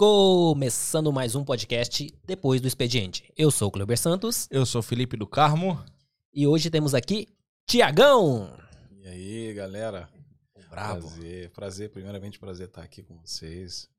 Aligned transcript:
Começando 0.00 1.12
mais 1.12 1.34
um 1.34 1.44
podcast 1.44 2.10
depois 2.24 2.58
do 2.58 2.66
expediente. 2.66 3.30
Eu 3.36 3.50
sou 3.50 3.68
o 3.68 3.70
Cleber 3.70 3.98
Santos 3.98 4.48
Eu 4.50 4.64
sou 4.64 4.80
Felipe 4.80 5.14
do 5.14 5.26
Carmo. 5.26 5.78
e 6.32 6.46
hoje 6.46 6.70
temos 6.70 6.94
aqui 6.94 7.28
Tiagão. 7.66 8.50
E 8.98 9.06
aí, 9.06 9.52
galera? 9.52 10.08
Brabo. 10.70 11.00
Prazer, 11.06 11.50
prazer, 11.50 11.90
primeiramente 11.90 12.38
prazer 12.38 12.68
estar 12.68 12.80
aqui 12.80 13.02
com 13.02 13.14
vocês. 13.18 13.90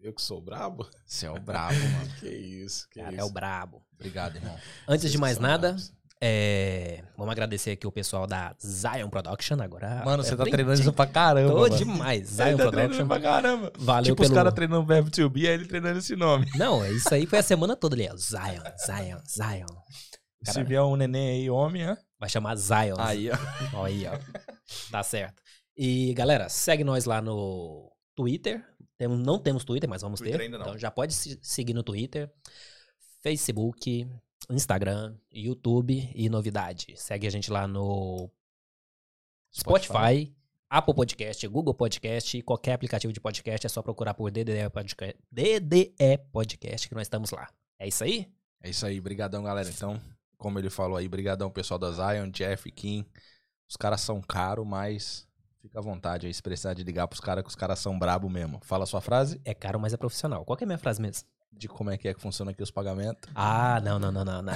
Eu 0.00 0.14
que 0.14 0.22
sou 0.22 0.40
brabo? 0.40 0.88
Você 1.04 1.26
é 1.26 1.30
o 1.30 1.38
brabo, 1.38 1.74
mano. 1.74 2.10
Que 2.20 2.28
isso, 2.30 2.88
que 2.88 3.00
Cara, 3.00 3.12
isso. 3.12 3.20
é 3.20 3.24
o 3.24 3.30
brabo. 3.30 3.82
Obrigado, 3.96 4.36
irmão. 4.36 4.58
Antes 4.88 5.02
Vocês 5.02 5.12
de 5.12 5.18
mais 5.18 5.38
nada, 5.38 5.72
bravos. 5.72 5.92
É, 6.26 7.04
vamos 7.18 7.32
agradecer 7.32 7.72
aqui 7.72 7.86
o 7.86 7.92
pessoal 7.92 8.26
da 8.26 8.56
Zion 8.64 9.10
Production 9.10 9.60
agora. 9.60 10.02
Mano, 10.04 10.22
você 10.24 10.32
é 10.32 10.36
tá 10.36 10.44
bem- 10.44 10.52
treinando 10.52 10.80
isso 10.80 10.92
pra 10.92 11.06
caramba. 11.06 11.52
Tô 11.52 11.60
mano. 11.60 11.76
demais. 11.76 12.28
Zion 12.28 12.56
tá 12.56 12.70
Production. 12.70 13.06
pra 13.06 13.20
caramba. 13.20 13.72
Valeu 13.78 14.04
tipo 14.04 14.16
pelo... 14.22 14.28
os 14.28 14.34
caras 14.34 14.54
treinando 14.54 14.80
o 14.82 14.86
verbo 14.86 15.10
to 15.10 15.28
be, 15.28 15.46
aí 15.46 15.52
ele 15.52 15.66
treinando 15.66 15.98
esse 15.98 16.16
nome. 16.16 16.46
Não, 16.56 16.82
isso 16.86 17.12
aí 17.14 17.26
foi 17.26 17.40
a 17.40 17.42
semana 17.42 17.76
toda 17.76 17.94
ali. 17.94 18.08
ó. 18.10 18.16
Zion, 18.16 18.62
Zion, 18.86 19.18
Zion. 19.28 19.66
Se 20.42 20.54
Cara- 20.54 20.64
vier 20.66 20.82
um 20.82 20.96
neném 20.96 21.42
aí, 21.42 21.50
homem, 21.50 21.82
hã? 21.84 21.96
Vai 22.18 22.28
chamar 22.30 22.56
Zion. 22.56 22.96
Aí, 22.98 23.28
ó. 23.30 23.84
Aí, 23.84 24.06
ó. 24.06 24.18
Tá 24.90 25.02
certo. 25.02 25.42
E, 25.76 26.14
galera, 26.14 26.48
segue 26.48 26.84
nós 26.84 27.04
lá 27.04 27.20
no 27.20 27.90
Twitter. 28.16 28.64
Temos, 28.96 29.18
não 29.18 29.38
temos 29.38 29.64
Twitter, 29.64 29.90
mas 29.90 30.00
vamos 30.02 30.20
Twitter 30.20 30.38
ter. 30.38 30.46
Então 30.46 30.78
já 30.78 30.90
pode 30.90 31.12
se 31.12 31.38
seguir 31.42 31.74
no 31.74 31.82
Twitter, 31.82 32.30
Facebook, 33.22 34.06
Instagram, 34.50 35.14
YouTube 35.32 36.10
e 36.14 36.28
novidade. 36.28 36.94
Segue 36.96 37.26
a 37.26 37.30
gente 37.30 37.50
lá 37.50 37.66
no 37.66 38.30
Spotify, 39.52 40.34
Apple 40.68 40.94
Podcast, 40.94 41.46
Google 41.48 41.74
Podcast 41.74 42.36
e 42.36 42.42
qualquer 42.42 42.72
aplicativo 42.72 43.12
de 43.12 43.20
podcast. 43.20 43.66
É 43.66 43.70
só 43.70 43.82
procurar 43.82 44.14
por 44.14 44.30
DDE 44.30 44.68
Podcast, 44.72 45.16
DDE 45.30 46.18
Podcast 46.32 46.88
que 46.88 46.94
nós 46.94 47.06
estamos 47.06 47.30
lá. 47.30 47.48
É 47.78 47.86
isso 47.86 48.04
aí? 48.04 48.28
É 48.62 48.70
isso 48.70 48.84
aí, 48.84 49.00
brigadão, 49.00 49.42
galera. 49.44 49.68
Então, 49.68 50.00
como 50.36 50.58
ele 50.58 50.70
falou 50.70 50.96
aí, 50.96 51.08
brigadão 51.08 51.50
pessoal 51.50 51.78
da 51.78 51.92
Zion, 51.92 52.30
Jeff, 52.30 52.70
Kim. 52.70 53.04
Os 53.68 53.76
caras 53.76 54.00
são 54.00 54.20
caros, 54.20 54.66
mas 54.66 55.28
fica 55.60 55.78
à 55.78 55.82
vontade 55.82 56.26
aí 56.26 56.34
se 56.34 56.42
precisar 56.42 56.74
de 56.74 56.82
ligar 56.82 57.06
pros 57.06 57.20
caras, 57.20 57.42
que 57.42 57.48
os 57.48 57.56
caras 57.56 57.78
são 57.78 57.98
brabo 57.98 58.28
mesmo. 58.28 58.60
Fala 58.62 58.84
a 58.84 58.86
sua 58.86 59.00
frase 59.00 59.40
É 59.44 59.54
caro, 59.54 59.80
mas 59.80 59.94
é 59.94 59.96
profissional. 59.96 60.44
Qual 60.44 60.56
que 60.56 60.64
é 60.64 60.66
a 60.66 60.68
minha 60.68 60.78
frase 60.78 61.00
mesmo? 61.00 61.26
De 61.56 61.68
como 61.68 61.90
é 61.90 61.96
que 61.98 62.08
é 62.08 62.14
que 62.14 62.20
funciona 62.20 62.50
aqui 62.50 62.62
os 62.62 62.70
pagamentos. 62.70 63.30
Ah, 63.34 63.80
não, 63.80 63.98
não, 63.98 64.10
não, 64.12 64.24
não, 64.24 64.42
não. 64.42 64.52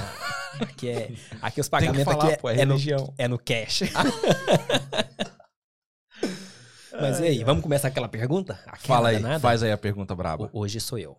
Aqui 0.60 0.88
é. 0.88 1.10
Aqui 1.40 1.60
os 1.60 1.68
Tem 1.68 1.78
que 1.80 1.86
pagamentos 1.86 2.04
falar, 2.12 2.28
aqui 2.28 2.40
pô, 2.40 2.50
é, 2.50 2.56
é 2.56 2.60
é 2.60 2.64
no, 2.64 2.76
é 3.18 3.28
no 3.28 3.38
cash. 3.38 3.80
Mas 7.00 7.20
e 7.20 7.24
aí, 7.24 7.44
vamos 7.44 7.62
começar 7.62 7.88
aquela 7.88 8.08
pergunta? 8.08 8.54
Aquela 8.66 8.78
Fala 8.78 9.08
aí, 9.10 9.16
danada? 9.20 9.40
faz 9.40 9.62
aí 9.62 9.70
a 9.70 9.78
pergunta 9.78 10.14
braba. 10.14 10.46
Ho- 10.46 10.50
Hoje 10.60 10.80
sou 10.80 10.98
eu. 10.98 11.16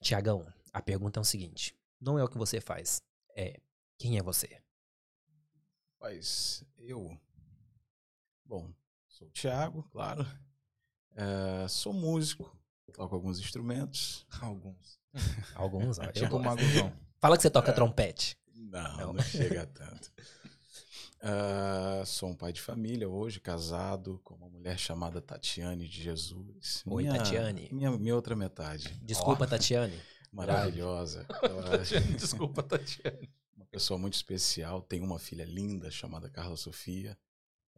Tiagão, 0.00 0.46
a 0.72 0.80
pergunta 0.80 1.18
é 1.18 1.22
o 1.22 1.24
seguinte: 1.24 1.76
não 2.00 2.18
é 2.18 2.24
o 2.24 2.28
que 2.28 2.38
você 2.38 2.60
faz, 2.60 3.02
é 3.34 3.58
quem 3.98 4.18
é 4.18 4.22
você? 4.22 4.60
Mas 6.00 6.64
eu. 6.78 7.18
Bom, 8.44 8.70
sou 9.08 9.26
o 9.26 9.30
Thiago, 9.30 9.82
claro. 9.90 10.24
É, 11.16 11.66
sou 11.68 11.92
músico, 11.92 12.54
toco 12.92 13.14
alguns 13.14 13.40
instrumentos. 13.40 14.24
Alguns. 14.40 14.98
Alguns, 15.54 15.98
ó, 15.98 16.04
eu 16.04 16.12
Tipo 16.12 16.36
o 16.36 16.42
gosto. 16.42 16.44
Maguzão. 16.44 16.92
Fala 17.20 17.36
que 17.36 17.42
você 17.42 17.50
toca 17.50 17.72
trompete. 17.72 18.38
Não, 18.54 18.96
Não. 18.98 19.12
não, 19.14 19.22
chega 19.22 19.66
tanto. 19.72 20.10
É, 21.20 22.04
sou 22.04 22.28
um 22.30 22.34
pai 22.34 22.52
de 22.52 22.60
família 22.60 23.08
hoje, 23.08 23.40
casado 23.40 24.20
com 24.22 24.34
uma 24.34 24.48
mulher 24.48 24.78
chamada 24.78 25.20
Tatiane 25.20 25.88
de 25.88 26.02
Jesus. 26.02 26.82
Oi, 26.86 27.04
Tatiane. 27.06 27.68
Minha, 27.72 27.90
minha 27.98 28.14
outra 28.14 28.36
metade. 28.36 28.88
Desculpa, 29.02 29.46
Tatiane. 29.46 29.98
Maravilhosa. 30.32 31.26
Desculpa, 32.16 32.62
Tatiana. 32.62 33.18
uma 33.56 33.66
pessoa 33.66 33.98
muito 33.98 34.14
especial, 34.14 34.82
tem 34.82 35.00
uma 35.00 35.18
filha 35.18 35.44
linda 35.44 35.90
chamada 35.90 36.28
Carla 36.28 36.56
Sofia. 36.56 37.16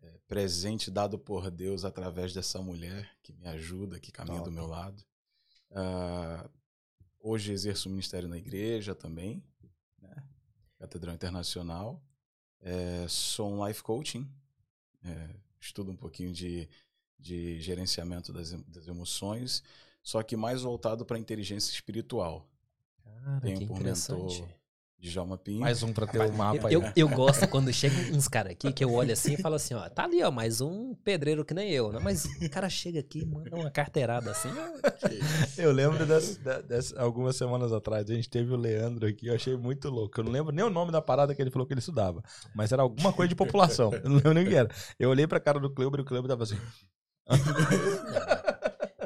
É, 0.02 0.18
presente 0.28 0.90
dado 0.90 1.18
por 1.18 1.50
Deus 1.50 1.84
através 1.84 2.32
dessa 2.32 2.60
mulher 2.60 3.08
que 3.22 3.32
me 3.32 3.46
ajuda, 3.48 3.98
que 4.00 4.12
caminha 4.12 4.38
Top. 4.38 4.48
do 4.50 4.54
meu 4.54 4.66
lado. 4.66 5.02
Ah, 5.72 6.48
hoje 7.20 7.52
exerço 7.52 7.88
o 7.88 7.92
ministério 7.92 8.28
na 8.28 8.38
igreja 8.38 8.94
também, 8.94 9.42
né? 10.00 10.22
Catedral 10.78 11.14
Internacional. 11.14 12.02
É, 12.60 13.06
sou 13.08 13.52
um 13.52 13.66
life 13.66 13.82
coaching, 13.82 14.28
é, 15.04 15.30
estudo 15.60 15.92
um 15.92 15.96
pouquinho 15.96 16.32
de, 16.32 16.68
de 17.18 17.60
gerenciamento 17.60 18.32
das, 18.32 18.52
das 18.64 18.88
emoções, 18.88 19.62
só 20.02 20.22
que 20.22 20.36
mais 20.36 20.62
voltado 20.62 21.04
para 21.04 21.16
a 21.16 21.20
inteligência 21.20 21.72
espiritual. 21.72 22.50
Cara, 23.02 23.40
Tenho 23.40 23.58
que 23.60 23.66
por 23.66 23.76
interessante. 23.76 24.40
mentor 24.42 24.57
Djalma 25.00 25.38
Pinho. 25.38 25.60
Mais 25.60 25.80
um 25.84 25.92
pra 25.92 26.08
ter 26.08 26.18
o 26.20 26.32
mapa 26.32 26.66
aí. 26.66 26.74
Eu, 26.74 26.82
eu 26.96 27.08
gosto 27.08 27.46
quando 27.46 27.72
chegam 27.72 27.96
uns 28.16 28.26
caras 28.26 28.50
aqui 28.52 28.72
que 28.72 28.82
eu 28.84 28.92
olho 28.92 29.12
assim 29.12 29.34
e 29.34 29.36
falo 29.36 29.54
assim, 29.54 29.72
ó, 29.74 29.88
tá 29.88 30.02
ali, 30.04 30.20
ó, 30.24 30.30
mais 30.30 30.60
um 30.60 30.92
pedreiro 31.04 31.44
que 31.44 31.54
nem 31.54 31.70
eu, 31.70 31.92
né? 31.92 32.00
Mas 32.02 32.24
o 32.24 32.50
cara 32.50 32.68
chega 32.68 32.98
aqui 32.98 33.20
e 33.20 33.24
manda 33.24 33.54
uma 33.54 33.70
carteirada 33.70 34.30
assim. 34.32 34.48
Eu 35.56 35.70
lembro 35.72 36.04
das, 36.04 36.36
da- 36.38 36.60
das- 36.60 36.92
algumas 36.96 37.36
semanas 37.36 37.72
atrás, 37.72 38.10
a 38.10 38.14
gente 38.14 38.28
teve 38.28 38.52
o 38.52 38.56
Leandro 38.56 39.06
aqui, 39.06 39.28
eu 39.28 39.36
achei 39.36 39.56
muito 39.56 39.88
louco. 39.88 40.18
Eu 40.18 40.24
não 40.24 40.32
lembro 40.32 40.52
nem 40.52 40.64
o 40.64 40.70
nome 40.70 40.90
da 40.90 41.00
parada 41.00 41.32
que 41.32 41.40
ele 41.40 41.50
falou 41.52 41.64
que 41.66 41.72
ele 41.74 41.78
estudava, 41.80 42.20
mas 42.52 42.72
era 42.72 42.82
alguma 42.82 43.12
coisa 43.12 43.28
de 43.28 43.36
população. 43.36 43.92
Eu 43.94 44.08
não 44.10 44.16
lembro 44.16 44.34
nem 44.34 44.44
o 44.46 44.48
que 44.48 44.56
era. 44.56 44.68
Eu 44.98 45.10
olhei 45.10 45.28
pra 45.28 45.38
cara 45.38 45.60
do 45.60 45.70
Cleber 45.72 46.00
e 46.00 46.02
o 46.02 46.04
Cleber 46.06 46.28
tava 46.28 46.42
assim. 46.42 46.58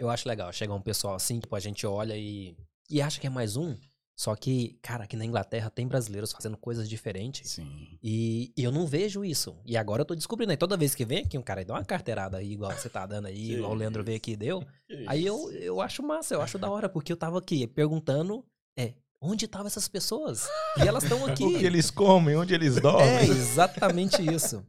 Eu 0.00 0.08
acho 0.08 0.26
legal. 0.26 0.50
Chega 0.52 0.72
um 0.72 0.80
pessoal 0.80 1.14
assim, 1.14 1.38
tipo, 1.38 1.54
a 1.54 1.60
gente 1.60 1.86
olha 1.86 2.16
e, 2.16 2.56
e 2.90 3.02
acha 3.02 3.20
que 3.20 3.26
é 3.26 3.30
mais 3.30 3.56
um. 3.56 3.76
Só 4.22 4.36
que, 4.36 4.78
cara, 4.80 5.02
aqui 5.02 5.16
na 5.16 5.24
Inglaterra 5.24 5.68
tem 5.68 5.84
brasileiros 5.84 6.30
fazendo 6.30 6.56
coisas 6.56 6.88
diferentes. 6.88 7.50
Sim. 7.50 7.98
E, 8.00 8.52
e 8.56 8.62
eu 8.62 8.70
não 8.70 8.86
vejo 8.86 9.24
isso. 9.24 9.56
E 9.66 9.76
agora 9.76 10.02
eu 10.02 10.06
tô 10.06 10.14
descobrindo 10.14 10.52
aí. 10.52 10.56
Toda 10.56 10.76
vez 10.76 10.94
que 10.94 11.04
vem 11.04 11.24
aqui 11.24 11.36
um 11.36 11.42
cara 11.42 11.62
e 11.62 11.64
dá 11.64 11.74
uma 11.74 11.84
carteirada 11.84 12.36
aí, 12.36 12.52
igual 12.52 12.70
você 12.70 12.88
tá 12.88 13.04
dando 13.04 13.26
aí, 13.26 13.54
igual 13.58 13.72
o 13.72 13.74
Leandro 13.74 14.04
veio 14.04 14.18
aqui 14.18 14.34
e 14.34 14.36
deu. 14.36 14.64
Aí 15.08 15.26
eu, 15.26 15.50
eu 15.50 15.80
acho 15.80 16.04
massa, 16.04 16.34
eu 16.34 16.40
acho 16.40 16.56
da 16.56 16.70
hora, 16.70 16.88
porque 16.88 17.12
eu 17.12 17.16
tava 17.16 17.36
aqui 17.36 17.66
perguntando, 17.66 18.44
é, 18.78 18.94
onde 19.20 19.46
estavam 19.46 19.66
essas 19.66 19.88
pessoas? 19.88 20.48
E 20.76 20.86
elas 20.86 21.02
estão 21.02 21.26
aqui. 21.26 21.42
O 21.42 21.58
que 21.58 21.66
eles 21.66 21.90
comem, 21.90 22.36
onde 22.36 22.54
eles 22.54 22.80
dormem. 22.80 23.08
É, 23.08 23.24
exatamente 23.24 24.22
isso. 24.22 24.64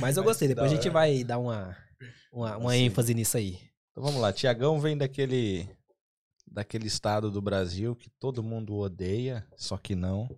Mas 0.00 0.18
eu 0.18 0.22
gostei, 0.22 0.48
depois 0.48 0.70
a 0.70 0.74
gente 0.74 0.90
vai 0.90 1.24
dar 1.24 1.38
uma, 1.38 1.74
uma, 2.30 2.58
uma 2.58 2.72
Sim. 2.72 2.84
ênfase 2.84 3.14
nisso 3.14 3.38
aí. 3.38 3.58
Então 3.90 4.04
vamos 4.04 4.20
lá, 4.20 4.34
Tiagão 4.34 4.78
vem 4.78 4.98
daquele 4.98 5.66
daquele 6.52 6.86
estado 6.86 7.30
do 7.30 7.40
Brasil 7.40 7.96
que 7.96 8.10
todo 8.10 8.42
mundo 8.42 8.76
odeia, 8.76 9.46
só 9.56 9.76
que 9.76 9.94
não, 9.94 10.28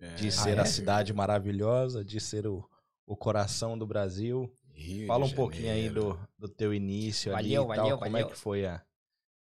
É, 0.00 0.14
de 0.14 0.28
Ah, 0.28 0.30
ser 0.30 0.58
é? 0.58 0.60
a 0.60 0.64
cidade 0.64 1.12
maravilhosa, 1.12 2.04
de 2.04 2.20
ser 2.20 2.46
o, 2.46 2.64
o 3.04 3.16
coração 3.16 3.76
do 3.76 3.86
Brasil. 3.86 4.48
Rio 4.72 5.08
Fala 5.08 5.24
um 5.24 5.30
pouquinho 5.30 5.72
aí 5.72 5.90
do, 5.90 6.16
do 6.38 6.48
teu 6.48 6.72
início 6.72 7.34
ali 7.34 7.56
Valeu, 7.56 7.64
e 7.64 7.66
tal, 7.66 7.76
valeu, 7.84 7.98
como 7.98 8.10
valeu. 8.12 8.26
é 8.26 8.30
que 8.30 8.36
foi 8.36 8.64
a 8.64 8.80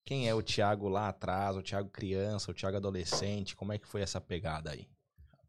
quem 0.02 0.28
é 0.28 0.34
o 0.34 0.40
Thiago 0.42 0.88
lá 0.88 1.08
atrás, 1.08 1.56
o 1.56 1.62
Thiago 1.62 1.90
criança, 1.90 2.50
o 2.50 2.54
Thiago 2.54 2.76
adolescente, 2.76 3.54
como 3.56 3.72
é 3.72 3.78
que 3.78 3.86
foi 3.88 4.00
essa 4.02 4.20
pegada 4.20 4.70
aí? 4.70 4.88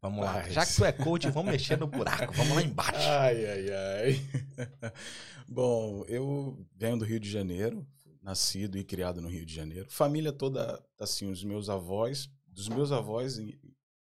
Vamos 0.02 0.20
lá. 0.24 0.32
Rapaz. 0.32 0.52
Já 0.52 0.66
que 0.66 0.74
tu 0.76 0.84
é 0.84 0.92
coach, 0.92 1.30
vamos 1.30 1.52
mexer 1.52 1.78
no 1.78 1.86
buraco, 1.86 2.32
vamos 2.34 2.54
lá 2.54 2.62
embaixo. 2.62 3.08
Ai, 3.08 3.46
ai, 3.46 3.66
ai. 3.70 4.92
Bom, 5.48 6.04
eu 6.06 6.58
venho 6.76 6.98
do 6.98 7.04
Rio 7.04 7.18
de 7.20 7.30
Janeiro, 7.30 7.86
nascido 8.28 8.76
e 8.76 8.84
criado 8.84 9.22
no 9.22 9.28
Rio 9.28 9.46
de 9.46 9.54
Janeiro. 9.54 9.90
Família 9.90 10.30
toda, 10.32 10.84
assim, 11.00 11.30
os 11.30 11.42
meus 11.42 11.70
avós, 11.70 12.28
dos 12.46 12.68
meus 12.68 12.92
avós 12.92 13.38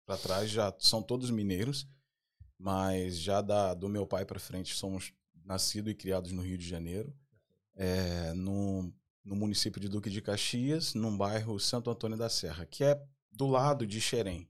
para 0.05 0.17
trás 0.17 0.49
já 0.51 0.75
são 0.79 1.01
todos 1.01 1.29
mineiros, 1.31 1.87
mas 2.59 3.17
já 3.17 3.41
da, 3.41 3.73
do 3.73 3.87
meu 3.87 4.05
pai 4.05 4.25
para 4.25 4.37
frente 4.37 4.75
somos 4.75 5.13
nascidos 5.45 5.91
e 5.91 5.95
criados 5.95 6.33
no 6.33 6.41
Rio 6.41 6.57
de 6.57 6.67
Janeiro, 6.67 7.15
é, 7.73 8.33
no, 8.33 8.93
no 9.23 9.33
município 9.35 9.79
de 9.79 9.87
Duque 9.87 10.09
de 10.09 10.21
Caxias, 10.21 10.93
num 10.93 11.15
bairro 11.17 11.57
Santo 11.57 11.89
Antônio 11.89 12.17
da 12.17 12.27
Serra, 12.27 12.65
que 12.65 12.83
é 12.83 13.01
do 13.31 13.47
lado 13.47 13.87
de 13.87 14.01
Xerém. 14.01 14.49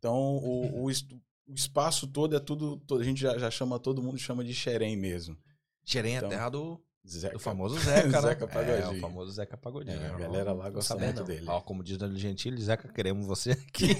Então, 0.00 0.38
o, 0.38 0.82
o, 0.82 0.90
es- 0.90 1.06
o 1.46 1.54
espaço 1.54 2.08
todo 2.08 2.34
é 2.34 2.40
tudo, 2.40 2.82
a 2.98 3.04
gente 3.04 3.20
já, 3.20 3.38
já 3.38 3.52
chama, 3.52 3.78
todo 3.78 4.02
mundo 4.02 4.18
chama 4.18 4.42
de 4.42 4.52
Xerém 4.52 4.96
mesmo. 4.96 5.38
Xerém 5.84 6.14
é 6.14 6.16
Então, 6.16 6.28
terra 6.30 6.48
do, 6.48 6.82
Zeca. 7.06 7.34
do 7.34 7.40
famoso 7.40 7.78
Zeca, 7.80 8.08
né? 8.08 8.20
Zeca 8.20 8.46
Pagodinho. 8.46 8.76
É, 8.76 8.90
o 8.90 9.00
famoso 9.00 9.32
Zeca 9.32 9.56
Pagodinho. 9.56 10.00
É, 10.00 10.06
a 10.06 10.18
galera 10.18 10.52
lá 10.52 10.70
gosta 10.70 10.96
muito 10.96 11.24
dele. 11.24 11.46
Ó, 11.48 11.60
como 11.60 11.82
diz 11.82 11.98
Danilo 11.98 12.18
Gentili, 12.18 12.62
Zeca, 12.62 12.88
queremos 12.88 13.26
você 13.26 13.52
aqui. 13.68 13.94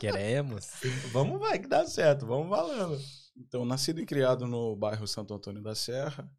Queremos. 0.00 0.66
vamos, 1.12 1.38
vai 1.38 1.58
que 1.58 1.68
dá 1.68 1.86
certo, 1.86 2.26
vamos 2.26 2.48
falando. 2.48 3.00
Então, 3.36 3.64
nascido 3.64 4.00
e 4.00 4.06
criado 4.06 4.46
no 4.46 4.76
bairro 4.76 5.06
Santo 5.06 5.32
Antônio 5.32 5.62
da 5.62 5.74
Serra, 5.74 6.30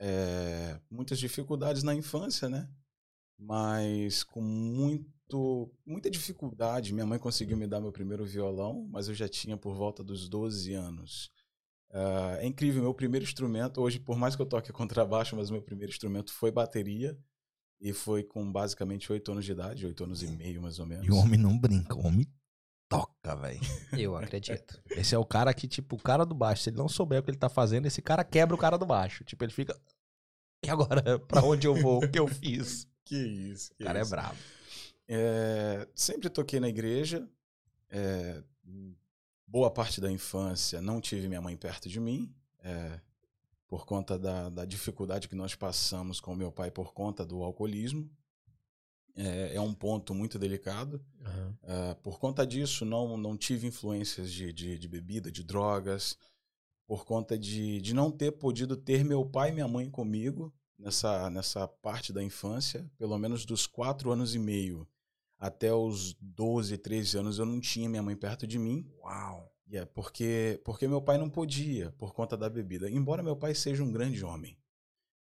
é, 0.00 0.80
muitas 0.90 1.18
dificuldades 1.18 1.82
na 1.82 1.94
infância, 1.94 2.48
né? 2.48 2.68
Mas 3.38 4.22
com 4.22 4.40
muito, 4.40 5.70
muita 5.86 6.10
dificuldade. 6.10 6.92
Minha 6.92 7.06
mãe 7.06 7.18
conseguiu 7.18 7.56
me 7.56 7.66
dar 7.66 7.80
meu 7.80 7.92
primeiro 7.92 8.24
violão, 8.24 8.86
mas 8.90 9.08
eu 9.08 9.14
já 9.14 9.28
tinha 9.28 9.56
por 9.56 9.74
volta 9.74 10.02
dos 10.02 10.28
12 10.28 10.72
anos. 10.74 11.30
Ah, 11.92 12.36
é 12.40 12.46
incrível, 12.46 12.82
meu 12.82 12.94
primeiro 12.94 13.24
instrumento, 13.24 13.80
hoje, 13.80 13.98
por 13.98 14.16
mais 14.16 14.36
que 14.36 14.42
eu 14.42 14.46
toque 14.46 14.72
contrabaixo, 14.72 15.36
mas 15.36 15.50
meu 15.50 15.62
primeiro 15.62 15.92
instrumento 15.92 16.32
foi 16.32 16.50
bateria. 16.50 17.18
E 17.82 17.94
foi 17.94 18.22
com 18.22 18.52
basicamente 18.52 19.10
oito 19.10 19.32
anos 19.32 19.42
de 19.44 19.52
idade, 19.52 19.86
oito 19.86 20.04
anos 20.04 20.22
e 20.22 20.26
meio 20.26 20.60
mais 20.60 20.78
ou 20.78 20.84
menos. 20.84 21.06
E 21.06 21.10
o 21.10 21.16
homem 21.16 21.40
não 21.40 21.58
brinca, 21.58 21.96
o 21.96 22.06
homem 22.06 22.26
toca, 22.90 23.34
velho. 23.36 23.58
Eu 23.98 24.14
acredito. 24.16 24.82
Esse 24.90 25.14
é 25.14 25.18
o 25.18 25.24
cara 25.24 25.54
que, 25.54 25.66
tipo, 25.66 25.96
o 25.96 25.98
cara 25.98 26.26
do 26.26 26.34
baixo, 26.34 26.62
se 26.62 26.68
ele 26.68 26.76
não 26.76 26.90
souber 26.90 27.20
o 27.20 27.22
que 27.22 27.30
ele 27.30 27.38
tá 27.38 27.48
fazendo, 27.48 27.86
esse 27.86 28.02
cara 28.02 28.22
quebra 28.22 28.54
o 28.54 28.58
cara 28.58 28.76
do 28.76 28.84
baixo. 28.84 29.24
Tipo, 29.24 29.44
ele 29.44 29.52
fica. 29.52 29.74
E 30.62 30.68
agora, 30.68 31.18
pra 31.26 31.42
onde 31.42 31.66
eu 31.66 31.74
vou? 31.74 32.04
O 32.04 32.10
que 32.10 32.18
eu 32.18 32.28
fiz? 32.28 32.86
Que 33.02 33.16
isso. 33.16 33.70
Que 33.76 33.82
O 33.82 33.86
cara 33.86 33.98
é 33.98 34.02
isso. 34.02 34.10
brabo. 34.10 34.36
É, 35.08 35.88
sempre 35.94 36.28
toquei 36.28 36.60
na 36.60 36.68
igreja. 36.68 37.26
é, 37.88 38.42
boa 39.50 39.70
parte 39.70 40.00
da 40.00 40.10
infância 40.10 40.80
não 40.80 41.00
tive 41.00 41.28
minha 41.28 41.40
mãe 41.40 41.56
perto 41.56 41.88
de 41.88 41.98
mim. 41.98 42.32
é, 42.62 43.00
por 43.66 43.86
conta 43.86 44.18
da, 44.18 44.48
da 44.48 44.64
dificuldade 44.64 45.28
que 45.28 45.36
nós 45.36 45.54
passamos 45.54 46.18
com 46.20 46.34
meu 46.34 46.50
pai 46.50 46.72
por 46.72 46.92
conta 46.92 47.24
do 47.24 47.40
alcoolismo. 47.44 48.10
É, 49.14 49.54
é 49.54 49.60
um 49.60 49.72
ponto 49.72 50.12
muito 50.12 50.40
delicado. 50.40 51.00
Aham. 51.24 51.58
É, 51.62 51.94
por 51.94 52.18
conta 52.18 52.44
disso, 52.44 52.84
não, 52.84 53.16
não 53.16 53.36
tive 53.36 53.68
influências 53.68 54.32
de, 54.32 54.52
de, 54.52 54.76
de 54.76 54.88
bebida, 54.88 55.30
de 55.30 55.44
drogas. 55.44 56.16
Por 56.84 57.04
conta 57.04 57.38
de, 57.38 57.80
de 57.80 57.94
não 57.94 58.10
ter 58.10 58.32
podido 58.32 58.76
ter 58.76 59.04
meu 59.04 59.24
pai 59.24 59.50
e 59.50 59.52
minha 59.52 59.68
mãe 59.68 59.88
comigo 59.88 60.52
nessa, 60.76 61.30
nessa 61.30 61.68
parte 61.68 62.12
da 62.12 62.24
infância, 62.24 62.90
pelo 62.98 63.16
menos 63.18 63.44
dos 63.44 63.68
quatro 63.68 64.10
anos 64.10 64.34
e 64.34 64.38
meio 64.40 64.84
até 65.40 65.72
os 65.72 66.12
12, 66.20 66.76
13 66.76 67.18
anos, 67.18 67.38
eu 67.38 67.46
não 67.46 67.58
tinha 67.58 67.88
minha 67.88 68.02
mãe 68.02 68.14
perto 68.14 68.46
de 68.46 68.58
mim. 68.58 68.86
Uau. 69.02 69.50
E 69.66 69.78
é 69.78 69.86
porque, 69.86 70.60
porque 70.64 70.86
meu 70.86 71.00
pai 71.00 71.16
não 71.16 71.30
podia, 71.30 71.92
por 71.92 72.12
conta 72.12 72.36
da 72.36 72.50
bebida. 72.50 72.90
Embora 72.90 73.22
meu 73.22 73.34
pai 73.34 73.54
seja 73.54 73.82
um 73.82 73.90
grande 73.90 74.22
homem. 74.22 74.58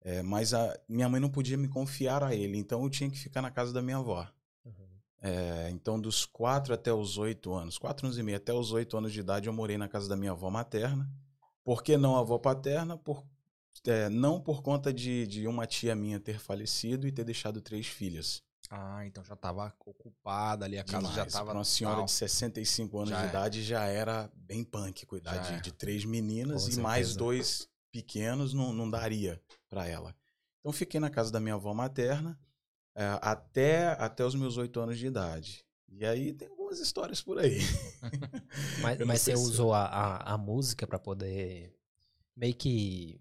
É, 0.02 0.22
mas 0.22 0.54
a, 0.54 0.80
minha 0.88 1.10
mãe 1.10 1.20
não 1.20 1.30
podia 1.30 1.58
me 1.58 1.68
confiar 1.68 2.24
a 2.24 2.34
ele, 2.34 2.58
então 2.58 2.84
eu 2.84 2.90
tinha 2.90 3.10
que 3.10 3.18
ficar 3.18 3.42
na 3.42 3.50
casa 3.50 3.74
da 3.74 3.82
minha 3.82 3.98
avó. 3.98 4.26
Uhum. 4.64 4.74
É, 5.22 5.70
então, 5.72 6.00
dos 6.00 6.26
quatro 6.26 6.74
até 6.74 6.94
os 6.94 7.18
oito 7.18 7.52
anos, 7.54 7.78
quatro 7.80 8.06
anos 8.06 8.18
e 8.18 8.24
meio 8.24 8.38
até 8.38 8.54
os 8.54 8.72
oito 8.72 8.96
anos 8.96 9.12
de 9.12 9.20
idade, 9.20 9.48
eu 9.48 9.54
morei 9.54 9.78
na 9.78 9.90
casa 9.90 10.08
da 10.08 10.16
minha 10.16 10.32
avó 10.32 10.50
materna. 10.50 11.12
Por 11.64 11.84
que 11.84 11.98
não 11.98 12.16
a 12.16 12.20
avó 12.20 12.38
paterna? 12.38 12.96
Por, 12.96 13.26
é, 13.88 14.08
não 14.08 14.40
por 14.40 14.62
conta 14.62 14.94
de, 14.94 15.26
de 15.26 15.48
uma 15.48 15.66
tia 15.66 15.96
minha 15.96 16.20
ter 16.20 16.40
falecido 16.40 17.08
e 17.08 17.12
ter 17.12 17.24
deixado 17.24 17.60
três 17.60 17.88
filhas. 17.88 18.44
Ah, 18.70 19.06
então 19.06 19.24
já 19.24 19.36
tava 19.36 19.74
ocupada 19.86 20.66
ali, 20.66 20.78
a 20.78 20.84
casa 20.84 21.06
já 21.08 21.12
Demais. 21.14 21.34
tava. 21.34 21.46
Pra 21.52 21.54
uma 21.60 21.64
senhora 21.64 21.98
tal. 21.98 22.06
de 22.06 22.12
65 22.12 22.98
anos 22.98 23.10
Já 23.10 23.20
de 23.20 23.26
é. 23.26 23.30
idade 23.30 23.64
já 23.64 23.86
era 23.86 24.30
bem 24.36 24.64
punk 24.64 25.06
cuidar 25.06 25.36
Já 25.36 25.42
de, 25.42 25.54
é. 25.54 25.60
de 25.60 25.72
três 25.72 26.04
meninas 26.06 26.66
Com 26.68 26.72
e 26.74 26.78
mais 26.82 27.08
certeza. 27.08 27.18
dois 27.20 27.70
pequenos 27.92 28.54
não, 28.54 28.74
não 28.74 28.90
daria 28.90 29.42
para 29.70 29.88
ela. 29.88 30.16
Então 30.60 30.72
fiquei 30.74 31.00
na 31.00 31.10
casa 31.10 31.32
da 31.32 31.40
minha 31.40 31.56
avó 31.56 31.74
materna 31.74 32.40
é, 32.96 33.20
até, 33.22 33.88
até 34.00 34.26
os 34.26 34.36
meus 34.36 34.58
oito 34.58 34.80
anos 34.80 34.98
de 34.98 35.06
idade. 35.08 35.64
E 35.88 36.04
aí 36.06 36.34
tem 36.34 36.48
algumas 36.48 36.80
histórias 36.80 37.22
por 37.22 37.38
aí. 37.40 37.60
Mas, 38.82 39.00
mas 39.06 39.22
você 39.22 39.36
se- 39.36 39.44
usou 39.44 39.74
a, 39.74 39.86
a, 39.86 40.34
a 40.34 40.38
música 40.38 40.86
pra 40.88 40.98
poder 41.00 41.74
meio 42.36 42.54
que 42.56 43.20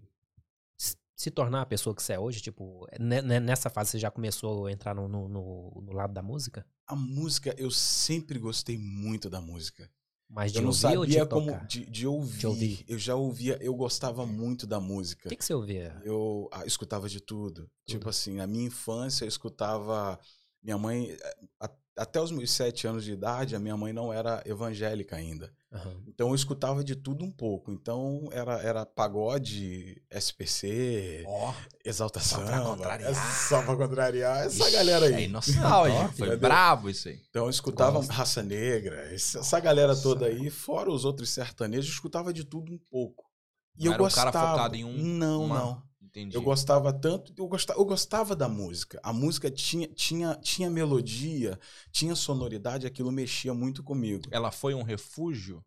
se 1.16 1.30
tornar 1.30 1.62
a 1.62 1.66
pessoa 1.66 1.94
que 1.94 2.02
você 2.02 2.14
é 2.14 2.18
hoje? 2.18 2.40
Tipo, 2.40 2.86
ne- 2.98 3.22
ne- 3.22 3.40
nessa 3.40 3.70
fase 3.70 3.90
você 3.92 3.98
já 3.98 4.10
começou 4.10 4.66
a 4.66 4.72
entrar 4.72 4.94
no, 4.94 5.08
no, 5.08 5.28
no- 5.28 5.82
no 5.86 5.92
lado 5.92 6.12
da 6.12 6.22
música? 6.22 6.66
A 6.86 6.94
música, 6.96 7.54
eu 7.58 7.70
sempre 7.70 8.38
gostei 8.38 8.76
muito 8.78 9.30
da 9.30 9.40
música. 9.40 9.90
Mais 10.28 10.50
de 10.52 10.58
eu 10.58 10.62
não 10.62 10.70
ouvir 10.70 10.96
ou 10.98 11.06
de 11.06 11.12
sabia 11.12 11.26
tocar? 11.26 11.52
como 11.58 11.66
de, 11.68 11.86
de 11.86 12.06
ouvir. 12.06 12.38
De 12.38 12.46
ouvir. 12.46 12.84
Eu 12.88 12.98
já 12.98 13.14
ouvia, 13.14 13.58
eu 13.62 13.74
gostava 13.74 14.26
muito 14.26 14.66
da 14.66 14.80
música. 14.80 15.28
O 15.28 15.30
que, 15.30 15.36
que 15.36 15.44
você 15.44 15.54
ouvia? 15.54 16.00
Eu 16.04 16.48
ah, 16.52 16.66
escutava 16.66 17.08
de 17.08 17.20
tudo. 17.20 17.70
Tipo 17.86 18.08
assim, 18.08 18.36
na 18.36 18.46
minha 18.46 18.66
infância 18.66 19.24
eu 19.24 19.28
escutava. 19.28 20.18
Minha 20.62 20.78
mãe, 20.78 21.10
eh, 21.10 21.36
a- 21.60 21.70
até 21.96 22.20
os 22.20 22.30
meus 22.30 22.50
sete 22.50 22.86
anos 22.86 23.04
de 23.04 23.12
idade, 23.12 23.54
a 23.54 23.58
minha 23.60 23.76
mãe 23.76 23.92
não 23.92 24.12
era 24.12 24.42
evangélica 24.46 25.16
ainda. 25.16 25.52
Aham. 25.72 26.02
Então 26.06 26.28
eu 26.28 26.34
escutava 26.34 26.82
de 26.84 26.94
tudo 26.96 27.24
um 27.24 27.30
pouco. 27.30 27.72
Então 27.72 28.28
era, 28.32 28.54
era 28.62 28.86
pagode, 28.86 30.00
SPC, 30.10 31.24
Exalta 31.84 32.20
Só 32.20 32.44
pra 32.44 32.60
contrariar. 32.60 33.10
é 33.10 33.14
Só 33.14 33.62
pra 33.62 33.76
contrariar 33.76 34.46
essa 34.46 34.70
galera 34.70 35.10
É 35.10 35.14
aí. 35.16 35.28
nostálgico. 35.28 36.02
Top, 36.02 36.16
Foi 36.16 36.26
entendeu? 36.28 36.38
brabo 36.38 36.90
isso 36.90 37.08
aí. 37.08 37.20
Então 37.28 37.44
eu 37.44 37.50
escutava 37.50 37.98
Gosto. 37.98 38.10
Raça 38.10 38.42
Negra, 38.42 39.12
essa, 39.12 39.40
essa 39.40 39.60
galera 39.60 39.88
Nossa, 39.88 40.02
toda 40.02 40.26
aí, 40.26 40.50
fora 40.50 40.90
os 40.90 41.04
outros 41.04 41.30
sertanejos, 41.30 41.86
eu 41.86 41.92
escutava 41.94 42.32
de 42.32 42.44
tudo 42.44 42.72
um 42.72 42.78
pouco. 42.90 43.24
E 43.76 43.84
Não 43.84 43.92
eu 43.92 43.94
era 43.94 44.02
um 44.04 44.08
cara 44.08 44.30
gostava. 44.30 44.50
focado 44.52 44.76
em 44.76 44.84
um- 44.84 44.96
Não, 44.96 45.44
uma- 45.44 45.58
não. 45.58 45.82
Entendi. 46.16 46.36
Eu 46.36 46.42
gostava 46.42 46.92
tanto, 46.92 47.32
eu 47.36 47.48
gostava, 47.48 47.80
eu 47.80 47.84
gostava 47.84 48.36
da 48.36 48.48
música. 48.48 49.00
A 49.02 49.12
música 49.12 49.50
tinha, 49.50 49.88
tinha, 49.88 50.36
tinha 50.36 50.70
melodia, 50.70 51.58
tinha 51.90 52.14
sonoridade, 52.14 52.86
aquilo 52.86 53.10
mexia 53.10 53.52
muito 53.52 53.82
comigo. 53.82 54.22
Ela 54.30 54.52
foi 54.52 54.74
um 54.74 54.82
refúgio? 54.84 55.60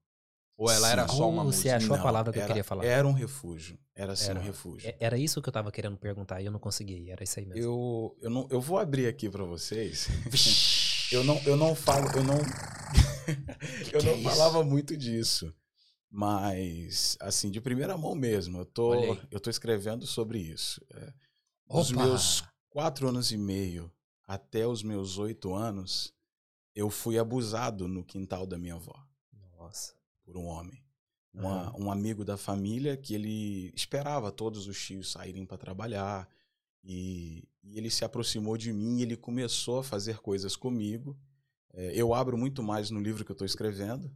Ou 0.57 0.71
ela 0.71 0.89
era 0.89 1.07
Sim. 1.07 1.17
só 1.17 1.29
uma 1.29 1.41
Oh, 1.43 1.45
você 1.45 1.57
música? 1.57 1.75
achou 1.75 1.93
a 1.93 1.97
Não, 1.97 2.03
palavra 2.03 2.31
que 2.31 2.39
eu 2.39 2.43
era- 2.43 2.47
queria 2.47 2.63
falar. 2.63 2.85
Era 2.85 3.05
um 3.07 3.11
refúgio. 3.11 3.77
Era 3.93 4.15
sim 4.15 4.29
Era. 4.29 4.39
um 4.39 4.43
refúgio. 4.43 4.89
É- 4.89 4.95
Era 5.01 5.17
isso 5.17 5.41
que 5.41 5.49
eu 5.49 5.53
tava 5.53 5.69
querendo 5.71 5.97
perguntar 5.97 6.41
e 6.41 6.45
eu 6.45 6.51
não 6.51 6.59
consegui. 6.59 7.11
Era 7.11 7.23
isso 7.23 7.39
aí 7.39 7.45
mesmo. 7.45 7.61
Eu, 7.61 8.17
eu, 8.21 8.29
não, 8.29 8.47
eu 8.49 8.61
vou 8.61 8.79
abrir 8.79 9.05
aqui 9.07 9.29
pra 9.29 9.43
vocês. 9.43 10.07
Eu 11.11 11.23
não, 11.25 11.37
eu 11.45 11.55
não 11.57 11.75
falo, 11.75 12.07
eu 12.15 12.23
não, 12.23 12.37
eu 13.93 13.99
que 13.99 14.05
não 14.05 14.13
é 14.13 14.23
falava 14.23 14.63
muito 14.63 14.95
disso. 14.97 15.53
Mas, 16.19 17.15
assim, 17.19 17.51
de 17.51 17.61
primeira 17.61 17.95
mão 17.95 18.15
mesmo, 18.15 18.57
eu 18.57 18.65
tô, 18.65 19.15
eu 19.29 19.39
tô 19.39 19.51
escrevendo 19.51 20.07
sobre 20.07 20.39
isso. 20.39 20.83
É, 20.95 21.13
Opa! 21.69 21.93
meus 21.93 22.43
quatro 22.71 23.07
anos 23.07 23.31
e 23.31 23.37
meio 23.37 23.91
até 24.25 24.65
os 24.65 24.81
meus 24.81 25.19
oito 25.19 25.53
anos, 25.53 26.11
eu 26.73 26.89
fui 26.89 27.19
abusado 27.19 27.87
no 27.87 28.03
quintal 28.03 28.47
da 28.47 28.57
minha 28.57 28.73
avó 28.73 28.95
Nossa. 29.59 29.93
por 30.25 30.35
um 30.35 30.45
homem. 30.45 30.83
Uma- 31.31 31.69
Aham. 31.69 31.75
Um 31.83 31.91
amigo 31.91 32.25
da 32.25 32.35
família 32.35 32.97
que 32.97 33.13
ele 33.13 33.71
esperava 33.75 34.31
todos 34.31 34.65
os 34.65 34.83
tios 34.83 35.11
saírem 35.11 35.45
para 35.45 35.55
trabalhar 35.55 36.27
e, 36.83 37.47
e 37.61 37.77
ele 37.77 37.91
se 37.91 38.03
aproximou 38.03 38.57
de 38.57 38.73
mim 38.73 38.97
e 38.97 39.01
ele 39.03 39.15
começou 39.15 39.81
a 39.81 39.83
fazer 39.83 40.17
coisas 40.17 40.55
comigo. 40.55 41.15
É, 41.75 41.91
eu 41.93 42.11
abro 42.11 42.35
muito 42.35 42.63
mais 42.63 42.89
no 42.89 42.99
livro 42.99 43.23
que 43.23 43.29
eu 43.29 43.35
estou 43.35 43.45
escrevendo 43.45 44.11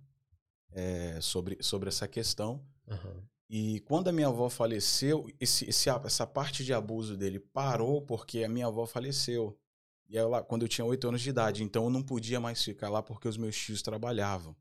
é, 0.72 1.20
sobre, 1.22 1.58
sobre 1.62 1.90
essa 1.90 2.08
questão. 2.08 2.66
Aham. 2.88 3.24
E 3.50 3.82
quando 3.82 4.08
a 4.08 4.12
minha 4.14 4.28
avó 4.28 4.50
faleceu, 4.50 5.28
esse, 5.40 5.70
esse- 5.70 5.90
essa 5.90 6.26
parte 6.26 6.64
de 6.64 6.74
abuso 6.74 7.18
dele 7.18 7.38
parou 7.40 8.02
porque 8.02 8.44
a 8.46 8.50
minha 8.50 8.68
avó 8.68 8.86
faleceu. 8.86 9.58
E 10.08 10.18
ela, 10.18 10.42
quando 10.42 10.62
eu 10.64 10.70
tinha 10.70 10.86
oito 10.86 11.08
anos 11.08 11.22
de 11.22 11.30
idade, 11.30 11.64
então 11.64 11.84
eu 11.86 11.90
não 11.90 12.02
podia 12.02 12.40
mais 12.40 12.64
ficar 12.64 12.90
lá 12.90 13.02
porque 13.04 13.28
os 13.28 13.38
meus 13.38 13.56
tios 13.58 13.82
trabalhavam. 13.82 14.56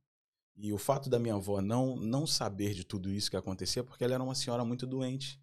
E 0.56 0.72
o 0.72 0.78
fato 0.78 1.08
da 1.08 1.18
minha 1.18 1.34
avó 1.34 1.60
não, 1.60 1.96
não 1.96 2.26
saber 2.26 2.74
de 2.74 2.84
tudo 2.84 3.10
isso 3.10 3.30
que 3.30 3.36
acontecia, 3.36 3.82
porque 3.84 4.02
ela 4.04 4.14
era 4.14 4.22
uma 4.22 4.34
senhora 4.34 4.64
muito 4.64 4.86
doente. 4.86 5.40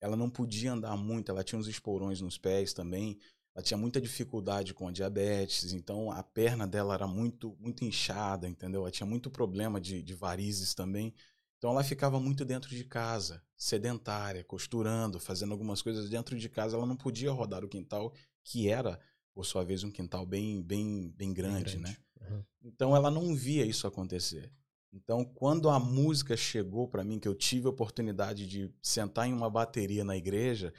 Ela 0.00 0.16
não 0.16 0.30
podia 0.30 0.72
andar 0.72 0.96
muito, 0.96 1.30
ela 1.30 1.42
tinha 1.44 1.58
uns 1.58 1.66
esporões 1.66 2.20
nos 2.20 2.38
pés 2.38 2.72
também. 2.72 3.18
Ela 3.54 3.62
tinha 3.62 3.78
muita 3.78 4.00
dificuldade 4.00 4.74
com 4.74 4.88
a 4.88 4.92
diabetes, 4.92 5.72
então 5.72 6.10
a 6.10 6.22
perna 6.24 6.66
dela 6.66 6.94
era 6.94 7.06
muito, 7.06 7.56
muito 7.60 7.84
inchada, 7.84 8.48
entendeu? 8.48 8.80
Ela 8.80 8.90
tinha 8.90 9.06
muito 9.06 9.30
problema 9.30 9.80
de, 9.80 10.02
de 10.02 10.14
varizes 10.14 10.74
também. 10.74 11.14
Então 11.56 11.70
ela 11.70 11.84
ficava 11.84 12.18
muito 12.18 12.44
dentro 12.44 12.70
de 12.70 12.84
casa, 12.84 13.42
sedentária, 13.56 14.42
costurando, 14.42 15.20
fazendo 15.20 15.52
algumas 15.52 15.80
coisas 15.80 16.10
dentro 16.10 16.36
de 16.36 16.48
casa. 16.48 16.76
Ela 16.76 16.84
não 16.84 16.96
podia 16.96 17.30
rodar 17.30 17.64
o 17.64 17.68
quintal, 17.68 18.12
que 18.42 18.68
era, 18.68 18.98
por 19.32 19.46
sua 19.46 19.64
vez, 19.64 19.84
um 19.84 19.90
quintal 19.90 20.26
bem, 20.26 20.60
bem, 20.60 21.14
bem 21.16 21.32
grande, 21.32 21.78
né? 21.78 21.96
Aham. 22.20 22.44
Então 22.62 22.96
ela 22.96 23.10
não 23.10 23.34
via 23.36 23.64
isso 23.64 23.86
acontecer. 23.86 24.52
Então, 24.92 25.24
quando 25.24 25.68
a 25.68 25.78
música 25.78 26.36
chegou 26.36 26.86
para 26.86 27.02
mim, 27.02 27.18
que 27.18 27.26
eu 27.26 27.34
tive 27.34 27.66
a 27.66 27.70
oportunidade 27.70 28.46
de 28.46 28.72
sentar 28.80 29.28
em 29.28 29.32
uma 29.32 29.50
bateria 29.50 30.04
na 30.04 30.16
igreja, 30.16 30.72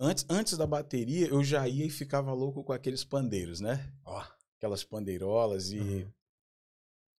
antes, 0.00 0.24
antes 0.28 0.56
da 0.56 0.66
bateria 0.66 1.28
eu 1.28 1.44
já 1.44 1.68
ia 1.68 1.84
e 1.84 1.90
ficava 1.90 2.32
louco 2.32 2.64
com 2.64 2.72
aqueles 2.72 3.04
pandeiros, 3.04 3.60
né? 3.60 3.92
Ó. 4.04 4.24
Aquelas 4.56 4.82
pandeirolas 4.82 5.70
e 5.72 5.78
Aham. 5.78 6.12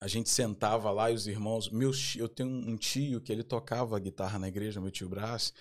a 0.02 0.08
gente 0.08 0.30
sentava 0.30 0.92
lá 0.92 1.12
e 1.12 1.14
os 1.14 1.28
irmãos, 1.28 1.70
meus, 1.70 2.16
eu 2.16 2.28
tenho 2.28 2.50
um 2.50 2.76
tio 2.76 3.22
que 3.22 3.32
ele 3.32 3.44
tocava 3.44 4.00
guitarra 4.00 4.40
na 4.40 4.48
igreja, 4.48 4.82
meu 4.82 4.92
tio 4.92 5.08
Brás, 5.10 5.54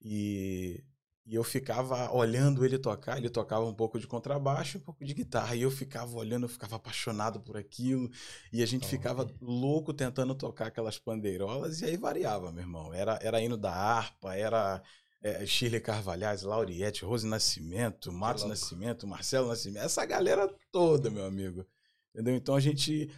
e, 0.00 0.82
e 1.26 1.34
eu 1.34 1.44
ficava 1.44 2.10
olhando 2.12 2.64
ele 2.64 2.78
tocar, 2.78 3.18
ele 3.18 3.28
tocava 3.28 3.64
um 3.66 3.74
pouco 3.74 3.98
de 3.98 4.06
contrabaixo, 4.06 4.78
um 4.78 4.80
pouco 4.80 5.04
de 5.04 5.12
guitarra, 5.12 5.56
e 5.56 5.62
eu 5.62 5.70
ficava 5.70 6.16
olhando, 6.16 6.44
eu 6.44 6.48
ficava 6.48 6.76
apaixonado 6.76 7.40
por 7.40 7.56
aquilo, 7.56 8.10
e 8.52 8.62
a 8.62 8.66
gente 8.66 8.82
Top. 8.82 8.90
ficava 8.90 9.26
louco 9.40 9.92
tentando 9.92 10.34
tocar 10.34 10.68
aquelas 10.68 10.98
pandeirolas, 10.98 11.80
e 11.80 11.86
aí 11.86 11.96
variava, 11.96 12.52
meu 12.52 12.62
irmão, 12.62 12.94
era, 12.94 13.18
era 13.22 13.42
hino 13.42 13.56
da 13.56 13.72
harpa, 13.72 14.34
era 14.34 14.82
é, 15.22 15.44
Shirley 15.46 15.80
Carvalhais, 15.80 16.42
Lauriette, 16.42 17.04
Rose 17.04 17.26
Nascimento, 17.26 18.12
Matos 18.12 18.42
louco. 18.42 18.58
Nascimento, 18.58 19.06
Marcelo 19.06 19.48
Nascimento, 19.48 19.84
essa 19.84 20.04
galera 20.04 20.52
toda, 20.70 21.10
meu 21.10 21.24
amigo, 21.24 21.66
entendeu? 22.14 22.34
Então 22.34 22.54
a 22.54 22.60
gente 22.60 23.10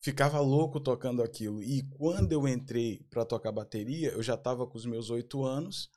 ficava 0.00 0.38
louco 0.40 0.78
tocando 0.78 1.22
aquilo. 1.22 1.62
E 1.62 1.82
quando 1.82 2.32
eu 2.32 2.46
entrei 2.46 3.04
para 3.10 3.24
tocar 3.24 3.50
bateria, 3.50 4.10
eu 4.10 4.22
já 4.22 4.34
estava 4.34 4.66
com 4.66 4.78
os 4.78 4.86
meus 4.86 5.10
oito 5.10 5.44
anos 5.44 5.90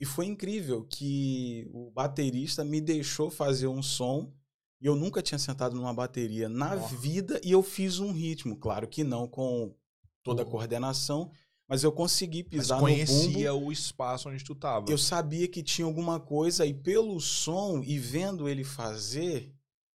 e 0.00 0.04
foi 0.04 0.26
incrível 0.26 0.84
que 0.84 1.68
o 1.72 1.90
baterista 1.90 2.64
me 2.64 2.80
deixou 2.80 3.30
fazer 3.30 3.66
um 3.66 3.82
som 3.82 4.32
e 4.80 4.86
eu 4.86 4.94
nunca 4.94 5.22
tinha 5.22 5.38
sentado 5.38 5.74
numa 5.74 5.94
bateria 5.94 6.46
na 6.46 6.76
Nossa. 6.76 6.94
vida 6.96 7.40
e 7.42 7.52
eu 7.52 7.62
fiz 7.62 8.00
um 8.00 8.12
ritmo. 8.12 8.56
Claro 8.56 8.86
que 8.86 9.02
não 9.02 9.26
com 9.26 9.74
toda 10.22 10.42
a 10.42 10.44
coordenação, 10.44 11.30
mas 11.68 11.82
eu 11.82 11.90
consegui 11.92 12.42
Mas 12.42 12.50
pisar 12.62 12.74
no 12.80 12.86
bumbo. 12.86 12.94
conhecia 12.94 13.54
o 13.54 13.72
espaço 13.72 14.28
onde 14.28 14.44
tu 14.44 14.54
tava. 14.54 14.90
Eu 14.90 14.98
sabia 14.98 15.48
que 15.48 15.62
tinha 15.62 15.86
alguma 15.86 16.20
coisa 16.20 16.66
e 16.66 16.74
pelo 16.74 17.20
som 17.20 17.82
e 17.82 17.98
vendo 17.98 18.48
ele 18.48 18.64
fazer, 18.64 19.52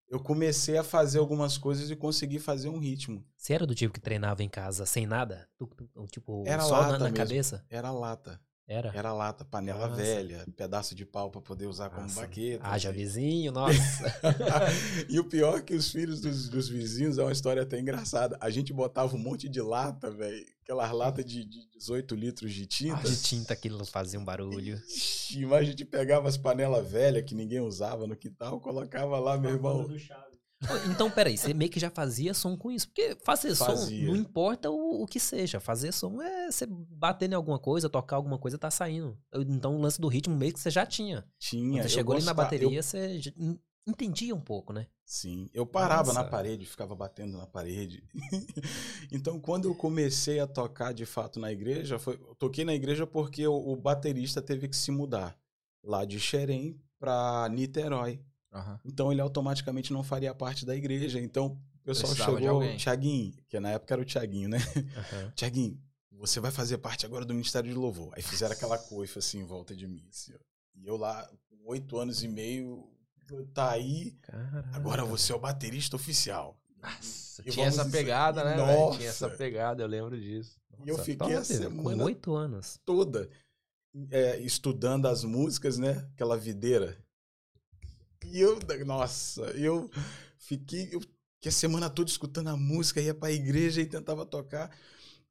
eu 0.09 0.19
comecei 0.19 0.77
a 0.77 0.83
fazer 0.83 1.19
algumas 1.19 1.57
coisas 1.57 1.89
e 1.91 1.95
consegui 1.95 2.39
fazer 2.39 2.69
um 2.69 2.79
ritmo. 2.79 3.23
Você 3.37 3.53
era 3.53 3.67
do 3.67 3.75
tipo 3.75 3.93
que 3.93 3.99
treinava 4.01 4.43
em 4.43 4.49
casa 4.49 4.85
sem 4.85 5.05
nada? 5.05 5.47
Tipo, 6.11 6.43
Era 6.47 6.63
só 6.63 6.71
na, 6.75 6.79
lata 6.87 6.97
na 6.97 7.03
mesmo. 7.05 7.17
cabeça? 7.17 7.65
Era 7.69 7.91
lata. 7.91 8.41
Era? 8.69 8.91
Era 8.93 9.11
lata, 9.11 9.43
panela 9.43 9.87
Nossa. 9.87 9.99
velha, 9.99 10.45
pedaço 10.55 10.93
de 10.93 11.03
pau 11.03 11.31
para 11.31 11.41
poder 11.41 11.65
usar 11.65 11.89
como 11.89 12.03
Nossa. 12.03 12.21
baqueta. 12.21 12.63
Ah, 12.63 12.77
já 12.77 12.91
assim. 12.91 12.99
vizinho, 12.99 13.51
nossa. 13.51 14.05
e 15.09 15.19
o 15.19 15.23
pior 15.23 15.57
é 15.57 15.61
que 15.63 15.73
os 15.73 15.91
filhos 15.91 16.21
dos, 16.21 16.47
dos 16.47 16.69
vizinhos 16.69 17.17
é 17.17 17.23
uma 17.23 17.31
história 17.31 17.63
até 17.63 17.79
engraçada. 17.79 18.37
A 18.39 18.51
gente 18.51 18.71
botava 18.71 19.15
um 19.15 19.17
monte 19.17 19.49
de 19.49 19.59
lata, 19.59 20.11
velho. 20.11 20.45
Aquelas 20.61 20.91
latas 20.91 21.25
de, 21.25 21.43
de 21.45 21.67
18 21.79 22.13
litros 22.13 22.53
de 22.53 22.67
tinta. 22.67 23.09
de 23.09 23.19
tinta 23.19 23.53
aquilo 23.53 23.83
fazia 23.85 24.19
um 24.19 24.23
barulho. 24.23 24.79
Ixi, 24.87 25.47
mas 25.47 25.61
a 25.61 25.63
gente 25.63 25.83
pegava 25.83 26.29
as 26.29 26.37
panelas 26.37 26.87
velhas 26.87 27.23
que 27.23 27.33
ninguém 27.33 27.61
usava 27.61 28.05
no 28.05 28.15
quintal, 28.15 28.59
colocava 28.59 29.17
lá, 29.17 29.35
meu 29.35 29.49
irmão. 29.49 29.89
Então, 30.91 31.09
peraí, 31.09 31.37
você 31.37 31.53
meio 31.53 31.71
que 31.71 31.79
já 31.79 31.89
fazia 31.89 32.33
som 32.33 32.57
com 32.57 32.69
isso. 32.69 32.87
Porque 32.87 33.15
fazer 33.23 33.55
som, 33.55 33.65
Fazia. 33.65 34.05
não 34.07 34.15
importa 34.15 34.69
o, 34.69 35.03
o 35.03 35.07
que 35.07 35.19
seja. 35.19 35.59
Fazer 35.59 35.93
som 35.93 36.21
é 36.21 36.51
você 36.51 36.65
bater 36.67 37.31
em 37.31 37.33
alguma 37.33 37.57
coisa, 37.57 37.89
tocar 37.89 38.17
alguma 38.17 38.37
coisa, 38.37 38.57
tá 38.57 38.69
saindo. 38.69 39.17
Então, 39.33 39.77
o 39.77 39.81
lance 39.81 39.99
do 40.01 40.07
ritmo 40.09 40.35
meio 40.35 40.51
que 40.53 40.59
você 40.59 40.69
já 40.69 40.85
tinha. 40.85 41.25
Tinha. 41.39 41.79
Quando 41.81 41.83
você 41.83 41.89
chegou 41.89 42.15
ali 42.15 42.25
na 42.25 42.33
bateria, 42.33 42.79
eu- 42.79 42.83
você 42.83 43.21
entendia 43.87 44.35
um 44.35 44.41
pouco, 44.41 44.73
né? 44.73 44.87
Sim, 45.05 45.49
eu 45.53 45.65
parava 45.65 46.13
na 46.13 46.19
Nossa. 46.19 46.29
parede, 46.29 46.65
ficava 46.65 46.93
batendo 46.93 47.37
na 47.37 47.47
parede. 47.47 48.03
então, 49.11 49.39
quando 49.39 49.67
eu 49.67 49.73
comecei 49.73 50.39
a 50.39 50.45
tocar 50.45 50.93
de 50.93 51.05
fato 51.05 51.39
na 51.39 51.51
igreja, 51.51 51.97
foi, 51.97 52.17
toquei 52.37 52.63
na 52.63 52.75
igreja 52.75 53.07
porque 53.07 53.47
o, 53.47 53.55
o 53.55 53.75
baterista 53.75 54.41
teve 54.41 54.67
que 54.67 54.75
se 54.75 54.91
mudar 54.91 55.35
lá 55.83 56.05
de 56.05 56.19
Xerém 56.19 56.79
para 56.99 57.47
Niterói. 57.49 58.21
Aham. 58.51 58.79
Então, 58.85 59.11
ele 59.11 59.21
automaticamente 59.21 59.93
não 59.93 60.03
faria 60.03 60.33
parte 60.33 60.65
da 60.65 60.75
igreja. 60.75 61.19
Então, 61.19 61.57
o 61.75 61.83
pessoal 61.83 62.13
Precisava 62.13 62.39
chegou. 62.39 62.77
Tiaguinho, 62.77 63.33
que 63.47 63.59
na 63.59 63.71
época 63.71 63.93
era 63.93 64.01
o 64.01 64.05
Tiaguinho, 64.05 64.49
né? 64.49 64.57
Aham. 64.97 65.31
Tiaguinho, 65.35 65.79
você 66.11 66.39
vai 66.39 66.51
fazer 66.51 66.77
parte 66.79 67.05
agora 67.05 67.23
do 67.25 67.33
Ministério 67.33 67.69
de 67.69 67.75
Louvor. 67.75 68.11
Aí 68.15 68.21
fizeram 68.21 68.53
aquela 68.53 68.77
coifa 68.89 69.19
assim 69.19 69.39
em 69.39 69.45
volta 69.45 69.75
de 69.75 69.87
mim. 69.87 70.05
assim. 70.09 70.33
E 70.75 70.85
eu 70.87 70.97
lá, 70.97 71.29
com 71.49 71.69
oito 71.69 71.97
anos 71.97 72.23
e 72.23 72.27
meio, 72.27 72.89
tá 73.53 73.71
aí. 73.71 74.11
Caraca. 74.21 74.69
Agora 74.73 75.05
você 75.05 75.31
é 75.31 75.35
o 75.35 75.39
baterista 75.39 75.95
oficial. 75.95 76.57
Nossa, 76.81 77.41
E 77.45 77.51
tinha 77.51 77.67
essa 77.67 77.83
dizer- 77.83 77.97
pegada, 77.97 78.43
né? 78.43 78.55
Nossa. 78.55 78.97
Tinha 78.97 79.09
essa 79.09 79.29
pegada, 79.29 79.83
eu 79.83 79.87
lembro 79.87 80.19
disso. 80.19 80.57
E 80.85 80.87
eu 80.89 80.93
Nossa, 80.95 81.03
fiquei 81.03 81.35
a 81.35 81.43
semana 81.43 81.97
Com 81.97 82.03
oito 82.05 82.33
anos. 82.33 82.79
toda 82.85 83.29
é, 84.11 84.39
estudando 84.39 85.07
as 85.07 85.23
músicas, 85.25 85.77
né? 85.77 86.07
Aquela 86.13 86.37
videira. 86.37 86.97
E 88.25 88.39
eu, 88.39 88.59
nossa, 88.85 89.41
eu 89.57 89.89
fiquei 90.37 90.89
eu, 90.91 91.01
a 91.45 91.51
semana 91.51 91.89
toda 91.89 92.09
escutando 92.09 92.49
a 92.49 92.57
música, 92.57 93.01
ia 93.01 93.13
pra 93.13 93.31
igreja 93.31 93.81
e 93.81 93.85
tentava 93.85 94.25
tocar. 94.25 94.75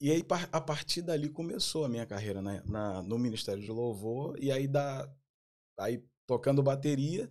E 0.00 0.10
aí, 0.10 0.24
a 0.52 0.60
partir 0.60 1.02
dali, 1.02 1.28
começou 1.28 1.84
a 1.84 1.88
minha 1.88 2.06
carreira 2.06 2.40
na, 2.42 2.62
na- 2.64 3.02
no 3.02 3.18
Ministério 3.18 3.62
de 3.62 3.70
Louvor. 3.70 4.36
E 4.40 4.50
aí, 4.52 4.66
da, 4.68 5.08
aí, 5.78 6.02
tocando 6.26 6.62
bateria. 6.62 7.30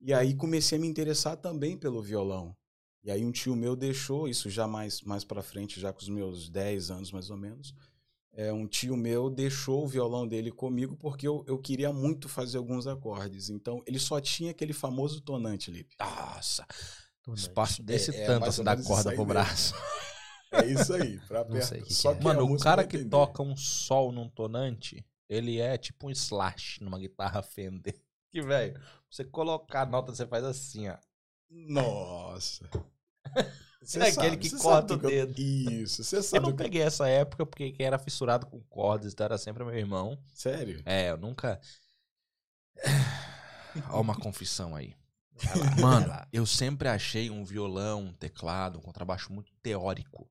E 0.00 0.14
aí, 0.14 0.34
comecei 0.36 0.78
a 0.78 0.80
me 0.80 0.88
interessar 0.88 1.36
também 1.38 1.76
pelo 1.78 2.02
violão. 2.02 2.56
E 3.04 3.10
aí, 3.10 3.24
um 3.24 3.32
tio 3.32 3.56
meu 3.56 3.76
deixou, 3.76 4.28
isso 4.28 4.50
já 4.50 4.66
mais, 4.68 5.02
mais 5.02 5.24
pra 5.24 5.42
frente, 5.42 5.80
já 5.80 5.92
com 5.92 6.00
os 6.00 6.08
meus 6.08 6.48
10 6.50 6.90
anos 6.90 7.12
mais 7.12 7.30
ou 7.30 7.36
menos 7.36 7.74
é, 8.36 8.52
um 8.52 8.66
tio 8.66 8.94
meu 8.96 9.30
deixou 9.30 9.82
o 9.84 9.88
violão 9.88 10.28
dele 10.28 10.52
comigo 10.52 10.94
porque 10.94 11.26
eu, 11.26 11.42
eu 11.48 11.58
queria 11.58 11.90
muito 11.90 12.28
fazer 12.28 12.58
alguns 12.58 12.86
acordes. 12.86 13.48
Então, 13.48 13.82
ele 13.86 13.98
só 13.98 14.20
tinha 14.20 14.50
aquele 14.50 14.74
famoso 14.74 15.22
tonante, 15.22 15.70
Lipe. 15.70 15.96
Nossa, 15.98 16.66
Tonante. 17.22 17.40
espaço 17.40 17.82
desse 17.82 18.14
É, 18.14 18.22
é 18.22 18.26
tanto 18.26 18.40
mais 18.42 18.54
assim 18.54 18.64
da 18.64 18.76
corda 18.82 19.12
pro 19.14 19.24
braço. 19.24 19.74
É 20.52 20.64
isso 20.64 20.94
aí, 20.94 21.18
pra 21.26 21.44
que 21.44 21.92
Só 21.92 22.12
que 22.12 22.18
é. 22.18 22.18
que 22.20 22.24
Mano, 22.24 22.54
o 22.54 22.58
cara 22.58 22.84
que 22.86 22.96
entender. 22.96 23.10
toca 23.10 23.42
um 23.42 23.56
sol 23.56 24.12
num 24.12 24.28
tonante, 24.28 25.04
ele 25.28 25.58
é 25.58 25.76
tipo 25.76 26.06
um 26.06 26.10
slash 26.10 26.82
numa 26.82 26.98
guitarra 26.98 27.42
Fender. 27.42 27.94
Que, 28.32 28.42
velho, 28.42 28.78
você 29.10 29.24
colocar 29.24 29.82
a 29.82 29.86
nota, 29.86 30.14
você 30.14 30.26
faz 30.26 30.44
assim, 30.44 30.88
ó. 30.88 30.96
Nossa. 31.50 32.68
Você 33.82 33.98
É 34.00 34.08
aquele 34.08 34.36
que 34.36 34.50
corta 34.50 34.94
sabe 34.94 34.94
o 34.94 34.98
que 34.98 35.06
eu- 35.06 35.26
dedo. 35.26 35.38
Isso, 35.40 36.02
você 36.02 36.16
Eu 36.16 36.22
sabe 36.22 36.42
não 36.44 36.50
o 36.52 36.56
que... 36.56 36.62
peguei 36.62 36.82
essa 36.82 37.08
época 37.08 37.44
porque 37.46 37.72
quem 37.72 37.86
era 37.86 37.98
fissurado 37.98 38.46
com 38.46 38.60
cordas 38.62 39.12
então 39.12 39.24
era 39.26 39.38
sempre 39.38 39.64
meu 39.64 39.76
irmão. 39.76 40.18
Sério? 40.34 40.82
É, 40.84 41.10
eu 41.10 41.16
nunca. 41.16 41.60
Ó, 43.90 44.00
uma 44.00 44.18
confissão 44.18 44.74
aí. 44.74 44.94
Mano, 45.80 46.10
eu 46.32 46.46
sempre 46.46 46.88
achei 46.88 47.30
um 47.30 47.44
violão, 47.44 48.04
um 48.06 48.12
teclado, 48.12 48.78
um 48.78 48.82
contrabaixo 48.82 49.32
muito 49.32 49.52
teórico. 49.62 50.28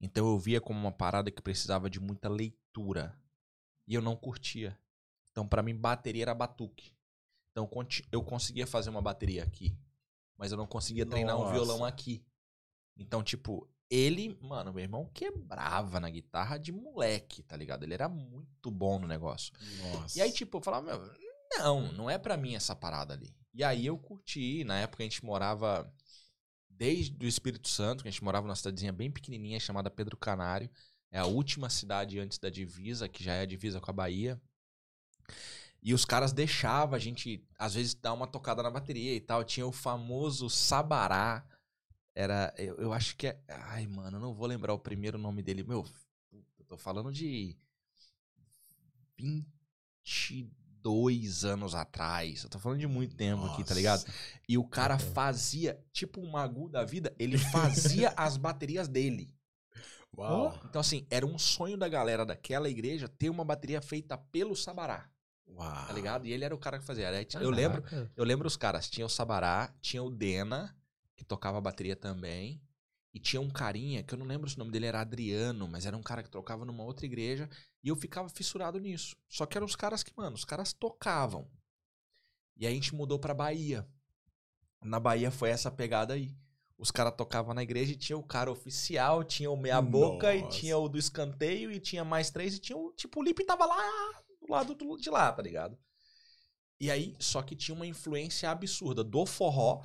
Então 0.00 0.26
eu 0.26 0.38
via 0.38 0.60
como 0.60 0.78
uma 0.78 0.92
parada 0.92 1.30
que 1.30 1.42
precisava 1.42 1.88
de 1.90 2.00
muita 2.00 2.28
leitura. 2.28 3.18
E 3.86 3.94
eu 3.94 4.02
não 4.02 4.16
curtia. 4.16 4.78
Então 5.30 5.46
pra 5.46 5.62
mim 5.62 5.74
bateria 5.76 6.22
era 6.24 6.34
batuque. 6.34 6.92
Então 7.50 7.68
eu 8.10 8.22
conseguia 8.22 8.66
fazer 8.66 8.90
uma 8.90 9.00
bateria 9.02 9.42
aqui, 9.42 9.76
mas 10.36 10.52
eu 10.52 10.58
não 10.58 10.66
conseguia 10.66 11.06
treinar 11.06 11.36
um 11.36 11.40
Nossa. 11.40 11.52
violão 11.52 11.84
aqui. 11.84 12.24
Então, 12.96 13.22
tipo, 13.22 13.68
ele, 13.90 14.36
mano, 14.40 14.72
meu 14.72 14.82
irmão 14.82 15.10
quebrava 15.12 16.00
na 16.00 16.10
guitarra 16.10 16.58
de 16.58 16.72
moleque, 16.72 17.42
tá 17.42 17.56
ligado? 17.56 17.84
Ele 17.84 17.94
era 17.94 18.08
muito 18.08 18.70
bom 18.70 18.98
no 18.98 19.06
negócio. 19.06 19.52
Nossa. 19.82 20.18
E 20.18 20.22
aí, 20.22 20.32
tipo, 20.32 20.58
eu 20.58 20.62
falava, 20.62 20.86
meu, 20.86 21.12
não, 21.58 21.92
não 21.92 22.10
é 22.10 22.18
pra 22.18 22.36
mim 22.36 22.54
essa 22.54 22.74
parada 22.74 23.14
ali. 23.14 23.34
E 23.54 23.62
aí 23.62 23.86
eu 23.86 23.96
curti, 23.96 24.64
na 24.64 24.78
época 24.80 25.02
a 25.02 25.06
gente 25.06 25.24
morava 25.24 25.90
desde 26.68 27.24
o 27.24 27.28
Espírito 27.28 27.68
Santo, 27.68 28.02
que 28.02 28.08
a 28.08 28.10
gente 28.10 28.24
morava 28.24 28.46
numa 28.46 28.56
cidadezinha 28.56 28.92
bem 28.92 29.10
pequenininha 29.10 29.58
chamada 29.58 29.90
Pedro 29.90 30.16
Canário. 30.16 30.70
É 31.10 31.18
a 31.18 31.26
última 31.26 31.70
cidade 31.70 32.18
antes 32.18 32.38
da 32.38 32.50
divisa, 32.50 33.08
que 33.08 33.24
já 33.24 33.32
é 33.34 33.42
a 33.42 33.46
divisa 33.46 33.80
com 33.80 33.90
a 33.90 33.94
Bahia. 33.94 34.40
E 35.86 35.94
os 35.94 36.04
caras 36.04 36.32
deixavam 36.32 36.96
a 36.96 36.98
gente, 36.98 37.46
às 37.56 37.74
vezes, 37.74 37.94
dar 37.94 38.12
uma 38.12 38.26
tocada 38.26 38.60
na 38.60 38.68
bateria 38.68 39.14
e 39.14 39.20
tal. 39.20 39.44
Tinha 39.44 39.64
o 39.64 39.70
famoso 39.70 40.50
Sabará. 40.50 41.46
Era, 42.12 42.52
eu, 42.58 42.74
eu 42.78 42.92
acho 42.92 43.16
que 43.16 43.28
é. 43.28 43.40
Ai, 43.46 43.86
mano, 43.86 44.16
eu 44.16 44.20
não 44.20 44.34
vou 44.34 44.48
lembrar 44.48 44.74
o 44.74 44.80
primeiro 44.80 45.16
nome 45.16 45.44
dele. 45.44 45.62
Meu, 45.62 45.86
eu 46.32 46.64
tô 46.66 46.76
falando 46.76 47.12
de 47.12 47.56
22 49.16 51.44
anos 51.44 51.72
atrás. 51.72 52.42
Eu 52.42 52.50
tô 52.50 52.58
falando 52.58 52.80
de 52.80 52.88
muito 52.88 53.14
tempo 53.14 53.44
aqui, 53.44 53.62
tá 53.62 53.72
ligado? 53.72 54.04
E 54.48 54.58
o 54.58 54.66
cara 54.66 54.98
fazia, 54.98 55.80
tipo 55.92 56.20
um 56.20 56.28
Magu 56.28 56.68
da 56.68 56.84
vida, 56.84 57.14
ele 57.16 57.38
fazia 57.38 58.12
as 58.18 58.36
baterias 58.36 58.88
dele. 58.88 59.32
Uau. 60.18 60.60
Então, 60.64 60.80
assim, 60.80 61.06
era 61.08 61.24
um 61.24 61.38
sonho 61.38 61.76
da 61.76 61.88
galera 61.88 62.26
daquela 62.26 62.68
igreja 62.68 63.06
ter 63.06 63.30
uma 63.30 63.44
bateria 63.44 63.80
feita 63.80 64.18
pelo 64.18 64.56
Sabará, 64.56 65.08
Uau. 65.48 65.86
tá 65.86 65.92
ligado? 65.92 66.26
E 66.26 66.32
ele 66.32 66.44
era 66.44 66.54
o 66.54 66.58
cara 66.58 66.78
que 66.78 66.84
fazia. 66.84 67.08
Aí, 67.08 67.26
Eu 67.40 67.50
lembro, 67.50 67.82
eu 68.14 68.24
lembro 68.24 68.46
os 68.46 68.56
caras, 68.56 68.88
tinha 68.90 69.06
o 69.06 69.10
Sabará, 69.10 69.72
tinha 69.80 70.02
o 70.02 70.10
Dena, 70.10 70.76
que 71.14 71.24
tocava 71.24 71.60
bateria 71.60 71.96
também, 71.96 72.60
e 73.14 73.18
tinha 73.18 73.40
um 73.40 73.48
carinha, 73.48 74.02
que 74.02 74.12
eu 74.12 74.18
não 74.18 74.26
lembro 74.26 74.48
se 74.48 74.56
o 74.56 74.58
nome 74.58 74.70
dele 74.70 74.86
era 74.86 75.00
Adriano, 75.00 75.66
mas 75.66 75.86
era 75.86 75.96
um 75.96 76.02
cara 76.02 76.22
que 76.22 76.28
tocava 76.28 76.64
numa 76.64 76.84
outra 76.84 77.06
igreja, 77.06 77.48
e 77.82 77.88
eu 77.88 77.96
ficava 77.96 78.28
fissurado 78.28 78.78
nisso. 78.78 79.16
Só 79.28 79.46
que 79.46 79.56
eram 79.56 79.64
os 79.66 79.76
caras 79.76 80.02
que, 80.02 80.12
mano, 80.16 80.36
os 80.36 80.44
caras 80.44 80.72
tocavam. 80.72 81.48
E 82.56 82.66
aí 82.66 82.72
a 82.72 82.74
gente 82.74 82.94
mudou 82.94 83.18
pra 83.18 83.32
Bahia. 83.32 83.86
Na 84.82 85.00
Bahia 85.00 85.30
foi 85.30 85.50
essa 85.50 85.70
pegada 85.70 86.14
aí. 86.14 86.36
Os 86.76 86.90
caras 86.90 87.14
tocavam 87.16 87.54
na 87.54 87.62
igreja 87.62 87.92
e 87.92 87.96
tinha 87.96 88.18
o 88.18 88.22
cara 88.22 88.50
oficial, 88.50 89.24
tinha 89.24 89.50
o 89.50 89.56
meia 89.56 89.80
boca 89.80 90.34
e 90.34 90.42
Nossa. 90.42 90.58
tinha 90.58 90.76
o 90.76 90.88
do 90.88 90.98
escanteio 90.98 91.72
e 91.72 91.80
tinha 91.80 92.04
mais 92.04 92.30
três 92.30 92.54
e 92.54 92.58
tinha 92.58 92.76
o, 92.76 92.92
tipo, 92.92 93.20
o 93.20 93.22
Lipe 93.22 93.44
tava 93.44 93.64
lá 93.64 94.25
lado 94.52 94.74
do- 94.74 94.96
de 94.96 95.10
lá, 95.10 95.32
tá 95.32 95.42
ligado? 95.42 95.78
E 96.80 96.90
aí, 96.90 97.14
só 97.18 97.42
que 97.42 97.56
tinha 97.56 97.74
uma 97.74 97.86
influência 97.86 98.50
absurda 98.50 99.02
do 99.02 99.24
forró 99.24 99.82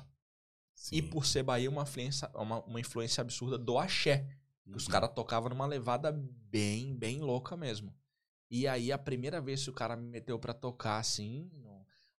Sim. 0.74 0.96
e 0.96 1.02
por 1.02 1.24
ser 1.26 1.42
Bahia 1.42 1.70
uma 1.70 1.82
influência, 1.82 2.30
uma, 2.34 2.60
uma 2.64 2.80
influência 2.80 3.20
absurda 3.20 3.56
do 3.58 3.78
axé. 3.78 4.26
que 4.64 4.76
Os 4.76 4.86
Uhum. 4.86 4.92
caras 4.92 5.10
tocavam 5.14 5.48
numa 5.48 5.66
levada 5.66 6.12
bem, 6.12 6.94
bem 6.94 7.20
louca 7.20 7.56
mesmo. 7.56 7.92
E 8.50 8.68
aí, 8.68 8.92
a 8.92 8.98
primeira 8.98 9.40
vez 9.40 9.64
que 9.64 9.70
o 9.70 9.72
cara 9.72 9.96
me 9.96 10.06
meteu 10.06 10.38
pra 10.38 10.52
tocar 10.54 10.98
assim. 10.98 11.50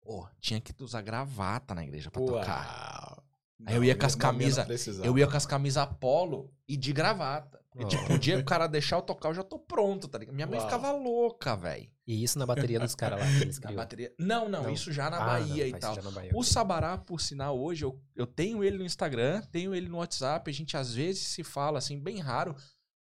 Ô, 0.02 0.28
tinha 0.42 0.60
que 0.60 0.74
usar 0.84 1.02
gravata 1.02 1.74
na 1.74 1.84
igreja 1.84 2.12
pra 2.12 2.22
tocar. 2.22 3.08
Uau. 3.12 3.24
Aí 3.66 3.76
eu 3.76 3.84
ia 3.86 3.96
com 3.96 4.06
as 4.06 4.16
na 4.18 4.34
minha 4.34 4.34
não 4.34 4.40
camisa- 4.56 4.66
precisava. 4.66 5.08
Eu 5.08 5.18
ia 5.18 5.26
com 5.28 5.38
as 5.38 5.46
camisas 5.46 5.88
polo 6.02 6.54
e 6.68 6.76
de 6.76 6.92
gravata. 6.92 7.62
E, 7.75 7.86
tipo, 7.86 8.13
o 8.13 8.20
dia 8.20 8.36
que 8.36 8.42
o 8.42 8.46
cara 8.46 8.68
deixar 8.68 8.98
eu 8.98 9.01
tocar, 9.01 9.30
eu 9.30 9.34
já 9.34 9.44
tô 9.44 9.58
pronto, 9.58 10.08
tá 10.08 10.18
ligado? 10.18 10.36
Minha 10.36 10.46
mãe 10.48 10.60
Uau. 10.60 10.68
ficava 10.68 10.92
louca, 10.92 11.56
velho. 11.56 11.89
E 12.06 12.24
isso 12.24 12.38
na 12.38 12.46
bateria 12.46 12.80
dos 12.80 12.94
caras 12.96 13.20
lá 13.20 13.25
que 13.25 13.44
eles 13.44 13.60
bateria. 13.60 14.13
Não, 14.20 14.48
não, 14.50 14.63
Não. 14.63 14.70
isso 14.70 14.92
já 14.92 15.10
na 15.10 15.18
Ah, 15.18 15.25
Bahia 15.25 15.68
não, 15.70 15.77
e 15.77 15.80
tal. 15.80 15.96
Bahia, 16.12 16.32
O 16.34 16.39
ok. 16.39 16.44
Sabará, 16.44 16.98
por 16.98 17.20
sinal, 17.22 17.58
hoje 17.60 17.86
eu, 17.86 18.00
eu 18.15 18.27
tenho 18.27 18.63
ele 18.63 18.77
no 18.77 18.86
Instagram, 18.86 19.42
tenho 19.51 19.74
ele 19.74 19.88
no 19.89 19.98
WhatsApp, 19.98 20.50
a 20.50 20.53
gente 20.53 20.75
às 20.77 20.94
vezes 20.94 21.24
se 21.27 21.44
fala 21.44 21.77
assim, 21.80 22.00
bem 22.00 22.20
raro, 22.20 22.56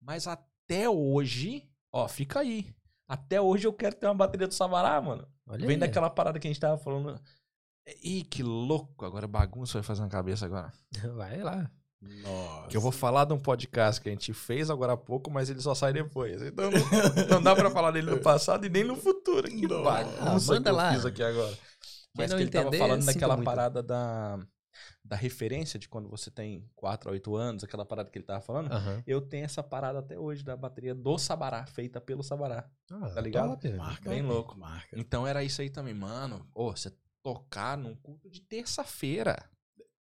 mas 0.01 0.27
até 0.27 0.89
hoje, 0.89 1.69
ó, 1.93 2.09
fica 2.09 2.41
aí. 2.41 2.75
Até 3.09 3.41
hoje 3.41 3.67
eu 3.69 3.73
quero 3.73 3.95
ter 3.95 4.07
uma 4.07 4.15
bateria 4.15 4.49
do 4.49 4.55
Sabará, 4.55 5.01
mano. 5.01 5.29
Olha 5.47 5.61
Vem 5.67 5.77
aí. 5.77 5.81
daquela 5.81 6.11
parada 6.11 6.41
que 6.41 6.49
a 6.49 6.51
gente 6.51 6.59
tava 6.61 6.77
falando. 6.77 7.21
Ih, 8.03 8.25
que 8.25 8.43
louco. 8.43 9.05
Agora 9.05 9.29
bagunça 9.29 9.75
vai 9.75 9.83
fazer 9.85 10.03
na 10.03 10.09
cabeça 10.09 10.45
agora. 10.47 10.73
Vai 11.15 11.41
lá. 11.41 11.71
Nossa. 12.23 12.69
Que 12.69 12.77
eu 12.77 12.81
vou 12.81 12.93
falar 12.93 13.25
de 13.25 13.33
um 13.33 13.39
podcast 13.39 14.01
que 14.01 14.09
a 14.09 14.13
gente 14.13 14.33
fez 14.33 14.71
agora 14.71 14.93
há 14.95 14.97
pouco, 14.97 15.31
mas 15.31 15.49
ele 15.51 15.61
só 15.61 15.75
sai 15.75 15.93
depois. 15.93 16.41
Então 16.43 16.71
não, 16.71 17.27
não 17.37 17.43
dá 17.43 17.55
pra 17.55 17.71
falar 17.71 17.91
dele 17.91 18.11
no 18.11 18.19
passado 18.21 18.65
e 18.67 18.69
nem 18.69 18.85
no 18.85 18.97
futuro. 18.97 19.49
Que 19.49 19.67
bagunça 19.67 20.57
Ah, 20.57 20.61
que 20.63 20.69
eu 20.69 20.75
lá. 20.75 20.93
fiz 20.95 21.05
aqui 21.07 21.23
agora. 21.23 21.57
Mas 22.17 22.31
não 22.31 22.37
que 22.39 22.45
ele 22.45 22.51
tava 22.51 22.73
falando 22.73 23.05
daquela 23.05 23.37
muito. 23.37 23.45
parada 23.45 23.83
da, 23.83 24.39
da 25.05 25.17
referência 25.17 25.79
de 25.79 25.87
quando 25.89 26.09
você 26.09 26.31
tem 26.31 26.67
4 26.75 27.11
a 27.11 27.13
8 27.13 27.37
anos, 27.37 27.63
aquela 27.63 27.85
parada 27.85 28.11
que 28.11 28.19
ele 28.19 28.25
tava 28.25 28.41
falando. 28.41 28.73
Aham. 28.73 29.03
Eu 29.07 29.21
tenho 29.21 29.45
essa 29.45 29.63
parada 29.63 29.99
até 29.99 30.19
hoje 30.19 30.43
da 30.43 30.57
bateria 30.57 30.95
do 30.95 31.19
Sabará, 31.19 31.67
feita 31.67 32.01
pelo 32.01 32.23
Sabará. 32.23 32.69
Ah, 32.91 33.11
Tá 33.11 33.21
ligado? 33.21 33.51
top. 33.51 33.69
Marca, 33.75 34.09
Bem 34.11 34.23
louco. 34.23 34.59
Marca. 34.59 34.99
Então 34.99 35.27
era 35.27 35.45
isso 35.45 35.61
aí 35.61 35.69
também, 35.69 35.93
mano. 35.95 36.47
Ô, 36.55 36.71
você 36.71 36.91
tocar 37.23 37.77
num 37.77 37.95
culto 37.95 38.31
de 38.31 38.41
terça-feira. 38.41 39.37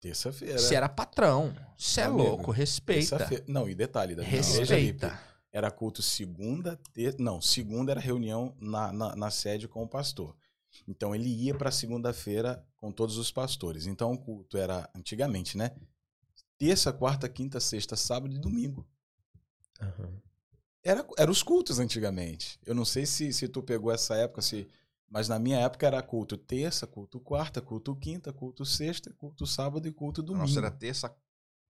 Terça-feira. 0.06 0.58
Você 0.58 0.74
era 0.74 0.88
patrão. 0.88 1.52
Você 1.76 2.02
é 2.02 2.08
louco, 2.08 2.52
respeita. 2.52 3.28
Não, 3.46 3.68
e 3.68 3.74
detalhe, 3.74 4.14
da 4.14 4.22
igreja, 4.22 4.60
Respeita. 4.60 5.20
Era 5.52 5.70
culto 5.70 6.00
segunda, 6.02 6.78
ter... 6.92 7.16
não, 7.18 7.40
segunda 7.40 7.90
era 7.90 8.00
reunião 8.00 8.54
na, 8.60 8.92
na, 8.92 9.16
na 9.16 9.30
sede 9.30 9.66
com 9.66 9.82
o 9.82 9.88
pastor. 9.88 10.36
Então 10.86 11.14
ele 11.14 11.28
ia 11.28 11.54
para 11.54 11.70
segunda-feira 11.70 12.64
com 12.76 12.92
todos 12.92 13.16
os 13.16 13.32
pastores. 13.32 13.86
Então 13.86 14.12
o 14.12 14.18
culto 14.18 14.56
era 14.56 14.88
antigamente, 14.94 15.56
né? 15.56 15.72
Terça, 16.58 16.92
quarta, 16.92 17.28
quinta, 17.28 17.58
sexta, 17.58 17.96
sábado 17.96 18.34
e 18.34 18.38
domingo. 18.38 18.86
Aham. 19.80 20.22
Era, 20.84 21.04
era 21.18 21.30
os 21.30 21.42
cultos 21.42 21.80
antigamente. 21.80 22.60
Eu 22.64 22.74
não 22.74 22.84
sei 22.84 23.06
se, 23.06 23.32
se 23.32 23.48
tu 23.48 23.60
pegou 23.60 23.90
essa 23.90 24.14
época, 24.14 24.40
se, 24.40 24.68
mas 25.08 25.28
na 25.28 25.38
minha 25.38 25.58
época 25.58 25.86
era 25.86 26.02
culto 26.02 26.36
terça, 26.36 26.86
culto 26.86 27.20
quarta, 27.20 27.60
culto 27.60 27.94
quinta, 27.96 28.32
culto 28.32 28.64
sexta, 28.64 29.12
culto 29.12 29.46
sábado 29.46 29.86
e 29.86 29.92
culto 29.92 30.22
domingo. 30.22 30.46
Nossa, 30.46 30.58
era 30.58 30.70
terça, 30.70 31.14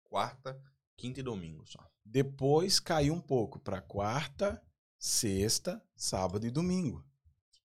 quarta, 0.04 0.58
quinta 0.96 1.20
e 1.20 1.22
domingo 1.22 1.64
só. 1.66 1.80
Depois 2.04 2.80
caiu 2.80 3.12
um 3.14 3.20
pouco 3.20 3.58
para 3.58 3.80
quarta, 3.80 4.60
sexta, 4.98 5.82
sábado 5.96 6.46
e 6.46 6.50
domingo. 6.50 7.04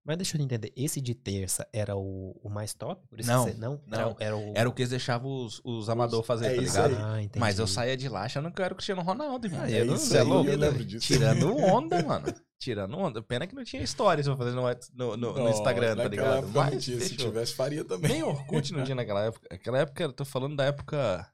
Mas 0.05 0.17
deixa 0.17 0.36
eu 0.38 0.41
entender, 0.41 0.74
esse 0.75 1.00
de 1.00 1.15
terça 1.15 1.65
era 1.72 1.96
o, 1.96 2.38
o 2.43 2.50
mais 2.50 2.74
top? 2.74 3.08
Por 3.08 3.22
isso 3.22 3.29
Não, 3.29 3.46
que 3.46 3.51
você- 3.53 3.58
não, 3.58 3.82
não. 3.88 3.98
Era, 4.00 4.15
era 4.20 4.38
o... 4.38 4.51
Era 4.53 4.70
o 4.70 4.74
que 4.74 4.82
eles 4.82 4.89
deixavam 4.89 5.46
os, 5.46 5.62
os 5.63 5.88
amadores 5.88 6.27
fazer, 6.27 6.48
é 6.48 6.55
tá 6.55 6.62
ligado? 6.62 6.93
aí. 6.93 7.01
Ah, 7.01 7.22
entendi. 7.24 7.39
Mas 7.39 7.58
eu 7.58 7.65
saía 7.65 7.96
de 7.96 8.10
lá 8.10 8.24
achando 8.24 8.51
que 8.51 8.60
eu 8.60 8.65
era 8.65 8.74
o 8.74 8.75
Cristiano 8.75 9.01
Ronaldo, 9.01 9.48
irmão. 9.48 9.62
Ah, 9.63 9.72
eu 9.72 9.84
é 9.84 9.86
não 9.86 9.96
é 9.96 10.24
louco. 10.24 10.50
eu 10.50 10.58
lembro 10.58 10.84
disso. 10.84 11.08
Tirando 11.08 11.55
onda, 11.55 12.03
mano. 12.03 12.25
Tirando 12.63 12.98
onda. 12.98 13.22
Pena 13.22 13.46
que 13.46 13.53
não 13.53 13.63
tinha 13.65 13.86
stories 13.86 14.25
pra 14.25 14.38
fazer 14.38 14.51
no, 14.51 14.62
no, 14.93 15.17
no- 15.17 15.34
no 15.34 15.43
Não, 15.43 15.50
Instagram, 15.50 15.98
tá 15.98 16.08
ligado? 16.08 16.38
época 16.38 16.48
não 16.48 16.72
Mas 16.72 16.84
tinha. 16.86 16.98
Se 17.01 17.17
tivesse, 17.17 17.53
faria 17.53 17.84
também. 17.84 18.10
Nem 18.10 18.24
Orkut 18.24 18.72
não 18.72 18.86
tinha 18.86 18.96
naquela 18.96 19.25
época. 19.25 19.53
Aquela 19.53 19.79
época, 19.79 20.03
eu 20.03 20.13
tô 20.13 20.24
falando 20.24 20.55
da 20.55 20.63
época... 20.63 21.29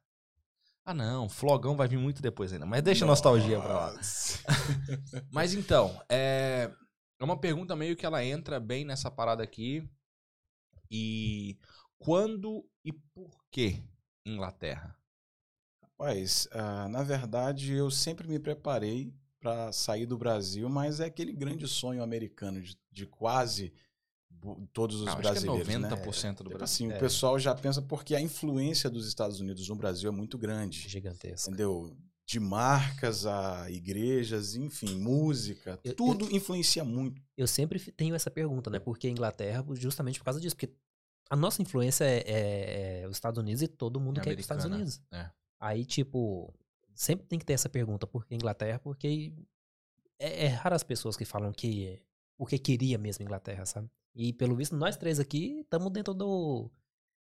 Ah, 0.84 0.94
não. 0.94 1.30
Flogão 1.30 1.78
vai 1.78 1.88
vir 1.88 1.98
muito 2.00 2.20
depois 2.20 2.52
ainda. 2.52 2.66
Mas 2.66 2.82
deixa 2.82 3.06
a 3.06 3.08
nostalgia 3.08 3.60
pra 3.62 3.74
lá. 3.74 3.94
Nossa. 3.94 4.40
Mas 5.32 5.54
então, 5.54 6.02
é... 6.10 6.72
é 7.20 7.24
uma 7.24 7.40
pergunta 7.40 7.76
meio 7.76 7.96
que 7.96 8.08
ela 8.08 8.26
entra 8.26 8.60
bem 8.60 8.84
nessa 8.84 9.12
parada 9.12 9.44
aqui. 9.44 9.88
E 10.90 11.60
quando 12.00 12.66
e 12.84 12.92
por 12.92 13.30
que 13.52 13.84
Inglaterra? 14.26 14.96
Rapaz, 15.84 16.48
ah, 16.54 16.90
na 16.90 17.04
verdade, 17.04 17.74
eu 17.74 17.92
sempre 17.92 18.28
me 18.28 18.40
preparei 18.40 19.14
para 19.40 19.72
sair 19.72 20.06
do 20.06 20.18
Brasil, 20.18 20.68
mas 20.70 21.00
é 21.00 21.06
aquele 21.06 21.32
grande 21.34 21.68
sonho 21.68 22.04
americano 22.04 22.62
de, 22.62 22.78
de 22.92 23.06
quase 23.06 23.74
todos 24.72 25.02
os 25.02 25.08
Ah, 25.08 25.12
acho 25.14 25.22
brasileiros, 25.22 25.68
que 25.68 25.74
é 25.74 25.78
90% 25.78 25.82
né? 26.24 26.32
do 26.32 26.36
Tipo 26.38 26.50
Brasil. 26.50 26.64
assim, 26.64 26.92
É. 26.92 26.96
o 26.96 27.00
pessoal 27.00 27.38
já 27.40 27.54
pensa 27.56 27.82
porque 27.82 28.16
a 28.16 28.22
influência 28.22 28.90
dos 28.90 29.08
Estados 29.08 29.40
Unidos 29.40 29.68
no 29.68 29.76
Brasil 29.76 30.10
é 30.10 30.14
muito 30.14 30.38
grande, 30.38 30.88
Gigantesco. 30.88 31.50
entendeu? 31.50 31.96
De 32.26 32.40
marcas 32.40 33.26
a 33.26 33.70
igrejas, 33.72 34.56
enfim, 34.56 34.96
música, 35.00 35.80
Eu- 35.84 35.96
tudo 35.96 36.34
influencia 36.34 36.84
muito. 36.86 37.22
Eu 37.36 37.48
sempre 37.48 37.80
tenho 37.94 38.14
essa 38.16 38.30
pergunta, 38.30 38.70
né? 38.70 38.80
Por 38.80 38.98
que 38.98 39.10
Inglaterra? 39.10 39.66
Justamente 39.74 40.20
por 40.20 40.26
causa 40.26 40.40
disso. 40.40 40.56
Porque 40.56 40.72
a 41.30 41.36
nossa 41.36 41.62
influência 41.62 42.04
é, 42.06 42.20
é- 42.28 43.02
é 43.02 43.08
os 43.08 43.18
Estados 43.18 43.40
Unidos 43.40 43.62
e 43.64 43.68
todo 43.68 44.00
mundo 44.00 44.20
É 44.20 44.24
quer 44.24 44.30
ir 44.32 44.34
para 44.36 44.40
os 44.42 44.44
Estados 44.46 44.66
Unidos. 44.66 45.02
é. 45.12 45.30
Aí, 45.60 45.84
tipo, 45.84 46.54
sempre 47.00 47.26
tem 47.28 47.40
que 47.40 47.46
ter 47.46 47.54
essa 47.54 47.70
pergunta. 47.70 48.06
Por 48.06 48.26
que 48.26 48.36
Inglaterra? 48.36 48.78
Porque 48.80 49.34
é, 50.20 50.46
é 50.46 50.48
raro 50.48 50.76
as 50.76 50.84
pessoas 50.84 51.16
que 51.16 51.24
falam 51.24 51.52
que... 51.54 52.02
Porque 52.38 52.58
queria 52.60 52.98
mesmo 52.98 53.24
Inglaterra, 53.24 53.66
sabe? 53.66 53.90
E 54.16 54.34
pelo 54.34 54.56
visto, 54.56 54.76
nós 54.76 54.98
três 54.98 55.20
aqui 55.20 55.60
estamos 55.62 55.92
dentro 55.92 56.14
do... 56.14 56.70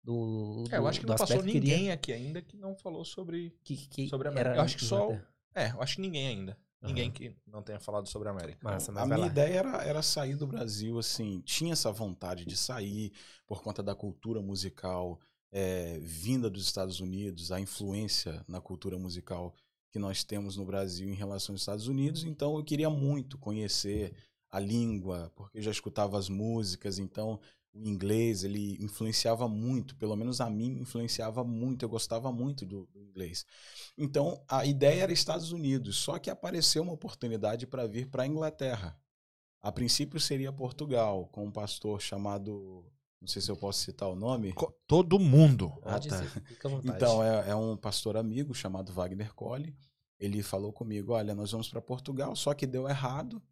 do, 0.03 0.65
É, 0.71 0.79
eu 0.79 0.87
acho 0.87 1.01
que 1.01 1.07
do 1.07 1.11
não 1.11 1.17
passou 1.17 1.43
ninguém 1.43 1.61
queria- 1.61 1.93
aqui 1.95 2.13
ainda 2.13 2.41
que 2.41 2.57
não 2.57 2.75
falou 2.77 3.05
sobre. 3.05 3.55
que, 3.63 3.77
que 3.89 4.09
sobre 4.09 4.29
a 4.29 4.31
América. 4.31 4.51
era 4.51 4.59
Eu 4.59 4.63
acho 4.63 4.77
que 4.77 4.85
só-. 4.85 5.13
É, 5.55 5.71
eu 5.73 5.83
acho 5.83 5.97
que 5.97 6.01
ninguém 6.03 6.29
ainda. 6.29 6.57
Ninguém 6.81 7.07
Aham. 7.09 7.13
que 7.15 7.37
não 7.47 7.63
tenha 7.63 7.81
falado 7.81 8.07
sobre 8.09 8.29
a 8.29 8.31
América. 8.31 8.61
Massa, 8.63 8.93
mas 8.93 9.03
a 9.03 9.07
minha 9.07 9.19
lá. 9.19 9.27
ideia 9.27 9.59
era, 9.59 9.83
era 9.83 10.01
sair 10.03 10.37
do 10.37 10.47
Brasil, 10.47 10.97
assim, 10.99 11.41
tinha 11.41 11.73
essa 11.73 11.91
vontade 11.91 12.45
de 12.45 12.57
sair 12.57 13.13
por 13.47 13.63
conta 13.63 13.83
da 13.83 13.95
cultura 13.97 14.41
musical 14.41 15.19
é, 15.51 15.99
vinda 16.01 16.51
dos 16.51 16.65
Estados 16.65 17.01
Unidos, 17.01 17.51
a 17.53 17.61
influência 17.61 18.45
na 18.47 18.61
cultura 18.61 18.99
musical 18.99 19.55
que 19.91 19.99
nós 19.99 20.23
temos 20.23 20.57
no 20.57 20.65
Brasil 20.65 21.09
em 21.09 21.15
relação 21.15 21.55
aos 21.55 21.63
Estados 21.63 21.87
Unidos. 21.87 22.25
Então, 22.25 22.57
eu 22.57 22.65
queria 22.65 22.91
muito 22.91 23.39
conhecer 23.39 24.15
a 24.51 24.59
língua, 24.59 25.33
porque 25.35 25.59
eu 25.59 25.63
já 25.63 25.71
escutava 25.71 26.19
as 26.19 26.29
músicas, 26.29 26.99
então 26.99 27.39
o 27.75 27.87
inglês 27.87 28.45
ele 28.45 28.77
influenciava 28.83 29.47
muito, 29.49 29.95
pelo 29.97 30.17
menos 30.17 30.41
a 30.41 30.49
mim 30.51 30.79
influenciava 30.81 31.45
muito, 31.45 31.85
eu 31.85 31.89
gostava 31.89 32.33
muito 32.33 32.65
do, 32.67 32.87
do 32.87 33.03
inglês. 33.03 33.45
Então 33.97 34.43
a 34.49 34.65
ideia 34.65 35.03
era 35.03 35.13
Estados 35.13 35.53
Unidos, 35.53 35.97
só 35.97 36.19
que 36.19 36.31
apareceu 36.31 36.83
uma 36.83 36.93
oportunidade 36.93 37.67
para 37.67 37.87
vir 37.87 38.09
para 38.09 38.23
a 38.23 38.27
Inglaterra. 38.27 38.99
A 39.61 39.73
princípio 39.73 40.21
seria 40.21 40.53
Portugal, 40.53 41.27
com 41.29 41.45
um 41.45 41.51
pastor 41.51 42.01
chamado, 42.01 42.85
não 43.21 43.27
sei 43.29 43.43
se 43.43 43.51
eu 43.51 43.57
posso 43.57 43.81
citar 43.81 44.09
o 44.09 44.15
nome. 44.17 44.53
Co- 44.53 44.73
Todo 44.87 45.19
mundo. 45.19 45.73
Ah, 45.85 45.99
tá. 45.99 46.23
fica 46.47 46.69
à 46.69 46.71
vontade. 46.71 46.97
Então, 46.97 47.23
é, 47.23 47.51
é 47.51 47.55
um 47.55 47.77
pastor 47.77 48.17
amigo 48.17 48.55
chamado 48.55 48.93
Wagner 48.93 49.35
Colli. 49.35 49.75
Ele 50.19 50.43
falou 50.43 50.73
comigo: 50.73 51.13
olha, 51.13 51.35
nós 51.35 51.51
vamos 51.53 51.69
para 51.69 51.81
Portugal, 51.81 52.35
só 52.37 52.55
que 52.55 52.67
deu 52.67 52.89
errado. 52.89 53.43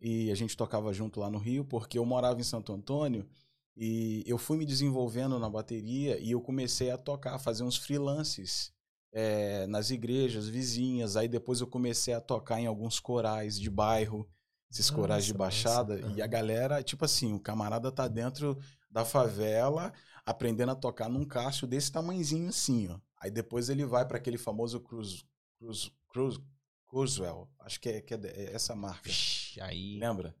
E 0.00 0.30
a 0.30 0.34
gente 0.34 0.56
tocava 0.56 0.92
junto 0.92 1.20
lá 1.20 1.30
no 1.30 1.38
Rio, 1.38 1.64
porque 1.64 1.98
eu 1.98 2.04
morava 2.04 2.38
em 2.38 2.44
Santo 2.44 2.72
Antônio 2.72 3.26
e 3.74 4.22
eu 4.26 4.36
fui 4.38 4.58
me 4.58 4.66
desenvolvendo 4.66 5.38
na 5.38 5.48
bateria 5.48 6.18
e 6.18 6.30
eu 6.32 6.40
comecei 6.40 6.90
a 6.90 6.98
tocar, 6.98 7.34
a 7.34 7.38
fazer 7.38 7.62
uns 7.62 7.76
freelances 7.78 8.72
é, 9.12 9.66
nas 9.68 9.90
igrejas 9.90 10.48
vizinhas. 10.48 11.16
Aí 11.16 11.28
depois 11.28 11.60
eu 11.62 11.66
comecei 11.66 12.12
a 12.12 12.20
tocar 12.20 12.60
em 12.60 12.66
alguns 12.66 13.00
corais 13.00 13.58
de 13.58 13.70
bairro, 13.70 14.28
esses 14.70 14.90
corais 14.90 15.24
de 15.24 15.32
Nossa, 15.32 15.38
baixada. 15.38 15.96
massa. 15.98 16.14
E 16.14 16.20
a 16.20 16.26
galera, 16.26 16.82
tipo 16.82 17.04
assim, 17.04 17.32
o 17.32 17.40
camarada 17.40 17.90
tá 17.90 18.06
dentro 18.06 18.58
da 18.96 19.04
favela 19.04 19.92
aprendendo 20.24 20.72
a 20.72 20.74
tocar 20.74 21.06
num 21.06 21.22
cássio 21.22 21.66
desse 21.66 21.92
tamanhozinho 21.92 22.48
assim, 22.48 22.88
ó. 22.88 22.98
Aí 23.20 23.30
depois 23.30 23.68
ele 23.68 23.84
vai 23.84 24.06
para 24.06 24.16
aquele 24.16 24.38
famoso 24.38 24.80
Cruz, 24.80 25.22
Cruz, 25.58 25.92
Cruz, 26.08 26.40
Cruisewell. 26.88 27.46
Acho 27.60 27.78
que 27.78 27.90
é, 27.90 28.00
que 28.00 28.14
é 28.14 28.18
é 28.24 28.54
essa 28.54 28.74
marca. 28.74 29.02
Vixe, 29.04 29.60
aí. 29.60 29.98
Lembra? 29.98 30.34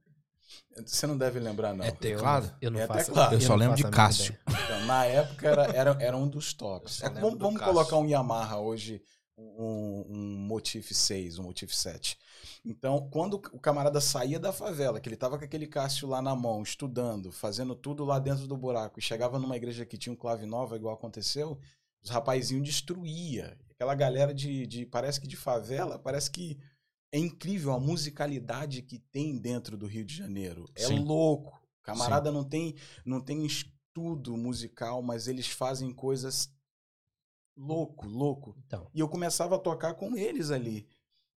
Você 0.86 1.06
não 1.06 1.18
deve 1.18 1.38
lembrar, 1.38 1.74
não. 1.74 1.84
É 1.84 1.90
teclado? 1.90 2.56
Eu 2.60 2.70
não 2.70 2.80
É 2.80 2.86
faço. 2.86 3.06
teclado. 3.06 3.34
Eu 3.34 3.40
só 3.42 3.54
lembro 3.54 3.76
de 3.76 3.82
Cássio. 3.90 4.38
Então, 4.48 4.86
na 4.86 5.04
época 5.04 5.48
era, 5.48 5.64
era, 5.64 5.96
era 6.00 6.16
um 6.16 6.26
dos 6.26 6.54
tops. 6.54 7.02
É, 7.02 7.10
vamos 7.10 7.38
do 7.38 7.44
vamos 7.44 7.60
colocar 7.60 7.96
um 7.98 8.06
Yamaha 8.06 8.58
hoje, 8.58 9.02
um, 9.36 10.04
um 10.08 10.36
Motif 10.38 10.92
6, 10.92 11.38
um 11.38 11.44
Motif 11.44 11.74
7. 11.74 12.18
Então, 12.64 13.08
quando 13.10 13.34
o 13.34 13.58
camarada 13.58 14.00
saía 14.00 14.38
da 14.38 14.52
favela, 14.52 15.00
que 15.00 15.08
ele 15.08 15.16
tava 15.16 15.38
com 15.38 15.44
aquele 15.44 15.66
Cássio 15.66 16.08
lá 16.08 16.22
na 16.22 16.34
mão, 16.34 16.62
estudando, 16.62 17.30
fazendo 17.30 17.74
tudo 17.74 18.04
lá 18.04 18.18
dentro 18.18 18.46
do 18.46 18.56
buraco, 18.56 18.98
e 18.98 19.02
chegava 19.02 19.38
numa 19.38 19.56
igreja 19.56 19.84
que 19.84 19.98
tinha 19.98 20.12
um 20.12 20.16
clave 20.16 20.46
nova, 20.46 20.76
igual 20.76 20.94
aconteceu, 20.94 21.58
os 22.02 22.10
rapazinhos 22.10 22.66
destruía. 22.66 23.58
Aquela 23.70 23.94
galera 23.94 24.32
de, 24.32 24.66
de 24.66 24.86
parece 24.86 25.20
que 25.20 25.26
de 25.26 25.36
favela, 25.36 25.98
parece 25.98 26.30
que 26.30 26.58
é 27.12 27.18
incrível 27.18 27.72
a 27.72 27.80
musicalidade 27.80 28.82
que 28.82 28.98
tem 28.98 29.36
dentro 29.36 29.76
do 29.76 29.86
Rio 29.86 30.04
de 30.04 30.14
Janeiro. 30.14 30.66
É 30.74 30.86
Sim. 30.86 31.04
louco. 31.04 31.60
O 31.80 31.84
camarada 31.84 32.32
não 32.32 32.44
tem 32.44 32.74
não 33.04 33.20
tem 33.20 33.46
estudo 33.46 34.36
musical, 34.36 35.02
mas 35.02 35.28
eles 35.28 35.46
fazem 35.46 35.92
coisas 35.92 36.50
louco, 37.56 38.06
louco. 38.06 38.54
Então, 38.66 38.88
E 38.94 39.00
eu 39.00 39.08
começava 39.08 39.56
a 39.56 39.58
tocar 39.58 39.94
com 39.94 40.16
eles 40.16 40.50
ali. 40.50 40.86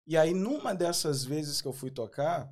E 0.06 0.16
aí, 0.18 0.34
numa 0.34 0.74
dessas 0.74 1.24
vezes 1.24 1.62
que 1.62 1.68
eu 1.68 1.74
fui 1.74 1.92
tocar, 1.92 2.52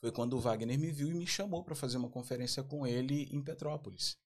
foi 0.00 0.10
quando 0.10 0.34
o 0.34 0.40
Wagner 0.40 0.78
me 0.78 0.90
viu 0.90 1.10
e 1.10 1.14
me 1.14 1.26
chamou 1.26 1.62
para 1.62 1.74
fazer 1.74 1.98
uma 1.98 2.08
conferência 2.08 2.62
com 2.62 2.86
ele 2.86 3.28
em 3.32 3.42
Petrópolis. 3.42 4.16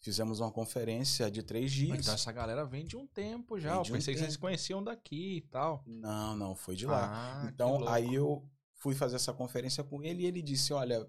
Fizemos 0.00 0.38
uma 0.38 0.50
conferência 0.50 1.28
de 1.30 1.42
três 1.42 1.72
dias. 1.72 1.98
Então 1.98 2.14
essa 2.14 2.30
galera 2.30 2.64
vem 2.64 2.86
de 2.86 2.96
um 2.96 3.06
tempo 3.06 3.58
já. 3.58 3.70
Vem 3.70 3.78
Eu 3.78 3.82
de 3.82 3.90
um 3.90 3.94
pensei 3.96 4.14
que 4.14 4.20
vocês 4.20 4.36
conheciam 4.36 4.82
daqui 4.82 5.38
e 5.38 5.40
tal. 5.42 5.82
Não, 5.84 6.36
não, 6.36 6.54
foi 6.54 6.76
de 6.76 6.86
lá. 6.86 7.42
Ah, 7.42 7.48
então, 7.52 7.86
aí 7.88 8.14
eu 8.14 8.48
fui 8.74 8.94
fazer 8.94 9.16
essa 9.16 9.32
conferência 9.32 9.82
com 9.82 10.02
ele 10.02 10.22
e 10.22 10.26
ele 10.26 10.40
disse: 10.40 10.72
Olha, 10.72 11.04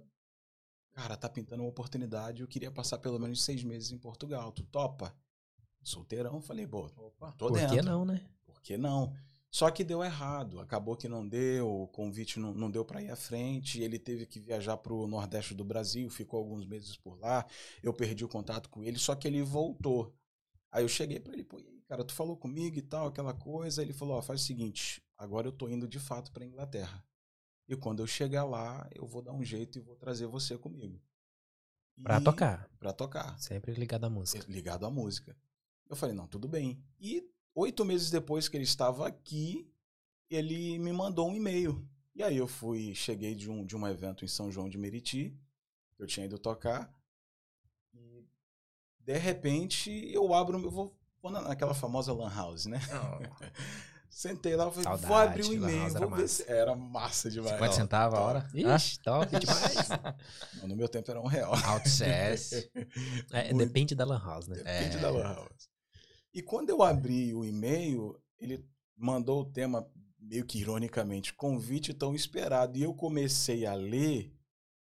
cara, 0.92 1.16
tá 1.16 1.30
pintando 1.30 1.62
uma 1.62 1.70
oportunidade. 1.70 2.42
Eu 2.42 2.48
queria 2.48 2.72
passar 2.72 2.98
pelo 2.98 3.20
menos 3.20 3.44
seis 3.44 3.64
meses 3.64 3.92
em 3.92 3.98
Portugal. 3.98 4.52
Tu 4.52 4.64
topa? 4.64 5.16
Solteirão. 5.84 6.42
Falei, 6.42 6.68
pô, 6.68 6.86
Opa. 6.98 7.32
tô 7.34 7.48
Por 7.48 7.58
dentro. 7.58 7.76
que 7.76 7.82
não, 7.82 8.06
né? 8.06 8.26
Por 8.46 8.62
que 8.62 8.78
não? 8.78 9.14
Só 9.52 9.72
que 9.72 9.84
deu 9.84 10.04
errado. 10.04 10.60
Acabou 10.60 10.96
que 10.96 11.08
não 11.08 11.28
deu, 11.28 11.68
o 11.84 11.88
convite 11.88 12.40
não, 12.40 12.54
não 12.54 12.70
deu 12.70 12.86
para 12.86 13.02
ir 13.02 13.10
à 13.10 13.16
frente. 13.16 13.82
Ele 13.82 13.98
teve 13.98 14.26
que 14.26 14.40
viajar 14.40 14.78
para 14.78 14.94
o 14.94 15.08
Nordeste 15.08 15.56
do 15.56 15.64
Brasil, 15.64 16.10
ficou 16.10 16.40
alguns 16.40 16.66
meses 16.66 16.96
por 16.98 17.18
lá. 17.20 17.46
Eu 17.82 17.92
perdi 17.94 18.24
o 18.24 18.30
contato 18.30 18.70
com 18.70 18.84
ele, 18.84 19.00
só 19.00 19.16
que 19.16 19.28
ele 19.28 19.42
voltou. 19.42 20.14
Aí 20.72 20.84
eu 20.84 20.88
cheguei 20.90 21.20
para 21.20 21.34
ele, 21.34 21.44
pô, 21.44 21.60
e 21.60 21.66
aí, 21.68 21.82
cara, 21.88 22.04
tu 22.04 22.14
falou 22.14 22.38
comigo 22.38 22.78
e 22.78 22.82
tal, 22.82 23.08
aquela 23.08 23.34
coisa. 23.34 23.82
Ele 23.82 23.92
falou: 23.94 24.18
Ó, 24.18 24.22
faz 24.22 24.42
o 24.42 24.46
seguinte, 24.46 25.02
agora 25.18 25.48
eu 25.48 25.52
tô 25.52 25.68
indo 25.68 25.88
de 25.88 26.00
fato 26.00 26.32
para 26.32 26.46
Inglaterra. 26.46 27.04
E 27.68 27.76
quando 27.76 28.02
eu 28.04 28.08
chegar 28.08 28.46
lá, 28.46 28.88
eu 28.94 29.06
vou 29.08 29.22
dar 29.24 29.32
um 29.34 29.44
jeito 29.44 29.80
e 29.80 29.82
vou 29.82 29.96
trazer 29.96 30.28
você 30.28 30.58
comigo. 30.60 31.02
Pra 32.04 32.22
tocar. 32.22 32.70
Para 32.80 32.94
tocar 32.94 33.38
Sempre 33.40 33.74
ligado 33.74 34.06
à 34.06 34.10
música. 34.10 34.46
ligado 34.48 34.86
à 34.86 34.90
música. 34.92 35.36
Eu 35.90 35.96
falei, 35.96 36.16
não, 36.16 36.28
tudo 36.28 36.48
bem. 36.48 36.82
E 37.00 37.24
oito 37.56 37.84
meses 37.84 38.10
depois 38.12 38.48
que 38.48 38.56
ele 38.56 38.64
estava 38.64 39.08
aqui, 39.08 39.68
ele 40.30 40.78
me 40.80 40.94
mandou 40.94 41.30
um 41.30 41.36
e-mail. 41.36 41.84
E 42.16 42.22
aí 42.24 42.38
eu 42.38 42.48
fui, 42.48 42.94
cheguei 42.94 43.34
de 43.34 43.50
um, 43.50 43.66
de 43.66 43.76
um 43.76 43.88
evento 43.88 44.24
em 44.24 44.28
São 44.28 44.52
João 44.52 44.70
de 44.70 44.78
Meriti, 44.78 45.36
eu 45.98 46.06
tinha 46.06 46.26
ido 46.26 46.38
tocar, 46.38 46.94
e 47.94 48.26
de 49.00 49.18
repente 49.18 49.90
eu 50.14 50.34
abro, 50.34 50.60
eu 50.62 50.70
vou, 50.70 50.98
vou 51.22 51.32
na- 51.32 51.42
naquela 51.42 51.74
famosa 51.74 52.14
lan 52.14 52.30
house, 52.34 52.66
né? 52.66 52.80
Sentei 54.10 54.56
lá, 54.56 54.70
falei, 54.72 54.84
vou 54.90 54.98
Saudade, 54.98 55.30
abrir 55.32 55.44
o 55.50 55.54
e-mail, 55.54 55.90
vou 55.94 56.10
ver 56.10 56.28
se... 56.28 56.44
Era 56.52 56.76
massa 56.76 57.30
demais. 57.30 57.54
50 57.54 57.74
centavos 57.74 58.18
a 58.18 58.22
hora? 58.22 58.48
Ixi, 58.54 59.00
top 59.02 59.28
demais. 59.40 59.90
No 60.68 60.76
meu 60.76 60.90
tempo 60.90 61.10
era 61.12 61.22
um 61.22 61.28
real. 61.28 61.54
Outcess. 61.66 62.70
É, 63.32 63.54
Muito. 63.54 63.68
depende 63.68 63.94
da 63.96 64.04
Lan 64.06 64.20
House, 64.20 64.48
né? 64.48 64.56
Depende 64.58 64.98
É. 64.98 65.00
da 65.00 65.12
Lan 65.12 65.24
House. 65.36 65.70
E 66.34 66.42
quando 66.42 66.70
eu 66.70 66.84
abri 66.84 67.34
o 67.34 67.44
e-mail, 67.44 68.22
ele 68.38 68.64
mandou 68.96 69.42
o 69.42 69.46
tema, 69.52 69.90
meio 70.20 70.46
que 70.46 70.60
ironicamente, 70.60 71.34
convite 71.34 71.94
tão 71.94 72.14
esperado. 72.14 72.78
E 72.78 72.84
eu 72.84 72.94
comecei 72.94 73.66
a 73.66 73.74
ler, 73.74 74.32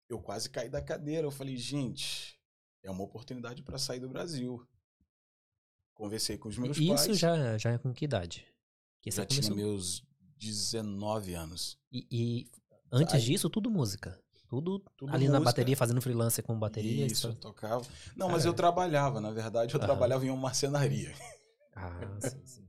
eu 0.07 0.21
quase 0.21 0.49
caí 0.49 0.69
da 0.69 0.81
cadeira. 0.81 1.27
Eu 1.27 1.31
falei, 1.31 1.57
gente, 1.57 2.39
é 2.81 2.89
uma 2.89 3.03
oportunidade 3.03 3.61
para 3.61 3.77
sair 3.77 3.99
do 3.99 4.07
Brasil. 4.09 4.65
Conversei 5.93 6.37
com 6.37 6.49
os 6.49 6.57
meus 6.57 6.77
Isso 6.77 6.87
pais. 7.07 7.19
já, 7.19 7.57
já 7.57 7.71
é 7.71 7.77
com 7.77 7.93
que 7.93 8.05
idade? 8.05 8.47
Que 9.01 9.11
já 9.11 9.25
tinha 9.25 9.41
começou. 9.43 9.55
meus 9.55 10.03
19 10.37 11.33
anos. 11.33 11.77
E, 11.91 12.07
e 12.09 12.51
antes 12.91 13.15
Aí- 13.15 13.21
disso, 13.21 13.49
tudo 13.49 13.69
música. 13.69 14.19
Tudo, 14.53 14.79
Tudo 14.95 15.11
ali 15.15 15.25
na 15.25 15.39
música. 15.39 15.45
bateria, 15.45 15.75
fazendo 15.75 15.99
freelance 15.99 16.39
com 16.43 16.59
bateria. 16.59 17.07
Isso, 17.07 17.25
eu 17.27 17.33
tocava. 17.33 17.83
Não, 18.15 18.27
mas 18.29 18.43
Cara. 18.43 18.49
eu 18.49 18.53
trabalhava, 18.53 19.19
na 19.19 19.31
verdade, 19.31 19.73
eu 19.73 19.79
Aham. 19.79 19.87
trabalhava 19.87 20.23
em 20.25 20.29
uma 20.29 20.37
marcenaria. 20.41 21.11
Ah, 21.75 21.89
sim, 22.21 22.45
sim. 22.45 22.67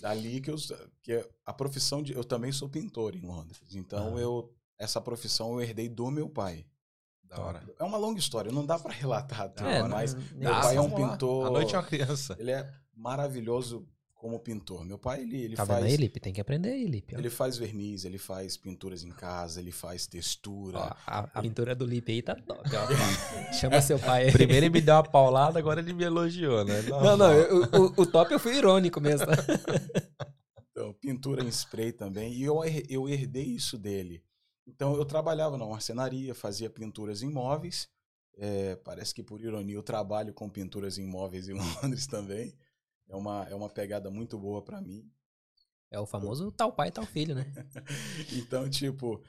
Dali 0.00 0.40
que 0.40 0.48
eu 0.48 0.54
que 1.02 1.12
é 1.12 1.28
a 1.44 1.52
profissão 1.52 2.00
de 2.00 2.12
eu 2.12 2.22
também 2.22 2.52
sou 2.52 2.68
pintor 2.68 3.16
em 3.16 3.20
Londres. 3.20 3.60
Então 3.74 4.10
Aham. 4.10 4.20
eu 4.20 4.54
essa 4.78 5.00
profissão 5.00 5.54
eu 5.54 5.60
herdei 5.60 5.88
do 5.88 6.08
meu 6.08 6.28
pai. 6.30 6.64
Da 7.24 7.40
hora. 7.40 7.68
É 7.80 7.82
uma 7.82 7.98
longa 7.98 8.20
história, 8.20 8.52
não 8.52 8.64
dá 8.64 8.78
pra 8.78 8.92
relatar 8.92 9.48
tudo, 9.48 9.68
É, 9.68 9.82
mas 9.88 10.14
não- 10.14 10.22
meu 10.36 10.52
Dá, 10.52 10.60
pai 10.60 10.76
é 10.76 10.80
um 10.80 10.88
pintor. 10.90 11.46
A 11.48 11.50
noite 11.50 11.74
é 11.74 11.78
uma 11.78 11.84
criança. 11.84 12.36
Ele 12.38 12.52
é 12.52 12.72
maravilhoso 12.94 13.88
como 14.22 14.38
pintor. 14.38 14.84
Meu 14.84 14.96
pai 14.96 15.22
ele, 15.22 15.36
ele 15.42 15.56
Tá 15.56 15.64
vendo 15.64 15.78
faz 15.80 15.84
aí, 15.84 15.96
Lipe? 15.96 16.20
Tem 16.20 16.32
que 16.32 16.40
aprender 16.40 16.70
aí, 16.70 16.86
Lipe. 16.86 17.16
ó. 17.16 17.18
ele 17.18 17.28
faz 17.28 17.56
verniz, 17.58 18.04
ele 18.04 18.18
faz 18.18 18.56
pinturas 18.56 19.02
em 19.02 19.10
casa, 19.10 19.58
ele 19.60 19.72
faz 19.72 20.06
textura. 20.06 20.78
Ó, 20.78 20.92
a, 21.04 21.18
a 21.34 21.42
pintura 21.42 21.74
do 21.74 21.84
Lipe 21.84 22.12
aí 22.12 22.22
tá 22.22 22.36
top. 22.36 22.60
ó. 22.76 22.92
Chama 23.52 23.82
seu 23.82 23.98
pai 23.98 24.26
aí. 24.26 24.32
Primeiro 24.32 24.66
ele 24.66 24.72
me 24.72 24.80
deu 24.80 24.94
uma 24.94 25.02
paulada, 25.02 25.58
agora 25.58 25.80
ele 25.80 25.92
me 25.92 26.04
elogiou, 26.04 26.64
né? 26.64 26.82
Não, 26.88 27.16
não, 27.16 27.32
eu- 27.32 27.62
o, 27.96 28.02
o 28.02 28.06
top 28.06 28.32
eu 28.32 28.38
fui 28.38 28.54
irônico 28.56 29.00
mesmo. 29.00 29.26
Então, 30.70 30.92
pintura 30.94 31.44
em 31.44 31.48
spray 31.48 31.92
também. 31.92 32.32
E 32.32 32.42
eu, 32.44 32.60
eu 32.88 33.06
herdei 33.08 33.44
isso 33.44 33.76
dele. 33.76 34.24
Então, 34.66 34.96
eu 34.96 35.04
trabalhava 35.04 35.58
na 35.58 35.66
marcenaria, 35.66 36.34
fazia 36.34 36.70
pinturas 36.70 37.22
em 37.22 37.30
móveis. 37.30 37.88
É, 38.38 38.74
parece 38.76 39.14
que, 39.14 39.22
por 39.22 39.38
ironia, 39.42 39.74
eu 39.74 39.82
trabalho 39.82 40.32
com 40.32 40.48
pinturas 40.48 40.96
em 40.96 41.04
móveis 41.06 41.46
em 41.48 41.52
Londres 41.52 42.06
também. 42.06 42.54
É 43.12 43.16
uma, 43.16 43.44
é 43.50 43.54
uma 43.54 43.68
pegada 43.68 44.10
muito 44.10 44.38
boa 44.38 44.62
para 44.62 44.80
mim. 44.80 45.06
É 45.90 46.00
o 46.00 46.06
famoso 46.06 46.50
tal 46.50 46.72
pai, 46.72 46.90
tal 46.90 47.04
filho, 47.04 47.34
né? 47.34 47.44
Então, 48.32 48.68
tipo, 48.70 49.22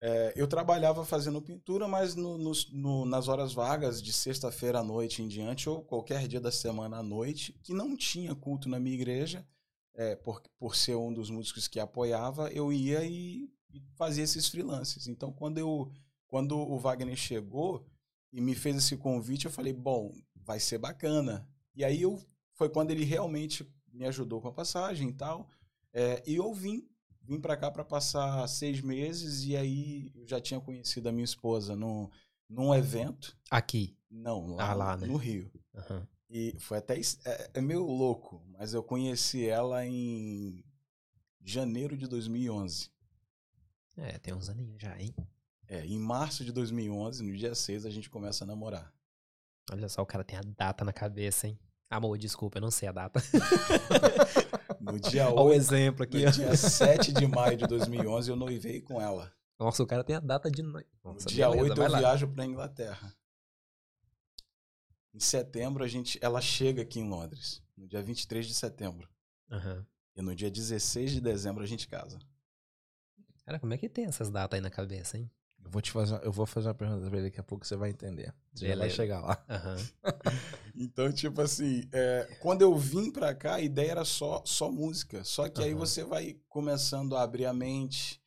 é, 0.00 0.32
eu 0.36 0.48
trabalhava 0.48 1.04
fazendo 1.04 1.42
pintura, 1.42 1.88
mas 1.88 2.14
no- 2.14 2.38
nos- 2.38 2.70
no- 2.72 3.06
nas 3.06 3.28
horas 3.28 3.52
vagas, 3.54 4.02
de 4.02 4.12
sexta-feira 4.12 4.80
à 4.80 4.84
noite 4.84 5.22
em 5.22 5.28
diante, 5.28 5.68
ou 5.68 5.82
qualquer 5.84 6.28
dia 6.28 6.40
da 6.40 6.52
semana 6.52 6.98
à 6.98 7.02
noite, 7.02 7.52
que 7.62 7.74
não 7.74 7.96
tinha 7.96 8.34
culto 8.34 8.68
na 8.68 8.80
minha 8.80 8.94
igreja, 8.94 9.46
é, 9.94 10.16
por, 10.16 10.42
por 10.58 10.76
ser 10.76 10.96
um 10.96 11.12
dos 11.12 11.30
músicos 11.30 11.68
que 11.68 11.80
apoiava, 11.80 12.50
eu 12.52 12.72
ia 12.72 13.04
e, 13.04 13.50
e 13.70 13.82
fazia 13.96 14.24
esses 14.24 14.48
freelances. 14.48 15.06
Então, 15.08 15.32
quando, 15.32 15.58
eu, 15.58 15.90
quando 16.28 16.56
o 16.58 16.78
Wagner 16.78 17.16
chegou 17.16 17.86
e 18.32 18.40
me 18.40 18.54
fez 18.54 18.76
esse 18.76 18.96
convite, 18.96 19.46
eu 19.46 19.50
falei, 19.50 19.72
bom, 19.74 20.12
vai 20.34 20.60
ser 20.60 20.78
bacana. 20.78 21.48
E 21.74 21.84
aí 21.84 22.02
eu, 22.02 22.18
foi 22.56 22.68
quando 22.68 22.90
ele 22.90 23.04
realmente 23.04 23.64
me 23.92 24.04
ajudou 24.06 24.40
com 24.40 24.48
a 24.48 24.52
passagem 24.52 25.10
e 25.10 25.12
tal. 25.12 25.48
É, 25.92 26.22
e 26.26 26.34
eu 26.34 26.52
vim 26.52 26.88
vim 27.22 27.40
para 27.40 27.56
cá 27.56 27.70
para 27.70 27.84
passar 27.84 28.46
seis 28.48 28.80
meses 28.80 29.44
e 29.44 29.56
aí 29.56 30.12
eu 30.14 30.26
já 30.28 30.40
tinha 30.40 30.60
conhecido 30.60 31.08
a 31.08 31.12
minha 31.12 31.24
esposa 31.24 31.74
num, 31.74 32.08
num 32.48 32.74
evento. 32.74 33.36
Aqui. 33.50 33.96
Não, 34.10 34.54
lá, 34.54 34.70
Ah, 34.70 34.74
lá, 34.74 34.96
né? 34.96 35.06
no 35.06 35.16
Rio. 35.16 35.50
Aham. 35.74 36.06
E 36.30 36.54
foi 36.58 36.78
até. 36.78 36.98
É, 37.24 37.50
é 37.54 37.60
meio 37.60 37.84
louco, 37.84 38.44
mas 38.48 38.74
eu 38.74 38.82
conheci 38.82 39.46
ela 39.46 39.84
em 39.86 40.64
janeiro 41.42 41.96
de 41.96 42.06
2011. 42.08 42.90
É, 43.96 44.18
tem 44.18 44.34
uns 44.34 44.48
aninhos 44.48 44.80
já, 44.80 44.98
hein? 45.00 45.14
É, 45.68 45.84
em 45.84 45.98
março 45.98 46.44
de 46.44 46.52
2011, 46.52 47.22
no 47.24 47.36
dia 47.36 47.54
6, 47.54 47.86
a 47.86 47.90
gente 47.90 48.08
começa 48.10 48.44
a 48.44 48.46
namorar. 48.46 48.92
Olha 49.70 49.88
só, 49.88 50.02
o 50.02 50.06
cara 50.06 50.22
tem 50.22 50.38
a 50.38 50.42
data 50.42 50.84
na 50.84 50.92
cabeça, 50.92 51.48
hein? 51.48 51.58
Amor, 51.88 52.18
desculpa, 52.18 52.58
eu 52.58 52.62
não 52.62 52.70
sei 52.70 52.88
a 52.88 52.92
data. 52.92 53.20
No 54.78 55.00
dia 55.00 55.26
Olha 55.28 55.40
o 55.40 55.44
8, 55.46 55.56
exemplo 55.56 56.04
aqui, 56.04 56.24
no 56.24 56.30
dia 56.30 56.56
7 56.56 57.12
de 57.12 57.26
maio 57.26 57.56
de 57.56 57.66
2011, 57.66 58.30
eu 58.30 58.36
noivei 58.36 58.80
com 58.80 59.00
ela. 59.00 59.32
Nossa, 59.58 59.82
o 59.82 59.86
cara 59.86 60.04
tem 60.04 60.14
a 60.14 60.20
data 60.20 60.48
de 60.48 60.62
noite. 60.62 60.88
No 61.02 61.16
dia 61.16 61.48
beleza, 61.48 61.70
8 61.70 61.76
vai 61.76 61.86
eu 61.88 61.92
lá. 61.92 61.98
viajo 61.98 62.28
para 62.28 62.44
Inglaterra. 62.44 63.16
Em 65.12 65.18
setembro 65.18 65.82
a 65.82 65.88
gente, 65.88 66.18
ela 66.22 66.40
chega 66.40 66.82
aqui 66.82 67.00
em 67.00 67.08
Londres, 67.08 67.60
no 67.76 67.88
dia 67.88 68.00
23 68.00 68.46
de 68.46 68.54
setembro. 68.54 69.08
Aham. 69.50 69.84
E 70.14 70.22
no 70.22 70.36
dia 70.36 70.50
16 70.50 71.10
de 71.10 71.20
dezembro 71.20 71.64
a 71.64 71.66
gente 71.66 71.88
casa. 71.88 72.18
Cara, 73.44 73.58
como 73.58 73.74
é 73.74 73.78
que 73.78 73.88
tem 73.88 74.04
essas 74.04 74.30
datas 74.30 74.56
aí 74.56 74.60
na 74.62 74.70
cabeça, 74.70 75.18
hein? 75.18 75.28
Eu 75.66 75.70
vou 75.72 75.82
te 75.82 75.90
fazer, 75.90 76.20
eu 76.22 76.30
vou 76.30 76.46
fazer 76.46 76.68
uma 76.68 76.74
pergunta 76.74 77.08
pra 77.10 77.18
ele 77.18 77.26
daqui 77.26 77.40
a 77.40 77.42
pouco, 77.42 77.66
você 77.66 77.76
vai 77.76 77.90
entender. 77.90 78.32
Você 78.54 78.74
vai 78.76 78.88
chegar 78.88 79.20
lá. 79.20 79.44
Aham. 79.48 79.76
Então, 80.78 81.10
tipo 81.10 81.40
assim, 81.40 81.88
é, 81.90 82.36
quando 82.38 82.60
eu 82.60 82.76
vim 82.76 83.10
pra 83.10 83.34
cá, 83.34 83.54
a 83.54 83.60
ideia 83.62 83.92
era 83.92 84.04
só, 84.04 84.42
só 84.44 84.70
música. 84.70 85.24
Só 85.24 85.48
que 85.48 85.62
aí 85.62 85.70
Aham. 85.70 85.78
você 85.78 86.04
vai 86.04 86.36
começando 86.50 87.16
a 87.16 87.22
abrir 87.22 87.46
a 87.46 87.52
mente. 87.54 88.20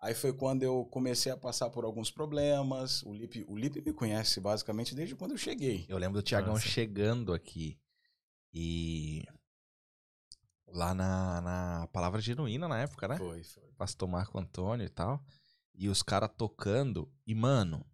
Aí 0.00 0.14
foi 0.14 0.32
quando 0.32 0.62
eu 0.62 0.84
comecei 0.92 1.32
a 1.32 1.36
passar 1.36 1.70
por 1.70 1.84
alguns 1.84 2.08
problemas. 2.08 3.02
O 3.02 3.12
Lipe, 3.12 3.44
o 3.48 3.56
Lipe 3.56 3.82
me 3.82 3.92
conhece 3.92 4.38
basicamente 4.38 4.94
desde 4.94 5.16
quando 5.16 5.32
eu 5.32 5.36
cheguei. 5.36 5.86
Eu 5.88 5.98
lembro 5.98 6.20
do 6.20 6.22
Tiagão 6.22 6.56
chegando 6.56 7.32
aqui 7.32 7.76
e 8.54 9.24
lá 10.68 10.94
na, 10.94 11.40
na 11.40 11.88
Palavra 11.92 12.20
Genuína 12.20 12.68
na 12.68 12.78
época, 12.78 13.08
né? 13.08 13.16
Foi, 13.16 13.42
foi. 13.42 13.64
Pastor 13.76 14.08
Marco 14.08 14.38
Antônio 14.38 14.86
e 14.86 14.88
tal. 14.88 15.20
E 15.78 15.88
os 15.88 16.02
caras 16.02 16.30
tocando. 16.36 17.10
E, 17.26 17.34
mano, 17.34 17.86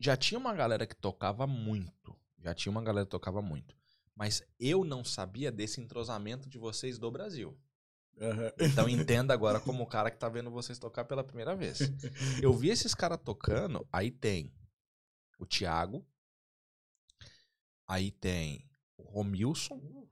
já 0.00 0.16
tinha 0.16 0.38
uma 0.38 0.54
galera 0.54 0.86
que 0.86 0.96
tocava 0.96 1.46
muito. 1.46 2.18
Já 2.38 2.52
tinha 2.52 2.72
uma 2.72 2.82
galera 2.82 3.06
que 3.06 3.10
tocava 3.10 3.40
muito. 3.40 3.76
Mas 4.14 4.42
eu 4.58 4.82
não 4.82 5.04
sabia 5.04 5.52
desse 5.52 5.80
entrosamento 5.80 6.48
de 6.48 6.58
vocês 6.58 6.98
do 6.98 7.10
Brasil. 7.10 7.56
Aham. 8.18 8.52
Então 8.58 8.88
entenda 8.88 9.32
agora 9.34 9.60
como 9.60 9.82
o 9.82 9.86
cara 9.86 10.10
que 10.10 10.18
tá 10.18 10.28
vendo 10.28 10.50
vocês 10.50 10.78
tocar 10.78 11.04
pela 11.04 11.22
primeira 11.22 11.54
vez. 11.54 11.78
Eu 12.42 12.52
vi 12.54 12.70
esses 12.70 12.94
caras 12.94 13.20
tocando, 13.22 13.86
aí 13.92 14.10
tem 14.10 14.50
o 15.38 15.44
Thiago, 15.44 16.04
aí 17.86 18.10
tem 18.10 18.66
o 18.96 19.02
Romilson, 19.02 20.08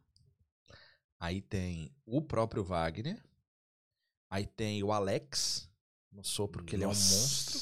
aí 1.18 1.40
tem 1.40 1.90
o 2.04 2.20
próprio 2.20 2.62
Wagner, 2.62 3.24
Aí 4.34 4.46
tem 4.46 4.82
o 4.82 4.90
Alex, 4.90 5.70
no 6.14 6.24
sopro, 6.24 6.64
que 6.64 6.76
ele 6.76 6.84
é 6.84 6.86
um 6.86 6.90
monstro. 6.90 7.60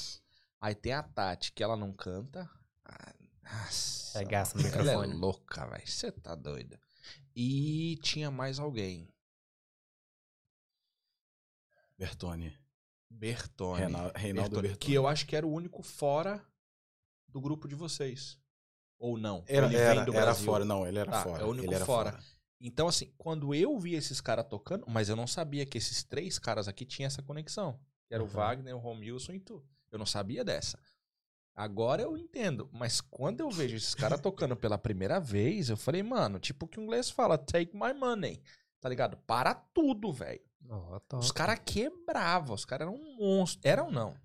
Aí 0.61 0.75
tem 0.75 0.93
a 0.93 1.03
Tati, 1.03 1.51
que 1.53 1.63
ela 1.63 1.77
não 1.77 1.93
canta. 1.93 2.49
Ah, 2.85 3.15
nossa, 3.43 4.21
É 4.21 4.25
gasta 4.25 4.59
no 4.59 4.67
ela 4.67 4.77
é 4.77 4.79
microfone. 4.85 5.15
louca, 5.15 5.67
velho. 5.67 5.87
Você 5.89 6.13
tá 6.13 6.35
doida. 6.35 6.79
E 7.35 7.99
tinha 8.03 8.31
mais 8.31 8.59
alguém. 8.59 9.09
Bertone. 11.99 12.57
Bertone. 13.11 13.81
Rena- 13.81 14.13
Reinaldo 14.15 14.51
Bertone, 14.51 14.69
Bertone. 14.69 14.77
Que 14.79 14.95
eu 14.95 15.07
acho 15.07 15.27
que 15.27 15.37
era 15.37 15.47
o 15.47 15.53
único 15.53 15.83
fora 15.83 16.45
do 17.29 17.41
grupo 17.41 17.69
de 17.69 17.75
vocês. 17.75 18.39
Ou 18.99 19.19
não? 19.19 19.45
Era, 19.49 19.67
ele 19.67 19.77
era, 19.77 19.95
vem 19.97 20.05
do 20.05 20.15
era 20.17 20.35
fora, 20.35 20.65
não, 20.65 20.87
ele 20.87 20.99
era 20.99 21.11
Tá, 21.11 21.23
fora. 21.25 21.43
é 21.43 21.47
o 21.47 21.51
único 21.51 21.67
ele 21.67 21.75
era 21.75 21.85
fora. 21.85 22.19
Então, 22.61 22.87
assim, 22.87 23.13
quando 23.19 23.53
eu 23.53 23.77
vi 23.79 23.95
esses 23.95 24.21
caras 24.21 24.47
tocando, 24.49 24.85
mas 24.89 25.09
eu 25.09 25.17
não 25.17 25.27
sabia 25.27 25.67
que 25.67 25.77
esses 25.77 26.05
três 26.05 26.39
caras 26.39 26.69
aqui 26.69 26.85
tinham 26.85 27.09
essa 27.09 27.21
conexão. 27.23 27.81
Que 28.13 28.17
era 28.17 28.23
o 28.23 28.27
Uhum. 28.27 28.33
Wagner, 28.33 28.77
o 28.77 28.79
Romilson 28.79 29.33
e 29.33 29.41
tu. 29.41 29.65
Eu 29.91 29.99
não 29.99 30.05
sabia 30.05 30.45
dessa. 30.45 30.79
Agora 31.55 32.03
eu 32.03 32.15
entendo. 32.15 32.69
Mas 32.71 33.01
quando 33.01 33.41
eu 33.41 33.51
vejo 33.51 33.75
esses 33.75 33.95
caras 33.95 34.21
tocando 34.21 34.55
pela 34.55 34.77
primeira 34.77 35.19
vez, 35.19 35.71
eu 35.71 35.79
falei, 35.79 36.03
mano, 36.03 36.39
tipo 36.39 36.67
o 36.67 36.69
que 36.69 36.79
o 36.79 36.83
inglês 36.83 37.09
fala, 37.09 37.39
take 37.39 37.75
my 37.75 37.95
money. 37.95 38.43
Tá 38.83 38.89
ligado? 38.91 39.17
Para 39.27 39.55
tudo, 39.55 40.13
velho. 40.13 40.43
Top. 41.09 41.25
Os 41.25 41.33
caras 41.33 41.59
quebravam, 41.65 42.55
os 42.55 42.67
caras 42.67 42.87
eram 42.87 42.99
um 43.01 43.17
monstro. 43.17 43.61
Eram 43.67 43.91
não. 43.91 44.11
Os 44.11 44.17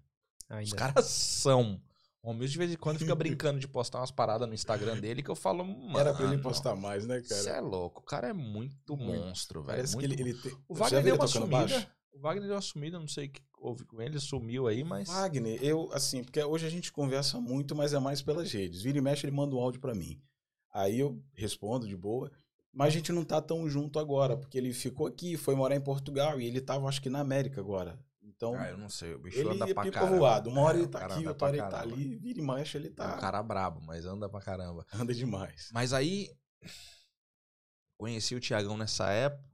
Ainda. 0.50 0.76
caras 0.76 1.06
são. 1.06 1.82
O 2.22 2.28
Romilson 2.28 2.52
de 2.52 2.58
vez 2.58 2.72
em 2.74 2.76
quando 2.78 3.00
fica 3.00 3.16
brincando 3.16 3.58
de 3.58 3.70
postar 3.70 4.00
umas 4.00 4.12
paradas 4.12 4.46
no 4.50 4.54
Instagram 4.54 5.00
dele 5.00 5.24
que 5.24 5.32
eu 5.32 5.36
falo, 5.36 5.64
mano. 5.64 5.98
Era 5.98 6.14
pra 6.14 6.26
ele 6.26 6.40
postar 6.40 6.76
mais, 6.76 7.06
né, 7.08 7.22
cara? 7.22 7.42
Você 7.42 7.50
é 7.52 7.62
louco. 7.62 8.02
O 8.02 8.04
cara 8.06 8.28
é 8.28 8.34
muito, 8.34 8.98
monstro, 8.98 9.62
velho. 9.64 9.78
Parece 9.78 9.96
muito 9.96 10.14
que 10.14 10.22
ele, 10.22 10.30
ele 10.32 10.42
tem... 10.42 10.58
o 10.68 10.76
Wagner 10.76 11.04
deu 11.04 11.16
uma 11.16 11.28
sumida. 11.28 11.52
baixo? 11.52 11.88
O 12.18 12.20
Wagner 12.20 12.48
deu 12.48 12.56
uma 12.56 12.62
sumida, 12.62 13.00
não 13.00 13.08
sei 13.08 13.28
o 13.28 13.30
que 13.30 13.42
houve 13.60 13.86
com 13.86 14.02
ele, 14.02 14.20
sumiu 14.20 14.68
aí, 14.68 14.84
mas. 14.84 15.08
Wagner, 15.08 15.64
eu, 15.64 15.90
assim, 15.94 16.24
porque 16.24 16.44
hoje 16.44 16.66
a 16.66 16.70
gente 16.70 16.92
conversa 16.92 17.40
muito, 17.40 17.76
mas 17.76 17.94
é 17.94 18.00
mais 18.00 18.22
pelas 18.22 18.52
redes. 18.52 18.82
Vira 18.82 18.98
e 18.98 19.02
mexe, 19.02 19.26
ele 19.26 19.36
manda 19.36 19.56
um 19.56 19.60
áudio 19.60 19.80
pra 19.80 19.94
mim. 19.94 20.20
Aí 20.74 21.00
eu 21.00 21.22
respondo 21.34 21.88
de 21.88 21.96
boa. 21.96 22.32
Mas 22.74 22.88
a 22.88 22.92
gente 22.92 23.12
não 23.12 23.24
tá 23.24 23.42
tão 23.42 23.68
junto 23.70 23.98
agora, 24.00 24.38
porque 24.38 24.58
ele 24.58 24.72
ficou 24.74 25.08
aqui, 25.08 25.36
foi 25.38 25.56
morar 25.56 25.76
em 25.76 25.82
Portugal 25.82 26.40
e 26.40 26.46
ele 26.46 26.62
tava, 26.62 26.88
acho 26.88 27.02
que, 27.02 27.10
na 27.10 27.20
América 27.20 27.60
agora. 27.62 28.00
Então, 28.22 28.54
Ah, 28.56 28.70
eu 28.70 28.78
não 28.78 28.88
sei, 28.90 29.16
o 29.16 29.20
bicho 29.20 29.40
ele 29.40 29.50
anda 29.50 29.68
é 29.70 29.74
pra 29.74 29.84
pipa 29.84 30.00
caramba. 30.00 30.18
voado. 30.18 30.50
Uma 30.50 30.62
hora 30.62 30.78
É, 30.78 30.82
ele 30.82 30.88
tá 30.88 31.06
aqui, 31.06 31.28
outra 31.28 31.48
hora 31.48 31.58
ele 31.58 31.68
tá 31.68 31.82
ali, 31.82 32.16
vira 32.18 32.40
e 32.40 32.42
mexe, 32.44 32.78
ele 32.78 32.88
É 32.90 32.92
um 32.92 32.94
tá. 32.94 33.18
cara 33.18 33.42
brabo, 33.42 33.82
mas 33.82 34.06
anda 34.06 34.30
pra 34.30 34.40
caramba. 34.42 34.86
Anda 34.94 35.14
demais. 35.14 35.70
Mas 35.74 35.92
aí. 35.94 36.30
Conheci 37.98 38.36
o 38.36 38.40
Tiagão 38.40 38.78
nessa 38.78 39.10
época. 39.12 39.47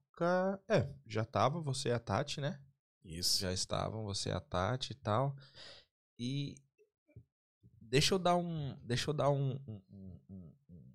É, 0.68 0.88
já 1.06 1.26
tava 1.26 1.60
você 1.62 1.90
e 1.90 1.92
a 1.92 2.00
Tati, 2.00 2.40
né? 2.40 2.60
Isso. 3.04 3.40
Já 3.42 3.52
estavam 3.52 4.04
você 4.04 4.30
e 4.30 4.32
a 4.32 4.40
Tati 4.40 4.92
e 4.94 4.96
tal. 4.96 5.36
E. 6.18 6.56
Deixa 7.82 8.14
eu 8.14 8.20
dar 8.20 8.36
um. 8.36 8.76
Deixa 8.84 9.10
eu 9.10 9.14
dar 9.14 9.30
um. 9.30 9.60
um- 9.68 9.82
um- 9.90 10.20
um- 10.30 10.54
um- 10.70 10.94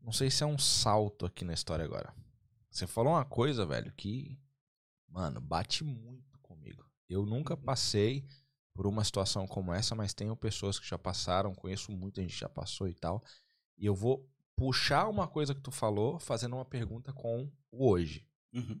não 0.00 0.12
sei 0.12 0.30
se 0.30 0.42
é 0.42 0.46
um 0.46 0.58
salto 0.58 1.26
aqui 1.26 1.44
na 1.44 1.52
história 1.52 1.84
agora. 1.84 2.14
Você 2.70 2.86
falou 2.86 3.12
uma 3.12 3.24
coisa, 3.24 3.66
velho, 3.66 3.92
que. 3.92 4.38
Mano, 5.08 5.40
bate 5.40 5.84
muito 5.84 6.38
comigo. 6.40 6.84
Eu 7.08 7.26
nunca 7.26 7.56
passei 7.56 8.26
por 8.74 8.86
uma 8.86 9.04
situação 9.04 9.46
como 9.46 9.72
essa, 9.74 9.94
mas 9.94 10.14
tenho 10.14 10.34
pessoas 10.34 10.78
que 10.78 10.86
já 10.88 10.98
passaram, 10.98 11.54
conheço 11.54 11.92
muita 11.92 12.22
gente 12.22 12.32
que 12.32 12.40
já 12.40 12.48
passou 12.48 12.88
e 12.88 12.94
tal. 12.94 13.22
E 13.76 13.84
eu 13.84 13.94
vou 13.94 14.26
puxar 14.56 15.08
uma 15.08 15.28
coisa 15.28 15.54
que 15.54 15.60
tu 15.60 15.70
falou, 15.70 16.18
fazendo 16.18 16.56
uma 16.56 16.64
pergunta 16.64 17.12
com 17.12 17.50
o 17.70 17.86
hoje. 17.90 18.26
Uhum. 18.52 18.80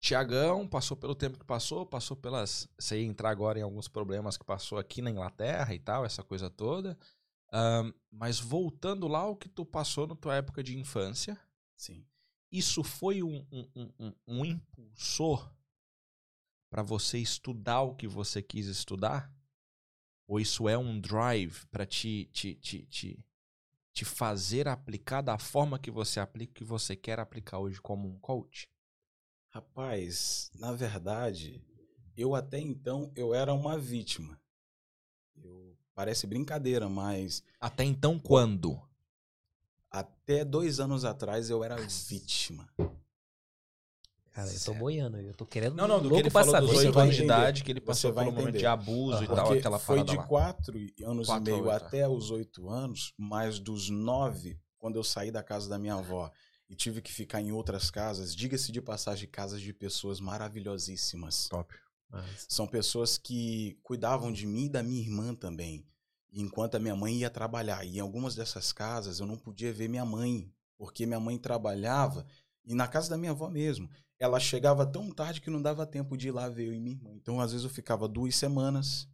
Tiagão 0.00 0.68
passou 0.68 0.96
pelo 0.96 1.14
tempo 1.14 1.38
que 1.38 1.46
passou, 1.46 1.86
passou 1.86 2.16
pelas. 2.16 2.68
Você 2.78 3.00
ia 3.00 3.06
entrar 3.06 3.30
agora 3.30 3.58
em 3.58 3.62
alguns 3.62 3.88
problemas 3.88 4.36
que 4.36 4.44
passou 4.44 4.76
aqui 4.78 5.00
na 5.00 5.10
Inglaterra 5.10 5.74
e 5.74 5.78
tal, 5.78 6.04
essa 6.04 6.22
coisa 6.22 6.50
toda. 6.50 6.98
Ahn, 7.52 7.92
mas 8.10 8.38
voltando 8.38 9.08
lá 9.08 9.20
ao 9.20 9.36
que 9.36 9.48
tu 9.48 9.64
passou 9.64 10.06
na 10.06 10.16
tua 10.16 10.34
época 10.36 10.62
de 10.62 10.76
infância, 10.78 11.38
Sim. 11.76 12.04
isso 12.52 12.84
foi 12.84 13.22
um, 13.22 13.46
um, 13.50 13.68
um, 13.76 13.92
um- 13.98 14.14
um 14.26 14.44
impulsor 14.44 15.50
para 16.68 16.82
você 16.82 17.18
estudar 17.18 17.82
o 17.82 17.94
que 17.94 18.06
você 18.06 18.42
quis 18.42 18.66
estudar? 18.66 19.32
Ou 20.26 20.40
isso 20.40 20.68
é 20.68 20.76
um 20.78 21.00
drive 21.00 21.66
para 21.66 21.86
te, 21.86 22.26
te, 22.32 22.54
te, 22.54 22.86
te, 22.86 23.24
te 23.94 24.04
fazer 24.04 24.66
aplicar 24.66 25.22
da 25.22 25.38
forma 25.38 25.78
que 25.78 25.90
você 25.90 26.18
aplica 26.18 26.52
que 26.52 26.64
você 26.64 26.96
quer 26.96 27.20
aplicar 27.20 27.60
hoje 27.60 27.80
como 27.80 28.08
um 28.08 28.18
coach? 28.18 28.68
Rapaz, 29.50 30.50
na 30.56 30.72
verdade, 30.72 31.64
eu 32.16 32.34
até 32.34 32.58
então 32.58 33.12
eu 33.14 33.32
era 33.32 33.54
uma 33.54 33.78
vítima. 33.78 34.40
Eu, 35.36 35.78
parece 35.94 36.26
brincadeira, 36.26 36.88
mas 36.88 37.44
Até 37.60 37.84
então, 37.84 38.18
quando? 38.18 38.82
até 39.88 40.44
dois 40.44 40.80
anos 40.80 41.04
atrás 41.04 41.48
eu 41.48 41.62
era 41.62 41.76
vítima. 41.76 42.68
Cara, 44.34 44.52
eu 44.52 44.60
tô 44.60 44.74
boiando. 44.74 45.16
Eu 45.16 45.32
tô 45.32 45.46
querendo 45.46 45.76
Não, 45.76 45.86
não, 45.86 46.02
do 46.02 46.10
que 46.10 46.16
ele 46.16 46.28
falou 46.28 46.46
dos 46.46 46.52
saber. 46.52 46.66
Você 46.66 46.86
8 46.88 46.92
vai 46.92 47.02
anos 47.04 47.16
de 47.16 47.22
idade, 47.22 47.62
que 47.62 47.70
ele 47.70 47.78
Você 47.80 47.86
passou 47.86 48.12
vai 48.12 48.24
por 48.24 48.32
um 48.32 48.36
momento 48.36 48.58
de 48.58 48.66
abuso 48.66 49.22
e 49.22 49.26
tal, 49.28 49.36
Porque 49.46 49.58
aquela 49.60 49.78
foi 49.78 50.02
de 50.02 50.16
lá. 50.16 50.22
quatro 50.24 50.76
anos 51.04 51.26
Quatro 51.28 51.48
e 51.48 51.52
meio 51.52 51.64
oito, 51.64 51.70
é. 51.70 51.76
até 51.76 52.08
os 52.08 52.30
oito 52.32 52.68
anos, 52.68 53.14
mas 53.16 53.60
dos 53.60 53.88
nove, 53.88 54.58
quando 54.76 54.96
eu 54.96 55.04
saí 55.04 55.30
da 55.30 55.40
casa 55.40 55.68
da 55.68 55.78
minha 55.78 55.94
avó 55.94 56.32
e 56.68 56.74
tive 56.74 57.00
que 57.00 57.12
ficar 57.12 57.40
em 57.40 57.52
outras 57.52 57.92
casas, 57.92 58.34
diga-se 58.34 58.72
de 58.72 58.82
passagem, 58.82 59.28
casas 59.28 59.60
de 59.60 59.72
pessoas 59.72 60.18
maravilhosíssimas. 60.18 61.46
Top. 61.48 61.72
Mas, 62.10 62.46
São 62.48 62.66
pessoas 62.66 63.16
que 63.16 63.78
cuidavam 63.84 64.32
de 64.32 64.46
mim 64.48 64.64
e 64.64 64.68
da 64.68 64.82
minha 64.82 65.00
irmã 65.00 65.32
também. 65.32 65.86
Enquanto 66.32 66.74
a 66.74 66.80
minha 66.80 66.96
mãe 66.96 67.18
ia 67.18 67.30
trabalhar. 67.30 67.84
E 67.84 67.98
em 67.98 68.00
algumas 68.00 68.34
dessas 68.34 68.72
casas 68.72 69.20
eu 69.20 69.26
não 69.26 69.36
podia 69.36 69.72
ver 69.72 69.88
minha 69.88 70.04
mãe, 70.04 70.52
porque 70.76 71.06
minha 71.06 71.20
mãe 71.20 71.38
trabalhava. 71.38 72.26
E 72.66 72.74
na 72.74 72.86
casa 72.88 73.10
da 73.10 73.16
minha 73.18 73.32
avó 73.32 73.48
mesmo. 73.50 73.88
Ela 74.18 74.38
chegava 74.40 74.86
tão 74.86 75.10
tarde 75.10 75.40
que 75.40 75.50
não 75.50 75.60
dava 75.60 75.84
tempo 75.86 76.16
de 76.16 76.28
ir 76.28 76.30
lá 76.30 76.48
ver 76.48 76.66
eu 76.68 76.72
e 76.74 76.80
minha 76.80 76.96
irmã. 76.96 77.10
Então, 77.14 77.40
às 77.40 77.50
vezes, 77.52 77.64
eu 77.64 77.70
ficava 77.70 78.08
duas 78.08 78.34
semanas. 78.36 79.08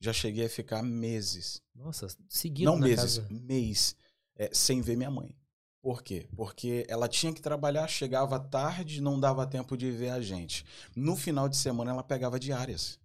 Já 0.00 0.12
cheguei 0.12 0.46
a 0.46 0.48
ficar 0.50 0.82
meses. 0.82 1.60
nossa, 1.74 2.06
seguindo 2.28 2.66
não 2.66 2.78
meses, 2.78 3.18
casa. 3.18 3.28
mês. 3.30 3.96
é, 4.36 4.50
sem 4.52 4.80
ver 4.80 4.96
minha 4.96 5.10
mãe. 5.10 5.34
Por 5.80 6.02
quê? 6.02 6.28
Porque 6.36 6.84
ela 6.88 7.08
tinha 7.08 7.32
que 7.32 7.40
trabalhar, 7.42 7.88
chegava 7.88 8.38
tarde, 8.38 9.00
não 9.00 9.18
dava 9.18 9.46
tempo 9.46 9.76
de 9.76 9.90
ver 9.90 10.10
a 10.10 10.20
gente. 10.20 10.64
No 10.94 11.16
final 11.16 11.48
de 11.48 11.56
semana, 11.56 11.90
ela 11.90 12.02
pegava 12.04 12.38
diárias. 12.38 13.00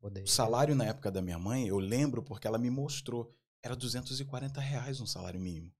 poder- 0.00 0.22
O 0.22 0.26
salário 0.28 0.74
na 0.74 0.86
época 0.86 1.10
da 1.10 1.20
minha 1.20 1.38
mãe, 1.38 1.66
eu 1.68 1.78
lembro 1.78 2.22
porque 2.22 2.46
ela 2.46 2.58
me 2.58 2.70
mostrou, 2.70 3.30
era 3.62 3.76
240 3.76 4.60
reais 4.60 5.00
um 5.00 5.06
salário 5.06 5.38
mínimo. 5.40 5.70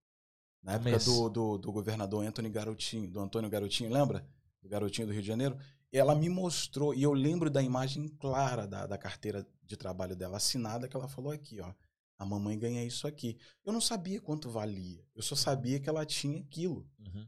Na 0.62 0.74
época 0.74 0.98
do, 0.98 1.28
do, 1.30 1.58
do 1.58 1.72
governador 1.72 2.24
Anthony 2.24 2.50
Garotinho, 2.50 3.10
do 3.10 3.20
Antônio 3.20 3.48
Garotinho, 3.48 3.90
lembra? 3.90 4.26
Do 4.62 4.68
Garotinho 4.68 5.06
do 5.06 5.12
Rio 5.12 5.22
de 5.22 5.28
Janeiro. 5.28 5.56
Ela 5.92 6.14
me 6.14 6.28
mostrou, 6.28 6.94
e 6.94 7.02
eu 7.02 7.12
lembro 7.12 7.50
da 7.50 7.62
imagem 7.62 8.06
clara 8.08 8.66
da, 8.66 8.86
da 8.86 8.96
carteira 8.98 9.46
de 9.64 9.76
trabalho 9.76 10.14
dela 10.14 10.36
assinada, 10.36 10.86
que 10.86 10.96
ela 10.96 11.08
falou 11.08 11.32
aqui, 11.32 11.60
ó. 11.60 11.72
A 12.18 12.24
mamãe 12.26 12.58
ganha 12.58 12.84
isso 12.84 13.06
aqui. 13.08 13.38
Eu 13.64 13.72
não 13.72 13.80
sabia 13.80 14.20
quanto 14.20 14.50
valia. 14.50 15.02
Eu 15.14 15.22
só 15.22 15.34
sabia 15.34 15.80
que 15.80 15.88
ela 15.88 16.04
tinha 16.04 16.38
aquilo. 16.38 16.86
Uhum. 16.98 17.26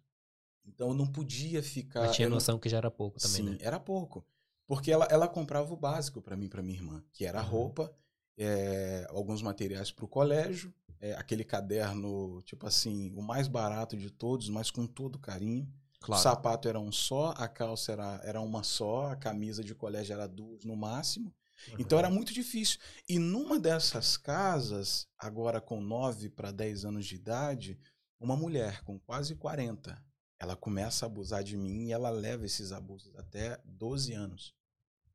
Então 0.67 0.89
eu 0.89 0.95
não 0.95 1.07
podia 1.07 1.63
ficar. 1.63 2.03
Mas 2.03 2.15
tinha 2.15 2.27
eu 2.27 2.31
não- 2.31 2.37
noção 2.37 2.59
que 2.59 2.69
já 2.69 2.77
era 2.77 2.91
pouco 2.91 3.19
também, 3.19 3.37
Sim, 3.37 3.51
né? 3.53 3.59
era 3.63 3.81
pouco. 3.81 4.25
Porque 4.67 4.93
ela, 4.93 5.07
ela 5.07 5.27
comprava 5.27 5.73
o 5.73 5.77
básico 5.77 6.21
para 6.21 6.37
mim 6.37 6.45
e 6.47 6.49
para 6.51 6.63
minha 6.63 6.77
irmã, 6.79 7.03
que 7.11 7.25
era 7.25 7.43
Uhum. 7.43 7.49
roupa, 7.49 7.93
é, 8.37 9.07
alguns 9.11 9.41
materiais 9.43 9.91
para 9.91 10.05
o 10.05 10.09
colégio, 10.09 10.73
é, 11.03 11.13
aquele 11.15 11.45
caderno, 11.45 12.41
tipo 12.43 12.67
assim, 12.67 13.13
o 13.15 13.21
mais 13.21 13.49
barato 13.49 13.97
de 13.97 14.09
todos, 14.11 14.49
mas 14.49 14.71
com 14.71 14.87
todo 14.87 15.19
carinho. 15.19 15.65
O 16.01 16.07
Claro. 16.07 16.23
sapato 16.23 16.69
era 16.69 16.81
um 16.81 16.91
só, 16.91 17.31
a 17.37 17.47
calça 17.49 17.93
era, 17.93 18.21
era 18.25 18.41
uma 18.41 18.63
só, 18.63 19.09
a 19.09 19.17
camisa 19.17 19.63
de 19.63 19.75
colégio 19.75 20.15
era 20.15 20.27
duas 20.27 20.65
no 20.65 20.75
máximo. 20.77 21.35
Então 21.79 21.99
era 21.99 22.11
muito 22.11 22.33
difícil. 22.33 22.81
E 23.09 23.19
numa 23.21 23.59
dessas 23.61 24.17
casas, 24.17 25.07
agora 25.19 25.61
com 25.61 25.81
9 25.81 26.29
para 26.31 26.51
10 26.51 26.85
anos 26.85 27.07
de 27.07 27.15
idade, 27.17 27.79
uma 28.19 28.37
mulher 28.37 28.83
com 28.83 28.99
quase 28.99 29.37
40, 29.37 30.01
ela 30.41 30.57
começa 30.57 31.05
a 31.05 31.09
abusar 31.09 31.45
de 31.45 31.57
mim 31.57 31.87
e 31.87 31.93
ela 31.93 32.11
leva 32.11 32.45
esses 32.47 32.73
abusos 32.73 33.15
até 33.17 33.61
12 33.65 34.13
anos. 34.13 34.55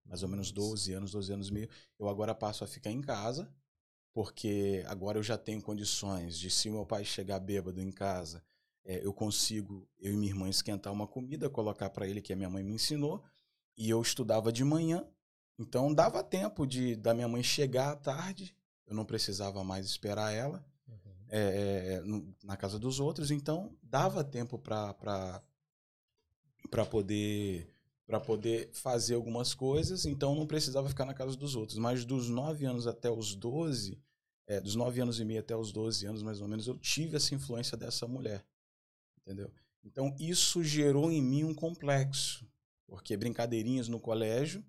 Mais 0.05 0.23
ou 0.23 0.29
menos 0.29 0.51
12 0.53 0.93
anos, 0.93 1.11
12 1.11 1.33
anos 1.33 1.49
e 1.49 1.53
meio. 1.53 1.69
Eu 1.99 2.07
agora 2.07 2.33
passo 2.33 2.63
a 2.63 2.67
ficar 2.67 2.91
em 2.91 3.01
casa, 3.01 3.53
porque 4.17 4.83
agora 4.87 5.19
eu 5.19 5.21
já 5.21 5.37
tenho 5.37 5.61
condições 5.61 6.39
de, 6.39 6.49
se 6.49 6.71
meu 6.71 6.83
pai 6.87 7.05
chegar 7.05 7.39
bêbado 7.39 7.79
em 7.79 7.91
casa, 7.91 8.43
é, 8.83 9.05
eu 9.05 9.13
consigo, 9.13 9.87
eu 9.99 10.11
e 10.11 10.17
minha 10.17 10.31
irmã, 10.31 10.49
esquentar 10.49 10.91
uma 10.91 11.05
comida, 11.05 11.47
colocar 11.51 11.87
para 11.91 12.07
ele, 12.07 12.19
que 12.19 12.33
a 12.33 12.35
minha 12.35 12.49
mãe 12.49 12.63
me 12.63 12.73
ensinou, 12.73 13.23
e 13.77 13.87
eu 13.87 14.01
estudava 14.01 14.51
de 14.51 14.63
manhã, 14.63 15.05
então 15.59 15.93
dava 15.93 16.23
tempo 16.23 16.65
de 16.65 16.95
da 16.95 17.13
minha 17.13 17.27
mãe 17.27 17.43
chegar 17.43 17.91
à 17.91 17.95
tarde, 17.95 18.55
eu 18.87 18.95
não 18.95 19.05
precisava 19.05 19.63
mais 19.63 19.85
esperar 19.85 20.33
ela 20.33 20.65
Uhum. 20.87 20.95
é, 21.29 21.93
é, 21.93 22.01
no- 22.01 22.33
na 22.43 22.57
casa 22.57 22.79
dos 22.79 22.99
outros, 22.99 23.29
então 23.29 23.77
dava 23.83 24.23
tempo 24.23 24.57
para 24.57 24.95
para 26.71 26.85
poder 26.89 27.69
para 28.07 28.19
poder 28.21 28.69
fazer 28.73 29.15
algumas 29.15 29.53
coisas, 29.53 30.05
então 30.05 30.33
não 30.33 30.47
precisava 30.47 30.87
ficar 30.87 31.03
na 31.05 31.13
casa 31.13 31.35
dos 31.35 31.55
outros. 31.57 31.77
Mas 31.77 32.05
dos 32.05 32.29
9 32.29 32.65
anos 32.65 32.87
até 32.87 33.11
os 33.11 33.35
12, 33.35 33.99
é, 34.47 34.61
dos 34.61 34.75
9 34.75 35.01
anos 35.01 35.19
e 35.19 35.25
meio 35.25 35.41
até 35.41 35.55
os 35.55 35.71
12 35.71 36.05
anos, 36.07 36.23
mais 36.23 36.41
ou 36.41 36.47
menos, 36.47 36.67
eu 36.67 36.77
tive 36.77 37.17
essa 37.17 37.35
influência 37.35 37.77
dessa 37.77 38.07
mulher. 38.07 38.43
Entendeu? 39.21 39.51
Então, 39.83 40.15
isso 40.19 40.63
gerou 40.63 41.11
em 41.11 41.21
mim 41.21 41.43
um 41.43 41.53
complexo, 41.53 42.49
porque 42.87 43.15
brincadeirinhas 43.15 43.87
no 43.87 43.99
colégio 43.99 44.65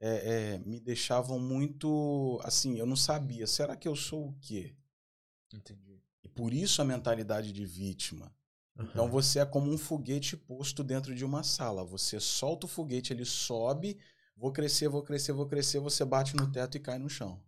é, 0.00 0.54
é, 0.54 0.58
me 0.58 0.80
deixavam 0.80 1.38
muito. 1.38 2.40
Assim, 2.42 2.78
eu 2.78 2.86
não 2.86 2.96
sabia, 2.96 3.46
será 3.46 3.76
que 3.76 3.86
eu 3.86 3.94
sou 3.94 4.28
o 4.28 4.34
quê? 4.40 4.74
Entendi. 5.52 6.02
E 6.22 6.28
por 6.28 6.52
isso 6.52 6.80
a 6.80 6.84
mentalidade 6.84 7.52
de 7.52 7.64
vítima. 7.64 8.32
Então 8.80 9.08
você 9.08 9.40
é 9.40 9.46
como 9.46 9.70
um 9.72 9.76
foguete 9.76 10.36
posto 10.36 10.84
dentro 10.84 11.14
de 11.14 11.24
uma 11.24 11.42
sala. 11.42 11.84
Você 11.84 12.20
solta 12.20 12.66
o 12.66 12.68
foguete, 12.68 13.12
ele 13.12 13.24
sobe, 13.24 13.98
vou 14.36 14.52
crescer, 14.52 14.88
vou 14.88 15.02
crescer, 15.02 15.32
vou 15.32 15.46
crescer, 15.46 15.80
você 15.80 16.04
bate 16.04 16.36
no 16.36 16.50
teto 16.50 16.76
e 16.76 16.80
cai 16.80 16.96
no 16.98 17.10
chão. 17.10 17.42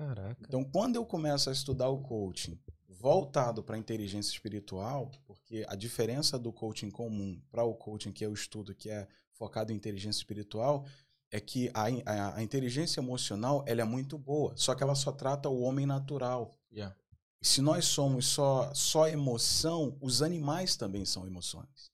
Caraca. 0.00 0.46
Então, 0.48 0.64
quando 0.64 0.96
eu 0.96 1.04
começo 1.04 1.50
a 1.50 1.52
estudar 1.52 1.90
o 1.90 1.98
coaching 1.98 2.58
voltado 2.88 3.62
para 3.62 3.76
a 3.76 3.78
inteligência 3.78 4.32
espiritual, 4.32 5.10
porque 5.26 5.64
a 5.68 5.76
diferença 5.76 6.38
do 6.38 6.50
coaching 6.50 6.90
comum 6.90 7.38
para 7.50 7.64
o 7.64 7.74
coaching 7.74 8.10
que 8.10 8.24
eu 8.24 8.32
estudo, 8.32 8.74
que 8.74 8.88
é 8.88 9.06
focado 9.34 9.72
em 9.72 9.76
inteligência 9.76 10.18
espiritual, 10.18 10.86
é 11.30 11.38
que 11.38 11.70
a, 11.74 11.84
a, 12.06 12.36
a 12.36 12.42
inteligência 12.42 12.98
emocional 12.98 13.62
ela 13.66 13.82
é 13.82 13.84
muito 13.84 14.16
boa, 14.16 14.54
só 14.56 14.74
que 14.74 14.82
ela 14.82 14.94
só 14.94 15.12
trata 15.12 15.50
o 15.50 15.60
homem 15.60 15.84
natural. 15.84 16.50
Yeah. 16.72 16.96
E 17.42 17.46
se 17.46 17.60
nós 17.60 17.84
somos 17.84 18.26
só, 18.26 18.72
só 18.74 19.06
emoção, 19.06 19.98
os 20.00 20.22
animais 20.22 20.76
também 20.76 21.04
são 21.04 21.26
emoções. 21.26 21.90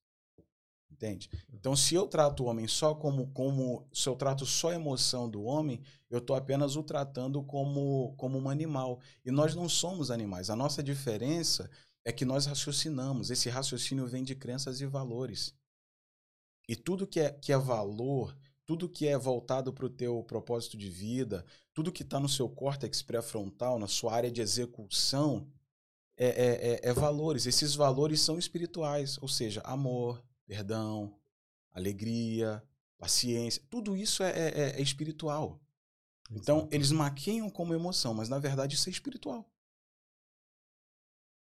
Entende? 0.96 1.28
Então, 1.52 1.76
se 1.76 1.94
eu 1.94 2.06
trato 2.06 2.42
o 2.42 2.46
homem 2.46 2.66
só 2.66 2.94
como, 2.94 3.26
como 3.28 3.86
se 3.92 4.08
eu 4.08 4.16
trato 4.16 4.46
só 4.46 4.70
a 4.70 4.74
emoção 4.74 5.28
do 5.28 5.42
homem, 5.42 5.82
eu 6.08 6.18
estou 6.18 6.34
apenas 6.34 6.74
o 6.74 6.82
tratando 6.82 7.42
como, 7.42 8.14
como 8.16 8.38
um 8.38 8.48
animal. 8.48 8.98
E 9.22 9.30
nós 9.30 9.54
não 9.54 9.68
somos 9.68 10.10
animais. 10.10 10.48
A 10.48 10.56
nossa 10.56 10.82
diferença 10.82 11.70
é 12.02 12.10
que 12.10 12.24
nós 12.24 12.46
raciocinamos. 12.46 13.30
Esse 13.30 13.50
raciocínio 13.50 14.06
vem 14.06 14.24
de 14.24 14.34
crenças 14.34 14.80
e 14.80 14.86
valores. 14.86 15.54
E 16.66 16.74
tudo 16.74 17.06
que 17.06 17.20
é, 17.20 17.30
que 17.30 17.52
é 17.52 17.58
valor, 17.58 18.34
tudo 18.64 18.88
que 18.88 19.06
é 19.06 19.18
voltado 19.18 19.74
para 19.74 19.84
o 19.84 19.90
teu 19.90 20.24
propósito 20.24 20.78
de 20.78 20.88
vida, 20.88 21.44
tudo 21.74 21.92
que 21.92 22.02
está 22.02 22.18
no 22.18 22.28
seu 22.28 22.48
córtex 22.48 23.02
pré-frontal, 23.02 23.78
na 23.78 23.86
sua 23.86 24.14
área 24.14 24.30
de 24.30 24.40
execução, 24.40 25.46
é, 26.16 26.26
é, 26.26 26.70
é, 26.72 26.80
é, 26.88 26.92
valores. 26.94 27.44
Esses 27.44 27.74
valores 27.74 28.22
são 28.22 28.38
espirituais, 28.38 29.18
ou 29.20 29.28
seja, 29.28 29.60
amor, 29.60 30.24
perdão, 30.46 31.14
alegria, 31.72 32.62
paciência. 32.98 33.62
Tudo 33.68 33.96
isso 33.96 34.22
é, 34.22 34.30
é, 34.30 34.48
é, 34.48 34.78
é 34.78 34.82
espiritual. 34.82 35.60
Então, 36.30 36.68
eles 36.72 36.90
maqueiam 36.90 37.48
como 37.48 37.74
emoção, 37.74 38.12
mas 38.14 38.28
na 38.28 38.38
verdade 38.38 38.74
isso 38.74 38.88
é 38.88 38.92
espiritual. 38.92 39.48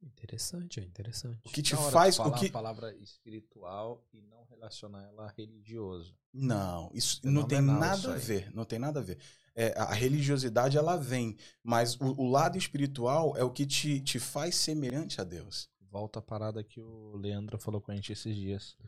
Interessante, 0.03 0.81
é 0.81 0.83
interessante. 0.83 1.41
O 1.45 1.51
que 1.51 1.63
te 1.63 1.77
faz. 1.77 2.17
falar 2.17 2.31
O 2.31 2.35
que... 2.35 2.47
a 2.47 2.53
palavra 2.53 2.95
espiritual 2.97 4.05
e 4.13 4.21
não 4.21 4.45
relacionar 4.45 5.03
ela 5.05 5.27
a 5.27 5.31
religioso. 5.31 6.17
Não, 6.33 6.91
isso 6.93 7.21
não 7.23 7.47
tem 7.47 7.61
nada 7.61 8.15
a 8.15 8.17
ver. 8.17 8.53
Não 8.53 8.65
tem 8.65 8.79
nada 8.79 8.99
a 8.99 9.03
ver. 9.03 9.19
É, 9.55 9.79
a 9.79 9.93
religiosidade 9.93 10.79
ela 10.79 10.97
vem, 10.97 11.37
mas 11.63 11.95
o, 12.01 12.21
o 12.21 12.29
lado 12.29 12.57
espiritual 12.59 13.37
é 13.37 13.45
o 13.45 13.51
que 13.51 13.67
te, 13.67 14.01
te 14.01 14.19
faz 14.19 14.57
semelhante 14.57 15.21
a 15.21 15.25
Deus. 15.25 15.69
Volta 15.93 16.21
a 16.21 16.23
parada 16.23 16.65
que 16.65 16.81
o 16.81 17.15
Leandro 17.17 17.59
falou 17.59 17.79
com 17.79 17.93
a 17.93 17.95
gente 17.95 18.13
esses 18.15 18.35
dias. 18.35 18.79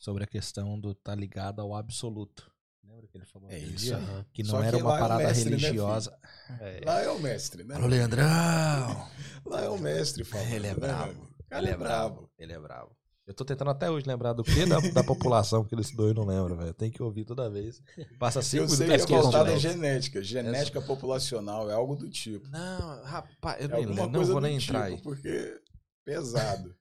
Sobre 0.00 0.24
a 0.24 0.26
questão 0.26 0.80
do 0.80 0.94
tá 0.94 1.14
ligado 1.14 1.60
ao 1.60 1.74
absoluto. 1.76 2.50
Lembra 2.82 3.06
que 3.06 3.18
ele 3.18 3.26
falou 3.26 3.50
É 3.50 3.58
isso 3.58 3.76
dia? 3.86 3.96
Aham. 3.98 4.26
Que 4.32 4.42
não 4.42 4.50
Só 4.50 4.62
era 4.62 4.76
que 4.78 4.82
uma 4.82 4.96
é 4.96 4.98
parada 4.98 5.24
mestre, 5.24 5.50
né, 5.50 5.56
religiosa. 5.58 6.18
É, 6.60 6.80
Lá 6.86 7.02
é 7.02 7.10
o 7.10 7.18
mestre, 7.18 7.64
né? 7.64 7.74
Alô, 7.74 7.86
Leandrão! 7.86 8.24
Lá 9.44 9.60
é 9.62 9.68
o 9.68 9.78
mestre 9.78 10.24
falando. 10.24 10.52
Ele 10.52 10.66
é 10.66 10.70
né? 10.70 10.74
brabo. 10.74 11.28
Cara 11.50 11.62
Ele 11.62 11.70
é 11.70 11.76
brabo. 11.76 12.30
Ele 12.38 12.52
é 12.54 12.58
brabo. 12.58 12.96
Eu 13.26 13.32
tô 13.32 13.42
tentando 13.44 13.70
até 13.70 13.90
hoje 13.90 14.06
lembrar 14.06 14.34
do 14.34 14.44
que 14.44 14.66
da, 14.66 14.78
da 14.80 15.02
população 15.04 15.64
que 15.64 15.74
ele 15.74 15.80
estudou 15.80 16.10
e 16.10 16.14
não 16.14 16.26
lembro, 16.26 16.56
velho. 16.56 16.74
Tem 16.74 16.90
que 16.90 17.02
ouvir 17.02 17.24
toda 17.24 17.48
vez. 17.48 17.82
Passa 18.18 18.42
cinco 18.42 18.64
Eu 18.64 18.68
sei 18.68 18.86
minutos 18.86 19.06
que 19.06 19.14
é 19.14 19.16
à 19.16 19.20
esqueço. 19.20 19.58
genética. 19.58 20.22
Genética 20.22 20.82
populacional, 20.82 21.70
é 21.70 21.74
algo 21.74 21.96
do 21.96 22.08
tipo. 22.10 22.46
Não, 22.48 23.02
rapaz, 23.02 23.60
eu 23.60 23.66
É 23.70 23.76
nem 23.76 23.86
lembro, 23.86 24.10
não 24.10 24.24
vou 24.26 24.40
nem 24.42 24.58
tipo, 24.58 24.72
entrar 24.72 24.84
aí. 24.88 25.00
porque 25.00 25.58
pesado. 26.04 26.74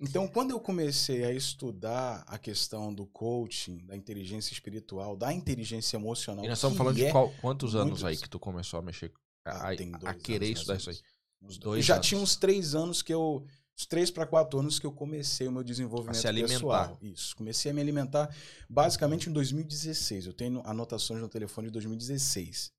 Então, 0.00 0.26
quando 0.26 0.50
eu 0.50 0.58
comecei 0.60 1.24
a 1.24 1.32
estudar 1.32 2.24
a 2.26 2.36
questão 2.36 2.92
do 2.92 3.06
coaching, 3.06 3.78
da 3.86 3.96
inteligência 3.96 4.52
espiritual, 4.52 5.16
da 5.16 5.32
inteligência 5.32 5.96
emocional, 5.96 6.44
E 6.44 6.48
nós 6.48 6.58
estamos 6.58 6.76
falando 6.76 6.96
de 6.96 7.04
é- 7.04 7.12
qual- 7.12 7.32
quantos 7.40 7.74
anos 7.76 8.00
muitos. 8.00 8.04
aí 8.04 8.16
que 8.16 8.28
tu 8.28 8.38
começou 8.40 8.80
a 8.80 8.82
mexer, 8.82 9.12
a, 9.44 9.50
Ah, 9.50 9.70
a- 9.70 9.76
tem 9.76 9.92
a 9.94 10.14
querer 10.14 10.46
anos, 10.46 10.58
estudar 10.58 10.76
isso 10.78 10.90
aí? 10.90 10.98
Uns 11.40 11.58
Dois 11.58 11.84
já 11.84 11.94
anos. 11.94 12.06
tinha 12.06 12.20
uns 12.20 12.36
três 12.36 12.74
anos 12.74 13.00
que 13.02 13.12
eu. 13.14 13.44
Uns 13.78 13.86
três 13.86 14.10
para 14.10 14.26
quatro 14.26 14.58
anos 14.60 14.78
que 14.78 14.86
eu 14.86 14.92
comecei 14.92 15.48
o 15.48 15.52
meu 15.52 15.62
desenvolvimento 15.64 16.16
A 16.16 16.20
se 16.20 16.28
alimentar. 16.28 16.54
pessoal. 16.54 16.98
Isso. 17.00 17.34
Comecei 17.36 17.70
a 17.70 17.74
me 17.74 17.80
alimentar 17.80 18.34
basicamente 18.68 19.28
em 19.30 19.32
2016. 19.32 20.26
Eu 20.26 20.32
tenho 20.32 20.62
anotações 20.66 21.20
no 21.20 21.28
telefone 21.28 21.68
de 21.68 21.72
2016. 21.72 22.70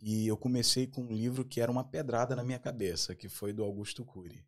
E 0.00 0.26
eu 0.26 0.36
comecei 0.36 0.86
com 0.86 1.02
um 1.02 1.12
livro 1.12 1.44
que 1.44 1.60
era 1.60 1.70
uma 1.70 1.84
pedrada 1.84 2.34
na 2.36 2.42
minha 2.42 2.58
cabeça, 2.58 3.14
que 3.14 3.28
foi 3.28 3.52
do 3.52 3.62
Augusto 3.62 4.04
Cury. 4.04 4.44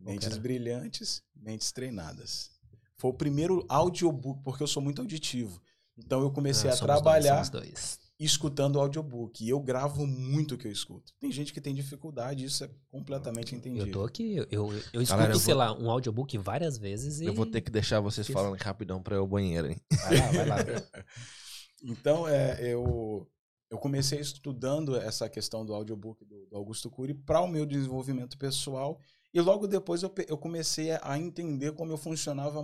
Mentes 0.00 0.38
brilhantes, 0.38 1.22
mentes 1.34 1.72
treinadas. 1.72 2.50
Foi 2.96 3.10
o 3.10 3.14
primeiro 3.14 3.64
audiobook, 3.68 4.42
porque 4.42 4.62
eu 4.62 4.66
sou 4.66 4.82
muito 4.82 5.00
auditivo. 5.00 5.60
Então 5.96 6.20
eu 6.20 6.30
comecei 6.30 6.70
Ah, 6.70 6.72
a 6.72 6.76
dois, 6.76 6.80
trabalhar 6.84 7.44
somos 7.44 7.50
dois. 7.50 7.98
escutando 8.20 8.78
audiobook. 8.80 9.44
E 9.44 9.48
eu 9.48 9.58
gravo 9.60 10.06
muito 10.06 10.54
o 10.54 10.58
que 10.58 10.66
eu 10.68 10.72
escuto. 10.72 11.12
Tem 11.18 11.30
gente 11.32 11.52
que 11.52 11.60
tem 11.60 11.74
dificuldade, 11.74 12.44
isso 12.44 12.62
é 12.64 12.70
completamente 12.88 13.52
Eu 13.52 13.58
entendido. 13.58 13.90
tô 13.90 14.04
aqui, 14.04 14.36
eu, 14.36 14.46
eu, 14.50 14.72
eu 14.72 15.02
escuto, 15.02 15.06
Galera, 15.08 15.32
eu 15.32 15.38
sei 15.40 15.54
vou- 15.54 15.62
lá, 15.64 15.76
um 15.76 15.90
audiobook 15.90 16.38
várias 16.38 16.78
vezes 16.78 17.20
e. 17.20 17.24
Eu 17.26 17.34
vou 17.34 17.46
ter 17.46 17.60
que 17.60 17.70
deixar 17.70 17.98
vocês 18.00 18.26
Isso. 18.28 18.32
falando 18.32 18.56
rapidão 18.60 19.02
pra 19.02 19.14
eu 19.16 19.18
ir 19.18 19.22
ao 19.22 19.26
banheiro, 19.26 19.68
hein? 19.68 19.80
Vai 19.90 20.16
lá, 20.18 20.26
vai 20.32 20.46
lá. 20.46 20.56
Então, 21.82 22.26
é, 22.26 22.58
eu, 22.72 23.28
eu 23.70 23.78
comecei 23.78 24.18
estudando 24.20 24.96
essa 24.96 25.28
questão 25.28 25.64
do 25.64 25.72
audiobook 25.74 26.24
do, 26.24 26.46
do 26.46 26.56
Augusto 26.56 26.90
Cury 26.90 27.14
para 27.14 27.40
o 27.40 27.46
meu 27.48 27.64
desenvolvimento 27.64 28.36
pessoal. 28.36 29.00
E 29.38 29.40
logo 29.40 29.68
depois 29.68 30.02
eu, 30.02 30.12
eu 30.26 30.36
comecei 30.36 30.90
a- 30.90 31.16
entender 31.16 31.70
como 31.72 31.92
eu 31.92 31.96
funcionava 31.96 32.60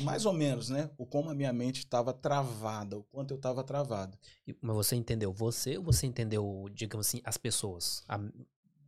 mais 0.00 0.24
ou 0.24 0.32
menos, 0.32 0.68
né? 0.68 0.88
O 0.96 1.04
como 1.04 1.28
a 1.28 1.34
minha 1.34 1.52
mente 1.52 1.80
estava 1.80 2.12
travada, 2.12 2.96
o 2.96 3.02
quanto 3.02 3.32
eu 3.32 3.36
estava 3.36 3.64
travado. 3.64 4.16
Mas 4.60 4.76
você 4.76 4.94
entendeu 4.94 5.32
você 5.32 5.76
ou 5.76 5.82
você 5.82 6.06
entendeu, 6.06 6.68
digamos 6.72 7.08
assim, 7.08 7.20
as 7.24 7.36
pessoas? 7.36 8.04
A- 8.06 8.20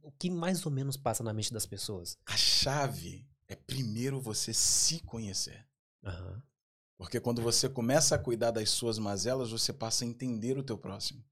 o 0.03 0.13
que 0.13 0.31
mais 0.31 0.65
ou 0.65 0.71
menos 0.71 0.97
passa 0.97 1.25
na 1.25 1.33
mente 1.33 1.53
das 1.53 1.67
pessoas? 1.67 2.17
A 2.27 2.37
chave 2.37 3.27
é 3.49 3.57
primeiro 3.57 4.21
você 4.21 4.55
se 4.55 5.01
conhecer. 5.01 5.67
Aham. 6.05 6.41
Porque 6.97 7.19
quando 7.19 7.43
você 7.43 7.69
começa 7.69 8.15
a 8.15 8.19
cuidar 8.21 8.53
das 8.53 8.71
suas 8.71 9.01
mazelas, 9.01 9.51
você 9.51 9.73
passa 9.73 10.05
a 10.05 10.07
entender 10.07 10.57
o 10.57 10.63
teu 10.63 10.79
próximo. 10.79 11.25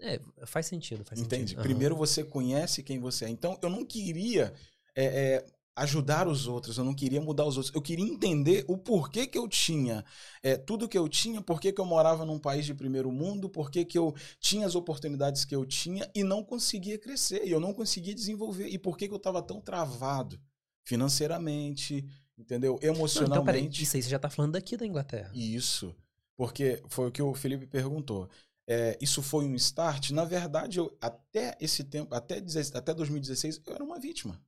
É, 0.00 0.20
faz 0.46 0.66
sentido, 0.66 1.04
faz 1.04 1.20
Entende? 1.20 1.42
sentido. 1.42 1.58
Aham. 1.58 1.68
Primeiro 1.68 1.96
você 1.96 2.24
conhece 2.24 2.82
quem 2.82 2.98
você 2.98 3.24
é. 3.24 3.28
Então, 3.28 3.58
eu 3.62 3.70
não 3.70 3.84
queria 3.84 4.52
é, 4.94 5.04
é, 5.04 5.46
ajudar 5.76 6.26
os 6.26 6.46
outros, 6.46 6.76
eu 6.76 6.84
não 6.84 6.94
queria 6.94 7.20
mudar 7.20 7.44
os 7.44 7.56
outros. 7.56 7.74
Eu 7.74 7.80
queria 7.80 8.04
entender 8.04 8.64
o 8.68 8.76
porquê 8.76 9.26
que 9.26 9.38
eu 9.38 9.48
tinha 9.48 10.04
é, 10.42 10.56
tudo 10.56 10.88
que 10.88 10.98
eu 10.98 11.08
tinha, 11.08 11.40
porquê 11.40 11.72
que 11.72 11.80
eu 11.80 11.84
morava 11.86 12.24
num 12.24 12.38
país 12.38 12.66
de 12.66 12.74
primeiro 12.74 13.10
mundo, 13.10 13.48
porquê 13.48 13.84
que 13.84 13.98
eu 13.98 14.14
tinha 14.40 14.66
as 14.66 14.74
oportunidades 14.74 15.44
que 15.44 15.54
eu 15.54 15.64
tinha 15.64 16.10
e 16.14 16.24
não 16.24 16.42
conseguia 16.42 16.98
crescer, 16.98 17.44
e 17.44 17.50
eu 17.50 17.60
não 17.60 17.72
conseguia 17.72 18.14
desenvolver. 18.14 18.68
E 18.68 18.78
por 18.78 18.96
que 18.96 19.06
eu 19.06 19.16
estava 19.16 19.42
tão 19.42 19.60
travado 19.60 20.38
financeiramente, 20.84 22.04
entendeu? 22.36 22.72
Não, 22.72 22.78
então, 22.78 22.88
peraí, 22.88 22.96
Emocionalmente. 22.96 23.82
isso 23.82 23.96
aí 23.96 24.02
você 24.02 24.08
já 24.08 24.18
tá 24.18 24.30
falando 24.30 24.52
daqui 24.52 24.76
da 24.76 24.86
Inglaterra. 24.86 25.30
Isso. 25.34 25.94
Porque 26.36 26.80
foi 26.88 27.08
o 27.08 27.10
que 27.10 27.20
o 27.20 27.34
Felipe 27.34 27.66
perguntou. 27.66 28.28
É, 28.70 28.98
isso 29.00 29.22
foi 29.22 29.46
um 29.46 29.54
start? 29.54 30.10
Na 30.10 30.26
verdade, 30.26 30.78
eu, 30.78 30.94
até 31.00 31.56
esse 31.58 31.82
tempo, 31.82 32.14
até, 32.14 32.38
16 32.38 32.76
até 32.76 32.92
2016, 32.92 33.62
eu 33.66 33.74
era 33.74 33.82
uma 33.82 33.98
vítima. 33.98 34.38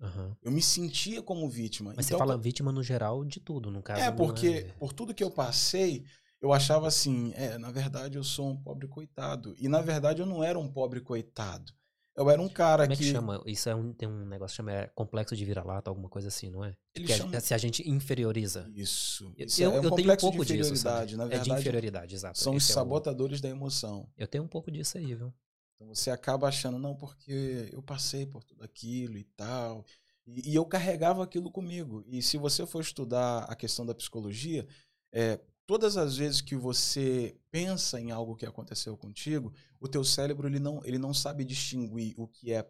Aham. 0.00 0.34
Eu 0.40 0.50
me 0.50 0.62
sentia 0.62 1.20
como 1.20 1.46
vítima. 1.50 1.92
Mas 1.94 2.06
então, 2.06 2.16
você 2.16 2.24
fala 2.24 2.38
vítima 2.38 2.72
no 2.72 2.82
geral 2.82 3.24
de 3.26 3.40
tudo, 3.40 3.70
no 3.70 3.82
caso. 3.82 4.00
é, 4.00 4.06
não 4.06 4.16
porque 4.16 4.72
por 4.78 4.94
tudo 4.94 5.12
que 5.12 5.22
eu 5.22 5.30
passei, 5.30 6.04
eu 6.40 6.50
achava 6.52 6.88
assim, 6.88 7.32
é, 7.34 7.58
na 7.58 7.70
verdade 7.70 8.16
eu 8.16 8.24
sou 8.24 8.48
um 8.48 8.56
pobre 8.56 8.88
coitado. 8.88 9.54
E 9.58 9.68
na 9.68 9.82
verdade 9.82 10.22
eu 10.22 10.26
não 10.26 10.42
era 10.42 10.58
um 10.58 10.68
pobre 10.68 11.00
coitado. 11.00 11.72
Eu 12.18 12.28
era 12.28 12.42
um 12.42 12.48
cara 12.48 12.82
Como 12.82 12.92
é 12.92 12.96
que 12.96 13.04
que, 13.04 13.10
chama? 13.12 13.42
Isso 13.46 13.68
é 13.68 13.74
um, 13.74 13.92
tem 13.92 14.08
um 14.08 14.26
negócio 14.26 14.52
que 14.54 14.56
chama 14.56 14.72
é, 14.72 14.86
complexo 14.88 15.36
de 15.36 15.44
vira-lata, 15.44 15.88
alguma 15.88 16.08
coisa 16.08 16.28
assim, 16.28 16.50
não 16.50 16.64
é? 16.64 16.76
eles 16.94 17.06
Que 17.06 17.12
a- 17.12 17.16
chamam 17.16 17.40
se 17.40 17.54
a 17.54 17.58
gente 17.58 17.88
inferioriza. 17.88 18.68
isso. 18.74 19.32
Eu, 19.36 19.46
isso 19.46 19.62
eu, 19.62 19.70
é 19.70 19.80
um 19.80 19.84
eu 19.84 19.90
tenho 19.92 20.12
um 20.12 20.16
pouco 20.16 20.44
de 20.44 20.56
disso, 20.56 20.72
inferioridade. 20.72 21.12
sabe? 21.12 21.16
Na 21.16 21.24
é 21.24 21.28
de 21.28 21.34
verdade, 21.36 21.60
inferioridade, 21.60 22.14
exato. 22.16 22.38
são 22.38 22.54
os 22.56 22.68
é 22.68 22.72
o- 22.72 22.74
sabotadores 22.74 23.40
da 23.40 23.48
emoção. 23.48 24.10
Eu 24.16 24.26
tenho 24.26 24.42
um 24.44 24.48
pouco 24.48 24.70
disso 24.70 24.98
aí, 24.98 25.14
viu? 25.14 25.32
Então 25.76 25.86
você 25.94 26.10
acaba 26.10 26.48
achando, 26.48 26.76
não, 26.76 26.96
porque 26.96 27.68
eu 27.72 27.80
passei 27.80 28.26
por 28.26 28.42
tudo 28.42 28.64
aquilo 28.64 29.16
e 29.16 29.22
tal. 29.24 29.84
E, 30.26 30.50
e 30.50 30.54
eu 30.56 30.64
carregava 30.66 31.22
aquilo 31.22 31.52
comigo. 31.52 32.02
E 32.06 32.20
se 32.20 32.36
você 32.36 32.66
for 32.66 32.80
estudar 32.80 33.44
a 33.44 33.54
questão 33.54 33.86
da 33.86 33.94
psicologia, 33.94 34.66
é, 35.12 35.38
todas 35.68 35.98
as 35.98 36.16
vezes 36.16 36.40
que 36.40 36.56
você 36.56 37.36
pensa 37.50 38.00
em 38.00 38.10
algo 38.10 38.34
que 38.34 38.46
aconteceu 38.46 38.96
contigo, 38.96 39.52
o 39.78 39.86
teu 39.86 40.02
cérebro 40.02 40.48
ele 40.48 40.58
não, 40.58 40.80
ele 40.82 40.96
não 40.96 41.12
sabe 41.12 41.44
distinguir 41.44 42.14
o 42.16 42.26
que 42.26 42.54
é 42.54 42.66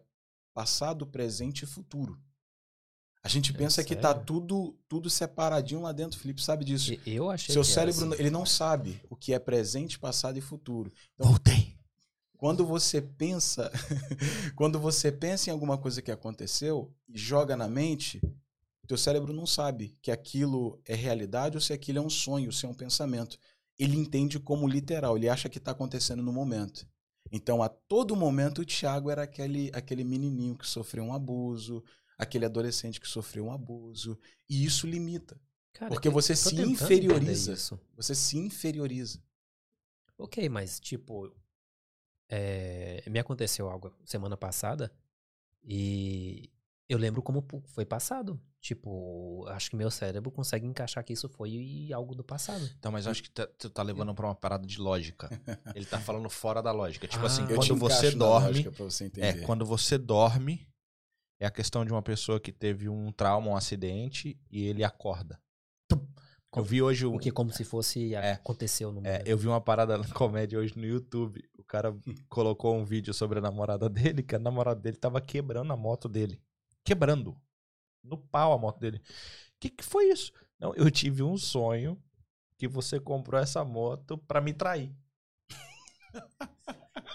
passado, 0.53 1.07
presente 1.07 1.63
e 1.63 1.65
futuro. 1.65 2.19
A 3.23 3.29
gente 3.29 3.53
É 3.53 3.55
pensa 3.57 3.85
que 3.85 3.95
tá 3.95 4.13
tudo 4.13 4.77
tudo 4.89 5.09
separadinho 5.09 5.81
lá 5.81 5.93
dentro, 5.93 6.19
Felipe 6.19 6.41
sabe 6.41 6.65
disso. 6.65 6.91
Eu 7.05 7.29
achei 7.29 7.53
Seu 7.53 7.63
que 7.63 7.71
era 7.71 7.73
cérebro 7.93 8.13
assim. 8.13 8.21
ele 8.21 8.29
não 8.29 8.45
sabe 8.45 9.01
o 9.09 9.15
que 9.15 9.33
é 9.33 9.39
presente, 9.39 9.97
passado 9.97 10.37
e 10.37 10.41
futuro. 10.41 10.91
Voltei. 11.17 11.77
Quando 12.35 12.65
você 12.65 13.01
pensa, 13.01 13.71
quando 14.57 14.77
você 14.77 15.09
pensa 15.09 15.49
em 15.49 15.53
alguma 15.53 15.77
coisa 15.77 16.01
que 16.01 16.11
aconteceu 16.11 16.93
e 17.07 17.17
joga 17.17 17.55
na 17.55 17.67
mente, 17.69 18.21
teu 18.89 18.97
cérebro 18.97 19.31
não 19.31 19.45
sabe 19.45 19.95
que 20.01 20.09
aquilo 20.09 20.81
é 20.83 20.95
realidade 20.95 21.55
ou 21.55 21.61
se 21.61 21.71
aquilo 21.71 21.99
é 21.99 22.01
um 22.01 22.09
sonho, 22.09 22.51
se 22.51 22.65
é 22.65 22.67
um 22.67 22.73
pensamento. 22.73 23.37
Ele 23.77 23.95
entende 23.95 24.39
como 24.39 24.67
literal, 24.67 25.15
ele 25.15 25.29
acha 25.29 25.47
que 25.47 25.59
está 25.59 25.69
acontecendo 25.69 26.23
no 26.23 26.33
momento. 26.33 26.87
Então, 27.31 27.61
a 27.61 27.69
todo 27.69 28.15
momento, 28.15 28.61
o 28.61 28.65
Thiago 28.65 29.11
era 29.11 29.21
aquele, 29.21 29.69
aquele 29.75 30.03
menininho 30.03 30.57
que 30.57 30.65
sofreu 30.65 31.03
um 31.03 31.13
abuso, 31.13 31.83
aquele 32.17 32.45
adolescente 32.45 32.99
que 32.99 33.07
sofreu 33.07 33.45
um 33.45 33.51
abuso, 33.51 34.17
e 34.49 34.65
isso 34.65 34.87
limita. 34.87 35.39
Cara, 35.71 35.91
porque 35.91 36.09
você 36.09 36.35
se 36.35 36.59
inferioriza. 36.59 37.55
Você 37.95 38.15
se 38.15 38.39
inferioriza. 38.39 39.21
Ok, 40.17 40.49
mas 40.49 40.79
tipo, 40.79 41.31
é, 42.27 43.03
me 43.07 43.19
aconteceu 43.19 43.69
algo 43.69 43.95
semana 44.03 44.35
passada 44.35 44.91
e 45.63 46.49
eu 46.89 46.97
lembro 46.97 47.21
como 47.21 47.45
foi 47.67 47.85
passado. 47.85 48.41
Tipo, 48.59 49.45
acho 49.47 49.69
que 49.69 49.75
meu 49.77 49.89
cérebro 49.89 50.29
consegue 50.31 50.65
encaixar 50.67 51.03
que 51.05 51.13
isso 51.13 51.29
foi 51.29 51.89
algo 51.93 52.13
do 52.13 52.23
passado. 52.25 52.69
Então, 52.77 52.91
mas 52.91 53.05
eu 53.05 53.11
acho 53.11 53.23
que 53.23 53.29
tá- 53.31 53.47
tu 53.57 53.69
tá 53.69 53.81
levando 53.81 54.13
pra 54.13 54.25
uma 54.25 54.35
parada 54.35 54.67
de 54.67 54.77
lógica. 54.81 55.29
Ele 55.73 55.85
tá 55.85 55.99
falando 55.99 56.29
fora 56.29 56.61
da 56.61 56.71
lógica. 56.73 57.07
Tipo 57.07 57.23
Ah, 57.23 57.27
assim, 57.27 57.45
quando 57.47 57.75
você 57.77 58.11
dorme. 58.11 58.47
lógica 58.47 58.71
pra 58.71 58.83
você 58.85 59.11
É, 59.17 59.33
quando 59.45 59.65
você 59.65 59.97
dorme, 59.97 60.67
é 61.39 61.45
a 61.45 61.51
questão 61.51 61.85
de 61.85 61.91
uma 61.93 62.01
pessoa 62.01 62.37
que 62.39 62.51
teve 62.51 62.89
um 62.89 63.11
trauma, 63.13 63.47
um 63.51 63.55
acidente, 63.55 64.37
e 64.51 64.65
ele 64.65 64.83
acorda. 64.83 65.39
Eu 66.55 66.63
vi 66.63 66.81
hoje 66.81 67.05
o. 67.05 67.11
Porque 67.11 67.31
como 67.31 67.53
se 67.53 67.63
fosse 67.63 68.15
É. 68.15 68.31
aconteceu 68.31 68.91
no 68.91 68.99
É, 69.05 69.11
momento. 69.11 69.27
eu 69.27 69.37
vi 69.37 69.47
uma 69.47 69.61
parada 69.61 69.95
na 69.99 70.07
comédia 70.09 70.57
hoje 70.59 70.75
no 70.75 70.83
YouTube. 70.85 71.41
O 71.57 71.63
cara 71.63 71.95
colocou 72.27 72.75
um 72.75 72.83
vídeo 72.83 73.13
sobre 73.13 73.37
a 73.37 73.41
namorada 73.41 73.87
dele, 73.87 74.23
que 74.23 74.35
a 74.35 74.39
namorada 74.39 74.81
dele 74.81 74.97
tava 74.97 75.21
quebrando 75.21 75.71
a 75.71 75.77
moto 75.77 76.09
dele. 76.09 76.41
Quebrando. 76.89 77.39
No 78.03 78.17
pau 78.17 78.51
a 78.53 78.57
moto 78.57 78.79
dele. 78.79 79.01
Que 79.59 79.69
que 79.69 79.83
foi 79.83 80.05
isso? 80.09 80.31
Não, 80.59 80.73
eu 80.75 80.89
tive 80.89 81.21
um 81.21 81.37
sonho 81.37 82.01
que 82.57 82.67
você 82.67 82.99
comprou 82.99 83.39
essa 83.39 83.63
moto 83.63 84.17
pra 84.17 84.41
me 84.41 84.53
trair. 84.53 84.91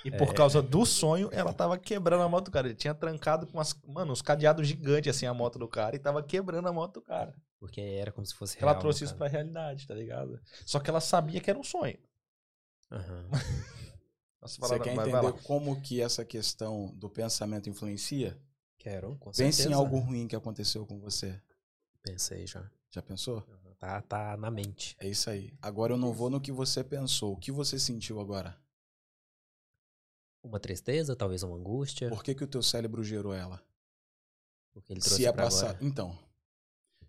E 0.05 0.11
por 0.11 0.29
É. 0.29 0.35
causa 0.35 0.63
do 0.63 0.85
sonho, 0.85 1.29
ela 1.33 1.53
tava 1.53 1.79
quebrando 1.79 2.23
a 2.23 2.29
moto 2.29 2.47
do 2.47 2.51
cara. 2.51 2.67
Ele 2.69 2.75
tinha 2.77 2.95
trancado 2.95 3.47
com 3.47 3.55
umas, 3.59 3.75
mano, 3.87 4.13
uns 4.13 4.21
cadeados 4.23 4.67
gigantes 4.69 5.15
assim 5.17 5.27
a 5.27 5.33
moto 5.35 5.59
do 5.59 5.67
cara 5.67 5.97
e 5.97 5.99
tava 5.99 6.23
quebrando 6.23 6.69
a 6.69 6.73
moto 6.73 6.95
do 6.95 7.03
cara. 7.03 7.35
Porque 7.59 7.81
era 7.81 8.13
como 8.13 8.27
se 8.27 8.35
fosse 8.35 8.59
Ela 8.61 8.73
real, 8.73 8.81
trouxe 8.81 9.01
no 9.01 9.05
isso 9.07 9.15
caso. 9.15 9.19
pra 9.19 9.29
realidade, 9.29 9.87
tá 9.87 9.95
ligado? 9.95 10.41
Só 10.67 10.79
que 10.79 10.91
ela 10.91 11.01
sabia 11.01 11.41
que 11.41 11.49
era 11.51 11.59
um 11.59 11.65
sonho. 11.65 11.99
Aham. 12.91 13.29
Nossa, 14.43 14.61
Você 14.61 14.79
quer 14.79 14.93
entender 14.93 15.33
como 15.45 15.81
que 15.81 16.03
essa 16.03 16.23
questão 16.25 16.93
do 16.97 17.09
pensamento 17.09 17.71
influencia? 17.71 18.39
Quero, 18.85 19.17
com 19.17 19.31
Pense 19.31 19.43
em 19.45 19.51
certeza. 19.53 19.77
algo 19.77 19.99
ruim 19.99 20.29
que 20.29 20.37
aconteceu 20.37 20.85
com 20.85 21.01
você. 21.01 21.41
Pensei 22.03 22.47
já. 22.47 22.71
Já 22.91 23.01
pensou? 23.01 23.43
Tá, 23.79 24.03
tá 24.03 24.37
na 24.37 24.51
mente. 24.51 24.95
É 25.01 25.09
isso 25.09 25.31
aí. 25.31 25.55
Agora 25.63 25.95
eu 25.95 25.97
não 25.97 26.13
vou 26.13 26.29
no 26.29 26.39
que 26.39 26.53
você 26.53 26.85
pensou. 26.85 27.33
O 27.33 27.37
que 27.39 27.51
você 27.51 27.79
sentiu 27.79 28.21
agora? 28.21 28.55
Uma 30.43 30.61
tristeza, 30.61 31.17
talvez 31.17 31.43
uma 31.43 31.57
angústia. 31.57 32.11
Por 32.11 32.23
que, 32.23 32.35
que 32.35 32.45
o 32.45 32.47
teu 32.47 32.63
cérebro 32.63 33.03
gerou 33.03 33.33
ela? 33.33 33.63
Porque 34.75 34.93
ele 34.93 35.01
trouxe 35.01 35.17
Se 35.17 35.27
é 35.27 35.33
pra 35.33 35.45
passado. 35.45 35.71
agora. 35.71 35.79
Então. 35.87 36.19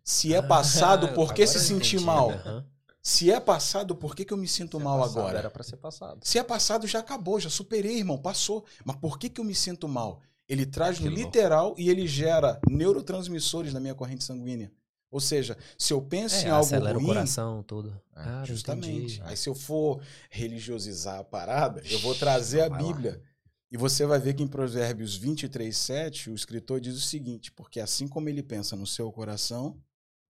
Se 0.01 0.34
é 0.34 0.41
passado, 0.41 1.13
por 1.13 1.34
que 1.34 1.45
se 1.45 1.59
sentir 1.59 1.95
entendi. 1.97 2.05
mal? 2.05 2.32
Aham. 2.32 2.65
Se 3.01 3.30
é 3.30 3.39
passado, 3.41 3.95
por 3.97 4.15
que, 4.15 4.23
que 4.23 4.32
eu 4.34 4.38
me 4.38 4.47
sinto 4.47 4.80
mal 4.80 4.99
Passado, 4.99 5.19
agora? 5.19 5.38
Era 5.39 5.51
pra 5.51 5.61
ser 5.63 5.76
passado. 5.78 6.26
Se 6.26 6.39
é 6.39 6.43
passado, 6.43 6.88
já 6.88 6.99
acabou, 6.99 7.38
já 7.38 7.49
superei, 7.49 7.97
irmão, 7.97 8.17
passou. 8.17 8.65
Mas 8.86 8.95
por 8.95 9.19
que, 9.19 9.30
que 9.30 9.41
eu 9.41 9.45
me 9.45 9.53
sinto 9.53 9.88
mal? 9.89 10.21
Ele 10.48 10.66
traz 10.66 11.00
no 11.00 11.10
literal 11.10 11.74
e 11.78 11.89
ele 11.89 12.08
gera 12.08 12.60
neurotransmissores 12.70 13.74
na 13.74 13.80
minha 13.80 13.96
corrente 13.96 14.24
sanguínea. 14.24 14.72
Ou 15.10 15.20
seja, 15.20 15.58
se 15.78 15.93
eu 15.93 16.02
penso 16.02 16.36
É, 16.36 16.43
em 16.43 16.50
algo 16.50 16.66
acelera 16.66 16.98
ruim, 16.98 17.06
o 17.06 17.08
coração, 17.08 17.64
tudo. 17.64 18.00
Cara, 18.14 18.46
justamente. 18.46 19.22
Aí 19.24 19.38
se 19.38 19.48
eu 19.48 19.56
for 19.56 20.02
religiosizar 20.30 21.20
a 21.20 21.24
parada, 21.24 21.82
eu 21.89 22.00
vou 22.00 22.14
trazer 22.14 22.62
a 22.62 22.70
Vai 22.70 22.82
lá. 22.82 22.88
Bíblia. 22.88 23.24
E 23.72 23.78
você 23.78 24.06
vai 24.06 24.20
ver 24.20 24.34
que 24.36 24.43
em 24.43 24.48
Provérbios 24.48 25.16
23, 25.16 25.76
7, 25.76 26.30
o 26.30 26.36
escritor 26.36 26.80
diz 26.80 26.96
o 26.96 27.02
seguinte: 27.02 27.52
porque 27.52 27.80
assim 27.80 28.08
como 28.08 28.30
ele 28.30 28.43
pensa 28.43 28.76
no 28.76 28.86
seu 28.86 29.12
coração, 29.12 29.82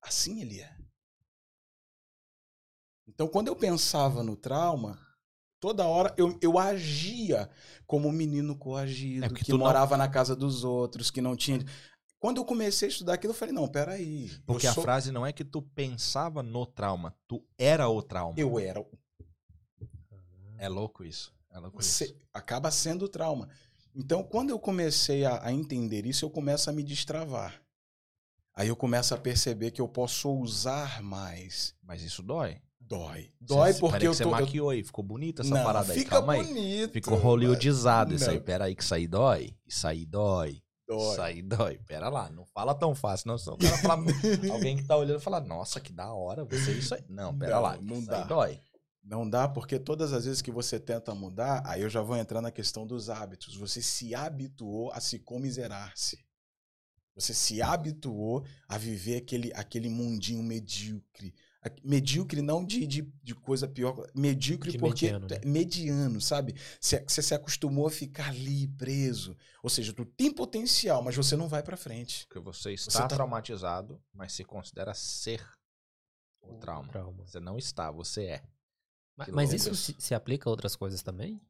assim 0.01 0.41
ele 0.41 0.61
é. 0.61 0.75
Então, 3.07 3.27
quando 3.27 3.47
eu 3.49 3.55
pensava 3.55 4.23
no 4.23 4.35
trauma, 4.35 4.99
toda 5.59 5.85
hora 5.85 6.13
eu, 6.17 6.37
eu 6.41 6.57
agia 6.59 7.49
como 7.87 8.07
um 8.07 8.11
menino 8.11 8.55
coagido, 8.55 9.25
É 9.25 9.29
que 9.29 9.43
tu 9.45 9.57
não- 9.57 9.65
morava 9.65 9.95
na 9.97 10.07
casa 10.07 10.35
dos 10.35 10.63
outros, 10.63 11.09
que 11.11 11.21
não 11.21 11.35
tinha. 11.35 11.59
Quando 12.19 12.37
eu 12.37 12.45
comecei 12.45 12.87
a 12.87 12.91
estudar 12.91 13.13
aquilo, 13.13 13.31
eu 13.33 13.37
falei: 13.37 13.53
não, 13.53 13.67
peraí. 13.67 14.31
Porque 14.45 14.65
a 14.67 14.73
sou- 14.73 14.83
frase 14.83 15.11
não 15.11 15.25
é 15.25 15.31
que 15.31 15.43
tu 15.43 15.61
pensava 15.61 16.41
no 16.41 16.65
trauma, 16.65 17.15
tu 17.27 17.43
era 17.57 17.87
o 17.87 18.01
trauma. 18.01 18.33
Eu 18.37 18.57
era 18.59 18.83
É 20.57 20.67
louco 20.69 21.03
isso. 21.03 21.33
É 21.51 21.59
louco 21.59 21.79
isso. 21.81 21.89
Você 21.91 22.15
acaba 22.33 22.71
sendo 22.71 23.07
trauma. 23.07 23.49
Então, 23.93 24.23
quando 24.23 24.49
eu 24.49 24.59
comecei 24.59 25.23
a, 25.23 25.41
a 25.45 25.53
entender 25.53 26.05
isso, 26.05 26.25
eu 26.25 26.29
começo 26.29 26.69
a 26.69 26.73
me 26.73 26.83
destravar. 26.83 27.61
Aí 28.53 28.67
eu 28.69 28.75
começo 28.75 29.13
a 29.13 29.17
perceber 29.17 29.71
que 29.71 29.81
eu 29.81 29.87
posso 29.87 30.29
ousar 30.29 31.01
mais. 31.01 31.75
Mas 31.83 32.01
isso 32.01 32.23
dói. 32.23 32.61
Dói. 32.87 33.31
Dói 33.41 33.73
Você- 33.73 33.79
porque 33.79 34.07
eu 34.07 34.11
que 34.11 34.17
você 34.17 34.23
tô. 34.23 34.29
eu- 34.29 34.31
maquiou 34.31 34.69
aí. 34.69 34.83
Ficou 34.83 35.03
bonita 35.03 35.41
essa 35.41 35.53
Não, 35.55 35.63
parada 35.63 35.91
aí. 35.91 35.97
fica 35.99 36.11
Calma 36.17 36.33
aí. 36.33 36.43
bonito. 36.43 36.91
Ficou 36.93 37.17
hollywoodizado 37.17 38.13
isso 38.13 38.29
aí. 38.29 38.39
Pera 38.39 38.65
aí 38.65 38.75
que 38.75 38.83
isso 38.83 38.93
aí 38.93 39.07
dói. 39.07 39.55
Isso 39.65 39.87
aí 39.87 40.05
dói. 40.05 40.61
Dói. 40.87 41.11
Isso 41.11 41.21
aí 41.21 41.41
dói. 41.41 41.79
Pera 41.87 42.09
lá. 42.09 42.29
Não 42.29 42.45
fala 42.45 42.75
tão 42.75 42.93
fácil. 42.93 43.27
Não, 43.29 43.37
senão 43.39 43.57
fala... 43.81 44.03
Alguém 44.53 44.77
que 44.77 44.83
tá 44.83 44.95
olhando 44.95 45.19
fala, 45.19 45.39
nossa, 45.41 45.79
que 45.79 45.91
da 45.91 46.13
hora. 46.13 46.45
Você 46.45 46.73
isso 46.73 46.93
aí. 46.93 47.03
Não, 47.09 47.35
pera 47.35 47.55
Não, 47.55 47.61
lá. 47.63 47.77
não 47.81 47.97
isso 47.97 48.07
dá. 48.07 48.21
aí 48.21 48.27
dói. 48.27 48.59
Não 49.03 49.27
dá, 49.29 49.47
porque 49.47 49.77
todas 49.79 50.13
as 50.13 50.25
vezes 50.25 50.41
que 50.41 50.51
você 50.51 50.79
tenta 50.79 51.13
mudar, 51.13 51.61
aí 51.65 51.81
eu 51.81 51.89
já 51.89 52.01
vou 52.01 52.15
entrar 52.17 52.41
na 52.41 52.51
questão 52.51 52.85
dos 52.87 53.09
hábitos. 53.09 53.55
Você 53.55 53.81
se 53.81 54.13
habituou 54.15 54.91
a 54.91 54.99
se 54.99 55.19
comiserar-se. 55.19 56.23
Você 57.15 57.33
se 57.33 57.61
habituou 57.61 58.43
a 58.67 58.77
viver 58.77 59.17
aquele, 59.17 59.51
aquele 59.55 59.89
mundinho 59.89 60.43
medíocre. 60.43 61.33
Medíocre 61.83 62.41
não 62.41 62.63
de, 62.63 62.85
de, 62.85 63.01
de 63.23 63.35
coisa 63.35 63.67
pior, 63.67 64.05
medíocre 64.13 64.71
De 64.71 64.77
porque 64.77 65.05
mediano, 65.11 65.27
né? 65.27 65.39
é 65.41 65.45
mediano, 65.45 66.21
sabe? 66.21 66.55
Você, 66.79 67.03
você 67.07 67.21
se 67.21 67.33
acostumou 67.33 67.87
a 67.87 67.91
ficar 67.91 68.29
ali 68.29 68.67
preso. 68.67 69.35
Ou 69.63 69.69
seja, 69.69 69.93
tu 69.93 70.05
tem 70.05 70.31
potencial, 70.31 71.01
mas 71.01 71.15
você 71.15 71.35
não 71.35 71.47
vai 71.47 71.63
pra 71.63 71.77
frente. 71.77 72.25
Porque 72.27 72.39
você 72.39 72.73
está 72.73 73.07
tá- 73.07 73.15
traumatizado, 73.15 74.01
mas 74.13 74.33
se 74.33 74.43
considera 74.43 74.93
ser 74.93 75.43
o 76.41 76.53
trauma. 76.55 76.89
Trauma. 76.89 77.25
Você 77.25 77.39
não 77.39 77.57
está, 77.57 77.89
você 77.91 78.25
é. 78.25 78.43
Mas, 79.15 79.29
mas 79.29 79.53
isso 79.53 79.73
se, 79.75 79.95
se 79.97 80.13
aplica 80.13 80.49
a 80.49 80.51
outras 80.51 80.75
coisas 80.75 81.01
também? 81.01 81.41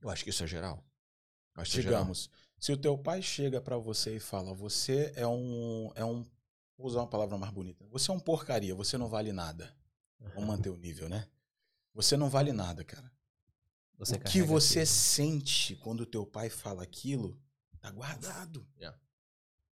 Eu 0.00 0.10
acho 0.10 0.24
que 0.24 0.30
isso 0.30 0.42
é 0.42 0.46
geral. 0.46 0.84
É 1.56 1.64
geral. 1.64 1.82
Digamos, 1.92 2.30
se 2.58 2.72
o 2.72 2.76
teu 2.76 2.96
pai 2.96 3.20
chega 3.20 3.60
pra 3.60 3.76
você 3.76 4.16
e 4.16 4.20
fala, 4.20 4.54
você 4.54 5.12
é 5.14 5.26
um, 5.26 5.90
é 5.94 6.04
um, 6.04 6.24
vou 6.82 6.90
usar 6.90 7.00
uma 7.00 7.06
palavra 7.06 7.38
mais 7.38 7.52
bonita, 7.52 7.86
você 7.88 8.10
é 8.10 8.14
um 8.14 8.18
porcaria, 8.18 8.74
você 8.74 8.98
não 8.98 9.08
vale 9.08 9.32
nada. 9.32 9.74
Vamos 10.34 10.44
manter 10.46 10.68
o 10.68 10.76
nível, 10.76 11.08
né? 11.08 11.28
Você 11.94 12.16
não 12.16 12.28
vale 12.28 12.52
nada, 12.52 12.84
cara. 12.84 13.10
Você 13.98 14.16
o 14.16 14.20
que 14.20 14.42
você 14.42 14.80
aquilo. 14.80 14.86
sente 14.86 15.76
quando 15.76 16.06
teu 16.06 16.26
pai 16.26 16.48
fala 16.50 16.82
aquilo, 16.82 17.38
tá 17.80 17.90
guardado. 17.90 18.66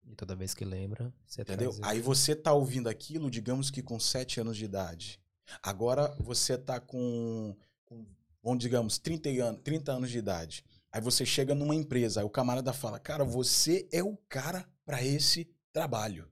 E 0.03 0.15
toda 0.15 0.35
vez 0.35 0.53
que 0.53 0.65
lembra, 0.65 1.13
você 1.25 1.41
Entendeu? 1.41 1.71
traz 1.71 1.83
Aí 1.83 1.99
você 1.99 2.35
tá 2.35 2.53
ouvindo 2.53 2.87
aquilo, 2.87 3.29
digamos 3.29 3.69
que 3.69 3.81
com 3.81 3.99
7 3.99 4.39
anos 4.39 4.57
de 4.57 4.65
idade. 4.65 5.19
Agora 5.61 6.15
você 6.19 6.57
tá 6.57 6.79
com, 6.79 7.55
com 7.85 8.05
vamos 8.41 8.59
digamos, 8.59 8.97
30 8.97 9.29
anos, 9.43 9.61
30 9.63 9.91
anos 9.91 10.09
de 10.09 10.17
idade. 10.17 10.63
Aí 10.91 11.01
você 11.01 11.25
chega 11.25 11.53
numa 11.53 11.75
empresa, 11.75 12.21
aí 12.21 12.25
o 12.25 12.29
camarada 12.29 12.71
fala: 12.71 12.99
"Cara, 12.99 13.23
você 13.23 13.87
é 13.91 14.03
o 14.03 14.15
cara 14.29 14.67
para 14.85 15.03
esse 15.03 15.45
trabalho". 15.71 16.27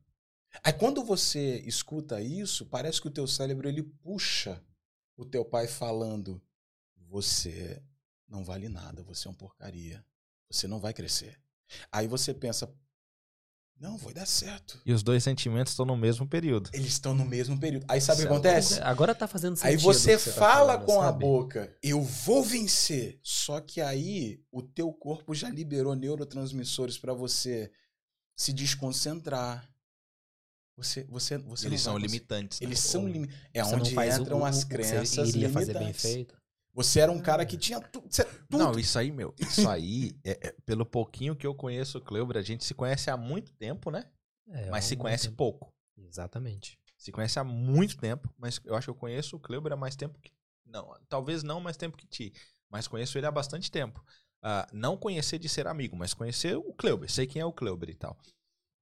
Aí 0.63 0.73
quando 0.73 1.03
você 1.03 1.59
escuta 1.65 2.21
isso, 2.21 2.65
parece 2.65 3.01
que 3.01 3.07
o 3.07 3.11
teu 3.11 3.25
cérebro 3.27 3.67
ele 3.67 3.81
puxa 3.83 4.61
o 5.15 5.25
teu 5.25 5.45
pai 5.45 5.67
falando: 5.67 6.41
"Você 7.07 7.81
não 8.27 8.43
vale 8.43 8.67
nada, 8.69 9.03
você 9.03 9.27
é 9.27 9.31
um 9.31 9.33
porcaria. 9.33 10.05
Você 10.49 10.67
não 10.67 10.79
vai 10.79 10.93
crescer". 10.93 11.39
Aí 11.91 12.07
você 12.07 12.33
pensa: 12.33 12.71
Não, 13.79 13.97
vai 13.97 14.13
dar 14.13 14.27
certo. 14.27 14.79
E 14.85 14.93
os 14.93 15.03
dois 15.03 15.23
sentimentos 15.23 15.73
estão 15.73 15.85
no 15.85 15.97
mesmo 15.97 16.27
período. 16.27 16.69
Eles 16.71 16.93
estão 16.93 17.13
no 17.13 17.25
mesmo 17.25 17.59
período. 17.59 17.85
Aí 17.89 17.99
sabe 17.99 18.21
o 18.21 18.21
que 18.21 18.31
acontece? 18.31 18.79
Agora 18.81 19.13
tá 19.15 19.27
fazendo 19.27 19.55
sentido. 19.57 19.71
Aí 19.71 19.77
você 19.77 20.17
que 20.17 20.25
tá 20.25 20.31
fala 20.31 20.73
falando, 20.73 20.85
com 20.85 21.01
a 21.01 21.05
sabe? 21.05 21.19
boca, 21.19 21.77
eu 21.81 22.01
vou 22.01 22.43
vencer. 22.43 23.19
Só 23.23 23.59
que 23.59 23.81
aí 23.81 24.41
o 24.51 24.61
teu 24.61 24.93
corpo 24.93 25.33
já 25.33 25.49
liberou 25.49 25.95
neurotransmissores 25.95 26.97
pra 26.97 27.13
você 27.13 27.71
se 28.35 28.53
desconcentrar. 28.53 29.69
Você, 30.75 31.03
você, 31.05 31.37
você 31.37 31.67
Eles 31.67 31.81
são 31.81 31.93
conseguir. 31.93 32.11
limitantes. 32.11 32.59
né? 32.59 32.65
Eles 32.67 32.79
são 32.79 33.07
lim... 33.07 33.27
É 33.53 33.63
Você 33.63 33.75
onde 33.75 33.91
entram 34.21 34.39
o- 34.39 34.45
as 34.45 34.63
que 34.63 34.75
você 34.75 34.91
crenças 34.91 35.29
iria 35.29 35.49
fazer 35.49 35.73
bem 35.73 35.81
limitantes. 35.83 36.01
feito. 36.01 36.35
Você 36.73 36.99
era 36.99 37.11
um 37.11 37.21
cara 37.21 37.45
que 37.45 37.55
tinha 37.57 37.79
tu... 37.79 38.01
você- 38.09 38.23
tudo. 38.25 38.57
Não, 38.57 38.71
isso 38.79 38.97
aí, 38.97 39.11
meu. 39.11 39.35
Isso 39.39 39.69
aí, 39.69 40.15
é- 40.23 40.47
é, 40.47 40.55
pelo 40.65 40.85
pouquinho 40.85 41.35
que 41.35 41.45
eu 41.45 41.53
conheço 41.53 41.99
o 41.99 42.01
Cleuber, 42.01 42.37
a 42.37 42.41
gente 42.41 42.65
se 42.65 42.73
conhece 42.73 43.11
há 43.11 43.15
muito 43.17 43.53
tempo, 43.53 43.91
né? 43.91 44.09
É, 44.49 44.69
Mas 44.71 44.85
se 44.85 44.95
conhece 44.95 45.29
pouco. 45.31 45.71
Exatamente. 45.95 46.79
Se 46.97 47.11
conhece 47.11 47.37
há 47.37 47.43
muito 47.43 47.97
tempo, 47.97 48.33
mas 48.37 48.59
eu 48.65 48.75
acho 48.75 48.85
que 48.87 48.91
eu 48.91 48.95
conheço 48.95 49.35
o 49.35 49.39
Cleuber 49.39 49.73
há 49.73 49.75
mais 49.77 49.95
tempo 49.95 50.19
que. 50.19 50.31
Não, 50.65 50.91
talvez 51.07 51.43
não 51.43 51.59
mais 51.59 51.77
tempo 51.77 51.95
que 51.97 52.07
ti. 52.07 52.33
Mas 52.69 52.87
conheço 52.87 53.17
ele 53.17 53.27
há 53.27 53.31
bastante 53.31 53.69
tempo. 53.69 54.03
Ah, 54.41 54.67
não 54.73 54.97
conhecer 54.97 55.37
de 55.37 55.47
ser 55.47 55.67
amigo, 55.67 55.95
mas 55.95 56.13
conhecer 56.13 56.55
o 56.57 56.73
Cleuber. 56.73 57.09
Sei 57.11 57.27
quem 57.27 57.41
é 57.41 57.45
o 57.45 57.53
Cleuber 57.53 57.89
e 57.89 57.93
tal. 57.93 58.17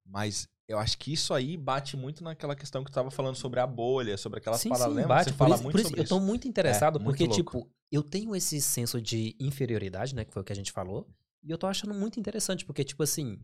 Mas 0.04 0.48
eu 0.68 0.78
acho 0.78 0.98
que 0.98 1.12
isso 1.12 1.34
aí 1.34 1.56
bate 1.56 1.96
muito 1.96 2.22
naquela 2.22 2.54
questão 2.56 2.82
que 2.84 2.90
tu 2.90 2.94
tava 2.94 3.10
falando 3.10 3.36
sobre 3.36 3.60
a 3.60 3.66
bolha, 3.66 4.16
sobre 4.16 4.38
aquelas 4.38 4.60
sim, 4.60 4.68
paradas. 4.68 4.96
sim, 4.96 5.06
bate. 5.06 5.24
Você 5.24 5.30
Por 5.30 5.36
fala 5.38 5.54
isso, 5.54 5.64
muito 5.64 5.76
isso 5.76 5.88
sobre 5.88 6.00
eu 6.00 6.08
tô 6.08 6.16
isso. 6.16 6.26
muito 6.26 6.48
interessado, 6.48 6.98
muito 6.98 7.04
porque, 7.04 7.24
louco. 7.24 7.36
tipo, 7.36 7.70
eu 7.90 8.02
tenho 8.02 8.34
esse 8.34 8.60
senso 8.60 9.00
de 9.00 9.36
inferioridade, 9.38 10.14
né? 10.14 10.24
Que 10.24 10.32
foi 10.32 10.42
o 10.42 10.44
que 10.44 10.52
a 10.52 10.56
gente 10.56 10.72
falou. 10.72 11.08
E 11.42 11.50
eu 11.50 11.58
tô 11.58 11.66
achando 11.66 11.92
muito 11.92 12.20
interessante, 12.20 12.64
porque, 12.64 12.84
tipo 12.84 13.02
assim, 13.02 13.38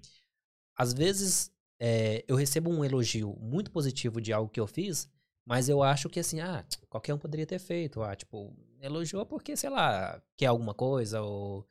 às 0.77 0.93
vezes 0.95 1.51
é, 1.81 2.25
eu 2.29 2.37
recebo 2.37 2.71
um 2.71 2.85
elogio 2.85 3.37
muito 3.41 3.71
positivo 3.71 4.21
de 4.21 4.33
algo 4.33 4.51
que 4.51 4.61
eu 4.61 4.67
fiz, 4.67 5.09
mas 5.45 5.69
eu 5.69 5.83
acho 5.83 6.09
que, 6.09 6.21
assim, 6.21 6.41
ah, 6.41 6.65
qualquer 6.89 7.15
um 7.15 7.19
poderia 7.19 7.47
ter 7.47 7.59
feito. 7.59 8.03
Ah, 8.03 8.15
tipo, 8.15 8.55
elogiou 8.81 9.27
porque, 9.27 9.57
sei 9.57 9.71
lá, 9.71 10.23
quer 10.37 10.47
alguma 10.47 10.75
coisa, 10.75 11.21
ou, 11.23 11.67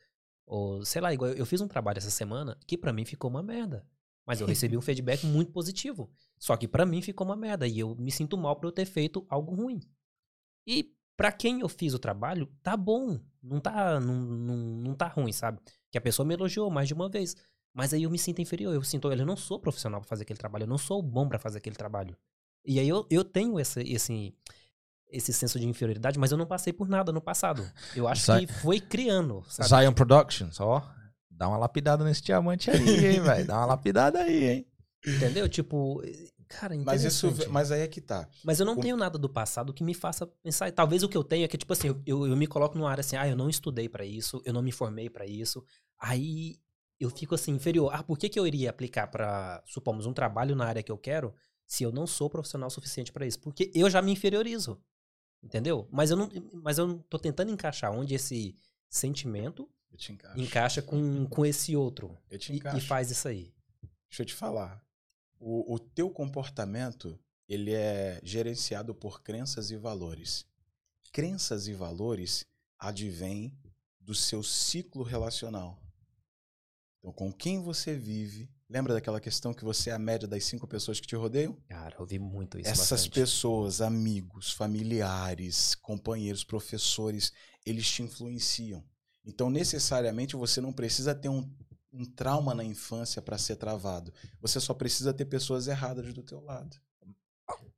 ou 0.45 0.83
sei 0.83 1.01
lá, 1.01 1.13
igual 1.13 1.31
eu 1.31 1.45
fiz 1.45 1.61
um 1.61 1.67
trabalho 1.67 1.97
essa 1.97 2.09
semana 2.09 2.57
que 2.65 2.77
pra 2.77 2.91
mim 2.93 3.05
ficou 3.05 3.29
uma 3.29 3.43
merda. 3.43 3.85
Mas 4.27 4.41
eu 4.41 4.45
recebi 4.45 4.77
um 4.77 4.81
feedback 4.81 5.25
muito 5.25 5.53
positivo. 5.53 6.11
Só 6.37 6.57
que 6.57 6.67
pra 6.67 6.85
mim 6.85 7.01
ficou 7.01 7.25
uma 7.25 7.35
merda 7.35 7.65
e 7.65 7.79
eu 7.79 7.95
me 7.95 8.11
sinto 8.11 8.37
mal 8.37 8.57
por 8.57 8.67
eu 8.67 8.71
ter 8.73 8.85
feito 8.85 9.25
algo 9.29 9.55
ruim. 9.55 9.79
E 10.67 10.93
pra 11.15 11.31
quem 11.31 11.61
eu 11.61 11.69
fiz 11.69 11.93
o 11.93 11.99
trabalho, 11.99 12.51
tá 12.61 12.75
bom. 12.75 13.17
Não 13.41 13.61
tá, 13.61 14.01
não, 14.01 14.15
não, 14.15 14.57
não 14.57 14.93
tá 14.93 15.07
ruim, 15.07 15.31
sabe? 15.31 15.61
Que 15.89 15.97
a 15.97 16.01
pessoa 16.01 16.25
me 16.25 16.33
elogiou 16.33 16.69
mais 16.69 16.89
de 16.89 16.93
uma 16.93 17.07
vez. 17.07 17.37
Mas 17.73 17.93
aí 17.93 18.03
eu 18.03 18.09
me 18.09 18.19
sinto 18.19 18.41
inferior. 18.41 18.73
Eu 18.75 18.83
sinto, 18.83 19.09
eu 19.09 19.25
não 19.25 19.37
sou 19.37 19.59
profissional 19.61 20.01
pra 20.01 20.09
fazer 20.09 20.23
aquele 20.23 20.37
trabalho. 20.39 20.63
Eu 20.63 20.67
não 20.67 20.77
sou 20.77 21.01
bom 21.01 21.25
pra 21.25 21.39
fazer 21.39 21.59
aquele 21.59 21.77
trabalho. 21.77 22.17
E 22.65 22.81
aí 22.81 22.89
eu, 22.89 23.07
eu 23.09 23.23
tenho 23.23 23.57
esse, 23.57 23.81
esse, 23.81 24.35
esse 25.09 25.31
senso 25.31 25.57
de 25.57 25.65
inferioridade, 25.65 26.19
mas 26.19 26.33
eu 26.33 26.37
não 26.37 26.45
passei 26.45 26.73
por 26.73 26.89
nada 26.89 27.13
no 27.13 27.21
passado. 27.21 27.65
Eu 27.95 28.09
acho 28.09 28.25
que 28.39 28.47
foi 28.47 28.81
criando, 28.81 29.41
sabe? 29.47 29.69
Zion 29.69 29.93
Productions, 29.93 30.59
ó. 30.59 30.96
Dá 31.37 31.47
uma 31.47 31.57
lapidada 31.57 32.03
nesse 32.03 32.21
diamante 32.23 32.71
aí, 32.71 33.05
hein, 33.05 33.21
velho? 33.21 33.45
Dá 33.45 33.57
uma 33.57 33.65
lapidada 33.77 34.19
aí, 34.19 34.43
hein? 34.43 34.67
Entendeu? 35.05 35.47
Tipo, 35.47 36.01
cara, 36.47 36.75
Mas 36.83 37.03
isso, 37.03 37.27
mas 37.49 37.71
aí 37.71 37.81
é 37.81 37.87
que 37.87 38.01
tá. 38.01 38.27
Mas 38.43 38.59
eu 38.59 38.65
não 38.65 38.73
O- 38.75 38.81
tenho 38.81 38.97
nada 38.97 39.17
do 39.17 39.29
passado 39.29 39.73
que 39.73 39.83
me 39.83 39.93
faça 39.93 40.25
pensar. 40.43 40.71
Talvez 40.71 41.03
o 41.03 41.07
que 41.09 41.15
eu 41.15 41.23
tenho 41.23 41.45
é 41.45 41.47
que, 41.47 41.57
tipo 41.57 41.71
assim, 41.71 41.87
eu, 42.05 42.27
eu 42.27 42.35
me 42.35 42.47
coloco 42.47 42.77
numa 42.77 42.89
área 42.89 43.01
assim, 43.01 43.15
ah, 43.15 43.27
eu 43.27 43.35
não 43.35 43.49
estudei 43.49 43.87
pra 43.87 44.03
isso, 44.03 44.41
eu 44.43 44.51
não 44.51 44.61
me 44.63 44.71
formei 44.71 45.09
pra 45.09 45.25
isso. 45.25 45.63
Aí 45.99 46.57
eu 46.99 47.09
fico 47.11 47.35
assim, 47.35 47.51
inferior. 47.51 47.91
Ah, 47.93 48.01
por 48.03 48.17
que, 48.17 48.27
que 48.27 48.39
eu 48.39 48.47
iria 48.47 48.69
aplicar 48.71 49.07
pra, 49.07 49.61
supomos, 49.67 50.05
um 50.07 50.13
trabalho 50.13 50.55
na 50.55 50.65
área 50.65 50.81
que 50.83 50.91
eu 50.91 50.97
quero, 50.97 51.33
se 51.67 51.83
eu 51.83 51.91
não 51.91 52.07
sou 52.07 52.29
profissional 52.29 52.69
suficiente 52.71 53.11
pra 53.13 53.25
isso? 53.25 53.39
Porque 53.39 53.71
eu 53.75 53.87
já 53.89 54.01
me 54.01 54.11
inferiorizo. 54.11 54.81
Entendeu? 55.43 55.87
Mas 55.91 56.09
eu 56.09 56.17
não, 56.17 56.29
mas 56.63 56.79
eu 56.79 56.87
não 56.87 56.97
tô 56.97 57.19
tentando 57.19 57.51
encaixar 57.51 57.91
onde 57.91 58.15
esse 58.15 58.57
sentimento 58.89 59.69
Eu 59.97 59.99
te 59.99 60.11
encaixo. 60.11 60.39
encaixa 60.39 60.81
com, 60.81 61.25
com 61.25 61.45
esse 61.45 61.75
outro. 61.75 62.15
Eu 62.29 62.37
te 62.37 62.51
E, 62.51 62.55
e 62.55 62.57
encaixo. 62.59 62.85
faz 62.87 63.09
isso 63.09 63.27
aí. 63.27 63.51
Deixa 64.09 64.21
eu 64.21 64.25
te 64.25 64.33
falar. 64.35 64.81
O, 65.39 65.73
o 65.73 65.79
teu 65.79 66.09
comportamento, 66.09 67.19
ele 67.47 67.73
é 67.73 68.19
gerenciado 68.23 68.93
por 68.93 69.21
crenças 69.23 69.71
e 69.71 69.75
valores. 69.77 70.45
Crenças 71.11 71.67
e 71.67 71.73
valores 71.73 72.45
advêm 72.79 73.57
do 73.99 74.13
seu 74.13 74.43
ciclo 74.43 75.03
relacional. 75.03 75.81
Então, 76.99 77.11
com 77.11 77.31
quem 77.33 77.61
você 77.61 77.95
vive. 77.95 78.49
Lembra 78.69 78.93
daquela 78.93 79.21
questão 79.21 79.53
que 79.53 79.63
você 79.63 79.89
é 79.91 79.93
a 79.93 79.99
média 79.99 80.27
das 80.27 80.43
cinco 80.43 80.67
pessoas 80.67 80.99
que 80.99 81.07
te 81.07 81.15
rodeiam? 81.15 81.53
Cara, 81.69 81.95
eu 81.97 82.05
vi 82.05 82.19
muito 82.19 82.59
isso. 82.59 82.69
Essas 82.69 82.89
bastante. 82.89 83.13
pessoas, 83.13 83.79
amigos, 83.79 84.51
familiares, 84.51 85.73
companheiros, 85.75 86.43
professores, 86.43 87.31
eles 87.65 87.89
te 87.89 88.03
influenciam. 88.03 88.83
Então, 89.27 89.49
necessariamente, 89.49 90.35
você 90.37 90.61
não 90.61 90.71
precisa 90.71 91.13
ter 91.13 91.27
um, 91.27 91.47
um 91.91 92.05
trauma 92.05 92.55
na 92.55 92.63
infância 92.63 93.21
para 93.21 93.37
ser 93.37 93.57
travado. 93.57 94.13
Você 94.39 94.59
só 94.59 94.73
precisa 94.73 95.13
ter 95.13 95.25
pessoas 95.25 95.67
erradas 95.67 96.13
do 96.13 96.23
teu 96.23 96.39
lado. 96.39 96.77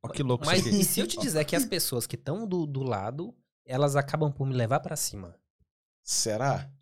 Ó, 0.02 0.08
que 0.08 0.22
louco 0.22 0.46
Mas 0.46 0.60
isso 0.60 0.68
aqui. 0.68 0.80
e 0.80 0.84
se 0.84 1.00
eu 1.00 1.06
te 1.06 1.18
dizer 1.18 1.44
que 1.44 1.56
as 1.56 1.64
pessoas 1.64 2.06
que 2.06 2.14
estão 2.14 2.46
do, 2.46 2.66
do 2.66 2.82
lado, 2.82 3.36
elas 3.66 3.96
acabam 3.96 4.32
por 4.32 4.46
me 4.46 4.54
levar 4.54 4.78
pra 4.80 4.96
cima? 4.96 5.36
Será? 6.04 6.72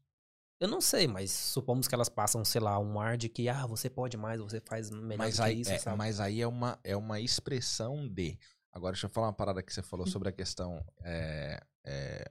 Eu 0.61 0.69
não 0.69 0.81
sei, 0.81 1.07
mas 1.07 1.31
supomos 1.31 1.87
que 1.89 1.95
elas 1.95 2.09
passam, 2.09 2.45
sei 2.45 2.61
lá, 2.61 2.79
um 2.79 3.01
ar 3.01 3.17
de 3.17 3.29
que, 3.29 3.49
ah, 3.49 3.65
você 3.67 3.89
pode 3.89 4.17
mais, 4.17 4.41
você 4.41 4.61
faz 4.61 4.91
melhor 4.91 5.19
Mas 5.19 5.37
do 5.37 5.43
que 5.43 5.49
aí, 5.49 5.61
isso, 5.61 5.71
é, 5.71 5.79
sabe? 5.79 5.97
mas 5.97 6.21
aí 6.21 6.41
é, 6.43 6.47
uma, 6.47 6.79
é 6.85 6.97
uma 6.97 7.21
expressão 7.21 8.07
de. 8.09 8.39
Agora, 8.73 8.93
deixa 8.93 9.07
eu 9.07 9.11
falar 9.11 9.29
uma 9.29 9.33
parada 9.33 9.63
que 9.63 9.73
você 9.73 9.83
falou 9.83 10.07
Hum. 10.07 10.11
sobre 10.11 10.29
a 10.29 10.33
questão 10.33 10.85
é, 11.03 11.63
é, 11.85 12.31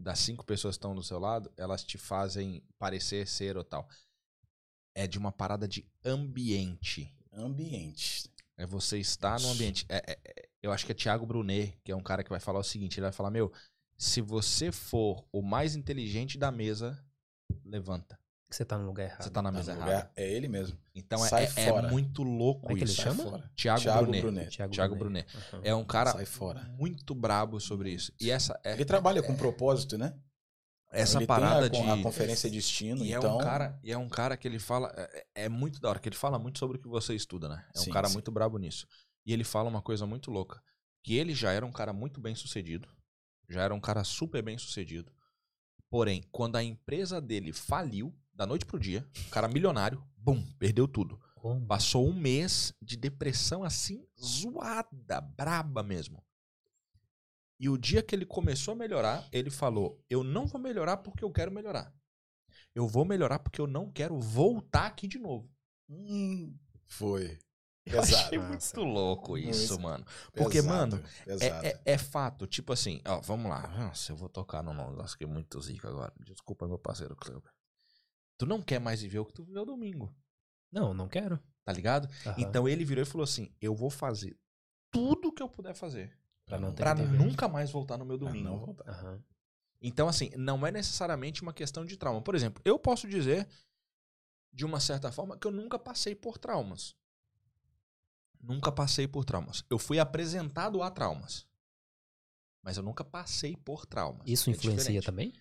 das 0.00 0.18
cinco 0.18 0.44
pessoas 0.44 0.76
que 0.76 0.78
estão 0.78 0.94
do 0.94 1.02
seu 1.02 1.18
lado, 1.18 1.52
elas 1.56 1.84
te 1.84 1.98
fazem 1.98 2.62
parecer 2.78 3.26
ser 3.26 3.56
ou 3.56 3.64
tal. 3.64 3.88
É 4.94 5.06
de 5.06 5.18
uma 5.18 5.30
parada 5.30 5.68
de 5.68 5.86
ambiente. 6.04 7.14
Ambiente. 7.32 8.30
É 8.56 8.66
você 8.66 8.98
estar 8.98 9.40
no 9.40 9.48
ambiente. 9.48 9.86
É- 9.88 10.12
é- 10.12 10.20
é- 10.24 10.48
eu 10.62 10.72
acho 10.72 10.84
que 10.84 10.92
é 10.92 10.94
Thiago 10.94 11.24
Brunet, 11.24 11.78
que 11.82 11.92
é 11.92 11.96
um 11.96 12.02
cara 12.02 12.22
que 12.22 12.30
vai 12.30 12.40
falar 12.40 12.58
o 12.58 12.64
seguinte: 12.64 12.98
ele 12.98 13.06
vai 13.06 13.12
falar, 13.12 13.30
meu, 13.30 13.52
se 13.96 14.20
você 14.20 14.70
for 14.70 15.26
o 15.32 15.40
mais 15.40 15.74
inteligente 15.74 16.36
da 16.36 16.50
mesa, 16.50 17.02
levanta. 17.64 18.19
Que 18.50 18.56
você 18.56 18.64
tá 18.64 18.76
no 18.76 18.84
lugar 18.86 19.04
errado. 19.04 19.22
Você 19.22 19.30
tá 19.30 19.40
na 19.40 19.50
Tá 19.52 19.58
mesa 19.58 19.72
no 19.74 19.78
errada. 19.78 19.92
lugar- 19.96 20.12
é 20.16 20.28
ele 20.32 20.48
mesmo. 20.48 20.76
Então 20.94 21.24
é, 21.24 21.28
Sai 21.28 21.44
é- 21.56 21.68
é 21.68 21.82
muito 21.82 22.22
louco 22.24 22.62
Como 22.62 22.72
é 22.72 22.74
que 22.76 22.82
ele 22.84 22.90
isso. 22.90 23.00
Sai 23.00 23.12
chama? 23.14 23.22
fora. 23.30 23.50
Thiago, 23.56 23.80
Thiago 23.80 24.00
Brunet. 24.02 24.20
Brunet. 24.22 24.50
Thiago, 24.56 24.72
Thiago 24.74 24.96
Brunet. 24.96 25.26
Brunet. 25.30 25.54
Aham. 25.54 25.62
É 25.64 25.74
um 25.74 25.84
cara 25.84 26.12
Sai 26.12 26.26
fora. 26.26 26.60
muito 26.76 27.14
brabo 27.14 27.60
sobre 27.60 27.92
isso. 27.92 28.12
E 28.20 28.28
essa 28.30 28.58
é, 28.64 28.72
Ele 28.72 28.84
trabalha 28.84 29.22
com 29.22 29.36
propósito, 29.36 29.96
né? 29.96 30.18
essa 30.92 31.18
ele 31.18 31.26
parada 31.28 31.70
tem 31.70 31.88
a, 31.88 31.94
de 31.94 32.00
a 32.00 32.02
conferência 32.02 32.50
destino, 32.50 33.04
e 33.04 33.12
então 33.12 33.30
é 33.30 33.34
um 33.36 33.38
cara 33.38 33.78
e 33.84 33.92
é 33.92 33.96
um 33.96 34.08
cara 34.08 34.36
que 34.36 34.48
ele 34.48 34.58
fala 34.58 34.92
é, 34.96 35.26
é 35.44 35.48
muito 35.48 35.80
da 35.80 35.88
hora 35.88 36.00
que 36.00 36.08
ele 36.08 36.16
fala 36.16 36.36
muito 36.36 36.58
sobre 36.58 36.78
o 36.78 36.80
que 36.80 36.88
você 36.88 37.14
estuda, 37.14 37.48
né? 37.48 37.64
É 37.72 37.78
um 37.78 37.82
Sim, 37.84 37.90
cara 37.92 38.08
sim. 38.08 38.14
muito 38.14 38.32
brabo 38.32 38.58
nisso. 38.58 38.88
E 39.24 39.32
ele 39.32 39.44
fala 39.44 39.68
uma 39.70 39.80
coisa 39.80 40.04
muito 40.04 40.32
louca, 40.32 40.60
que 41.04 41.14
ele 41.14 41.32
já 41.32 41.52
era 41.52 41.64
um 41.64 41.70
cara 41.70 41.92
muito 41.92 42.20
bem 42.20 42.34
sucedido, 42.34 42.88
já 43.48 43.62
era 43.62 43.72
um 43.72 43.78
cara 43.80 44.02
super 44.02 44.42
bem 44.42 44.58
sucedido. 44.58 45.12
Porém, 45.88 46.24
quando 46.32 46.56
a 46.56 46.62
empresa 46.64 47.20
dele 47.20 47.52
faliu 47.52 48.12
da 48.40 48.46
noite 48.46 48.64
pro 48.64 48.80
dia, 48.80 49.06
um 49.26 49.28
cara 49.28 49.46
milionário, 49.48 50.02
bum, 50.16 50.42
perdeu 50.58 50.88
tudo. 50.88 51.20
Como? 51.34 51.66
Passou 51.66 52.08
um 52.08 52.14
mês 52.14 52.72
de 52.80 52.96
depressão 52.96 53.62
assim, 53.62 54.02
zoada, 54.18 55.20
braba 55.20 55.82
mesmo. 55.82 56.24
E 57.58 57.68
o 57.68 57.76
dia 57.76 58.02
que 58.02 58.14
ele 58.14 58.24
começou 58.24 58.72
a 58.72 58.74
melhorar, 58.74 59.28
ele 59.30 59.50
falou: 59.50 60.02
Eu 60.08 60.24
não 60.24 60.46
vou 60.46 60.58
melhorar 60.58 60.96
porque 60.96 61.22
eu 61.22 61.30
quero 61.30 61.52
melhorar. 61.52 61.94
Eu 62.74 62.88
vou 62.88 63.04
melhorar 63.04 63.40
porque 63.40 63.60
eu 63.60 63.66
não 63.66 63.92
quero 63.92 64.18
voltar 64.18 64.86
aqui 64.86 65.06
de 65.06 65.18
novo. 65.18 65.46
Hum, 65.86 66.56
foi. 66.86 67.38
Eu 67.84 68.00
Pesado. 68.00 68.24
achei 68.24 68.38
muito 68.38 68.80
louco 68.80 69.36
isso, 69.36 69.72
Muito 69.74 69.82
mano. 69.82 70.04
Porque, 70.32 70.62
Pesado, 70.62 70.96
mano, 70.96 71.08
pesado. 71.26 71.66
É, 71.66 71.68
é- 71.68 71.82
é 71.84 71.98
fato, 71.98 72.46
tipo 72.46 72.72
assim, 72.72 73.02
ó, 73.06 73.20
vamos 73.20 73.50
lá. 73.50 73.66
Nossa, 73.68 74.12
eu 74.12 74.16
vou 74.16 74.30
tocar 74.30 74.62
no 74.62 74.72
negócio 74.72 75.18
que 75.18 75.24
é 75.24 75.26
muito 75.26 75.60
zica 75.60 75.88
agora. 75.88 76.12
Desculpa, 76.20 76.66
meu 76.66 76.78
parceiro 76.78 77.14
Cleber. 77.16 77.50
Tu 78.40 78.46
não 78.46 78.62
quer 78.62 78.80
mais 78.80 79.02
viver 79.02 79.18
o 79.18 79.26
que 79.26 79.34
tu 79.34 79.42
viveu 79.44 79.66
domingo, 79.66 80.10
Não, 80.72 80.94
não 80.94 81.06
quero. 81.06 81.38
tá 81.62 81.74
ligado? 81.74 82.08
Aham. 82.26 82.36
Então 82.40 82.66
ele 82.66 82.86
virou 82.86 83.02
e 83.02 83.06
falou 83.06 83.24
assim: 83.24 83.54
Eu 83.60 83.74
vou 83.74 83.90
fazer 83.90 84.34
tudo 84.90 85.30
que 85.30 85.42
eu 85.42 85.48
puder 85.48 85.74
fazer 85.74 86.10
Pra 86.46 86.58
não 86.58 86.74
pra 86.74 86.94
nunca 86.94 87.46
mais 87.46 87.70
voltar 87.70 87.98
no 87.98 88.04
meu 88.06 88.16
Pra 88.18 88.28
domingo. 88.28 88.48
não 88.48 88.58
voltar. 88.58 88.88
Aham. 88.88 89.22
Então, 89.82 90.08
assim, 90.08 90.30
não 90.38 90.66
é 90.66 90.70
necessariamente 90.70 91.42
uma 91.42 91.52
questão 91.52 91.84
de 91.84 91.98
trauma. 91.98 92.22
Por 92.22 92.34
exemplo, 92.34 92.62
eu 92.64 92.78
posso 92.78 93.06
dizer, 93.06 93.46
de 94.50 94.64
uma 94.64 94.80
certa 94.80 95.12
forma, 95.12 95.38
que 95.38 95.46
eu 95.46 95.50
nunca 95.50 95.78
passei 95.78 96.14
por 96.14 96.38
traumas. 96.38 96.96
Nunca 98.40 98.72
passei 98.72 99.06
por 99.06 99.24
traumas. 99.26 99.62
Eu 99.68 99.78
fui 99.78 99.98
apresentado 99.98 100.82
a 100.82 100.90
traumas. 100.90 101.46
Mas 102.62 102.78
eu 102.78 102.82
nunca 102.82 103.04
passei 103.04 103.54
por 103.54 103.84
traumas. 103.84 104.26
Isso 104.26 104.48
É 104.48 104.52
influencia 104.54 104.82
diferente. 104.84 105.04
também? 105.04 105.32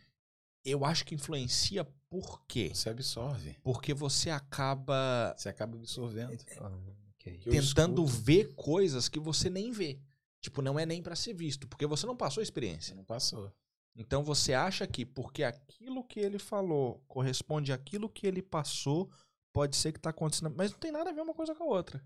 Eu 0.64 0.86
acho 0.86 1.06
que 1.06 1.16
influencia 1.16 1.86
por 2.10 2.42
quê? 2.46 2.72
Você 2.74 2.90
absorve. 2.90 3.58
Porque 3.64 3.94
você 3.94 4.30
acaba 4.30 5.34
Você 5.38 5.50
acaba 5.50 5.76
absorvendo. 5.76 6.36
Ah, 6.60 6.72
ok. 7.16 7.42
Eu 7.46 7.52
tentando 7.52 8.04
escuto. 8.04 8.24
ver 8.24 8.54
coisas 8.56 9.08
que 9.08 9.20
você 9.20 9.50
nem 9.50 9.72
vê. 9.72 10.00
Tipo, 10.42 10.62
não 10.62 10.80
é 10.80 10.86
nem 10.86 11.02
pra 11.02 11.16
ser 11.16 11.34
visto, 11.34 11.68
porque 11.68 11.86
você 11.86 12.06
não 12.06 12.16
passou 12.16 12.42
a 12.42 12.44
experiência. 12.44 12.96
não 12.96 13.04
passou. 13.04 13.52
Então 13.96 14.24
você 14.24 14.54
acha 14.54 14.88
que 14.88 15.06
porque 15.06 15.44
aquilo 15.44 16.04
que 16.04 16.20
ele 16.20 16.40
falou 16.40 17.04
corresponde 17.08 17.74
àquilo 17.74 18.10
que 18.10 18.26
ele 18.26 18.42
passou, 18.42 19.12
pode 19.52 19.76
ser 19.76 19.92
que 19.92 20.00
tá 20.00 20.12
acontecendo, 20.12 20.54
mas 20.56 20.72
não 20.72 20.80
tem 20.80 20.92
nada 20.92 21.10
a 21.10 21.14
ver 21.14 21.22
uma 21.22 21.34
coisa 21.34 21.54
com 21.54 21.64
a 21.64 21.68
outra. 21.68 22.02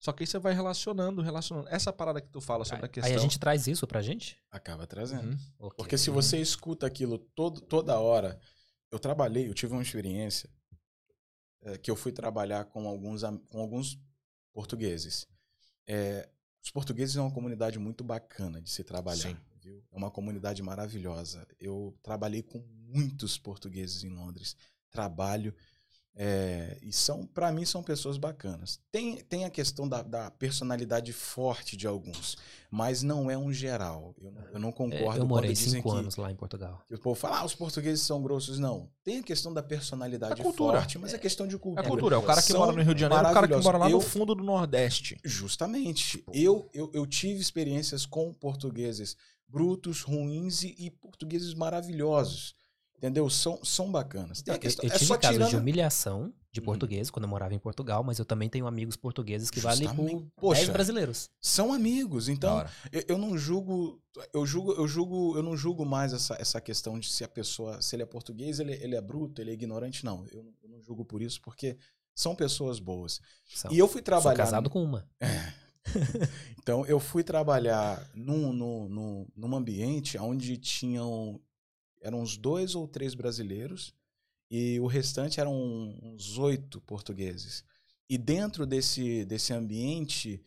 Só 0.00 0.12
que 0.12 0.22
aí 0.22 0.26
você 0.26 0.38
vai 0.38 0.54
relacionando, 0.54 1.22
relacionando. 1.22 1.68
Essa 1.68 1.92
parada 1.92 2.20
que 2.20 2.28
tu 2.28 2.40
fala 2.40 2.64
sobre 2.64 2.86
a 2.86 2.88
questão. 2.88 3.10
Aí 3.10 3.16
a 3.16 3.20
gente 3.20 3.38
traz 3.38 3.66
isso 3.66 3.86
pra 3.86 4.00
gente? 4.00 4.38
Acaba 4.50 4.86
trazendo. 4.86 5.32
Uhum. 5.32 5.38
Ok. 5.58 5.76
Porque 5.76 5.98
se 5.98 6.10
você 6.10 6.40
escuta 6.40 6.86
aquilo 6.86 7.18
todo, 7.18 7.60
toda 7.60 7.98
hora. 7.98 8.38
Eu 8.90 8.98
trabalhei, 8.98 9.48
eu 9.48 9.54
tive 9.54 9.72
uma 9.74 9.82
experiência 9.82 10.48
é, 11.62 11.76
que 11.76 11.90
eu 11.90 11.96
fui 11.96 12.12
trabalhar 12.12 12.64
com 12.66 12.88
alguns, 12.88 13.22
com 13.48 13.60
alguns 13.60 13.98
portugueses. 14.52 15.26
É, 15.86 16.28
os 16.62 16.70
portugueses 16.70 17.16
é 17.16 17.20
uma 17.20 17.32
comunidade 17.32 17.78
muito 17.78 18.02
bacana 18.04 18.60
de 18.60 18.70
se 18.70 18.84
trabalhar. 18.84 19.28
Sim. 19.28 19.36
Viu? 19.60 19.84
É 19.90 19.96
uma 19.96 20.10
comunidade 20.10 20.62
maravilhosa. 20.62 21.46
Eu 21.58 21.98
trabalhei 22.02 22.42
com 22.42 22.58
muitos 22.86 23.36
portugueses 23.36 24.04
em 24.04 24.10
Londres. 24.10 24.56
Trabalho. 24.90 25.54
É, 26.20 26.76
e 26.82 26.92
são, 26.92 27.24
para 27.24 27.52
mim, 27.52 27.64
são 27.64 27.80
pessoas 27.80 28.16
bacanas. 28.18 28.80
Tem, 28.90 29.18
tem 29.18 29.44
a 29.44 29.50
questão 29.50 29.88
da, 29.88 30.02
da 30.02 30.30
personalidade 30.32 31.12
forte 31.12 31.76
de 31.76 31.86
alguns, 31.86 32.36
mas 32.70 33.04
não 33.04 33.30
é 33.30 33.38
um 33.38 33.52
geral. 33.52 34.16
Eu 34.20 34.32
não, 34.32 34.42
eu 34.54 34.58
não 34.58 34.68
É, 34.70 34.72
concordo 34.72 35.20
eu 35.22 35.26
morei 35.26 35.54
cinco 35.54 35.92
que, 35.92 35.96
anos 35.96 36.16
lá 36.16 36.28
em 36.32 36.34
Portugal. 36.34 36.82
que 36.88 36.94
o 36.96 36.98
povo 36.98 37.14
fala, 37.18 37.38
ah, 37.38 37.44
os 37.44 37.54
portugueses 37.54 38.04
são 38.04 38.20
grossos. 38.20 38.58
Não. 38.58 38.90
Tem 39.04 39.20
a 39.20 39.22
questão 39.22 39.54
da 39.54 39.62
personalidade 39.62 40.40
É 40.40 40.44
cultura. 40.44 40.78
forte, 40.80 40.98
mas 40.98 41.14
é 41.14 41.18
questão 41.18 41.46
de 41.46 41.54
É 41.54 41.58
cultura. 41.58 41.88
cultura, 41.88 42.16
é 42.16 42.18
o 42.18 42.22
cara 42.22 42.42
que 42.42 42.48
São 42.48 42.58
mora 42.60 42.72
no 42.72 42.82
Rio 42.82 42.94
de 42.96 43.00
Janeiro, 43.00 43.24
é 43.24 43.30
o 43.30 43.34
cara 43.34 43.46
que 43.46 43.56
mora 43.56 43.78
lá 43.78 43.86
Eu- 43.88 43.98
no 43.98 44.00
fundo 44.00 44.34
do 44.34 44.42
Nordeste. 44.42 45.16
Justamente. 45.24 46.24
Eu, 46.32 46.68
eu, 46.74 46.90
eu 46.92 47.06
tive 47.06 47.40
experiências 47.40 48.04
com 48.04 48.32
portugueses 48.34 49.16
brutos, 49.48 50.02
ruins 50.02 50.62
e, 50.64 50.74
e 50.78 50.90
portugueses 50.90 51.54
maravilhosos. 51.54 52.54
Entendeu? 52.98 53.30
São, 53.30 53.58
são 53.64 53.90
bacanas. 53.90 54.42
Tem 54.42 54.52
Eu, 54.54 54.58
questão, 54.60 54.84
eu 54.84 54.90
é 54.90 54.94
tive 54.94 55.06
só 55.06 55.16
casos 55.16 55.38
de 55.38 55.44
tirando... 55.46 55.62
humilhação 55.62 56.34
de 56.50 56.60
Hum. 56.60 56.64
português 56.64 57.10
quando 57.10 57.24
eu 57.24 57.28
morava 57.28 57.54
em 57.54 57.58
Portugal, 57.58 58.02
mas 58.02 58.18
eu 58.18 58.24
também 58.24 58.48
tenho 58.48 58.66
amigos 58.66 58.96
portugueses 58.96 59.50
que 59.50 59.60
valem 59.60 59.86
Justamente. 59.86 60.14
por 60.16 60.26
Poxa. 60.36 60.60
10 60.62 60.72
brasileiros. 60.72 61.30
São 61.40 61.72
amigos. 61.72 62.28
Então, 62.28 62.66
eu, 62.90 63.04
eu 63.08 63.18
não 63.18 63.38
julgo, 63.38 64.02
eu 64.34 64.44
julgo, 64.44 64.72
eu 64.72 64.88
julgo, 64.88 65.36
eu 65.36 65.42
não 65.44 65.56
julgo 65.56 65.84
mais 65.86 66.12
essa, 66.12 66.34
essa 66.40 66.60
questão 66.60 66.98
de 66.98 67.08
se 67.08 67.22
a 67.22 67.28
pessoa, 67.28 67.80
se 67.80 67.94
ele 67.94 68.02
é 68.02 68.06
português, 68.06 68.58
ele, 68.58 68.72
ele 68.72 68.96
é 68.96 69.00
bruto, 69.00 69.40
ele 69.40 69.50
é 69.52 69.54
ignorante, 69.54 70.04
não. 70.04 70.26
Eu, 70.32 70.42
não- 70.42 70.52
eu 70.62 70.68
não 70.68 70.82
julgo 70.82 71.04
por 71.04 71.22
isso, 71.22 71.40
porque 71.40 71.76
são 72.14 72.34
pessoas 72.34 72.80
boas. 72.80 73.20
São. 73.54 73.70
E 73.70 73.78
eu 73.78 73.86
fui 73.86 74.00
Sou 74.00 74.04
trabalhar. 74.06 74.36
casado 74.36 74.68
com 74.68 74.82
uma. 74.82 75.08
Então, 76.60 76.84
eu 76.86 77.00
fui 77.00 77.22
trabalhar 77.24 78.06
num, 78.14 78.52
num, 78.52 78.88
num, 78.88 79.26
num 79.34 79.56
ambiente 79.56 80.18
onde 80.18 80.56
tinham. 80.58 81.40
Eram 82.00 82.20
uns 82.20 82.36
dois 82.36 82.74
ou 82.74 82.86
três 82.86 83.14
brasileiros 83.14 83.94
e 84.50 84.80
o 84.80 84.86
restante 84.86 85.40
eram 85.40 85.54
uns 86.02 86.38
oito 86.38 86.80
portugueses. 86.80 87.64
E 88.08 88.16
dentro 88.16 88.64
desse, 88.66 89.24
desse 89.26 89.52
ambiente, 89.52 90.42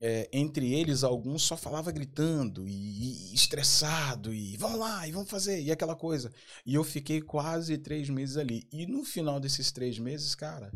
é, 0.00 0.28
entre 0.32 0.72
eles, 0.74 1.04
alguns 1.04 1.42
só 1.42 1.56
falava 1.56 1.92
gritando 1.92 2.66
e, 2.66 3.30
e 3.30 3.34
estressado 3.34 4.34
e 4.34 4.56
vamos 4.56 4.78
lá, 4.78 5.06
e 5.06 5.12
vamos 5.12 5.30
fazer, 5.30 5.62
e 5.62 5.70
aquela 5.70 5.94
coisa. 5.94 6.32
E 6.64 6.74
eu 6.74 6.82
fiquei 6.82 7.20
quase 7.22 7.78
três 7.78 8.10
meses 8.10 8.36
ali. 8.36 8.66
E 8.72 8.86
no 8.86 9.04
final 9.04 9.38
desses 9.38 9.70
três 9.70 9.98
meses, 9.98 10.34
cara, 10.34 10.72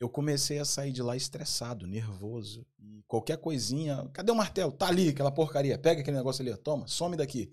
eu 0.00 0.08
comecei 0.08 0.58
a 0.58 0.64
sair 0.64 0.92
de 0.92 1.02
lá 1.02 1.16
estressado, 1.16 1.86
nervoso. 1.86 2.66
E 2.78 3.02
qualquer 3.06 3.38
coisinha, 3.38 4.08
cadê 4.12 4.30
o 4.30 4.34
martelo? 4.34 4.72
Tá 4.72 4.88
ali, 4.88 5.08
aquela 5.08 5.30
porcaria. 5.30 5.78
Pega 5.78 6.00
aquele 6.00 6.16
negócio 6.16 6.42
ali, 6.42 6.56
toma, 6.58 6.86
some 6.86 7.16
daqui. 7.16 7.50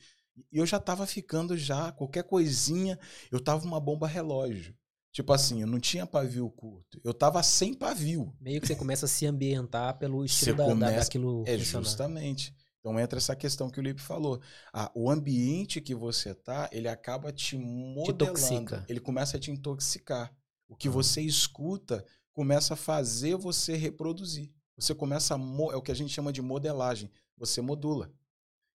E 0.51 0.57
eu 0.57 0.65
já 0.65 0.79
tava 0.79 1.05
ficando 1.05 1.57
já, 1.57 1.91
qualquer 1.91 2.23
coisinha, 2.23 2.99
eu 3.31 3.39
tava 3.39 3.65
uma 3.65 3.79
bomba 3.79 4.07
relógio. 4.07 4.75
Tipo 5.11 5.31
assim, 5.31 5.61
eu 5.61 5.67
não 5.67 5.79
tinha 5.79 6.05
pavio 6.05 6.49
curto. 6.49 6.99
Eu 7.03 7.13
tava 7.13 7.41
sem 7.41 7.73
pavio. 7.73 8.35
Meio 8.41 8.59
que 8.59 8.67
você 8.67 8.75
começa 8.75 9.05
a 9.05 9.09
se 9.09 9.25
ambientar 9.25 9.97
pelo 9.97 10.25
estilo 10.25 10.57
da, 10.57 10.63
da- 10.65 10.69
começa- 10.71 10.99
daquilo 11.05 11.43
É 11.47 11.57
funcionar. 11.57 11.83
justamente. 11.85 12.53
Então 12.79 12.99
entra 12.99 13.17
essa 13.17 13.35
questão 13.35 13.69
que 13.69 13.79
o 13.79 13.83
Lipe 13.83 14.01
falou. 14.01 14.41
Ah, 14.73 14.91
o 14.93 15.09
ambiente 15.09 15.79
que 15.79 15.95
você 15.95 16.35
tá, 16.35 16.69
ele 16.71 16.87
acaba 16.89 17.31
te 17.31 17.57
modelando. 17.57 18.25
intoxica. 18.25 18.85
Ele 18.89 18.99
começa 18.99 19.37
a 19.37 19.39
te 19.39 19.49
intoxicar. 19.51 20.35
O 20.67 20.75
que 20.75 20.89
Ah. 20.89 20.91
você 20.91 21.21
escuta 21.21 22.05
começa 22.33 22.73
a 22.73 22.77
fazer 22.77 23.37
você 23.37 23.75
reproduzir. 23.77 24.51
Você 24.77 24.93
começa 24.93 25.33
a 25.35 25.37
é 25.71 25.75
o 25.77 25.81
que 25.81 25.91
a 25.91 25.95
gente 25.95 26.11
chama 26.13 26.33
de 26.33 26.41
modelagem. 26.41 27.09
Você 27.37 27.61
modula. 27.61 28.11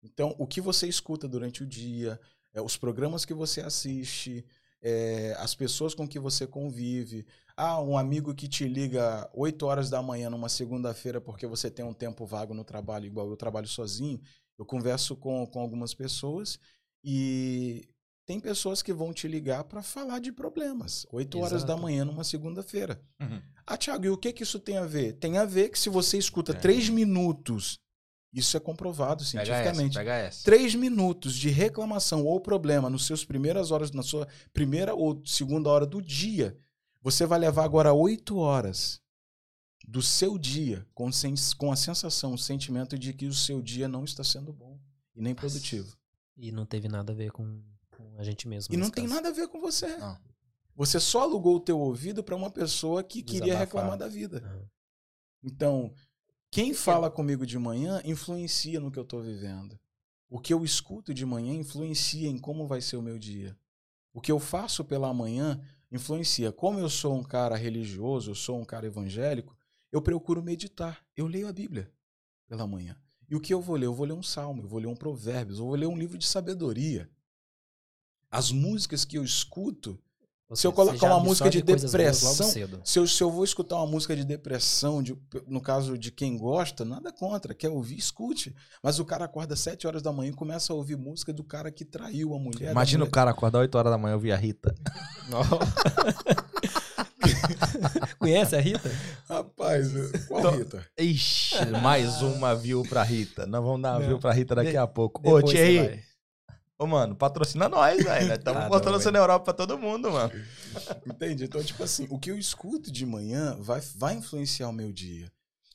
Então, 0.02 0.34
o 0.38 0.46
que 0.46 0.60
você 0.60 0.86
escuta 0.86 1.26
durante 1.28 1.62
o 1.62 1.66
dia, 1.66 2.20
é, 2.54 2.60
os 2.60 2.76
programas 2.76 3.24
que 3.24 3.34
você 3.34 3.60
assiste, 3.60 4.44
é, 4.80 5.34
as 5.38 5.54
pessoas 5.54 5.94
com 5.94 6.06
que 6.06 6.18
você 6.18 6.46
convive. 6.46 7.26
Ah, 7.56 7.80
um 7.80 7.98
amigo 7.98 8.34
que 8.34 8.46
te 8.46 8.66
liga 8.68 9.28
8 9.34 9.66
horas 9.66 9.90
da 9.90 10.00
manhã 10.00 10.30
numa 10.30 10.48
segunda-feira 10.48 11.20
porque 11.20 11.46
você 11.46 11.68
tem 11.70 11.84
um 11.84 11.92
tempo 11.92 12.24
vago 12.24 12.54
no 12.54 12.62
trabalho, 12.64 13.06
igual 13.06 13.28
eu 13.28 13.36
trabalho 13.36 13.66
sozinho. 13.66 14.20
Eu 14.56 14.64
converso 14.64 15.16
com, 15.16 15.44
com 15.46 15.60
algumas 15.60 15.94
pessoas 15.94 16.58
e 17.04 17.88
tem 18.26 18.38
pessoas 18.38 18.82
que 18.82 18.92
vão 18.92 19.12
te 19.12 19.26
ligar 19.26 19.64
para 19.64 19.82
falar 19.82 20.20
de 20.20 20.30
problemas. 20.30 21.06
8 21.12 21.38
horas 21.38 21.64
da 21.64 21.72
Exato. 21.72 21.82
manhã 21.82 22.04
numa 22.04 22.22
segunda-feira. 22.24 23.00
Uhum. 23.20 23.40
Ah, 23.66 23.76
Thiago, 23.76 24.04
e 24.04 24.10
o 24.10 24.16
que, 24.18 24.32
que 24.32 24.42
isso 24.42 24.60
tem 24.60 24.76
a 24.76 24.86
ver? 24.86 25.14
Tem 25.14 25.38
a 25.38 25.44
ver 25.44 25.70
que 25.70 25.78
se 25.78 25.88
você 25.88 26.18
escuta 26.18 26.52
É. 26.52 26.54
três 26.54 26.88
minutos, 26.88 27.78
isso 28.32 28.56
é 28.56 28.60
comprovado 28.60 29.24
Pega 29.24 29.40
essa, 29.40 29.52
cientificamente. 29.52 29.94
pega 29.94 30.14
essa. 30.14 30.44
Três 30.44 30.74
minutos 30.74 31.34
de 31.34 31.48
reclamação 31.48 32.24
ou 32.24 32.40
problema 32.40 32.90
nos 32.90 33.06
seus 33.06 33.24
primeiras 33.24 33.70
horas, 33.70 33.90
na 33.90 34.02
sua 34.02 34.28
primeira 34.52 34.94
ou 34.94 35.22
segunda 35.24 35.70
hora 35.70 35.86
do 35.86 36.02
dia, 36.02 36.56
você 37.00 37.24
vai 37.24 37.38
levar 37.38 37.64
agora 37.64 37.92
oito 37.92 38.38
horas 38.38 39.00
do 39.86 40.02
seu 40.02 40.36
dia 40.36 40.86
com, 40.92 41.08
com 41.56 41.72
a 41.72 41.76
sensação, 41.76 42.34
o 42.34 42.38
sentimento 42.38 42.98
de 42.98 43.14
que 43.14 43.26
o 43.26 43.32
seu 43.32 43.62
dia 43.62 43.88
não 43.88 44.04
está 44.04 44.22
sendo 44.22 44.52
bom 44.52 44.78
e 45.14 45.22
nem 45.22 45.34
produtivo. 45.34 45.96
E 46.36 46.52
não 46.52 46.66
teve 46.66 46.86
nada 46.88 47.12
a 47.12 47.16
ver 47.16 47.32
com, 47.32 47.62
com 47.96 48.16
a 48.18 48.22
gente 48.22 48.46
mesmo. 48.46 48.72
E 48.72 48.76
não 48.76 48.90
tem 48.90 49.04
caso. 49.04 49.14
nada 49.14 49.28
a 49.30 49.32
ver 49.32 49.48
com 49.48 49.60
você. 49.60 49.96
Não. 49.96 50.18
Você 50.76 51.00
só 51.00 51.22
alugou 51.22 51.56
o 51.56 51.60
teu 51.60 51.78
ouvido 51.80 52.22
para 52.22 52.36
uma 52.36 52.50
pessoa 52.50 53.02
que 53.02 53.22
queria 53.22 53.46
Desabafar. 53.46 53.66
reclamar 53.66 53.98
da 53.98 54.06
vida. 54.06 54.42
Ah. 54.44 54.68
Então, 55.42 55.92
quem 56.50 56.72
fala 56.72 57.10
comigo 57.10 57.46
de 57.46 57.58
manhã 57.58 58.00
influencia 58.04 58.80
no 58.80 58.90
que 58.90 58.98
eu 58.98 59.02
estou 59.02 59.22
vivendo. 59.22 59.78
O 60.30 60.40
que 60.40 60.52
eu 60.52 60.64
escuto 60.64 61.12
de 61.12 61.24
manhã 61.24 61.54
influencia 61.54 62.28
em 62.28 62.38
como 62.38 62.66
vai 62.66 62.80
ser 62.80 62.96
o 62.96 63.02
meu 63.02 63.18
dia. 63.18 63.56
O 64.12 64.20
que 64.20 64.32
eu 64.32 64.38
faço 64.38 64.84
pela 64.84 65.12
manhã 65.12 65.60
influencia. 65.90 66.52
Como 66.52 66.78
eu 66.78 66.88
sou 66.88 67.14
um 67.14 67.22
cara 67.22 67.56
religioso, 67.56 68.30
eu 68.30 68.34
sou 68.34 68.60
um 68.60 68.64
cara 68.64 68.86
evangélico, 68.86 69.56
eu 69.90 70.02
procuro 70.02 70.42
meditar. 70.42 71.04
Eu 71.16 71.26
leio 71.26 71.48
a 71.48 71.52
Bíblia 71.52 71.92
pela 72.46 72.66
manhã. 72.66 72.96
E 73.28 73.36
o 73.36 73.40
que 73.40 73.52
eu 73.52 73.60
vou 73.60 73.76
ler? 73.76 73.86
Eu 73.86 73.94
vou 73.94 74.06
ler 74.06 74.14
um 74.14 74.22
salmo, 74.22 74.62
eu 74.62 74.68
vou 74.68 74.80
ler 74.80 74.86
um 74.86 74.96
provérbios, 74.96 75.58
eu 75.58 75.66
vou 75.66 75.74
ler 75.74 75.86
um 75.86 75.98
livro 75.98 76.16
de 76.16 76.26
sabedoria. 76.26 77.10
As 78.30 78.50
músicas 78.50 79.04
que 79.04 79.16
eu 79.18 79.24
escuto 79.24 80.00
Se 80.54 80.66
eu 80.66 80.70
Você 80.72 80.76
colocar 80.76 81.06
uma 81.08 81.20
música 81.20 81.50
de 81.50 81.60
depressão. 81.60 82.32
Se 82.82 82.98
eu, 82.98 83.06
se 83.06 83.22
eu 83.22 83.30
vou 83.30 83.44
escutar 83.44 83.76
uma 83.76 83.86
música 83.86 84.16
de 84.16 84.24
depressão, 84.24 85.02
de- 85.02 85.14
no 85.46 85.60
caso 85.60 85.98
de 85.98 86.10
quem 86.10 86.38
gosta, 86.38 86.86
nada 86.86 87.12
contra. 87.12 87.52
Quer 87.52 87.68
ouvir, 87.68 87.98
escute. 87.98 88.56
Mas 88.82 88.98
o 88.98 89.04
cara 89.04 89.26
acorda 89.26 89.52
às 89.52 89.60
7 89.60 89.86
horas 89.86 90.00
da 90.00 90.10
manhã 90.10 90.30
e 90.30 90.34
começa 90.34 90.72
a 90.72 90.76
ouvir 90.76 90.96
música 90.96 91.34
do 91.34 91.44
cara 91.44 91.70
que 91.70 91.84
traiu 91.84 92.34
a 92.34 92.38
mulher. 92.38 92.70
Imagina 92.72 93.04
o 93.04 93.06
mulher. 93.06 93.12
cara 93.12 93.30
acordar 93.30 93.58
8 93.58 93.74
horas 93.76 93.92
da 93.92 93.98
manhã 93.98 94.12
e 94.12 94.14
ouvir 94.14 94.32
a 94.32 94.36
Rita. 94.36 94.74
Conhece 98.18 98.56
a 98.56 98.60
Rita? 98.60 98.90
Rapaz, 99.28 99.88
qual 100.28 100.42
Tô- 100.42 100.50
Rita? 100.50 100.84
Ixi, 100.98 101.66
mais 101.82 102.22
uma 102.22 102.54
view 102.54 102.82
pra 102.88 103.02
Rita. 103.02 103.46
Nós 103.46 103.62
vamos 103.62 103.82
dar 103.82 103.92
uma 103.92 103.98
Não. 104.00 104.06
view 104.06 104.18
pra 104.18 104.32
Rita 104.32 104.54
daqui 104.54 104.70
De- 104.72 104.76
a 104.78 104.86
pouco. 104.86 105.20
Ô, 105.28 105.40
você 105.40 105.52
Thierry. 105.54 106.00
Ô, 106.78 106.86
mano, 106.86 107.16
patrocina 107.16 107.68
nós, 107.68 108.02
velho. 108.04 108.32
Estamos 108.34 108.60
Ah, 108.62 108.64
não, 108.64 108.70
patrocinando 108.70 109.02
velho. 109.12 109.16
a 109.18 109.22
Europa 109.24 109.44
pra 109.46 109.54
todo 109.54 109.78
mundo, 109.78 110.12
mano. 110.12 110.32
Entende? 111.06 111.44
Então, 111.44 111.62
tipo 111.62 111.82
assim, 111.82 112.06
o 112.10 112.18
que 112.18 112.30
eu 112.30 112.38
escuto 112.38 112.90
de 112.92 113.04
manhã 113.04 113.56
vai, 113.58 113.80
vai 113.96 114.14
influenciar 114.14 114.68
o 114.68 114.72
meu 114.72 114.92
dia. 114.92 115.30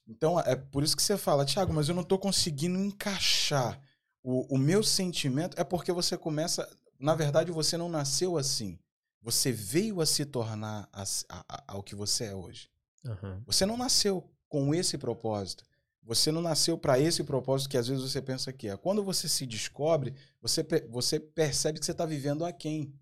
Então, 0.08 0.39
é 0.39 0.56
por 0.56 0.84
isso 0.84 0.95
que 0.95 1.04
você 1.04 1.18
fala, 1.18 1.45
Thiago, 1.45 1.74
mas 1.74 1.89
eu 1.89 1.95
não 1.95 2.04
tô 2.04 2.18
conseguindo 2.18 2.80
encaixar. 2.80 3.80
O, 4.24 4.56
o 4.56 4.58
meu 4.58 4.82
sentimento 4.84 5.60
é 5.60 5.64
porque 5.64 5.91
você 5.91 6.18
começa. 6.18 6.68
Na 6.99 7.16
verdade, 7.16 7.51
você 7.51 7.76
não 7.78 7.89
nasceu 7.89 8.38
assim. 8.38 8.80
Você 9.22 9.51
veio 9.51 9.99
a 10.01 10.06
se 10.06 10.26
tornar 10.26 10.88
as- 10.91 11.26
a- 11.30 11.43
a- 11.49 11.64
ao 11.68 11.84
que 11.84 11.95
você 11.95 12.26
é 12.26 12.36
hoje. 12.36 12.70
Aham. 13.06 13.41
Você 13.45 13.66
não 13.66 13.76
nasceu 13.78 14.30
com 14.47 14.74
esse 14.74 14.97
propósito. 14.97 15.64
Você 16.06 16.32
não 16.32 16.41
nasceu 16.41 16.78
para 16.78 16.99
esse 16.99 17.24
propósito 17.24 17.70
que 17.70 17.78
às 17.78 17.88
vezes 17.88 18.04
você 18.04 18.22
pensa 18.22 18.51
que 18.51 18.68
é. 18.68 18.76
Quando 18.76 19.04
você 19.04 19.30
se 19.30 19.45
descobre, 19.45 20.14
você, 20.41 20.66
você 20.89 21.20
percebe 21.20 21.80
que 21.80 21.86
você 21.86 21.91
está 21.91 22.06
vivendo 22.06 22.45
aquém. 22.45 22.93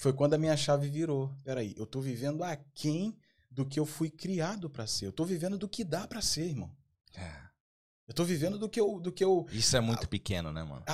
foi 0.00 0.12
quando 0.12 0.34
a 0.34 0.38
minha 0.38 0.56
chave 0.56 0.88
virou. 0.88 1.34
Peraí, 1.42 1.74
eu 1.76 1.86
tô 1.86 2.00
vivendo 2.00 2.44
aquém 2.44 3.16
do 3.50 3.64
que 3.64 3.80
eu 3.80 3.86
fui 3.86 4.10
criado 4.10 4.68
pra 4.68 4.86
ser. 4.86 5.06
Eu 5.06 5.12
tô 5.12 5.24
vivendo 5.24 5.56
do 5.56 5.68
que 5.68 5.82
dá 5.82 6.06
pra 6.06 6.20
ser, 6.20 6.44
irmão. 6.44 6.70
É. 7.14 7.46
Eu 8.06 8.14
tô 8.14 8.22
vivendo 8.22 8.58
do 8.58 8.68
que 8.68 8.80
eu, 8.80 9.00
do 9.00 9.10
que 9.10 9.24
eu 9.24 9.46
Isso 9.50 9.76
é 9.76 9.80
muito 9.80 10.08
pequeno, 10.08 10.52
né, 10.52 10.62
mano? 10.62 10.84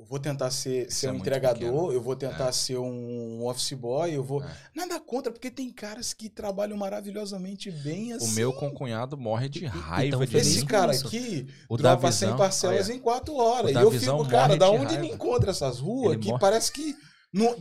Eu 0.00 0.06
vou 0.06 0.18
tentar 0.18 0.50
ser, 0.50 0.90
ser 0.90 1.08
é 1.08 1.12
um 1.12 1.16
entregador, 1.16 1.58
pequeno. 1.58 1.92
eu 1.92 2.00
vou 2.00 2.16
tentar 2.16 2.48
É. 2.48 2.52
ser 2.52 2.78
um 2.78 3.44
office 3.46 3.74
boy, 3.74 4.10
eu 4.16 4.24
vou. 4.24 4.42
É. 4.42 4.56
Nada 4.74 4.98
contra, 4.98 5.30
porque 5.30 5.50
tem 5.50 5.70
caras 5.70 6.14
que 6.14 6.30
trabalham 6.30 6.74
maravilhosamente 6.78 7.70
bem 7.70 8.14
O 8.14 8.16
assim. 8.16 8.32
meu 8.34 8.50
concunhado 8.50 9.18
morre 9.18 9.46
de 9.50 9.66
raiva 9.66 10.16
tão 10.16 10.24
de 10.26 10.36
Esse 10.38 10.64
cara 10.64 10.92
isso. 10.94 11.06
aqui 11.06 11.46
O 11.68 11.76
dropa 11.76 12.04
Davizão, 12.04 12.28
100 12.30 12.36
parcelas 12.38 12.88
em 12.88 12.98
4 12.98 13.34
horas. 13.36 13.76
o 13.76 13.78
E 13.78 13.82
eu 13.82 13.90
fico, 13.92 14.26
cara, 14.26 14.56
da 14.56 14.70
de 14.70 14.72
onde 14.76 14.94
ele 14.94 15.02
raiva. 15.02 15.14
encontra 15.14 15.50
essas 15.50 15.78
ruas 15.80 16.14
Ele 16.14 16.22
que 16.22 16.28
morre- 16.28 16.40
parece 16.40 16.72
que. 16.72 16.96
Não, 17.30 17.54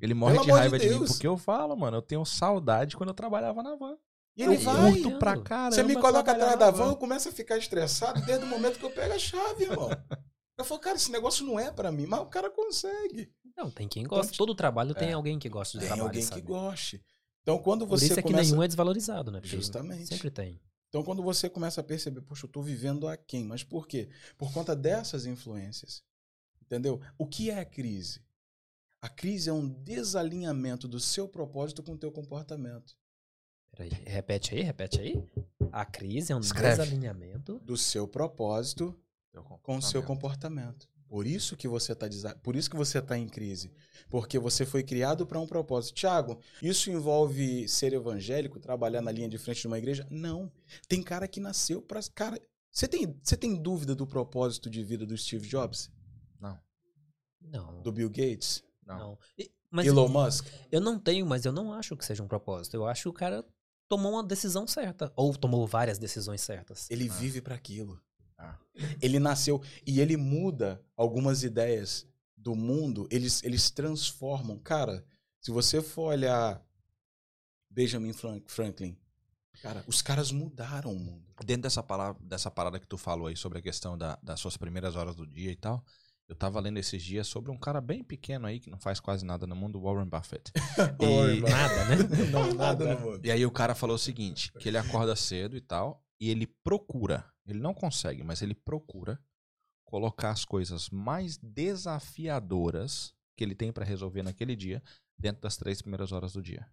Ele 0.00 0.14
morre 0.14 0.34
Pelo 0.34 0.44
de 0.44 0.50
amor 0.52 0.62
de 0.62 0.68
raiva 0.68 0.78
de, 0.78 0.88
mim 1.00 1.06
porque 1.06 1.26
eu 1.26 1.36
falo, 1.36 1.74
mano. 1.76 1.96
Eu 1.96 2.02
tenho 2.02 2.24
saudade 2.24 2.96
quando 2.96 3.08
eu 3.08 3.14
trabalhava 3.14 3.62
na 3.64 3.74
van. 3.74 3.96
e 4.36 4.42
ele 4.44 4.54
eu 4.56 4.60
vai. 4.60 4.92
curto 4.92 5.18
pra 5.18 5.36
caramba. 5.40 5.74
Você 5.74 5.82
me 5.82 5.94
coloca 5.96 6.30
atrás 6.32 6.56
da 6.58 6.70
van, 6.70 6.90
eu 6.90 6.96
começo 6.96 7.28
a 7.28 7.32
ficar 7.32 7.56
estressado 7.58 8.20
desde 8.22 8.44
o 8.44 8.48
momento 8.48 8.78
que 8.78 8.84
eu 8.84 8.90
pego 8.90 9.12
a 9.12 9.18
chave, 9.18 9.64
irmão. 9.64 9.88
Eu 10.56 10.64
falo, 10.64 10.80
cara, 10.80 10.96
esse 10.96 11.10
negócio 11.10 11.44
não 11.44 11.58
é 11.58 11.70
pra 11.72 11.90
mim, 11.90 12.06
mas 12.06 12.20
o 12.20 12.26
cara 12.26 12.50
consegue. 12.50 13.32
Não, 13.56 13.70
tem 13.70 13.88
quem 13.88 14.04
gosta. 14.04 14.36
Todo 14.36 14.54
trabalho 14.54 14.94
tem 14.94 15.10
É. 15.10 15.12
alguém 15.12 15.38
que 15.38 15.48
gosta 15.48 15.78
de 15.78 15.80
Tem 15.80 15.88
trabalho, 15.88 16.08
alguém 16.08 16.22
sabe? 16.22 16.40
que 16.40 16.46
goste. 16.46 17.04
Então, 17.42 17.58
quando 17.58 17.86
Por 17.86 17.98
você 17.98 18.06
isso 18.06 18.14
é 18.18 18.22
que 18.22 18.28
começa... 18.28 18.50
nenhum 18.50 18.62
é 18.62 18.66
desvalorizado, 18.66 19.30
né? 19.30 19.40
Porque 19.40 19.56
Justamente. 19.56 20.06
Sempre 20.06 20.30
tem. 20.30 20.60
Então, 20.88 21.02
quando 21.02 21.22
você 21.22 21.50
começa 21.50 21.80
a 21.80 21.84
perceber, 21.84 22.20
poxa, 22.22 22.46
eu 22.46 22.50
tô 22.50 22.62
vivendo 22.62 23.06
aquém. 23.08 23.44
Mas 23.44 23.62
por 23.64 23.86
quê? 23.88 24.08
Por 24.38 24.52
conta 24.52 24.74
dessas 24.76 25.26
influências. 25.26 26.02
Entendeu? 26.62 27.00
O 27.18 27.26
que 27.26 27.50
é 27.50 27.58
a 27.58 27.64
crise? 27.64 28.22
A 29.02 29.08
crise 29.08 29.50
é 29.50 29.52
um 29.52 29.68
desalinhamento 29.68 30.88
do 30.88 30.98
seu 31.00 31.28
propósito 31.28 31.82
com 31.82 31.92
o 31.92 31.98
teu 31.98 32.10
comportamento. 32.10 32.96
Peraí, 33.72 33.90
repete 34.06 34.54
aí, 34.54 34.62
repete 34.62 35.00
aí. 35.00 35.22
A 35.72 35.84
crise 35.84 36.32
é 36.32 36.36
um 36.36 36.40
Escreve. 36.40 36.76
desalinhamento. 36.82 37.58
Do 37.58 37.76
seu 37.76 38.06
propósito 38.08 38.96
com 39.42 39.76
o 39.78 39.82
seu 39.82 40.02
comportamento. 40.02 40.88
Por 41.06 41.26
isso 41.26 41.56
que 41.56 41.68
você 41.68 41.92
está 41.92 42.34
por 42.36 42.56
isso 42.56 42.68
que 42.70 42.76
você 42.76 43.00
tá 43.00 43.16
em 43.16 43.28
crise, 43.28 43.70
porque 44.08 44.38
você 44.38 44.64
foi 44.66 44.82
criado 44.82 45.26
para 45.26 45.38
um 45.38 45.46
propósito. 45.46 45.94
Tiago, 45.94 46.40
isso 46.62 46.90
envolve 46.90 47.68
ser 47.68 47.92
evangélico, 47.92 48.58
trabalhar 48.58 49.00
na 49.02 49.12
linha 49.12 49.28
de 49.28 49.38
frente 49.38 49.60
de 49.60 49.66
uma 49.66 49.78
igreja? 49.78 50.06
Não. 50.10 50.50
Tem 50.88 51.02
cara 51.02 51.28
que 51.28 51.38
nasceu 51.40 51.80
para 51.82 52.00
cara. 52.14 52.40
Você 52.72 52.88
tem, 52.88 53.16
você 53.22 53.36
tem 53.36 53.54
dúvida 53.54 53.94
do 53.94 54.06
propósito 54.06 54.68
de 54.68 54.82
vida 54.82 55.06
do 55.06 55.16
Steve 55.16 55.46
Jobs, 55.46 55.90
Não. 57.40 57.82
do 57.82 57.92
Bill 57.92 58.08
Gates, 58.08 58.62
Não. 58.84 58.98
não. 58.98 59.18
E- 59.38 59.50
Mas 59.70 59.86
Elon 59.86 60.08
Musk? 60.08 60.46
eu 60.72 60.80
não 60.80 60.98
tenho, 60.98 61.26
mas 61.26 61.44
eu 61.44 61.52
não 61.52 61.72
acho 61.72 61.96
que 61.96 62.04
seja 62.04 62.22
um 62.22 62.28
propósito. 62.28 62.74
Eu 62.74 62.86
acho 62.86 63.02
que 63.02 63.08
o 63.08 63.12
cara 63.12 63.44
tomou 63.88 64.12
uma 64.12 64.24
decisão 64.24 64.66
certa. 64.66 65.12
Ou 65.14 65.36
tomou 65.36 65.66
várias 65.66 65.98
decisões 65.98 66.40
certas. 66.40 66.90
Ele 66.90 67.08
Ah. 67.08 67.12
vive 67.14 67.40
para 67.40 67.54
aquilo. 67.54 68.00
Ah. 68.44 68.58
Ele 69.00 69.18
nasceu 69.18 69.62
e 69.86 70.00
ele 70.00 70.16
muda 70.16 70.82
algumas 70.96 71.42
ideias 71.44 72.06
do 72.36 72.54
mundo, 72.54 73.06
eles, 73.10 73.42
eles 73.42 73.70
transformam. 73.70 74.58
Cara, 74.58 75.04
se 75.40 75.50
você 75.50 75.80
for 75.80 76.08
olhar 76.12 76.62
Benjamin 77.70 78.12
Frank- 78.12 78.44
Franklin, 78.50 78.96
cara, 79.62 79.84
os 79.86 80.02
caras 80.02 80.30
mudaram 80.30 80.92
o 80.92 80.98
mundo. 80.98 81.24
Dentro 81.44 81.62
dessa, 81.62 81.82
palavra, 81.82 82.20
dessa 82.22 82.50
parada 82.50 82.78
que 82.78 82.86
tu 82.86 82.96
falou 82.96 83.26
aí 83.28 83.36
sobre 83.36 83.58
a 83.58 83.62
questão 83.62 83.96
da- 83.98 84.18
das 84.22 84.38
suas 84.40 84.56
primeiras 84.56 84.94
horas 84.96 85.16
do 85.16 85.26
dia 85.26 85.50
e 85.50 85.56
tal, 85.56 85.84
eu 86.28 86.34
tava 86.34 86.60
lendo 86.60 86.78
esses 86.78 87.02
dias 87.02 87.26
sobre 87.26 87.50
um 87.50 87.56
cara 87.56 87.80
bem 87.80 88.02
pequeno 88.02 88.46
aí 88.46 88.58
que 88.60 88.70
não 88.70 88.78
faz 88.78 89.00
quase 89.00 89.24
nada 89.24 89.46
no 89.46 89.56
mundo, 89.56 89.80
Warren 89.80 90.08
Buffett. 90.08 90.52
E- 91.00 91.40
Nada, 91.40 91.84
né? 91.86 91.96
Não, 92.30 92.54
nada 92.54 92.94
no 92.94 93.00
mundo. 93.00 93.24
E 93.26 93.30
aí 93.30 93.44
o 93.44 93.50
cara 93.50 93.74
falou 93.74 93.96
o 93.96 93.98
seguinte, 93.98 94.52
que 94.58 94.68
ele 94.68 94.78
acorda 94.78 95.16
cedo 95.16 95.56
e 95.56 95.60
tal, 95.60 96.03
e 96.20 96.30
ele 96.30 96.46
procura, 96.46 97.24
ele 97.46 97.60
não 97.60 97.74
consegue, 97.74 98.22
mas 98.22 98.42
ele 98.42 98.54
procura 98.54 99.20
colocar 99.84 100.30
as 100.30 100.44
coisas 100.44 100.90
mais 100.90 101.36
desafiadoras 101.36 103.14
que 103.36 103.44
ele 103.44 103.54
tem 103.54 103.72
pra 103.72 103.84
resolver 103.84 104.22
naquele 104.22 104.56
dia 104.56 104.82
dentro 105.18 105.42
das 105.42 105.56
três 105.56 105.80
primeiras 105.80 106.12
horas 106.12 106.32
do 106.32 106.42
dia. 106.42 106.66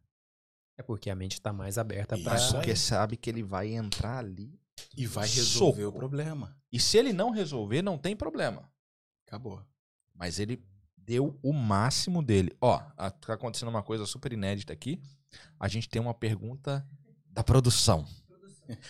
É 0.77 0.83
porque 0.83 1.09
a 1.09 1.15
mente 1.15 1.39
tá 1.41 1.53
mais 1.53 1.77
aberta 1.77 2.17
pra. 2.17 2.35
Isso. 2.35 2.53
Porque 2.53 2.75
sabe 2.75 3.17
que 3.17 3.29
ele 3.29 3.43
vai 3.43 3.73
entrar 3.73 4.17
ali. 4.17 4.59
E 4.97 5.05
vai 5.05 5.27
resolver 5.27 5.83
Soco. 5.83 5.95
o 5.95 5.99
problema. 5.99 6.57
E 6.71 6.79
se 6.79 6.97
ele 6.97 7.13
não 7.13 7.29
resolver, 7.29 7.81
não 7.81 7.97
tem 7.97 8.15
problema. 8.15 8.67
Acabou. 9.27 9.63
Mas 10.15 10.39
ele 10.39 10.63
deu 10.97 11.37
o 11.43 11.53
máximo 11.53 12.23
dele. 12.23 12.55
Ó, 12.59 12.79
tá 12.79 13.33
acontecendo 13.33 13.69
uma 13.69 13.83
coisa 13.83 14.05
super 14.05 14.33
inédita 14.33 14.73
aqui. 14.73 14.99
A 15.59 15.67
gente 15.67 15.87
tem 15.87 16.01
uma 16.01 16.13
pergunta 16.13 16.87
da 17.25 17.43
produção. 17.43 18.05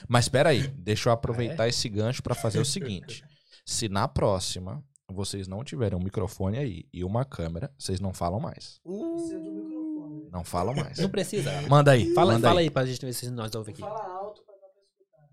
Mas 0.07 0.25
espera 0.25 0.49
aí, 0.49 0.67
deixa 0.67 1.09
eu 1.09 1.13
aproveitar 1.13 1.67
esse 1.67 1.87
gancho 1.89 2.21
pra 2.21 2.35
fazer 2.35 2.59
o 2.59 2.65
seguinte. 2.65 3.23
Se 3.65 3.87
na 3.89 4.07
próxima 4.07 4.83
vocês 5.09 5.47
não 5.47 5.63
tiverem 5.63 5.97
um 5.97 6.03
microfone 6.03 6.57
aí 6.57 6.85
e 6.93 7.03
uma 7.03 7.25
câmera, 7.25 7.73
vocês 7.77 7.99
não 7.99 8.13
falam 8.13 8.39
mais. 8.39 8.79
Precisa 8.83 9.39
de 9.39 9.49
microfone. 9.49 10.29
Não 10.31 10.43
falam 10.43 10.73
mais. 10.75 10.97
Não 10.99 11.09
precisa. 11.09 11.51
Manda 11.67 11.91
aí, 11.91 12.13
Fala, 12.13 12.33
manda 12.33 12.47
fala 12.47 12.59
aí. 12.61 12.67
aí 12.67 12.71
pra 12.71 12.85
gente 12.85 13.05
ver 13.05 13.13
se 13.13 13.29
nós 13.29 13.53
ouvimos 13.53 13.79
aqui. 13.81 13.81
Fala 13.81 14.13
alto 14.17 14.43
pra 14.45 14.55
dar 14.55 14.69
pra 14.69 14.81
escutar. 14.81 15.29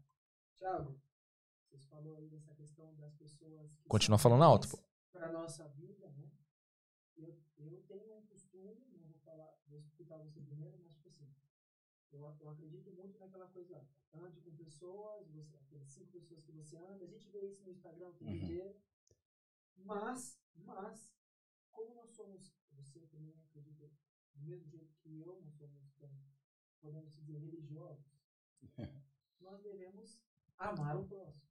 Thiago, 0.59 1.01
vocês 1.71 1.85
falaram 1.87 2.17
aí 2.17 2.29
dessa 2.29 2.55
questão 2.55 2.95
das 2.97 3.15
pessoas. 3.15 3.71
Continua 3.87 4.19
falando 4.19 4.43
alto, 4.45 4.69
Pra 5.13 5.31
nossa 5.33 5.67
vida, 5.69 6.07
né? 6.17 6.25
Eu, 7.17 7.37
eu 7.59 7.83
tenho 7.89 8.17
um 8.19 8.27
costume, 8.27 8.77
não 8.93 9.07
vou 9.09 9.19
falar, 9.25 9.51
vou 9.69 9.79
escutar 9.81 10.17
você 10.19 10.41
primeiro, 10.41 10.77
mas 10.85 10.93
tipo 10.97 11.09
assim. 11.09 11.29
Eu, 12.13 12.21
eu 12.41 12.51
acredito 12.51 12.91
muito 12.93 13.19
naquela 13.21 13.47
coisa, 13.47 13.81
ande 14.15 14.41
com 14.41 14.51
pessoas, 14.69 15.27
você, 15.31 15.57
aquelas 15.57 15.89
cinco 15.89 16.11
pessoas 16.13 16.43
que 16.45 16.53
você 16.53 16.77
anda, 16.77 17.05
a 17.05 17.09
gente 17.09 17.29
vê 17.31 17.41
isso 17.47 17.65
no 17.65 17.71
Instagram 17.71 18.09
o 18.09 18.15
tempo 18.15 18.31
Uhum. 18.31 18.43
inteiro. 18.45 18.77
Mas, 19.77 20.39
mas, 20.55 21.15
como 21.71 21.95
nós 21.95 22.11
somos, 22.11 22.53
você 22.73 23.01
também 23.07 23.35
acredita, 23.39 23.87
do 24.35 24.45
mesmo 24.45 24.67
jeito 24.69 24.95
que 25.01 25.19
eu, 25.21 25.41
nós 25.41 25.55
somos, 25.55 25.91
tão, 25.99 26.11
podemos 26.81 27.11
dizer, 27.15 27.39
religiosos, 27.39 28.13
nós 29.41 29.63
devemos 29.63 30.21
amar 30.59 30.97
o 30.97 31.07
próximo. 31.07 31.49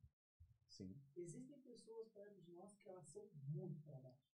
Sim. 0.68 0.96
Existem 1.16 1.60
pessoas 1.62 2.08
perto 2.10 2.40
de 2.44 2.52
nós 2.52 2.76
que 2.76 2.88
elas 2.90 3.08
são 3.08 3.28
muito 3.56 3.82
para 3.82 3.98
baixo. 3.98 4.30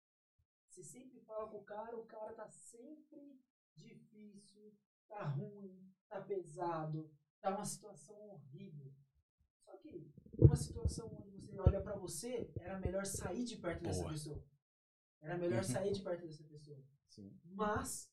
Você 0.67 0.83
sempre 0.83 1.21
fala 1.21 1.47
com 1.49 1.59
o 1.59 1.63
cara, 1.63 1.95
o 1.97 2.05
cara 2.05 2.33
tá 2.33 2.47
sempre 2.49 3.39
difícil, 3.75 4.75
tá 5.07 5.23
ruim, 5.23 5.89
tá 6.09 6.19
pesado, 6.21 7.09
tá 7.43 7.49
uma 7.49 7.65
situação 7.65 8.15
horrível. 8.29 8.89
Só 9.65 9.75
que 9.77 10.09
uma 10.37 10.55
situação 10.55 11.05
onde 11.27 11.41
você 11.41 11.59
olha 11.59 11.81
para 11.81 11.95
você, 11.95 12.49
era 12.55 12.79
melhor 12.79 13.05
sair 13.05 13.43
de 13.43 13.57
perto 13.57 13.83
dessa 13.83 13.99
Boa. 13.99 14.11
pessoa. 14.11 14.43
Era 15.21 15.37
melhor 15.37 15.57
Uhum. 15.59 15.63
sair 15.63 15.91
de 15.93 16.01
perto 16.01 16.25
dessa 16.25 16.43
pessoa. 16.43 16.77
Sim. 17.09 17.31
Mas, 17.43 18.07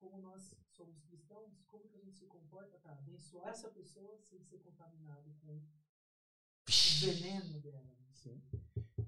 como 0.00 0.18
nós 0.22 0.54
somos 0.70 1.00
cristãos, 1.02 1.52
como 1.66 1.88
que 1.88 1.96
a 1.96 2.00
gente 2.00 2.16
se 2.16 2.26
comporta 2.26 2.78
para 2.78 2.92
abençoar 2.92 3.48
essa 3.48 3.68
pessoa 3.70 4.18
sem 4.22 4.40
ser 4.44 4.58
contaminado 4.58 5.30
com 5.44 5.52
o 5.56 5.62
veneno 7.00 7.60
dela? 7.60 7.82
né? 7.82 7.92
Sim. 8.14 8.40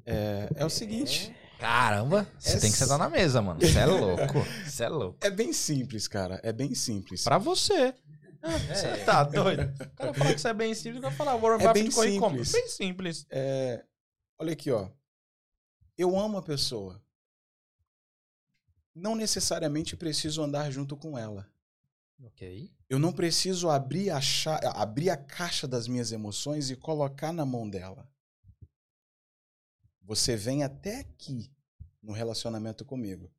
É, 0.05 0.49
é 0.57 0.65
o 0.65 0.71
seguinte. 0.71 1.35
Caramba, 1.59 2.25
você 2.39 2.59
É 2.59 2.61
tem 2.61 2.71
que 2.71 2.77
sentar 2.77 2.99
na 2.99 3.09
mesa, 3.09 3.41
mano. 3.41 3.61
Você 3.61 3.79
é 3.79 3.87
louco. 3.87 4.35
Você 4.67 4.85
é 4.85 4.89
louco. 4.91 5.19
É 5.23 5.31
bem 5.31 5.55
simples, 5.55 6.07
cara. 6.07 6.39
É 6.43 6.53
bem 6.53 6.75
simples. 6.75 7.25
Pra 7.25 7.39
você. 7.39 7.95
Você 8.75 9.05
tá 9.05 9.25
doido? 9.25 9.63
O 9.83 9.91
cara 9.97 10.15
fala 10.15 10.31
que 10.31 10.37
isso 10.37 10.49
é 10.49 10.55
bem 10.55 10.75
simples, 10.75 11.03
eu 11.03 11.09
vou 11.11 11.17
falar, 11.19 11.37
Warren 11.37 11.65
É 11.65 11.69
Buffett 11.69 11.83
bem 11.85 11.91
corre 11.91 12.19
como? 12.19 12.37
Bem 12.37 12.69
simples. 12.69 13.27
É, 13.31 13.85
olha 14.39 14.53
aqui, 14.53 14.71
ó. 14.71 14.89
Eu 15.99 16.19
amo 16.19 16.39
a 16.39 16.43
pessoa. 16.43 17.03
Não 18.95 19.15
necessariamente 19.15 19.97
preciso 19.97 20.43
andar 20.43 20.71
junto 20.71 20.97
com 20.97 21.19
ela. 21.19 21.51
Ok. 22.25 22.73
Eu 22.89 22.99
não 22.99 23.13
preciso 23.13 23.69
abrir 23.69 24.11
a, 24.11 24.21
cha- 24.21 24.61
abrir 24.75 25.11
a 25.11 25.17
caixa 25.17 25.69
das 25.69 25.87
minhas 25.87 26.13
emoções 26.13 26.71
e 26.71 26.77
colocar 26.77 27.33
na 27.33 27.45
mão 27.45 27.69
dela. 27.69 28.09
Você 30.03 30.37
vem 30.37 30.63
até 30.63 31.01
aqui 31.01 31.51
no 32.03 32.13
relacionamento 32.13 32.85
comigo, 32.85 33.31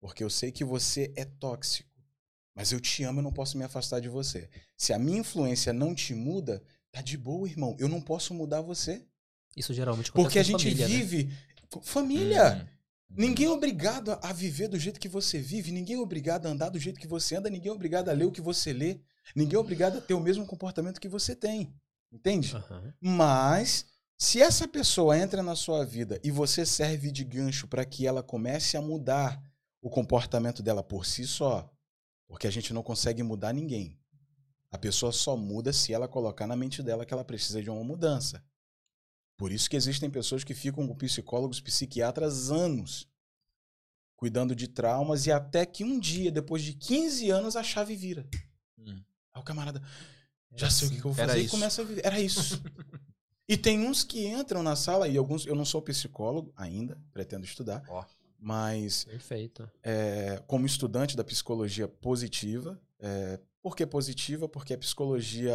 porque 0.00 0.22
eu 0.24 0.30
sei 0.30 0.52
que 0.52 0.64
você 0.64 1.12
é 1.16 1.24
tóxico, 1.24 1.90
mas 2.54 2.72
eu 2.72 2.80
te 2.80 3.02
amo 3.04 3.20
e 3.20 3.22
não 3.22 3.32
posso 3.32 3.56
me 3.58 3.64
afastar 3.64 4.00
de 4.00 4.08
você. 4.08 4.48
Se 4.76 4.92
a 4.92 4.98
minha 4.98 5.18
influência 5.20 5.72
não 5.72 5.94
te 5.94 6.14
muda, 6.14 6.62
tá 6.90 7.00
de 7.00 7.16
boa, 7.16 7.48
irmão. 7.48 7.76
Eu 7.78 7.88
não 7.88 8.00
posso 8.00 8.34
mudar 8.34 8.60
você, 8.60 9.04
Isso 9.56 9.72
geralmente 9.74 10.10
acontece 10.10 10.22
porque 10.24 10.38
a 10.38 10.42
gente 10.42 10.62
família, 10.64 10.88
né? 10.88 10.94
vive 10.94 11.30
família. 11.82 12.68
Hum. 12.68 12.72
Ninguém 13.14 13.46
é 13.46 13.50
obrigado 13.50 14.18
a- 14.22 14.32
viver 14.32 14.68
do 14.68 14.78
jeito 14.78 14.98
que 14.98 15.08
você 15.08 15.38
vive, 15.38 15.70
ninguém 15.70 15.96
é 15.96 15.98
obrigado 16.00 16.46
a 16.46 16.50
andar 16.50 16.70
do 16.70 16.78
jeito 16.78 16.98
que 16.98 17.06
você 17.06 17.36
anda, 17.36 17.50
ninguém 17.50 17.68
é 17.70 17.74
obrigado 17.74 18.08
a 18.08 18.12
ler 18.12 18.24
o 18.24 18.32
que 18.32 18.40
você 18.40 18.72
lê, 18.72 19.00
ninguém 19.36 19.56
é 19.56 19.58
obrigado 19.58 19.98
a 19.98 20.00
ter 20.00 20.14
o 20.14 20.20
mesmo 20.20 20.46
comportamento 20.46 21.00
que 21.00 21.08
você 21.08 21.34
tem. 21.36 21.74
Entende? 22.10 22.54
Aham. 22.56 22.92
Mas 23.00 23.86
se 24.18 24.40
essa 24.40 24.66
pessoa 24.68 25.18
entra 25.18 25.42
na 25.42 25.54
sua 25.56 25.84
vida 25.84 26.20
e 26.22 26.30
você 26.30 26.64
serve 26.66 27.10
de 27.10 27.24
gancho 27.24 27.66
para 27.66 27.84
que 27.84 28.06
ela 28.06 28.22
comece 28.22 28.76
a 28.76 28.82
mudar 28.82 29.42
o 29.80 29.88
comportamento 29.90 30.62
dela 30.62 30.82
por 30.82 31.04
si 31.06 31.26
só, 31.26 31.70
porque 32.32 32.46
a 32.46 32.50
gente 32.50 32.72
não 32.72 32.82
consegue 32.82 33.22
mudar 33.22 33.52
ninguém. 33.52 34.00
A 34.70 34.78
pessoa 34.78 35.12
só 35.12 35.36
muda 35.36 35.70
se 35.70 35.92
ela 35.92 36.08
colocar 36.08 36.46
na 36.46 36.56
mente 36.56 36.82
dela 36.82 37.04
que 37.04 37.12
ela 37.12 37.22
precisa 37.22 37.62
de 37.62 37.68
uma 37.68 37.84
mudança. 37.84 38.42
Por 39.36 39.52
isso 39.52 39.68
que 39.68 39.76
existem 39.76 40.10
pessoas 40.10 40.42
que 40.42 40.54
ficam 40.54 40.88
com 40.88 40.96
psicólogos, 40.96 41.60
psiquiatras 41.60 42.50
anos 42.50 43.06
cuidando 44.16 44.56
de 44.56 44.66
traumas 44.66 45.26
e 45.26 45.30
até 45.30 45.66
que 45.66 45.84
um 45.84 46.00
dia, 46.00 46.32
depois 46.32 46.62
de 46.62 46.72
15 46.72 47.28
anos, 47.28 47.54
a 47.54 47.62
chave 47.62 47.94
vira. 47.94 48.26
Hum. 48.78 49.02
Aí 49.34 49.42
o 49.42 49.44
camarada, 49.44 49.82
já 50.56 50.70
sei 50.70 50.88
o 50.88 50.90
que, 50.90 51.00
que 51.02 51.04
eu 51.04 51.12
vou 51.12 51.26
fazer 51.26 51.42
e 51.42 51.48
começa 51.48 51.82
a 51.82 51.84
viver. 51.84 52.00
Era 52.02 52.18
isso. 52.18 52.62
e 53.46 53.58
tem 53.58 53.86
uns 53.86 54.02
que 54.02 54.26
entram 54.26 54.62
na 54.62 54.74
sala, 54.74 55.06
e 55.06 55.18
alguns, 55.18 55.44
eu 55.44 55.54
não 55.54 55.66
sou 55.66 55.82
psicólogo 55.82 56.50
ainda, 56.56 56.98
pretendo 57.12 57.44
estudar, 57.44 57.84
Ó. 57.88 58.02
mas 58.42 59.04
Perfeito. 59.04 59.70
é, 59.84 60.42
como 60.48 60.66
estudante 60.66 61.16
da 61.16 61.22
psicologia 61.22 61.86
positiva. 61.86 62.80
É, 62.98 63.38
por 63.62 63.76
que 63.76 63.86
positiva? 63.86 64.48
Porque 64.48 64.74
a 64.74 64.78
psicologia, 64.78 65.52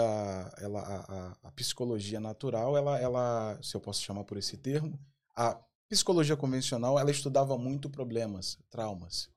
ela, 0.58 0.80
a, 0.80 0.96
a- 1.32 1.38
a 1.44 1.52
psicologia 1.52 2.20
natural, 2.22 2.78
ela, 2.78 2.98
ela, 2.98 3.60
se 3.62 3.76
eu 3.76 3.82
posso 3.82 4.02
chamar 4.02 4.24
por 4.24 4.38
esse 4.38 4.56
termo, 4.56 4.98
a 5.36 5.60
psicologia 5.90 6.38
convencional, 6.38 6.98
ela 6.98 7.12
estudava 7.12 7.58
muito 7.58 7.90
problemas, 7.90 8.58
traumas. 8.70 9.30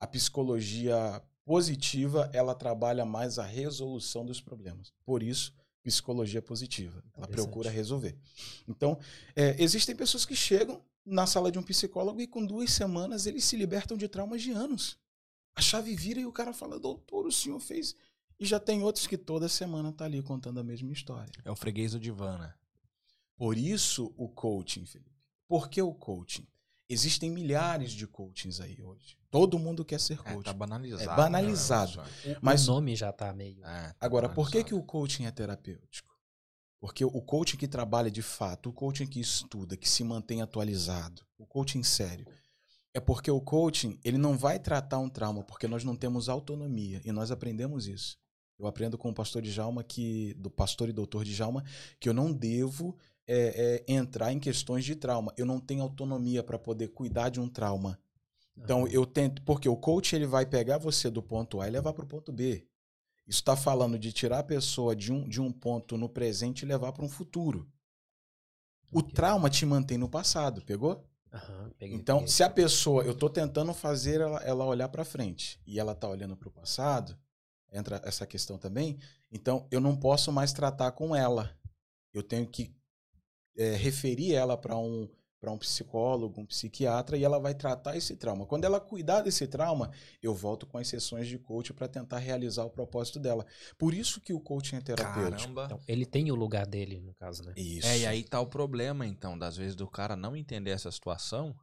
A 0.00 0.06
psicologia 0.06 1.22
positiva, 1.44 2.30
ela 2.32 2.54
trabalha 2.54 3.04
mais 3.04 3.38
a 3.38 3.44
resolução 3.44 4.24
dos 4.24 4.40
problemas. 4.40 4.92
Por 5.04 5.22
isso, 5.22 5.52
psicologia 5.82 6.40
positiva. 6.42 7.02
Ela 7.16 7.26
procura 7.28 7.70
resolver. 7.70 8.16
Então, 8.66 8.98
é, 9.36 9.54
existem 9.62 9.94
pessoas 9.96 10.24
que 10.24 10.36
chegam 10.36 10.82
na 11.08 11.26
sala 11.26 11.50
de 11.50 11.58
um 11.58 11.62
psicólogo 11.62 12.20
e 12.20 12.26
com 12.26 12.44
duas 12.44 12.70
semanas 12.70 13.26
eles 13.26 13.44
se 13.44 13.56
libertam 13.56 13.96
de 13.96 14.08
traumas 14.08 14.42
de 14.42 14.50
anos. 14.52 14.96
A 15.54 15.60
chave 15.60 15.94
vira 15.94 16.20
e 16.20 16.26
o 16.26 16.32
cara 16.32 16.52
fala, 16.52 16.78
doutor, 16.78 17.26
o 17.26 17.32
senhor 17.32 17.58
fez. 17.60 17.94
E 18.38 18.46
já 18.46 18.60
tem 18.60 18.82
outros 18.82 19.06
que 19.06 19.18
toda 19.18 19.48
semana 19.48 19.92
tá 19.92 20.04
ali 20.04 20.22
contando 20.22 20.60
a 20.60 20.64
mesma 20.64 20.92
história. 20.92 21.32
É 21.44 21.50
o 21.50 21.56
freguês 21.56 21.92
do 21.92 21.98
divã, 21.98 22.38
né? 22.38 22.54
Por 23.36 23.56
isso 23.58 24.12
o 24.16 24.28
coaching, 24.28 24.86
Felipe. 24.86 25.10
Por 25.48 25.68
que 25.68 25.80
o 25.82 25.92
coaching? 25.92 26.46
Existem 26.88 27.30
milhares 27.30 27.92
de 27.92 28.06
coachings 28.06 28.60
aí 28.60 28.80
hoje. 28.82 29.16
Todo 29.30 29.58
mundo 29.58 29.84
quer 29.84 30.00
ser 30.00 30.18
É, 30.24 30.32
coach. 30.32 30.44
tá 30.46 30.52
banalizado. 30.52 31.10
É 31.10 31.16
banalizado. 31.16 31.96
né? 32.24 32.36
Mas- 32.40 32.66
o 32.68 32.72
nome 32.72 32.96
já 32.96 33.12
tá 33.12 33.32
meio. 33.32 33.62
É, 33.64 33.88
tá 33.88 33.94
Agora, 34.00 34.28
por 34.28 34.46
que, 34.46 34.58
banalizado. 34.58 34.64
que 34.68 34.74
o 34.74 34.82
coaching 34.82 35.24
é 35.26 35.30
terapêutico? 35.30 36.07
Porque 36.80 37.04
o 37.04 37.20
coaching 37.20 37.56
que 37.56 37.66
trabalha 37.66 38.10
de 38.10 38.22
fato, 38.22 38.70
o 38.70 38.72
coaching 38.72 39.06
que 39.06 39.20
estuda, 39.20 39.76
que 39.76 39.88
se 39.88 40.04
mantém 40.04 40.42
atualizado, 40.42 41.22
o 41.36 41.44
coaching 41.44 41.82
sério, 41.82 42.26
é 42.94 43.00
porque 43.00 43.30
o 43.30 43.40
coaching 43.40 43.98
ele 44.04 44.18
não 44.18 44.36
vai 44.36 44.58
tratar 44.58 44.98
um 44.98 45.08
trauma, 45.08 45.42
porque 45.42 45.66
nós 45.66 45.84
não 45.84 45.96
temos 45.96 46.28
autonomia 46.28 47.00
e 47.04 47.12
nós 47.12 47.30
aprendemos 47.30 47.86
isso. 47.86 48.16
Eu 48.58 48.66
aprendo 48.66 48.98
com 48.98 49.10
o 49.10 49.14
pastor 49.14 49.42
Djalma 49.42 49.84
que 49.84 50.34
do 50.34 50.50
pastor 50.50 50.88
e 50.88 50.92
doutor 50.92 51.24
Djalma 51.24 51.64
que 52.00 52.08
eu 52.08 52.14
não 52.14 52.32
devo 52.32 52.96
é, 53.26 53.84
é, 53.86 53.92
entrar 53.92 54.32
em 54.32 54.38
questões 54.40 54.84
de 54.84 54.96
trauma. 54.96 55.32
Eu 55.36 55.46
não 55.46 55.60
tenho 55.60 55.82
autonomia 55.82 56.42
para 56.42 56.58
poder 56.58 56.88
cuidar 56.88 57.28
de 57.28 57.40
um 57.40 57.48
trauma. 57.48 57.98
Então 58.56 58.86
eu 58.88 59.06
tento, 59.06 59.42
porque 59.42 59.68
o 59.68 59.76
coach 59.76 60.16
ele 60.16 60.26
vai 60.26 60.44
pegar 60.44 60.78
você 60.78 61.08
do 61.08 61.22
ponto 61.22 61.60
A 61.60 61.68
e 61.68 61.70
levar 61.70 61.92
para 61.92 62.04
o 62.04 62.08
ponto 62.08 62.32
B. 62.32 62.66
Isso 63.28 63.40
está 63.40 63.54
falando 63.56 63.98
de 63.98 64.12
tirar 64.12 64.40
a 64.40 64.42
pessoa 64.44 64.96
de 64.96 65.12
um, 65.12 65.28
de 65.28 65.40
um 65.40 65.52
ponto 65.52 65.96
no 65.96 66.08
presente 66.08 66.62
e 66.62 66.66
levar 66.66 66.92
para 66.92 67.04
um 67.04 67.08
futuro. 67.08 67.70
O 68.92 69.02
Ok. 69.02 69.14
trauma 69.14 69.50
te 69.50 69.64
mantém 69.66 69.98
no 69.98 70.08
passado, 70.08 70.62
pegou? 70.62 71.04
Aham, 71.32 71.72
peguei, 71.78 72.02
Então, 72.02 72.04
peguei. 72.04 72.28
se 72.28 72.42
a 72.42 72.50
pessoa, 72.50 73.04
eu 73.04 73.14
tô 73.14 73.30
tentando 73.30 73.74
fazer 73.74 74.20
ela, 74.20 74.40
ela 74.42 74.64
olhar 74.66 74.88
para 74.88 75.04
frente 75.04 75.60
e 75.66 75.78
ela 75.80 75.94
tá 75.94 76.08
olhando 76.08 76.36
para 76.36 76.48
o 76.48 76.52
passado, 76.52 77.18
entra 77.72 78.00
essa 78.04 78.26
questão 78.26 78.58
também. 78.58 78.98
Então, 79.32 79.66
eu 79.70 79.80
não 79.80 79.96
posso 79.96 80.32
mais 80.32 80.52
tratar 80.52 80.92
com 80.92 81.14
ela. 81.16 81.56
Eu 82.14 82.22
tenho 82.22 82.46
que 82.46 82.74
é, 83.56 83.74
referir 83.76 84.34
ela 84.34 84.56
para 84.56 84.76
um 84.76 85.08
para 85.40 85.52
um 85.52 85.58
psicólogo, 85.58 86.40
um 86.40 86.46
psiquiatra 86.46 87.16
e 87.16 87.22
ela 87.24 87.38
vai 87.38 87.54
tratar 87.54 87.96
esse 87.96 88.16
trauma. 88.16 88.44
Quando 88.44 88.64
ela 88.64 88.80
cuidar 88.80 89.22
desse 89.22 89.46
trauma, 89.46 89.90
eu 90.22 90.34
volto 90.34 90.66
com 90.66 90.78
as 90.78 90.88
sessões 90.88 91.28
de 91.28 91.38
coach 91.38 91.72
para 91.72 91.86
tentar 91.88 92.18
realizar 92.18 92.64
o 92.64 92.70
propósito 92.70 93.20
dela. 93.20 93.46
Por 93.78 93.94
isso 93.94 94.20
que 94.20 94.32
o 94.32 94.40
coaching 94.40 94.76
é 94.76 94.80
terapêutico. 94.80 95.38
Caramba. 95.54 95.64
Então, 95.66 95.80
ele 95.86 96.04
tem 96.04 96.30
o 96.30 96.34
lugar 96.34 96.66
dele, 96.66 97.00
no 97.00 97.14
caso, 97.14 97.44
né? 97.44 97.52
Isso. 97.56 97.86
É, 97.86 97.98
e 97.98 98.06
aí 98.06 98.24
tá 98.24 98.40
o 98.40 98.46
problema, 98.46 99.06
então, 99.06 99.38
das 99.38 99.56
vezes 99.56 99.76
do 99.76 99.86
cara 99.86 100.16
não 100.16 100.34
entender 100.36 100.70
essa 100.70 100.90
situação 100.90 101.54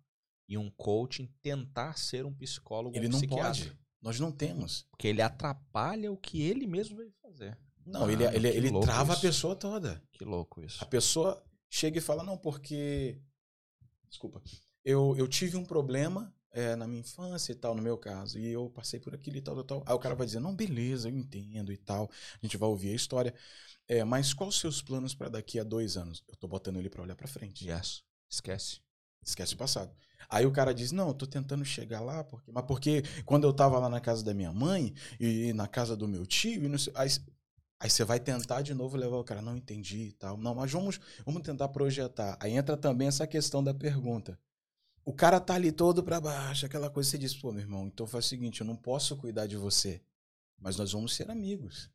e 0.48 0.58
um 0.58 0.70
coaching 0.70 1.28
tentar 1.42 1.98
ser 1.98 2.26
um 2.26 2.34
psicólogo 2.34 2.96
ele 2.96 3.08
um 3.08 3.10
não 3.12 3.20
psiquiatra. 3.20 3.66
pode. 3.66 3.78
Nós 4.02 4.20
não 4.20 4.32
temos. 4.32 4.86
Porque 4.92 5.08
ele 5.08 5.22
atrapalha 5.22 6.12
o 6.12 6.18
que 6.18 6.42
ele 6.44 6.68
mesmo 6.68 6.96
veio 6.98 7.12
fazer. 7.22 7.58
Não, 7.86 8.06
Ah, 8.06 8.12
ele, 8.14 8.24
ele, 8.24 8.48
ele 8.48 8.80
trava 8.82 9.12
a 9.12 9.16
isso. 9.16 9.22
pessoa 9.22 9.56
toda. 9.56 10.02
Que 10.14 10.24
louco 10.24 10.62
isso. 10.62 10.84
A 10.84 10.86
pessoa 10.88 11.44
chega 11.70 11.98
e 11.98 12.02
fala, 12.02 12.24
não, 12.24 12.38
porque. 12.38 13.20
Desculpa. 14.16 14.41
Eu, 14.84 15.13
eu 15.18 15.28
tive 15.28 15.57
um 15.57 15.66
problema 15.66 16.34
é, 16.51 16.76
na 16.76 16.88
minha 16.88 17.01
infância 17.01 17.51
e 17.51 17.55
tal, 17.55 17.76
no 17.76 17.82
meu 17.82 17.97
caso. 17.97 18.39
E 18.39 18.47
eu 18.47 18.70
passei 18.70 18.99
por 18.99 19.13
aquilo 19.13 19.38
e 19.38 19.41
tal, 19.41 19.55
tal, 19.55 19.63
tal. 19.63 19.84
Aí 19.86 19.93
o 19.93 19.99
cara 19.99 20.16
vai 20.16 20.26
dizer, 20.26 20.39
não, 20.39 20.55
beleza, 20.55 21.09
eu 21.09 21.18
entendo 21.18 21.72
e 21.72 21.78
tal. 21.78 22.09
A 22.41 22.45
gente 22.45 22.55
vai 22.55 22.70
ouvir 22.70 22.91
a 22.91 22.95
história. 22.95 23.34
É, 23.88 24.03
mas 24.03 24.34
quais 24.34 24.53
os 24.53 24.59
seus 24.59 24.82
planos 24.82 25.13
para 25.13 25.30
daqui 25.30 25.59
a 25.59 25.63
dois 25.63 25.97
anos? 25.97 26.24
Eu 26.28 26.36
tô 26.38 26.47
botando 26.47 26.78
ele 26.78 26.89
para 26.89 27.01
olhar 27.01 27.16
para 27.16 27.28
frente. 27.28 27.68
Yes. 27.68 28.03
Esquece. 28.30 28.80
Esquece 29.24 29.53
o 29.53 29.57
passado. 29.57 29.93
Aí 30.30 30.45
o 30.45 30.51
cara 30.51 30.74
diz, 30.74 30.91
não, 30.91 31.09
eu 31.09 31.13
tô 31.13 31.28
tentando 31.28 31.63
chegar 31.66 31.99
lá, 31.99 32.24
porque... 32.24 32.51
mas 32.51 32.66
porque 32.66 33.03
quando 33.26 33.45
eu 33.45 33.53
tava 33.53 33.78
lá 33.78 33.89
na 33.89 33.99
casa 33.99 34.24
da 34.24 34.34
minha 34.34 34.51
mãe 34.51 34.93
e 35.20 35.51
na 35.53 35.68
casa 35.68 35.95
do 35.95 36.07
meu 36.07 36.26
tio, 36.26 36.63
e 36.63 36.68
não 36.68 36.78
sei... 36.78 36.93
aí, 36.95 37.09
aí 37.80 37.90
você 37.90 38.04
vai 38.04 38.20
tentar 38.20 38.62
de 38.62 38.74
novo 38.74 38.98
levar 38.98 39.18
o 39.18 39.24
cara, 39.24 39.42
não 39.42 39.56
entendi 39.58 40.08
e 40.08 40.14
tal. 40.14 40.38
Não, 40.38 40.56
mas 40.56 40.72
vamos, 40.72 41.00
vamos 41.26 41.42
tentar 41.42 41.68
projetar. 41.70 42.38
Aí 42.42 42.54
entra 42.54 42.76
também 42.78 43.08
essa 43.08 43.26
questão 43.28 43.64
da 43.64 43.74
pergunta. 43.74 44.40
O 45.04 45.14
cara 45.14 45.40
tá 45.40 45.54
ali 45.54 45.72
todo 45.72 46.04
pra 46.04 46.20
baixo, 46.20 46.66
aquela 46.66 46.90
coisa, 46.90 47.10
você 47.10 47.18
diz, 47.18 47.36
pô, 47.36 47.52
meu 47.52 47.62
irmão, 47.62 47.86
então 47.88 48.08
faz 48.08 48.26
o 48.26 48.28
seguinte, 48.28 48.62
eu 48.62 48.68
não 48.68 48.76
posso 48.76 49.16
cuidar 49.16 49.46
de 49.46 49.56
você, 49.56 50.02
mas 50.58 50.78
nós 50.78 50.92
vamos 50.94 51.14
ser 51.16 51.30
amigos. 51.30 51.92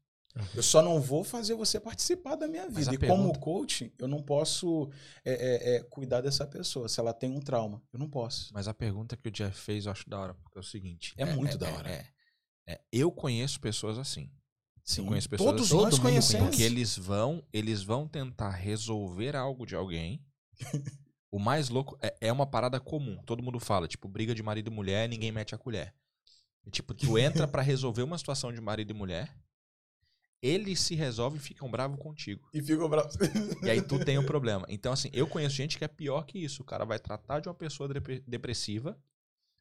Eu 0.55 0.63
só 0.63 0.81
não 0.81 1.01
vou 1.01 1.25
fazer 1.25 1.55
você 1.57 1.81
participar 1.81 2.37
da 2.37 2.47
minha 2.47 2.69
vida. 2.69 2.95
E 2.95 2.99
como 2.99 3.01
pergunta- 3.33 3.41
coach, 3.41 3.93
eu 3.99 4.07
não 4.07 4.23
posso 4.23 4.89
é, 5.25 5.33
é, 5.33 5.75
é, 5.75 5.83
cuidar 5.83 6.21
dessa 6.21 6.47
pessoa. 6.47 6.89
Se 6.89 7.01
ela 7.01 7.13
tem 7.13 7.29
um 7.29 7.41
trauma, 7.41 7.83
eu 7.93 7.99
não 7.99 8.09
posso. 8.09 8.55
Mas 8.55 8.69
a 8.69 8.73
pergunta 8.73 9.17
que 9.17 9.27
o 9.27 9.33
Jeff 9.33 9.59
fez 9.61 9.87
eu 9.87 9.91
acho 9.93 10.09
da 10.09 10.21
hora, 10.21 10.35
porque 10.35 10.57
é 10.57 10.61
o 10.61 10.63
seguinte. 10.65 11.13
É 11.17 11.25
muito 11.25 11.59
da 11.59 11.69
hora. 11.69 11.91
é- 11.91 12.07
é, 12.65 12.81
eu 12.93 13.11
conheço 13.11 13.59
pessoas 13.61 13.99
assim. 13.99 14.31
Sim, 14.95 15.07
conheço 15.07 15.29
pessoas 15.29 15.51
todos 15.51 15.67
assim. 15.67 15.75
nós 15.75 15.83
Todo 15.91 15.93
mundo 15.99 16.03
conhecemos. 16.03 16.49
Porque 16.51 16.63
eles 16.63 16.97
vão, 16.97 17.45
eles 17.53 17.83
vão 17.83 18.09
tentar 18.09 18.51
resolver 18.51 19.37
algo 19.37 19.65
de 19.67 19.75
alguém. 19.75 20.25
o 21.31 21.39
mais 21.39 21.69
louco 21.69 21.99
é, 22.03 22.17
é 22.21 22.33
uma 22.33 22.47
parada 22.47 22.81
comum. 22.81 23.17
Todo 23.25 23.43
mundo 23.43 23.61
fala, 23.61 23.87
tipo, 23.87 24.09
briga 24.09 24.35
de 24.35 24.43
marido 24.43 24.69
e 24.69 24.75
mulher, 24.75 25.09
ninguém 25.09 25.31
mete 25.33 25.55
a 25.55 25.59
colher. 25.59 25.95
E, 26.67 26.71
tipo, 26.71 26.93
tu 26.93 27.19
entra 27.19 27.49
pra 27.49 27.63
resolver 27.63 28.03
uma 28.03 28.19
situação 28.19 28.53
de 28.53 28.61
marido 28.61 28.91
e 28.91 28.95
mulher, 28.95 29.35
eles 30.43 30.81
se 30.81 30.95
resolvem 30.95 31.39
e 31.39 31.43
ficam 31.43 31.71
bravos 31.71 31.99
contigo. 31.99 32.49
E 32.53 32.63
ficou 32.63 32.89
bravo. 32.89 33.11
E 33.63 33.71
aí 33.71 33.83
tu 33.83 34.03
tem 34.05 34.19
o 34.19 34.25
problema. 34.27 34.67
Então, 34.69 34.93
assim, 34.93 35.11
eu 35.13 35.27
conheço 35.27 35.57
gente 35.57 35.79
que 35.79 35.85
é 35.85 35.89
pior 35.89 36.25
que 36.25 36.39
isso. 36.39 36.63
O 36.63 36.65
cara 36.65 36.85
vai 36.85 36.99
tratar 36.99 37.41
de 37.41 37.49
uma 37.49 37.55
pessoa 37.55 37.89
depre- 37.89 38.23
depressiva, 38.27 38.99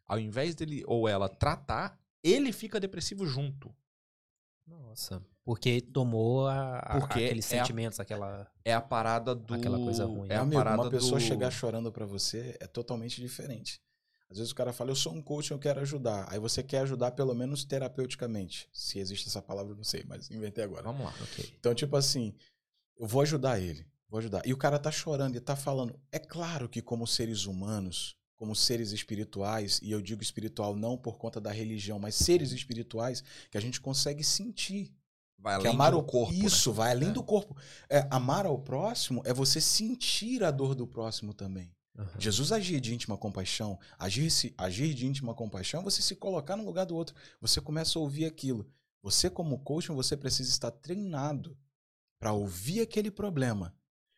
ao 0.05 0.19
invés 0.19 0.55
dele 0.55 0.83
ou 0.87 1.07
ela 1.07 1.29
tratar, 1.29 1.99
ele 2.23 2.51
fica 2.51 2.79
depressivo 2.79 3.25
junto. 3.27 3.73
Nossa. 4.69 5.21
Porque 5.43 5.81
tomou 5.81 6.47
a, 6.47 6.77
a- 6.79 6.99
Porque 6.99 7.25
aqueles 7.25 7.51
é 7.51 7.57
a- 7.59 7.61
sentimentos, 7.63 7.99
aquela. 7.99 8.47
É 8.63 8.73
a 8.73 8.81
parada 8.81 9.33
do. 9.33 9.53
Aquela 9.53 9.77
coisa 9.79 10.05
ruim. 10.05 10.29
É 10.29 10.35
a 10.35 10.41
Amigo, 10.41 10.57
parada 10.61 10.83
uma 10.83 10.89
pessoa 10.91 11.19
do... 11.19 11.25
chegar 11.25 11.49
chorando 11.51 11.91
pra 11.91 12.05
você 12.05 12.55
é 12.59 12.67
totalmente 12.67 13.19
diferente. 13.21 13.81
Às 14.29 14.37
vezes 14.37 14.51
o 14.51 14.55
cara 14.55 14.71
fala, 14.71 14.91
eu 14.91 14.95
sou 14.95 15.11
um 15.11 15.23
coach, 15.23 15.49
eu 15.49 15.57
quero 15.57 15.79
ajudar. 15.81 16.27
Aí 16.31 16.37
você 16.37 16.61
quer 16.61 16.81
ajudar 16.81 17.11
pelo 17.11 17.33
menos 17.33 17.63
terapeuticamente. 17.65 18.69
Se 18.71 18.99
existe 18.99 19.27
essa 19.27 19.41
palavra, 19.41 19.71
eu 19.73 19.75
não 19.77 19.83
sei, 19.83 20.03
mas 20.07 20.29
inventei 20.29 20.63
agora. 20.63 20.83
Vamos 20.83 21.03
lá, 21.03 21.11
ok. 21.19 21.51
Então, 21.59 21.73
tipo 21.73 21.95
assim, 21.97 22.35
eu 22.95 23.07
vou 23.07 23.23
ajudar 23.23 23.59
ele, 23.59 23.83
vou 24.07 24.19
ajudar. 24.19 24.45
E 24.45 24.53
o 24.53 24.57
cara 24.57 24.77
tá 24.77 24.91
chorando 24.91 25.35
e 25.35 25.39
tá 25.39 25.55
falando. 25.55 25.99
É 26.11 26.19
claro 26.19 26.69
que 26.69 26.79
como 26.79 27.07
seres 27.07 27.45
humanos, 27.47 28.15
como 28.39 28.55
seres 28.55 28.93
espirituais, 28.93 29.81
e 29.83 29.91
eu 29.91 30.01
digo 30.01 30.23
espiritual 30.23 30.73
não 30.73 30.97
por 30.97 31.17
conta 31.17 31.41
da 31.41 31.51
religião, 31.51 31.99
mas 31.99 32.15
seres 32.15 32.53
espirituais, 32.53 33.21
que 33.51 33.57
a 33.57 33.61
gente 33.61 33.81
consegue 33.81 34.23
sentir. 34.23 34.95
Vai 35.37 35.59
que 35.59 35.67
além 35.67 35.75
amar 35.75 35.91
do 35.91 35.99
o 35.99 36.03
corpo. 36.03 36.33
né? 36.33 36.45
Isso, 36.45 36.71
vai 36.71 36.91
além 36.91 37.09
É. 37.09 37.11
do 37.11 37.21
corpo. 37.21 37.55
É, 37.89 38.07
amar 38.09 38.45
ao 38.45 38.57
próximo 38.57 39.21
é 39.25 39.33
você 39.33 39.59
sentir 39.59 40.41
a 40.43 40.51
dor 40.51 40.73
do 40.73 40.87
próximo 40.87 41.33
também. 41.33 41.69
Aham. 41.97 42.09
Jesus 42.17 42.53
agir 42.53 42.79
de 42.79 42.93
íntima 42.93 43.17
compaixão, 43.17 43.77
agir, 43.97 44.31
se, 44.31 44.53
agir 44.57 44.93
de 44.93 45.05
íntima 45.05 45.33
compaixão, 45.35 45.81
é 45.81 45.83
você 45.83 46.01
se 46.01 46.15
colocar 46.15 46.55
no 46.55 46.63
lugar 46.65 46.85
do 46.85 46.95
outro. 46.95 47.13
Você 47.41 47.59
começa 47.59 47.99
a 47.99 48.01
ouvir 48.01 48.23
aquilo. 48.25 48.65
Você, 49.03 49.29
como 49.29 49.59
coach, 49.59 49.89
você 49.91 50.15
precisa 50.15 50.49
estar 50.49 50.71
treinado 50.71 51.57
para 52.17 52.31
ouvir 52.31 52.79
aquele 52.81 53.11
problema, 53.11 53.75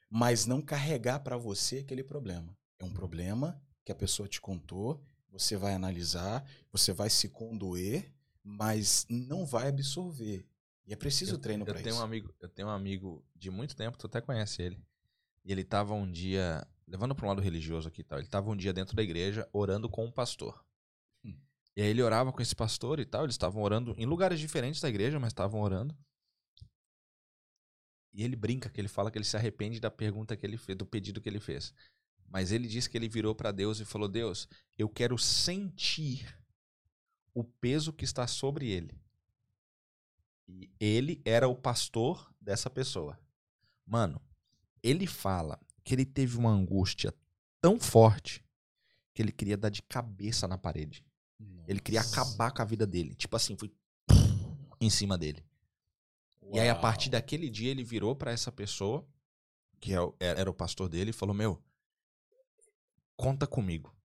mas 0.10 0.46
não 0.46 0.62
carregar 0.62 1.20
para 1.22 1.38
você 1.38 1.80
aquele 1.80 2.04
problema. 2.04 2.56
É 2.80 2.84
um 2.86 2.92
problema 2.92 3.60
que 3.84 3.92
a 3.92 3.96
pessoa 3.96 4.28
te 4.28 4.40
contou 4.40 5.04
você 5.32 5.56
vai 5.56 5.74
analisar, 5.74 6.46
você 6.72 6.92
vai 6.92 7.10
se 7.10 7.30
condoer, 7.30 8.12
mas 8.44 9.06
não 9.10 9.46
vai 9.46 9.70
absorver. 9.70 10.46
E 10.86 10.94
é 10.94 10.96
preciso 10.96 11.38
treino 11.38 11.62
eu 11.62 11.66
para 11.66 11.76
tenho 11.76 11.90
isso. 11.90 12.02
Um 12.02 12.04
amigo, 12.04 12.36
eu 12.40 12.50
tenho 12.50 12.68
um 12.68 12.72
amigo 12.72 13.26
de 13.36 13.50
muito 13.50 13.76
tempo, 13.76 13.98
tu 13.98 14.08
até 14.08 14.20
conhece 14.20 14.62
ele. 14.62 14.84
E 15.46 15.52
ele 15.52 15.64
tava 15.64 15.94
um 15.94 16.10
dia, 16.12 16.68
levando 16.86 17.16
para 17.16 17.26
um 17.26 17.30
lado 17.30 17.42
religioso 17.42 17.88
aqui 17.88 18.02
e 18.02 18.04
tal, 18.04 18.20
ele 18.20 18.28
tava 18.28 18.50
um 18.50 18.58
dia 18.58 18.74
dentro 18.74 18.96
da 18.96 19.02
igreja 19.02 19.48
orando 19.54 19.90
com 19.90 20.06
um 20.06 20.12
pastor. 20.12 20.64
Hum. 21.24 21.36
E 21.78 21.82
aí 21.82 21.88
ele 21.88 22.04
orava 22.04 22.34
com 22.34 22.42
esse 22.42 22.56
pastor 22.56 23.00
e 23.00 23.06
tal, 23.06 23.24
eles 23.24 23.36
estavam 23.36 23.64
orando 23.64 23.96
em 23.98 24.06
lugares 24.06 24.40
diferentes 24.40 24.82
da 24.82 24.90
igreja, 24.90 25.18
mas 25.18 25.30
estavam 25.30 25.62
orando. 25.62 25.96
E 28.14 28.24
ele 28.24 28.36
brinca 28.36 28.70
que 28.70 28.82
ele 28.82 28.90
fala 28.90 29.10
que 29.10 29.18
ele 29.18 29.24
se 29.24 29.38
arrepende 29.38 29.80
da 29.80 29.90
pergunta 29.90 30.36
que 30.36 30.46
ele 30.46 30.58
fez, 30.58 30.78
do 30.78 30.86
pedido 30.86 31.22
que 31.22 31.30
ele 31.30 31.40
fez. 31.40 31.74
Mas 32.32 32.52
ele 32.54 32.68
disse 32.68 32.90
que 32.90 32.98
ele 32.98 33.10
virou 33.10 33.36
para 33.36 33.52
Deus 33.52 33.80
e 33.80 33.86
falou: 33.86 34.08
"Deus, 34.08 34.48
eu 34.78 34.88
quero 34.88 35.18
sentir 35.18 36.34
o 37.34 37.44
peso 37.44 37.92
que 37.92 38.06
está 38.06 38.26
sobre 38.26 38.70
ele". 38.70 38.98
E 40.48 40.70
ele 40.80 41.22
era 41.26 41.48
o 41.48 41.56
pastor 41.56 42.34
dessa 42.40 42.70
pessoa. 42.70 43.20
Mano, 43.86 44.22
ele 44.82 45.06
fala 45.06 45.60
que 45.84 45.94
ele 45.94 46.06
teve 46.06 46.38
uma 46.38 46.50
angústia 46.52 47.14
tão 47.60 47.80
forte 47.80 48.44
que 49.14 49.22
ele 49.22 49.32
queria 49.32 49.58
dar 49.58 49.70
de 49.70 49.82
cabeça 49.82 50.48
na 50.48 50.58
parede. 50.58 51.06
Ele 51.68 51.80
queria 51.80 52.02
Nossa. 52.02 52.22
acabar 52.22 52.52
com 52.52 52.62
a 52.62 52.66
vida 52.66 52.88
dele. 52.88 53.16
Tipo 53.16 53.36
assim, 53.36 53.58
foi 53.58 53.72
em 54.80 54.90
cima 54.90 55.18
dele. 55.18 55.44
E 56.54 56.60
aí, 56.60 56.70
a 56.70 56.74
Uau. 56.74 56.82
partir 56.82 57.10
daquele 57.10 57.50
dia, 57.50 57.72
ele 57.72 57.84
virou 57.84 58.16
pra 58.16 58.32
essa 58.32 58.52
pessoa, 58.52 59.08
que 59.80 59.94
é 59.94 59.98
era 60.20 60.50
o 60.50 60.54
pastor 60.54 60.90
dele, 60.90 61.12
e 61.12 61.14
falou: 61.14 61.34
Meu, 61.34 61.62
conta 63.22 63.46
comigo. 63.46 63.96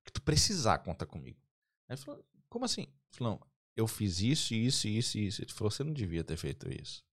O 0.00 0.04
que 0.04 0.12
tu 0.12 0.20
precisar, 0.20 0.78
conta 0.78 1.06
comigo. 1.06 1.40
Aí 1.88 1.94
ele 1.94 2.02
falou: 2.02 2.26
Como 2.48 2.64
assim? 2.64 2.92
Falou: 3.12 3.40
eu 3.76 3.86
fiz 3.86 4.20
isso, 4.20 4.52
isso, 4.52 4.88
isso, 4.88 5.18
isso. 5.18 5.42
Ele 5.42 5.52
falou: 5.52 5.70
Você 5.70 5.84
não 5.84 5.92
devia 5.92 6.24
ter 6.24 6.36
feito 6.36 6.68
isso. 6.68 7.04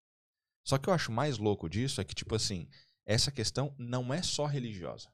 Só 0.68 0.78
que 0.78 0.90
eu 0.90 0.94
acho 0.94 1.12
mais 1.12 1.38
louco 1.38 1.70
disso 1.70 2.02
é 2.02 2.04
que, 2.04 2.16
tipo 2.16 2.36
assim, 2.36 2.68
essa 3.06 3.32
questão 3.32 3.74
não 3.78 4.12
é 4.14 4.24
só 4.24 4.46
religiosa. 4.46 5.14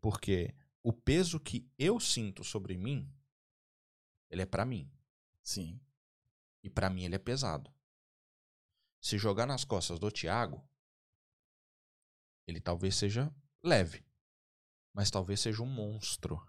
Porque 0.00 0.54
o 0.82 0.92
peso 0.92 1.38
que 1.38 1.70
eu 1.78 2.00
sinto 2.00 2.42
sobre 2.42 2.76
mim, 2.76 3.12
ele 4.30 4.42
é 4.42 4.46
pra 4.46 4.64
mim. 4.64 4.90
Sim. 5.42 5.80
E 6.62 6.70
pra 6.70 6.88
mim 6.90 7.04
ele 7.04 7.14
é 7.14 7.18
pesado. 7.18 7.72
Se 9.00 9.18
jogar 9.18 9.46
nas 9.46 9.64
costas 9.64 9.98
do 9.98 10.10
Thiago, 10.10 10.66
ele 12.46 12.60
talvez 12.60 12.96
seja 12.96 13.32
leve. 13.62 14.04
Mas 14.94 15.10
talvez 15.10 15.40
seja 15.40 15.62
um 15.62 15.66
monstro. 15.66 16.40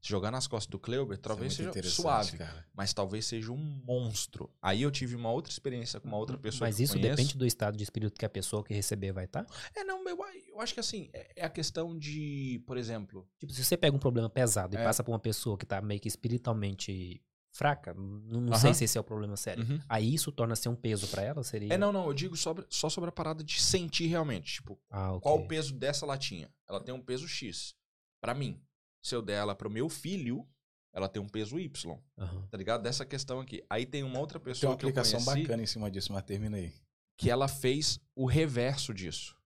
Se 0.00 0.10
jogar 0.10 0.30
nas 0.30 0.46
costas 0.46 0.70
do 0.70 0.78
Kleuber, 0.78 1.18
talvez 1.18 1.52
Isso 1.54 1.68
é 1.68 1.72
seja 1.72 1.90
suave. 1.90 2.38
Cara. 2.38 2.64
Mas 2.72 2.92
talvez 2.94 3.26
seja 3.26 3.50
um 3.50 3.56
monstro. 3.84 4.48
Aí 4.62 4.82
eu 4.82 4.90
tive 4.90 5.16
uma 5.16 5.30
outra 5.32 5.50
experiência 5.50 5.98
com 5.98 6.06
uma 6.06 6.16
outra 6.16 6.38
pessoa 6.38 6.68
Mas 6.68 6.76
que 6.76 6.82
eu 6.82 6.84
isso 6.84 6.92
conheço. 6.94 7.16
depende 7.16 7.36
do 7.36 7.44
estado 7.46 7.76
de 7.76 7.82
espírito 7.82 8.16
que 8.18 8.24
a 8.24 8.28
pessoa 8.28 8.62
que 8.62 8.72
receber 8.72 9.10
vai 9.12 9.24
estar. 9.24 9.44
É, 9.74 9.82
não, 9.82 10.06
eu, 10.08 10.16
eu 10.48 10.60
acho 10.60 10.74
que 10.74 10.80
assim, 10.80 11.10
é 11.12 11.32
é 11.36 11.44
a 11.44 11.50
questão 11.50 11.98
de, 11.98 12.62
por 12.66 12.76
exemplo, 12.76 13.28
Tipo, 13.38 13.52
se 13.52 13.64
você 13.64 13.76
pega 13.76 13.96
um 13.96 13.98
problema 13.98 14.30
pesado 14.30 14.76
e 14.76 14.78
É. 14.78 14.84
passa 14.84 15.02
pra 15.02 15.12
uma 15.12 15.18
pessoa 15.18 15.58
que 15.58 15.66
tá 15.66 15.80
meio 15.82 16.00
que 16.00 16.08
espiritualmente 16.08 17.20
fraca, 17.56 17.94
não, 17.94 18.40
não 18.40 18.54
sei 18.58 18.72
se 18.74 18.84
esse 18.84 18.96
é 18.98 19.00
o 19.00 19.04
problema 19.04 19.36
sério. 19.36 19.64
Uhum. 19.64 19.80
Aí 19.88 20.14
isso 20.14 20.30
torna-se 20.30 20.68
um 20.68 20.76
peso 20.76 21.08
pra 21.08 21.22
ela? 21.22 21.42
Seria. 21.42 21.72
É, 21.72 21.78
não, 21.78 21.92
não, 21.92 22.06
eu 22.06 22.14
digo 22.14 22.36
sobre, 22.36 22.66
só 22.68 22.88
sobre 22.88 23.08
a 23.08 23.12
parada 23.12 23.42
de 23.42 23.60
sentir 23.60 24.06
realmente. 24.06 24.54
Tipo, 24.54 24.78
Ah, 24.90 25.12
ok. 25.12 25.20
qual 25.22 25.38
o 25.38 25.46
peso 25.48 25.74
dessa 25.74 26.04
latinha? 26.06 26.50
Ela 26.68 26.80
tem 26.80 26.94
um 26.94 27.00
peso 27.00 27.26
X. 27.26 27.74
Pra 28.20 28.34
mim. 28.34 28.60
Se 29.04 29.14
eu 29.14 29.22
der 29.22 29.34
ela 29.38 29.54
pro 29.54 29.70
meu 29.70 29.88
filho, 29.88 30.46
ela 30.92 31.08
tem 31.08 31.22
um 31.22 31.28
peso 31.28 31.58
Y. 31.60 31.98
Aham. 32.18 32.46
Tá 32.50 32.56
ligado? 32.58 32.82
Dessa 32.82 33.04
questão 33.06 33.40
aqui. 33.40 33.64
Aí 33.70 33.86
tem 33.86 34.02
uma 34.02 34.18
outra 34.18 34.38
Tem 34.40 34.52
pessoa 34.52 34.72
uma 34.72 34.78
que 34.78 34.84
eu 34.84 34.88
aplicação 34.88 35.20
conheci 35.24 35.42
bacana 35.42 35.62
em 35.62 35.66
cima 35.66 35.90
disso, 35.90 36.12
mas 36.12 36.22
termina 36.24 36.56
aí. 36.56 36.72
que 37.18 37.30
ela 37.30 37.46
fez 37.48 38.00
o 38.14 38.26
reverso 38.26 38.92
disso. 38.92 39.36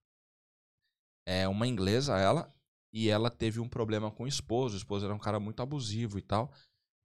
É 1.27 1.47
uma 1.47 1.67
inglesa, 1.67 2.17
ela, 2.17 2.53
e 2.91 3.07
ela 3.09 3.29
teve 3.29 3.59
um 3.59 3.69
problema 3.69 4.09
com 4.11 4.23
o 4.23 4.27
esposo. 4.27 4.73
O 4.75 4.77
esposo 4.77 5.05
era 5.05 5.13
um 5.13 5.19
cara 5.19 5.39
muito 5.39 5.61
abusivo 5.61 6.17
e 6.17 6.21
tal. 6.21 6.51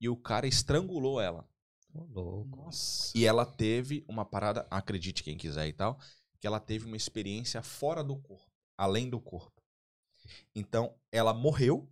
E 0.01 0.09
o 0.09 0.17
cara 0.17 0.47
estrangulou 0.47 1.21
ela. 1.21 1.49
Ô, 1.93 2.05
louco. 2.05 2.57
Nossa. 2.57 3.13
E 3.17 3.25
ela 3.25 3.47
teve 3.47 4.05
uma 4.09 4.25
parada, 4.25 4.67
acredite 4.71 5.23
quem 5.23 5.37
quiser 5.37 5.67
e 5.69 5.73
tal, 5.73 5.99
que 6.39 6.47
ela 6.47 6.61
teve 6.61 6.85
uma 6.87 6.97
experiência 6.97 7.63
fora 7.63 8.05
do 8.05 8.17
corpo, 8.17 8.51
além 8.77 9.09
do 9.09 9.21
corpo. 9.21 9.63
Então, 10.55 10.95
ela 11.11 11.33
morreu, 11.33 11.89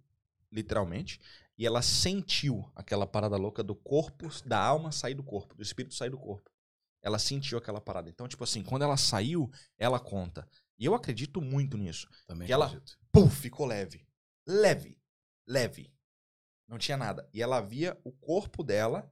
literalmente, 0.51 1.21
e 1.57 1.65
ela 1.67 1.81
sentiu 1.83 2.71
aquela 2.75 3.07
parada 3.07 3.37
louca 3.37 3.63
do 3.63 3.75
corpo, 3.75 4.29
da 4.45 4.59
alma 4.61 4.91
sair 4.93 5.15
do 5.15 5.23
corpo, 5.23 5.55
do 5.55 5.63
espírito 5.63 5.95
sair 5.95 6.11
do 6.11 6.19
corpo. 6.19 6.51
Ela 7.01 7.19
sentiu 7.19 7.59
aquela 7.59 7.81
parada. 7.81 8.09
Então, 8.11 8.27
tipo 8.27 8.43
assim, 8.43 8.63
quando 8.63 8.83
ela 8.83 8.97
saiu, 8.97 9.51
ela 9.79 10.01
conta. 10.01 10.49
E 10.79 10.85
eu 10.85 10.95
acredito 10.95 11.41
muito 11.41 11.77
nisso. 11.79 12.09
Também 12.27 12.47
Que 12.47 12.53
ela- 12.53 12.67
acredito. 12.67 12.99
Pum, 13.13 13.29
ficou 13.31 13.67
leve. 13.67 14.05
Leve. 14.47 14.99
Leve. 15.47 15.94
Não 16.67 16.79
tinha 16.79 16.97
nada. 16.97 17.29
E 17.33 17.43
ela 17.43 17.61
via 17.61 17.99
o 18.05 18.13
corpo 18.13 18.63
dela, 18.63 19.11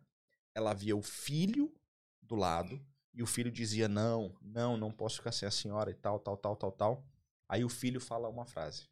ela 0.55 0.72
via 0.72 0.96
o 0.96 1.03
filho 1.03 1.74
do 2.20 2.34
lado, 2.34 2.84
e 3.14 3.22
o 3.22 3.26
filho 3.26 3.50
dizia: 3.50 3.88
Não, 3.88 4.34
não, 4.40 4.76
não 4.76 4.90
posso 4.90 5.16
ficar 5.16 5.32
sem 5.32 5.46
a 5.46 5.50
senhora 5.50 5.90
e 5.90 5.94
tal, 5.94 6.18
tal, 6.18 6.36
tal, 6.36 6.57
tal, 6.57 6.72
tal. 6.72 7.07
Aí 7.48 7.64
o 7.64 7.68
filho 7.68 8.00
fala 8.00 8.28
uma 8.28 8.46
frase: 8.46 8.88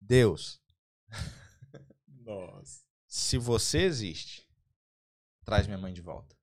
Deus, 0.00 0.60
Nossa. 2.06 2.84
se 3.06 3.36
você 3.36 3.82
existe, 3.82 4.48
traz 5.44 5.66
minha 5.66 5.78
mãe 5.78 5.92
de 5.92 6.00
volta. 6.00 6.34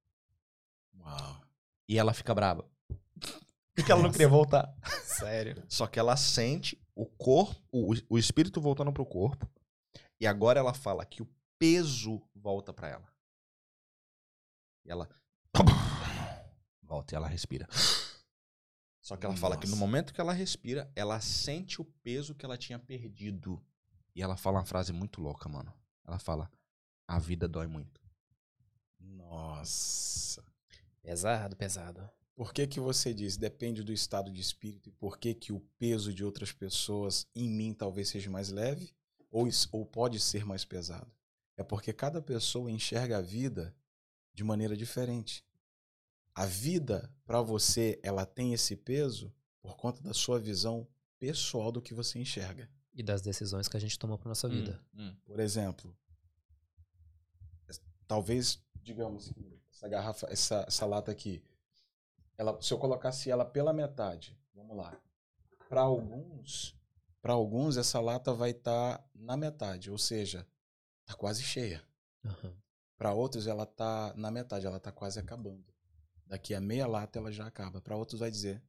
Uau. 1.00 1.42
E 1.88 1.98
ela 1.98 2.14
fica 2.14 2.34
brava. 2.36 2.70
Porque 3.74 3.92
ela 3.92 4.04
não 4.04 4.12
queria 4.12 4.28
voltar. 4.28 4.72
Sério. 5.04 5.64
Só 5.68 5.88
que 5.88 5.98
ela 5.98 6.16
sente 6.16 6.80
o 6.94 7.06
corpo, 7.06 7.60
o, 7.72 7.94
o 8.10 8.18
espírito 8.18 8.62
voltando 8.62 8.94
pro 8.94 9.06
corpo. 9.06 9.50
E 10.22 10.28
agora 10.28 10.60
ela 10.60 10.72
fala 10.72 11.04
que 11.04 11.24
o 11.24 11.30
peso 11.58 12.22
volta 12.36 12.72
pra 12.72 12.88
ela. 12.88 13.12
E 14.86 14.92
ela 14.92 15.10
volta 16.80 17.16
e 17.16 17.18
ela 17.18 17.28
respira. 17.28 17.68
Só 19.02 19.18
que 19.18 19.26
ela 19.26 19.36
fala 19.36 19.58
que 19.58 19.66
no 19.66 19.72
Nossa. 19.72 19.80
momento 19.80 20.14
que 20.14 20.22
ela 20.22 20.32
respira, 20.32 20.92
ela 20.96 21.20
sente 21.20 21.82
o 21.82 21.86
peso 21.86 22.36
que 22.36 22.46
ela 22.46 22.56
tinha 22.56 22.78
perdido. 22.78 23.60
E 24.14 24.22
ela 24.22 24.38
fala 24.38 24.60
uma 24.60 24.66
frase 24.66 24.94
muito 24.94 25.20
louca, 25.20 25.50
mano. 25.50 25.74
Ela 26.06 26.20
fala: 26.20 26.52
"A 27.08 27.18
vida 27.18 27.48
dói 27.48 27.66
muito". 27.66 28.00
Nossa. 29.00 30.46
Pesado, 31.02 31.56
pesado. 31.56 32.08
Por 32.36 32.54
que 32.54 32.68
que 32.68 32.80
você 32.80 33.12
diz 33.12 33.38
depende 33.38 33.82
do 33.82 33.92
estado 33.92 34.32
de 34.32 34.40
espírito 34.40 34.88
e 34.88 34.92
por 34.92 35.18
que 35.18 35.34
que 35.34 35.52
o 35.52 35.60
peso 35.80 36.14
de 36.14 36.24
outras 36.24 36.52
pessoas 36.52 37.28
em 37.36 37.50
mim 37.50 37.74
talvez 37.74 38.10
seja 38.10 38.30
mais 38.30 38.50
leve 38.50 38.94
ou, 39.32 39.48
ou 39.72 39.86
pode 39.86 40.20
ser 40.20 40.46
mais 40.46 40.66
pesado? 40.66 41.12
É 41.58 41.64
porque 41.64 41.94
cada 41.94 42.22
pessoa 42.22 42.70
enxerga 42.70 43.18
a 43.18 43.22
vida 43.22 43.76
de 44.34 44.44
maneira 44.44 44.76
diferente. 44.76 45.46
A 46.34 46.46
vida, 46.46 47.14
para 47.26 47.42
você, 47.42 48.00
ela 48.04 48.26
tem 48.26 48.54
esse 48.54 48.76
peso 48.76 49.34
por 49.62 49.76
conta 49.76 50.02
da 50.02 50.14
sua 50.14 50.40
visão 50.40 50.88
pessoal 51.20 51.72
do 51.72 51.82
que 51.82 51.94
você 51.94 52.20
enxerga. 52.20 52.70
E 52.94 53.04
das 53.04 53.22
decisões 53.22 53.68
que 53.68 53.78
a 53.78 53.80
gente 53.80 53.98
tomou 53.98 54.18
pra 54.18 54.30
nossa 54.30 54.50
vida. 54.50 54.82
Hum, 54.94 55.08
hum. 55.08 55.16
Por 55.24 55.40
exemplo, 55.40 55.96
talvez, 58.08 58.62
digamos 58.82 59.30
que 59.30 59.62
essa 59.72 59.88
garrafa, 59.88 60.28
essa, 60.30 60.66
essa 60.68 60.86
lata 60.86 61.12
aqui, 61.12 61.42
ela, 62.38 62.62
se 62.62 62.74
eu 62.74 62.78
colocasse 62.78 63.30
ela 63.30 63.46
pela 63.46 63.72
metade, 63.72 64.38
vamos 64.54 64.76
lá. 64.76 65.00
Para 65.70 65.82
alguns, 65.82 66.76
para 67.22 67.34
alguns 67.34 67.78
essa 67.78 68.00
lata 68.00 68.34
vai 68.34 68.52
estar 68.52 69.08
na 69.14 69.38
metade, 69.38 69.92
ou 69.92 69.98
seja, 69.98 70.48
tá 71.06 71.14
quase 71.14 71.44
cheia. 71.44 71.84
Aham. 72.26 72.56
Para 72.98 73.14
outros 73.14 73.48
ela 73.48 73.66
tá 73.66 74.14
na 74.16 74.30
metade, 74.30 74.66
ela 74.66 74.80
tá 74.80 74.92
quase 74.92 75.20
acabando. 75.20 75.66
Daqui 76.26 76.54
a 76.54 76.62
meia 76.62 76.88
lata 76.88 77.20
ela 77.20 77.32
já 77.32 77.46
acaba. 77.48 77.82
Para 77.82 77.96
outros 77.96 78.20
vai 78.20 78.30
dizer, 78.30 78.62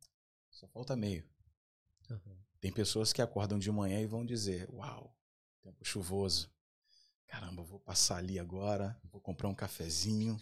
só 0.50 0.66
falta 0.68 0.96
meio. 0.96 1.24
Aham. 2.10 2.36
Tem 2.60 2.72
pessoas 2.72 3.12
que 3.12 3.20
acordam 3.20 3.58
de 3.58 3.70
manhã 3.70 4.00
e 4.00 4.06
vão 4.06 4.24
dizer: 4.24 4.68
Uau, 4.70 5.16
tempo 5.60 5.84
chuvoso. 5.84 6.50
Caramba, 7.26 7.62
vou 7.62 7.80
passar 7.80 8.18
ali 8.18 8.38
agora, 8.38 8.98
vou 9.10 9.20
comprar 9.20 9.48
um 9.48 9.54
cafezinho. 9.54 10.40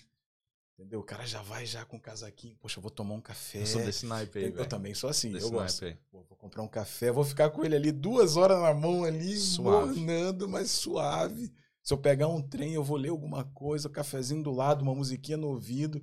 Entendeu? 0.81 1.01
O 1.01 1.05
cara 1.05 1.27
já 1.27 1.43
vai 1.43 1.67
já 1.67 1.85
com 1.85 1.99
o 1.99 2.01
casaquinho. 2.01 2.57
Poxa, 2.57 2.79
eu 2.79 2.83
vou 2.83 2.91
tomar 2.91 3.13
um 3.15 3.21
café. 3.21 3.61
Eu 3.61 3.67
sou 3.67 3.83
desse 3.83 4.07
naipe 4.07 4.39
aí, 4.39 4.45
eu, 4.57 4.67
também 4.67 4.95
sou 4.95 5.11
assim, 5.11 5.31
Desse 5.31 5.45
eu 5.45 5.51
gosto. 5.51 5.85
Pô, 6.11 6.23
vou 6.23 6.39
comprar 6.39 6.63
um 6.63 6.69
café, 6.69 7.13
vou 7.13 7.23
ficar 7.23 7.51
com 7.51 7.63
ele 7.63 7.77
ali 7.77 7.93
duas 7.93 8.39
horas 8.39 8.59
na 8.59 8.73
mão 8.73 9.05
ali, 9.05 9.37
Suave. 9.37 10.01
mornando, 10.01 10.49
mas 10.49 10.71
suave. 10.71 11.53
Se 11.83 11.93
eu 11.93 11.99
pegar 11.99 12.29
um 12.29 12.41
trem, 12.41 12.73
eu 12.73 12.83
vou 12.83 12.97
ler 12.97 13.11
alguma 13.11 13.45
coisa, 13.45 13.89
um 13.89 13.93
cafezinho 13.93 14.43
do 14.43 14.51
lado, 14.53 14.81
uma 14.81 14.95
musiquinha 14.95 15.37
no 15.37 15.49
ouvido. 15.49 16.01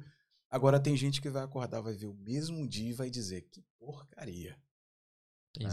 Agora 0.47 0.79
tem 0.79 0.95
gente 0.95 1.19
que 1.21 1.29
vai 1.29 1.43
acordar, 1.43 1.81
vai 1.81 1.95
ver 1.95 2.05
o 2.05 2.13
mesmo 2.13 2.67
dia 2.67 2.91
e 2.91 2.93
vai 2.93 3.09
dizer, 3.09 3.41
que 3.49 3.63
porcaria. 3.79 4.55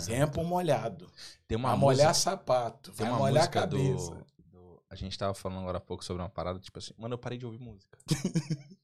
Tempo 0.07 0.43
molhado. 0.43 1.13
Tem 1.47 1.59
uma 1.59 1.69
Vai 1.71 1.79
música, 1.79 2.03
molhar 2.05 2.15
sapato. 2.15 2.91
tem 2.93 3.07
uma 3.07 3.19
molhar 3.19 3.37
a 3.37 3.47
música 3.47 3.61
cabeça. 3.61 4.11
do, 4.39 4.43
do- 4.51 4.83
A 4.89 4.95
gente 4.95 5.19
tava 5.19 5.35
falando 5.35 5.61
agora 5.61 5.77
há 5.77 5.81
pouco 5.81 6.03
sobre 6.03 6.23
uma 6.23 6.29
parada, 6.31 6.59
tipo 6.59 6.79
assim, 6.79 6.95
mano, 6.97 7.15
eu 7.15 7.19
parei 7.19 7.37
de 7.37 7.45
ouvir 7.45 7.59
música. 7.59 7.99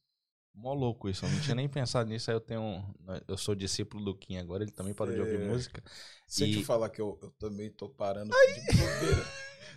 Mó 0.60 0.74
louco 0.74 1.08
isso, 1.08 1.24
eu 1.24 1.30
não 1.30 1.40
tinha 1.40 1.54
nem 1.54 1.68
pensado 1.68 2.08
nisso, 2.08 2.30
aí 2.30 2.36
eu 2.36 2.40
tenho. 2.40 2.60
um- 2.60 2.84
Eu 3.26 3.36
sou 3.38 3.54
discípulo 3.54 4.04
do 4.04 4.14
Kim 4.14 4.36
agora, 4.36 4.62
ele 4.62 4.70
também 4.72 4.92
parou 4.94 5.14
de 5.14 5.20
ouvir 5.20 5.38
música. 5.38 5.82
Se 6.26 6.42
eu 6.44 6.48
E- 6.48 6.56
te 6.58 6.64
falar 6.64 6.90
que 6.90 7.00
eu, 7.00 7.18
eu 7.22 7.30
também 7.38 7.70
tô 7.70 7.88
parando 7.88 8.30
de 8.30 8.76
bobeira. 8.76 9.26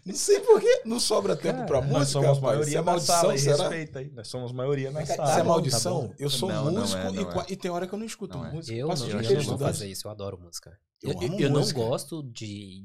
Não 0.06 0.14
sei 0.16 0.40
porquê. 0.42 0.82
Não 0.86 1.00
sobra 1.00 1.34
tempo 1.36 1.66
pra 1.66 1.80
música. 1.80 2.00
nós 2.00 2.10
somos 2.10 2.28
rapaz. 2.38 2.44
maioria 2.58 2.74
é 2.78 2.82
na 2.82 2.84
maldição, 2.84 3.16
sala, 3.22 3.38
será? 3.38 3.58
respeita 3.70 4.00
aí. 4.00 4.12
Nós 4.12 4.28
somos 4.28 4.52
maioria 4.52 4.92
na 4.92 5.06
cara. 5.06 5.24
Isso 5.24 5.32
é 5.40 5.44
bom, 5.44 5.50
maldição? 5.50 6.08
tá 6.10 6.16
eu 6.20 6.30
sou 6.30 6.50
Não, 6.50 6.66
não 6.72 6.82
músico 6.82 7.00
é, 7.00 7.12
não 7.12 7.22
e, 7.22 7.26
qua- 7.26 7.46
é. 7.48 7.54
e 7.54 7.56
tem 7.56 7.72
hora 7.72 7.88
que 7.88 7.94
eu 7.94 8.00
não 8.00 8.06
escuto 8.06 8.38
Não 8.38 8.46
é. 8.46 8.52
música. 8.52 8.76
Eu, 8.78 8.88
Passo 8.90 9.08
não, 9.08 9.22
eu 9.22 9.34
não 9.38 9.44
vou 9.44 9.58
fazer 9.60 9.88
isso, 9.90 10.06
eu 10.08 10.12
adoro 10.12 10.38
música. 10.38 10.78
Eu 11.02 11.12
Eu, 11.14 11.20
amo 11.22 11.40
eu 11.40 11.50
não 11.50 11.60
música. 11.62 11.80
gosto 11.80 12.22
de, 12.24 12.82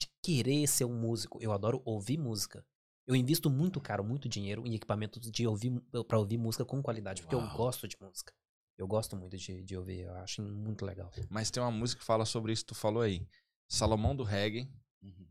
de 0.00 0.08
querer 0.22 0.66
ser 0.66 0.86
um 0.86 0.98
músico, 0.98 1.38
eu 1.42 1.52
adoro 1.52 1.82
ouvir 1.84 2.16
música. 2.16 2.64
Eu 3.06 3.14
invisto 3.14 3.48
muito 3.48 3.80
caro, 3.80 4.02
muito 4.02 4.28
dinheiro 4.28 4.66
em 4.66 4.74
equipamentos 4.74 5.30
de 5.30 5.46
ouvir 5.46 5.80
para 6.08 6.18
ouvir 6.18 6.38
música 6.38 6.64
com 6.64 6.82
qualidade, 6.82 7.22
porque 7.22 7.34
eu 7.34 7.40
Uau. 7.40 7.56
gosto 7.56 7.86
de 7.86 7.96
música. 8.00 8.32
Eu 8.76 8.86
gosto 8.86 9.16
muito 9.16 9.36
de, 9.36 9.62
de 9.62 9.76
ouvir, 9.76 10.00
eu 10.00 10.14
acho 10.16 10.42
muito 10.42 10.84
legal. 10.84 11.10
Mas 11.30 11.50
tem 11.50 11.62
uma 11.62 11.70
música 11.70 12.00
que 12.00 12.04
fala 12.06 12.26
sobre 12.26 12.52
isso 12.52 12.62
que 12.64 12.68
tu 12.68 12.74
falou 12.74 13.02
aí. 13.02 13.26
Salomão 13.68 14.14
do 14.14 14.22
Reggae, 14.24 14.68
Uhum. 15.02 15.26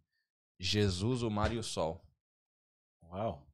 Jesus, 0.59 1.21
o 1.21 1.29
Mar 1.29 1.51
e 1.53 1.57
o 1.57 1.63
Sol. 1.63 2.01
Uau. 3.03 3.45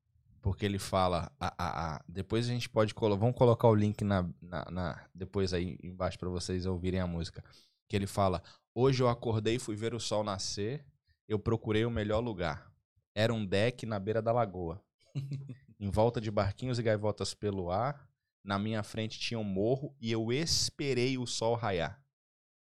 Porque 0.41 0.65
ele 0.65 0.79
fala. 0.79 1.31
A, 1.39 1.53
a, 1.57 1.95
a- 1.95 2.05
depois 2.07 2.45
a 2.47 2.51
gente 2.53 2.69
pode 2.69 2.93
colocar. 2.93 3.19
Vamos 3.19 3.35
colocar 3.35 3.67
o 3.67 3.75
link 3.75 4.03
na, 4.03 4.23
na, 4.41 4.65
na- 4.71 5.09
depois 5.13 5.53
aí 5.53 5.77
embaixo 5.83 6.17
pra 6.17 6.29
vocês 6.29 6.65
ouvirem 6.65 6.99
a 6.99 7.07
música. 7.07 7.43
Que 7.89 7.95
ele 7.95 8.07
fala: 8.07 8.41
Hoje 8.73 9.03
eu 9.03 9.09
acordei, 9.09 9.59
fui 9.59 9.75
ver 9.75 9.93
o 9.93 9.99
sol 9.99 10.23
nascer. 10.23 10.85
Eu 11.27 11.37
procurei 11.39 11.85
o 11.85 11.91
melhor 11.91 12.19
lugar. 12.19 12.70
Era 13.13 13.33
um 13.33 13.45
deck 13.45 13.85
na 13.85 13.99
beira 13.99 14.21
da 14.21 14.31
lagoa. 14.31 14.83
em 15.79 15.89
volta 15.89 16.21
de 16.21 16.31
barquinhos 16.31 16.79
e 16.79 16.83
gaivotas 16.83 17.33
pelo 17.33 17.71
ar. 17.71 18.09
Na 18.43 18.57
minha 18.57 18.81
frente 18.83 19.19
tinha 19.19 19.39
um 19.39 19.43
morro 19.43 19.95
e 19.99 20.11
eu 20.11 20.31
esperei 20.31 21.17
o 21.17 21.27
sol 21.27 21.55
raiar. 21.55 22.03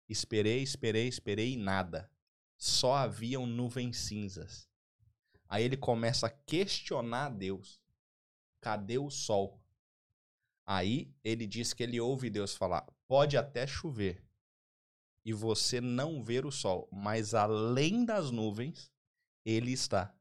Esperei, 0.10 0.62
esperei, 0.62 1.08
esperei 1.08 1.54
e 1.54 1.58
nada. 1.58 2.12
Só 2.58 2.96
haviam 2.96 3.46
nuvens 3.46 3.98
cinzas. 3.98 4.70
Aí 5.48 5.64
ele 5.64 5.78
começa 5.78 6.28
a 6.28 6.30
questionar 6.30 7.30
Deus. 7.30 7.82
Cadê 8.60 8.98
o 8.98 9.10
sol? 9.10 9.62
Aí 10.66 11.14
ele 11.24 11.48
diz 11.48 11.74
que 11.74 11.84
ele 11.84 12.00
ouve 12.00 12.30
Deus 12.30 12.56
falar: 12.56 12.86
pode 13.08 13.38
até 13.38 13.66
chover 13.66 14.24
e 15.24 15.34
você 15.34 15.80
não 15.80 16.24
ver 16.24 16.46
o 16.46 16.52
sol, 16.52 16.90
mas 16.92 17.34
além 17.34 18.04
das 18.06 18.32
nuvens, 18.32 18.92
ele 19.46 19.72
está. 19.72 20.16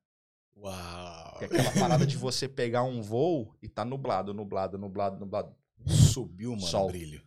Uau. 0.61 1.39
Que 1.39 1.45
é 1.45 1.47
aquela 1.47 1.73
parada 1.73 2.07
de 2.07 2.17
você 2.17 2.49
pegar 2.49 2.83
um 2.83 3.01
voo 3.01 3.55
e 3.63 3.69
tá 3.69 3.85
nublado, 3.85 4.35
nublado, 4.35 4.77
nublado, 4.79 5.19
nublado. 5.19 5.55
Subiu, 5.87 6.51
mano, 6.51 6.63
Sol. 6.63 6.87
o 6.89 6.93
brilho. 6.93 7.23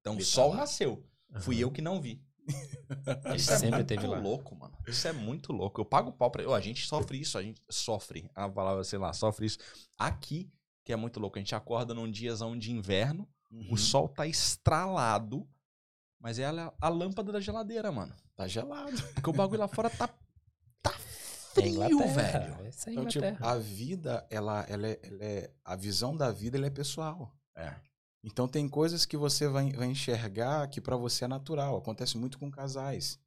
Então 0.00 0.14
o 0.14 0.16
Ele 0.16 0.24
tá 0.24 0.30
sol 0.30 0.50
lá. 0.50 0.56
nasceu. 0.58 1.04
Fui 1.40 1.58
eu 1.58 1.70
que 1.70 1.82
não 1.82 2.00
vi. 2.00 2.22
Ele 3.26 3.36
Isso 3.36 3.52
é 3.52 3.56
sempre 3.58 3.76
muito 3.76 3.88
teve 3.88 4.06
lá. 4.06 4.18
louco, 4.18 4.54
mano. 4.56 4.74
Isso 4.86 5.06
é 5.06 5.12
muito 5.12 5.52
louco. 5.52 5.80
Eu 5.80 5.84
pago 5.84 6.12
pau 6.12 6.30
pra. 6.30 6.48
Ô, 6.48 6.54
a 6.54 6.60
gente 6.60 6.86
sofre 6.86 7.20
isso, 7.20 7.36
a 7.36 7.42
gente 7.42 7.60
sofre. 7.68 8.30
A 8.34 8.48
palavra, 8.48 8.84
sei 8.84 8.98
lá, 8.98 9.12
sofre 9.12 9.46
isso. 9.46 9.58
Aqui, 9.98 10.50
que 10.84 10.92
é 10.92 10.96
muito 10.96 11.20
louco. 11.20 11.36
A 11.38 11.40
gente 11.40 11.54
acorda 11.54 11.92
num 11.92 12.10
diazão 12.10 12.56
de 12.56 12.72
inverno, 12.72 13.28
Uhum. 13.50 13.68
o 13.72 13.76
sol 13.76 14.08
tá 14.08 14.26
estralado, 14.26 15.46
mas 16.18 16.38
é 16.38 16.46
a, 16.46 16.72
a 16.80 16.88
lâmpada 16.88 17.30
da 17.32 17.40
geladeira, 17.40 17.92
mano. 17.92 18.12
Tá 18.34 18.46
gelado. 18.48 18.90
Porque 19.14 19.30
o 19.30 19.32
bagulho 19.32 19.60
lá 19.60 19.68
fora 19.68 19.90
tá. 19.90 20.08
Tá 20.08 20.14
É 20.25 20.25
frio, 21.60 21.72
Inglaterra, 21.74 22.38
velho. 22.38 22.66
É 22.66 22.90
Então, 22.90 23.06
tipo, 23.06 23.24
a 23.40 23.56
vida, 23.56 24.26
ela, 24.30 24.64
ela, 24.68 24.86
é, 24.88 25.00
ela 25.02 25.24
é. 25.24 25.50
A 25.64 25.76
visão 25.76 26.16
da 26.16 26.30
vida 26.30 26.56
ela 26.56 26.66
é 26.66 26.70
pessoal. 26.70 27.32
É. 27.56 27.74
Então 28.24 28.48
tem 28.48 28.68
coisas 28.68 29.04
que 29.06 29.16
você 29.16 29.46
vai, 29.48 29.70
vai 29.72 29.86
enxergar 29.86 30.66
que 30.68 30.80
pra 30.80 30.96
você 30.96 31.24
é 31.24 31.28
natural. 31.28 31.76
Acontece 31.76 32.16
muito 32.18 32.38
com 32.38 32.50
casais. 32.50 33.18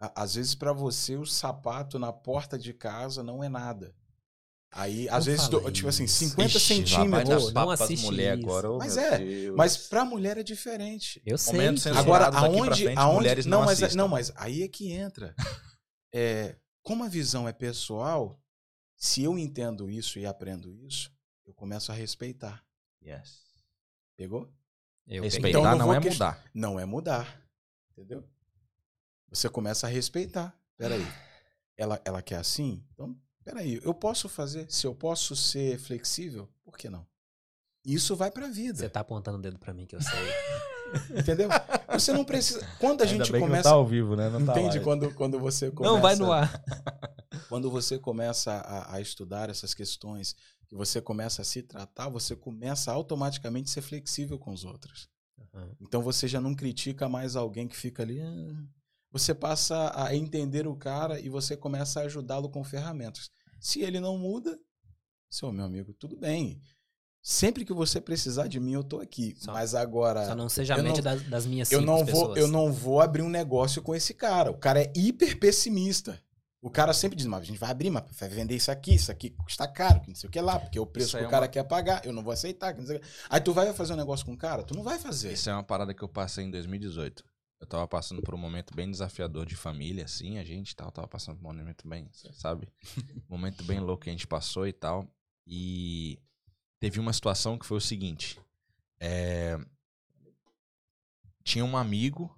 À- 0.00 0.22
Às 0.22 0.34
vezes 0.34 0.54
pra 0.54 0.72
você 0.72 1.16
o 1.16 1.24
sapato 1.24 1.98
na 1.98 2.12
porta 2.12 2.58
de 2.58 2.72
casa 2.72 3.22
não 3.22 3.42
é 3.44 3.48
nada. 3.48 3.94
Aí, 4.74 5.06
às 5.10 5.26
Não 5.26 5.32
vezes, 5.32 5.48
do- 5.48 5.70
tipo 5.70 5.86
assim, 5.88 6.04
isso. 6.04 6.14
50 6.30 6.56
Ixi, 6.56 6.60
centímetros. 6.60 7.44
Pô, 7.44 7.50
não 7.52 7.68
assiste 7.70 8.04
mulher 8.06 8.38
isso. 8.38 8.46
agora, 8.48 8.70
ô, 8.70 8.78
Mas 8.78 8.96
é, 8.96 9.18
Deus. 9.18 9.54
Mas 9.56 9.76
pra 9.76 10.02
mulher 10.02 10.38
é 10.38 10.42
diferente. 10.42 11.20
Eu 11.26 11.36
sei. 11.36 11.60
Agora, 11.94 12.28
aonde, 12.28 12.84
frente, 12.84 12.98
aonde 12.98 13.14
mulheres 13.16 13.44
não, 13.46 13.58
não 13.58 13.66
mas, 13.66 13.82
assistam. 13.82 13.98
não, 13.98 14.08
mas 14.08 14.32
aí 14.34 14.62
é 14.62 14.68
que 14.68 14.90
entra. 14.90 15.34
É, 16.14 16.56
como 16.82 17.04
a 17.04 17.08
visão 17.08 17.48
é 17.48 17.52
pessoal, 17.52 18.40
se 18.96 19.22
eu 19.22 19.38
entendo 19.38 19.90
isso 19.90 20.18
e 20.18 20.26
aprendo 20.26 20.74
isso, 20.74 21.12
eu 21.44 21.52
começo 21.54 21.90
a 21.92 21.94
respeitar. 21.94 22.64
Yes. 23.04 23.40
Pegou? 24.16 24.52
Eu 25.06 25.22
Respeitar 25.24 25.58
Então, 25.58 25.62
não 25.78 25.86
não 25.86 25.94
é 25.94 26.00
ques- 26.00 26.14
mudar. 26.14 26.44
Não 26.54 26.78
é 26.80 26.84
mudar. 26.84 27.42
Entendeu? 27.90 28.24
Você 29.28 29.48
começa 29.48 29.86
a 29.86 29.90
respeitar. 29.90 30.56
Peraí. 30.76 31.02
Ela, 31.76 32.00
ela 32.04 32.22
quer 32.22 32.36
assim? 32.36 32.84
Então, 32.92 33.18
peraí. 33.44 33.80
Eu 33.82 33.92
posso 33.94 34.28
fazer? 34.28 34.70
Se 34.70 34.86
eu 34.86 34.94
posso 34.94 35.34
ser 35.34 35.78
flexível, 35.78 36.48
por 36.62 36.76
que 36.78 36.88
não? 36.88 37.06
Isso 37.84 38.14
vai 38.16 38.30
pra 38.30 38.46
vida. 38.48 38.78
Você 38.78 38.88
tá 38.88 39.00
apontando 39.00 39.38
o 39.38 39.40
dedo 39.40 39.58
pra 39.58 39.74
mim 39.74 39.86
que 39.86 39.96
eu 39.96 40.00
sei. 40.00 40.12
Entendeu? 41.18 41.48
Você 41.92 42.12
não 42.12 42.24
precisa. 42.24 42.60
Quando 42.78 43.00
a 43.00 43.04
Ainda 43.04 43.24
gente 43.24 43.32
bem 43.32 43.40
que 43.40 43.46
começa. 43.46 43.68
não 43.68 43.74
tá 43.74 43.76
ao 43.76 43.86
vivo, 43.86 44.14
né? 44.14 44.28
Não 44.28 44.44
tá 44.44 44.52
Entende 44.52 44.68
live. 44.68 44.84
quando, 44.84 45.14
quando 45.14 45.38
você 45.40 45.70
começa. 45.70 45.94
Não, 45.94 46.00
vai 46.00 46.14
no 46.16 46.30
ar. 46.32 46.50
Quando 47.48 47.70
você 47.70 47.98
começa 47.98 48.50
a, 48.52 48.94
a 48.96 49.00
estudar 49.00 49.50
essas 49.50 49.74
questões, 49.74 50.34
que 50.66 50.74
você 50.74 51.02
começa 51.02 51.42
a 51.42 51.44
se 51.44 51.62
tratar, 51.62 52.08
você 52.08 52.34
começa 52.36 52.90
a 52.90 52.94
automaticamente 52.94 53.68
a 53.70 53.72
ser 53.74 53.82
flexível 53.82 54.38
com 54.38 54.52
os 54.52 54.64
outros. 54.64 55.08
Uhum. 55.52 55.74
Então 55.80 56.00
você 56.02 56.26
já 56.26 56.40
não 56.40 56.54
critica 56.54 57.08
mais 57.10 57.36
alguém 57.36 57.68
que 57.68 57.76
fica 57.76 58.02
ali. 58.02 58.20
"Ah". 58.22 58.64
Você 59.10 59.34
passa 59.34 59.92
a 59.94 60.14
entender 60.14 60.66
o 60.66 60.74
cara 60.76 61.20
e 61.20 61.28
você 61.28 61.54
começa 61.56 62.00
a 62.00 62.04
ajudá-lo 62.04 62.48
com 62.48 62.64
ferramentas. 62.64 63.30
Se 63.60 63.80
ele 63.82 64.00
não 64.00 64.16
muda, 64.16 64.58
seu 65.30 65.52
meu 65.52 65.64
amigo, 65.66 65.92
tudo 65.92 66.16
bem. 66.16 66.62
Sempre 67.24 67.64
que 67.64 67.72
você 67.72 68.00
precisar 68.00 68.48
de 68.48 68.58
mim, 68.58 68.72
eu 68.72 68.82
tô 68.82 68.98
aqui. 69.00 69.34
Só- 69.38 69.52
Mas 69.52 69.74
agora. 69.76 70.26
Só 70.26 70.34
não 70.34 70.48
seja 70.48 70.74
a 70.74 70.82
não- 70.82 70.92
das, 71.00 71.22
das 71.22 71.46
minhas 71.46 71.70
eu 71.70 71.80
não 71.80 71.98
vou, 71.98 72.04
pessoas. 72.06 72.38
eu 72.38 72.48
não 72.48 72.72
vou 72.72 73.00
abrir 73.00 73.22
um 73.22 73.28
negócio 73.28 73.80
com 73.80 73.94
esse 73.94 74.12
cara. 74.12 74.50
O 74.50 74.58
cara 74.58 74.82
é 74.82 74.92
hiper 74.96 75.38
pessimista. 75.38 76.20
O 76.60 76.70
cara 76.70 76.92
sempre 76.92 77.16
diz, 77.16 77.26
mas 77.26 77.40
a 77.40 77.44
gente 77.44 77.58
vai 77.58 77.70
abrir, 77.70 77.90
mas 77.90 78.04
vai 78.18 78.28
vender 78.28 78.54
isso 78.54 78.70
aqui, 78.70 78.94
isso 78.94 79.10
aqui 79.10 79.30
custa 79.30 79.66
caro, 79.66 80.00
que 80.00 80.08
não 80.08 80.14
sei 80.14 80.28
o 80.28 80.30
que 80.30 80.40
lá, 80.40 80.60
porque 80.60 80.78
o 80.78 80.86
preço 80.86 81.08
Isso 81.10 81.16
que 81.18 81.24
o 81.24 81.26
é 81.26 81.30
cara 81.30 81.46
uma- 81.46 81.50
quer 81.50 81.64
pagar, 81.64 82.04
eu 82.04 82.12
não 82.12 82.22
vou 82.22 82.32
aceitar. 82.32 82.72
que 82.72 82.80
não 82.80 82.86
sei 82.86 82.96
o 82.98 83.00
que. 83.00 83.06
Aí 83.30 83.40
tu 83.40 83.52
vai 83.52 83.72
fazer 83.72 83.92
um 83.94 83.96
negócio 83.96 84.24
com 84.26 84.32
o 84.32 84.36
cara? 84.36 84.62
Tu 84.62 84.74
não 84.74 84.82
vai 84.82 84.98
fazer. 84.98 85.32
Isso 85.32 85.48
é 85.50 85.52
uma 85.52 85.62
parada 85.64 85.92
que 85.94 86.02
eu 86.02 86.08
passei 86.08 86.44
em 86.44 86.50
2018. 86.50 87.24
Eu 87.60 87.66
tava 87.66 87.86
passando 87.86 88.20
por 88.22 88.34
um 88.34 88.38
momento 88.38 88.74
bem 88.74 88.90
desafiador 88.90 89.46
de 89.46 89.54
família, 89.56 90.04
assim, 90.04 90.38
a 90.38 90.44
gente 90.44 90.70
e 90.70 90.76
tal, 90.76 90.90
tava 90.90 91.06
passando 91.08 91.36
por 91.38 91.48
um 91.50 91.54
momento 91.56 91.86
bem, 91.88 92.08
sabe? 92.32 92.68
Um 92.96 93.02
momento 93.30 93.62
bem 93.64 93.78
louco 93.80 94.02
que 94.04 94.10
a 94.10 94.12
gente 94.12 94.26
passou 94.26 94.66
e 94.66 94.72
tal. 94.72 95.06
E 95.46 96.18
teve 96.82 96.98
uma 96.98 97.12
situação 97.12 97.56
que 97.56 97.64
foi 97.64 97.76
o 97.78 97.80
seguinte. 97.80 98.40
é, 98.98 99.56
Tinha 101.44 101.64
um 101.64 101.76
amigo 101.76 102.36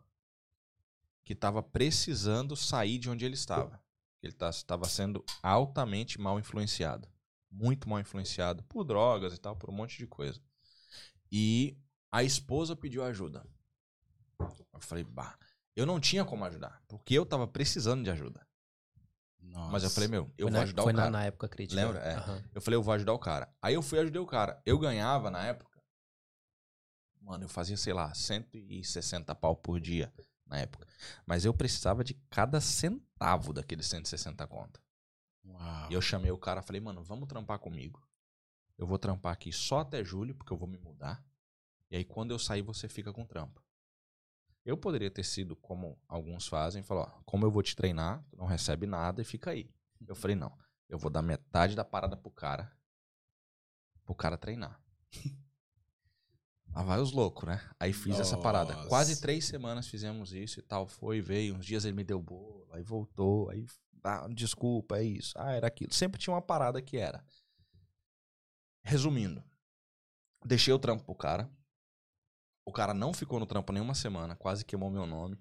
que 1.24 1.34
tava 1.34 1.62
precisando 1.62 2.54
sair 2.54 2.98
de 2.98 3.08
onde 3.08 3.24
ele 3.24 3.34
estava. 3.36 3.82
Ele 4.22 4.32
tá- 4.34 4.50
estava 4.50 4.84
sendo 4.86 5.24
altamente 5.42 6.20
mal 6.20 6.38
influenciado. 6.38 7.08
Muito 7.50 7.88
mal 7.88 8.00
influenciado 8.00 8.62
por 8.64 8.84
drogas 8.84 9.32
e 9.32 9.38
tal, 9.38 9.56
por 9.56 9.70
um 9.70 9.72
monte 9.72 9.96
de 9.96 10.06
coisa. 10.06 10.38
E 11.32 11.78
a 12.12 12.22
esposa 12.22 12.76
pediu 12.76 13.02
ajuda. 13.02 13.46
Eu 14.38 14.80
falei, 14.80 15.04
bah, 15.04 15.38
eu 15.74 15.86
não 15.86 15.98
tinha 15.98 16.22
como 16.24 16.44
ajudar, 16.44 16.82
porque 16.86 17.14
eu 17.14 17.24
tava 17.24 17.46
precisando 17.48 18.04
de 18.04 18.10
ajuda. 18.10 18.46
Nossa. 19.44 19.72
Mas 19.72 19.82
eu 19.84 19.90
falei, 19.90 20.08
meu, 20.08 20.32
eu 20.36 20.46
Foi, 20.46 20.50
vou 20.50 20.50
na, 20.50 20.62
ajudar 20.62 20.82
foi 20.82 20.92
o 20.92 20.96
cara. 20.96 21.10
na 21.10 21.24
época 21.24 21.48
crítica. 21.48 21.80
Lembra? 21.80 22.00
É. 22.00 22.14
Aham. 22.14 22.42
Eu 22.54 22.60
falei, 22.60 22.76
eu 22.76 22.82
vou 22.82 22.94
ajudar 22.94 23.12
o 23.12 23.18
cara. 23.18 23.54
Aí 23.62 23.74
eu 23.74 23.82
fui 23.82 23.98
e 23.98 24.00
ajudei 24.02 24.20
o 24.20 24.26
cara. 24.26 24.60
Eu 24.66 24.78
ganhava 24.78 25.30
na 25.30 25.44
época. 25.44 25.80
Mano, 27.20 27.44
eu 27.44 27.48
fazia, 27.48 27.76
sei 27.76 27.92
lá, 27.92 28.12
160 28.12 29.34
pau 29.34 29.56
por 29.56 29.80
dia 29.80 30.12
na 30.46 30.58
época. 30.58 30.86
Mas 31.24 31.44
eu 31.44 31.54
precisava 31.54 32.04
de 32.04 32.14
cada 32.28 32.60
centavo 32.60 33.52
daqueles 33.52 33.86
160 33.86 34.46
conta. 34.46 34.80
Uau. 35.46 35.90
E 35.90 35.94
eu 35.94 36.02
chamei 36.02 36.30
o 36.30 36.38
cara, 36.38 36.62
falei, 36.62 36.80
mano, 36.80 37.02
vamos 37.02 37.28
trampar 37.28 37.58
comigo. 37.58 38.06
Eu 38.76 38.86
vou 38.86 38.98
trampar 38.98 39.32
aqui 39.32 39.52
só 39.52 39.80
até 39.80 40.04
julho, 40.04 40.34
porque 40.34 40.52
eu 40.52 40.56
vou 40.56 40.68
me 40.68 40.76
mudar. 40.78 41.24
E 41.90 41.96
aí, 41.96 42.04
quando 42.04 42.32
eu 42.32 42.38
sair, 42.38 42.62
você 42.62 42.88
fica 42.88 43.12
com 43.12 43.24
trampa. 43.24 43.62
Eu 44.64 44.76
poderia 44.76 45.10
ter 45.10 45.24
sido 45.24 45.54
como 45.54 45.98
alguns 46.08 46.46
fazem, 46.46 46.82
falar, 46.82 47.02
ó, 47.02 47.22
como 47.24 47.44
eu 47.44 47.50
vou 47.50 47.62
te 47.62 47.76
treinar, 47.76 48.24
tu 48.30 48.36
não 48.36 48.46
recebe 48.46 48.86
nada 48.86 49.20
e 49.20 49.24
fica 49.24 49.50
aí. 49.50 49.70
Eu 50.06 50.14
falei, 50.14 50.34
não, 50.34 50.56
eu 50.88 50.98
vou 50.98 51.10
dar 51.10 51.22
metade 51.22 51.76
da 51.76 51.84
parada 51.84 52.16
pro 52.16 52.30
cara, 52.30 52.72
pro 54.04 54.14
cara 54.14 54.38
treinar. 54.38 54.80
Lá 56.74 56.82
vai 56.82 56.98
os 56.98 57.12
loucos, 57.12 57.46
né? 57.46 57.60
Aí 57.78 57.92
fiz 57.92 58.18
essa 58.18 58.36
parada. 58.36 58.74
Quase 58.88 59.12
Nossa. 59.12 59.22
três 59.22 59.44
semanas 59.44 59.86
fizemos 59.86 60.32
isso 60.32 60.58
e 60.58 60.62
tal. 60.62 60.88
Foi, 60.88 61.20
veio. 61.20 61.54
Uns 61.54 61.64
dias 61.64 61.84
ele 61.84 61.94
me 61.94 62.02
deu 62.02 62.20
bolo, 62.20 62.66
aí 62.72 62.82
voltou. 62.82 63.48
Aí, 63.48 63.64
ah, 64.02 64.26
desculpa, 64.28 64.98
é 64.98 65.04
isso. 65.04 65.32
Ah, 65.36 65.52
era 65.52 65.68
aquilo. 65.68 65.94
Sempre 65.94 66.18
tinha 66.18 66.34
uma 66.34 66.42
parada 66.42 66.82
que 66.82 66.96
era. 66.96 67.24
Resumindo, 68.82 69.42
deixei 70.44 70.74
o 70.74 70.78
trampo 70.78 71.04
pro 71.04 71.14
cara. 71.14 71.48
O 72.64 72.72
cara 72.72 72.94
não 72.94 73.12
ficou 73.12 73.38
no 73.38 73.46
trampo 73.46 73.72
nenhuma 73.72 73.94
semana, 73.94 74.34
quase 74.34 74.64
queimou 74.64 74.90
meu 74.90 75.06
nome. 75.06 75.38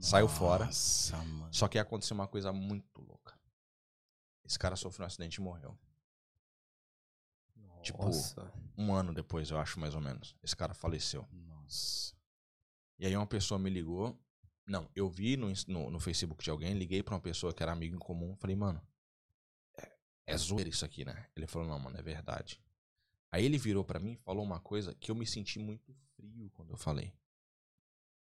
Saiu 0.00 0.28
fora. 0.28 0.66
Nossa, 0.66 1.16
mano. 1.16 1.52
Só 1.52 1.68
que 1.68 1.78
aconteceu 1.78 2.14
uma 2.14 2.28
coisa 2.28 2.52
muito 2.52 3.00
louca. 3.00 3.38
Esse 4.44 4.58
cara 4.58 4.76
sofreu 4.76 5.04
um 5.04 5.06
acidente 5.06 5.36
e 5.36 5.40
morreu. 5.40 5.78
Tipo, 7.82 8.04
Nossa. 8.04 8.52
Um 8.76 8.92
ano 8.92 9.14
depois, 9.14 9.50
eu 9.50 9.58
acho, 9.58 9.80
mais 9.80 9.94
ou 9.94 10.00
menos. 10.00 10.36
Esse 10.42 10.54
cara 10.54 10.74
faleceu. 10.74 11.26
Nossa. 11.32 12.14
E 12.98 13.06
aí 13.06 13.16
uma 13.16 13.26
pessoa 13.26 13.58
me 13.58 13.70
ligou. 13.70 14.18
Não, 14.66 14.88
eu 14.94 15.08
vi 15.08 15.36
no, 15.36 15.52
no, 15.66 15.90
no 15.90 16.00
Facebook 16.00 16.44
de 16.44 16.50
alguém, 16.50 16.74
liguei 16.74 17.02
pra 17.02 17.14
uma 17.14 17.20
pessoa 17.20 17.52
que 17.52 17.62
era 17.62 17.72
amigo 17.72 17.96
em 17.96 17.98
comum. 17.98 18.36
Falei, 18.36 18.54
mano, 18.54 18.80
é, 19.78 19.90
é 20.26 20.36
zoeira 20.36 20.68
isso 20.68 20.84
aqui, 20.84 21.04
né? 21.04 21.26
Ele 21.34 21.46
falou, 21.46 21.66
não, 21.66 21.78
mano, 21.78 21.98
é 21.98 22.02
verdade. 22.02 22.60
Aí 23.32 23.44
ele 23.44 23.58
virou 23.58 23.84
pra 23.84 23.98
mim 23.98 24.12
e 24.12 24.16
falou 24.16 24.44
uma 24.44 24.60
coisa 24.60 24.94
que 24.94 25.10
eu 25.10 25.14
me 25.14 25.26
senti 25.26 25.58
muito 25.58 25.96
frio 26.20 26.50
quando 26.50 26.70
eu 26.70 26.76
falei. 26.76 27.12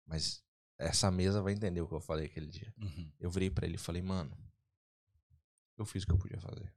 Mas 0.05 0.43
essa 0.77 1.09
mesa 1.11 1.41
vai 1.41 1.53
entender 1.53 1.81
o 1.81 1.87
que 1.87 1.93
eu 1.93 1.99
falei 2.01 2.25
aquele 2.25 2.47
dia. 2.47 2.73
Uhum. 2.77 3.11
Eu 3.19 3.29
virei 3.29 3.49
pra 3.49 3.65
ele 3.65 3.75
e 3.75 3.79
falei, 3.79 4.01
mano, 4.01 4.35
eu 5.77 5.85
fiz 5.85 6.03
o 6.03 6.05
que 6.07 6.13
eu 6.13 6.17
podia 6.17 6.39
fazer. 6.39 6.73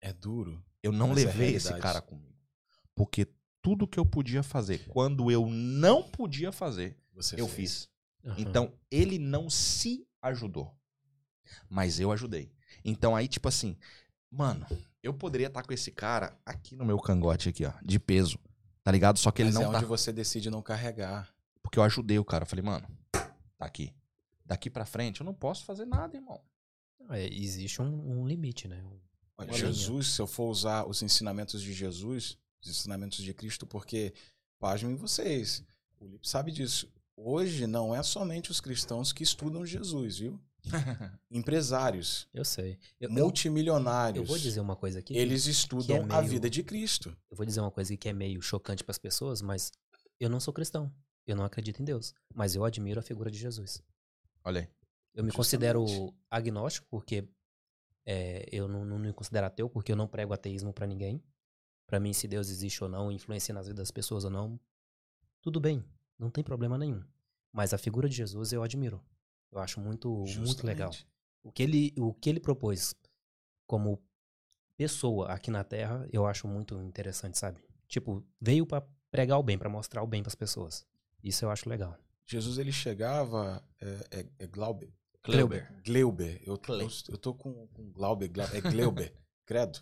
É 0.00 0.12
duro. 0.12 0.62
Eu 0.82 0.92
não 0.92 1.10
é 1.12 1.14
levei 1.14 1.54
esse 1.54 1.68
realidade. 1.68 1.82
cara 1.82 2.00
comigo. 2.00 2.36
Porque 2.94 3.26
tudo 3.60 3.88
que 3.88 3.98
eu 3.98 4.06
podia 4.06 4.42
fazer, 4.42 4.86
quando 4.88 5.30
eu 5.30 5.46
não 5.48 6.08
podia 6.08 6.52
fazer, 6.52 6.96
Você 7.12 7.40
eu 7.40 7.48
fez. 7.48 7.56
fiz. 7.84 7.90
Aham. 8.24 8.36
Então, 8.38 8.78
ele 8.90 9.18
não 9.18 9.50
se 9.50 10.06
ajudou. 10.22 10.76
Mas 11.68 11.98
eu 11.98 12.12
ajudei. 12.12 12.52
Então, 12.84 13.16
aí, 13.16 13.26
tipo 13.26 13.48
assim, 13.48 13.76
mano, 14.30 14.66
eu 15.02 15.12
poderia 15.12 15.48
estar 15.48 15.62
com 15.62 15.72
esse 15.72 15.90
cara 15.90 16.38
aqui 16.44 16.76
no 16.76 16.84
meu 16.84 16.98
cangote, 16.98 17.48
aqui, 17.48 17.64
ó, 17.64 17.72
de 17.82 17.98
peso. 17.98 18.38
Tá 18.88 18.92
ligado? 18.92 19.18
Só 19.18 19.30
que 19.30 19.42
ele 19.42 19.50
Mas 19.50 19.56
não 19.56 19.68
é 19.68 19.72
tá. 19.72 19.76
onde 19.76 19.84
você 19.84 20.10
decide 20.10 20.48
não 20.48 20.62
carregar. 20.62 21.30
Porque 21.62 21.78
eu 21.78 21.82
ajudei 21.82 22.18
o 22.18 22.24
cara. 22.24 22.44
Eu 22.44 22.46
falei, 22.46 22.64
mano, 22.64 22.88
tá 23.12 23.66
aqui. 23.66 23.92
Daqui 24.46 24.70
pra 24.70 24.86
frente, 24.86 25.20
eu 25.20 25.26
não 25.26 25.34
posso 25.34 25.62
fazer 25.66 25.84
nada, 25.84 26.16
irmão. 26.16 26.40
É, 27.10 27.26
existe 27.26 27.82
um, 27.82 28.22
um 28.22 28.26
limite, 28.26 28.66
né? 28.66 28.82
Um- 28.82 28.98
Olha, 29.36 29.52
Jesus, 29.52 30.06
se 30.06 30.22
eu 30.22 30.26
for 30.26 30.48
usar 30.48 30.88
os 30.88 31.02
ensinamentos 31.02 31.60
de 31.60 31.74
Jesus, 31.74 32.38
os 32.62 32.70
ensinamentos 32.70 33.22
de 33.22 33.34
Cristo, 33.34 33.66
porque, 33.66 34.14
pasmem 34.58 34.96
vocês, 34.96 35.62
o 36.00 36.06
Lipe 36.06 36.26
sabe 36.26 36.50
disso. 36.50 36.90
Hoje 37.14 37.66
não 37.66 37.94
é 37.94 38.02
somente 38.02 38.50
os 38.50 38.58
cristãos 38.58 39.12
que 39.12 39.22
estudam 39.22 39.66
Jesus, 39.66 40.16
viu? 40.16 40.40
Empresários, 41.30 42.28
Eu 42.32 42.44
sei. 42.44 42.78
Eu, 43.00 43.10
multimilionários, 43.10 44.22
eu 44.22 44.26
vou 44.26 44.38
dizer 44.38 44.60
uma 44.60 44.76
coisa 44.76 44.98
aqui. 44.98 45.16
eles 45.16 45.46
estudam 45.46 45.86
que 45.86 45.92
é 46.12 46.16
a 46.16 46.20
meio- 46.20 46.28
vida 46.30 46.50
de 46.50 46.62
Cristo. 46.62 47.16
Eu 47.30 47.36
vou 47.36 47.46
dizer 47.46 47.60
uma 47.60 47.70
coisa 47.70 47.96
que 47.96 48.08
é 48.08 48.12
meio 48.12 48.40
chocante 48.42 48.82
para 48.84 48.90
as 48.92 48.98
pessoas, 48.98 49.40
mas 49.42 49.70
eu 50.18 50.28
não 50.28 50.40
sou 50.40 50.52
cristão. 50.52 50.92
Eu 51.26 51.36
não 51.36 51.44
acredito 51.44 51.80
em 51.80 51.84
Deus. 51.84 52.14
Mas 52.34 52.54
eu 52.54 52.64
admiro 52.64 52.98
a 52.98 53.02
figura 53.02 53.30
de 53.30 53.38
Jesus. 53.38 53.82
Olha 54.44 54.62
aí. 54.62 54.68
Eu 55.14 55.22
me 55.24 55.30
Justamente. 55.30 55.36
considero 55.36 56.14
agnóstico, 56.30 56.86
porque 56.90 57.28
é, 58.06 58.48
eu 58.50 58.66
não, 58.68 58.84
não 58.84 58.98
me 58.98 59.12
considero 59.12 59.46
ateu, 59.46 59.68
porque 59.68 59.92
eu 59.92 59.96
não 59.96 60.06
prego 60.08 60.32
ateísmo 60.32 60.72
pra 60.72 60.86
ninguém. 60.86 61.22
Pra 61.86 62.00
mim, 62.00 62.12
se 62.12 62.26
Deus 62.28 62.48
existe 62.48 62.82
ou 62.82 62.88
não, 62.88 63.10
influencia 63.12 63.54
nas 63.54 63.66
vidas 63.66 63.84
das 63.84 63.90
pessoas 63.90 64.24
ou 64.24 64.30
não, 64.30 64.58
tudo 65.42 65.60
bem, 65.60 65.84
não 66.18 66.30
tem 66.30 66.42
problema 66.44 66.76
nenhum. 66.78 67.02
Mas 67.52 67.72
a 67.74 67.78
figura 67.78 68.08
de 68.08 68.14
Jesus 68.16 68.52
eu 68.52 68.62
admiro. 68.62 69.02
Eu 69.50 69.58
acho 69.60 69.80
muito, 69.80 70.08
muito 70.38 70.66
legal. 70.66 70.92
Justamente. 70.92 71.08
O 71.42 71.52
que 71.52 71.62
ele, 71.62 71.94
o 71.98 72.12
que 72.12 72.28
ele 72.28 72.40
propôs 72.40 72.94
como 73.66 74.02
pessoa 74.76 75.28
aqui 75.32 75.50
na 75.50 75.64
Terra, 75.64 76.06
eu 76.12 76.26
acho 76.26 76.46
muito 76.46 76.80
interessante, 76.82 77.38
sabe? 77.38 77.60
Tipo, 77.86 78.24
veio 78.40 78.66
pra 78.66 78.82
pregar 79.10 79.38
o 79.38 79.42
bem, 79.42 79.58
pra 79.58 79.68
mostrar 79.68 80.02
o 80.02 80.06
bem 80.06 80.22
pras 80.22 80.34
pessoas. 80.34 80.86
Isso 81.22 81.44
eu 81.44 81.50
acho 81.50 81.68
legal. 81.68 81.96
Jesus 82.26 82.58
ele 82.58 82.70
chegava, 82.72 83.62
é, 83.80 84.06
é, 84.20 84.26
é 84.40 84.46
Glauber, 84.46 84.92
Kleuber. 85.22 85.82
Gleuber. 85.82 86.40
Eu, 86.44 86.60
eu, 86.68 86.88
eu 87.08 87.18
tô 87.18 87.34
com, 87.34 87.66
com 87.68 87.90
Glauber, 87.90 88.28
Glau- 88.28 88.48
é 88.52 88.60
Gleuber, 88.60 89.12
credo. 89.46 89.80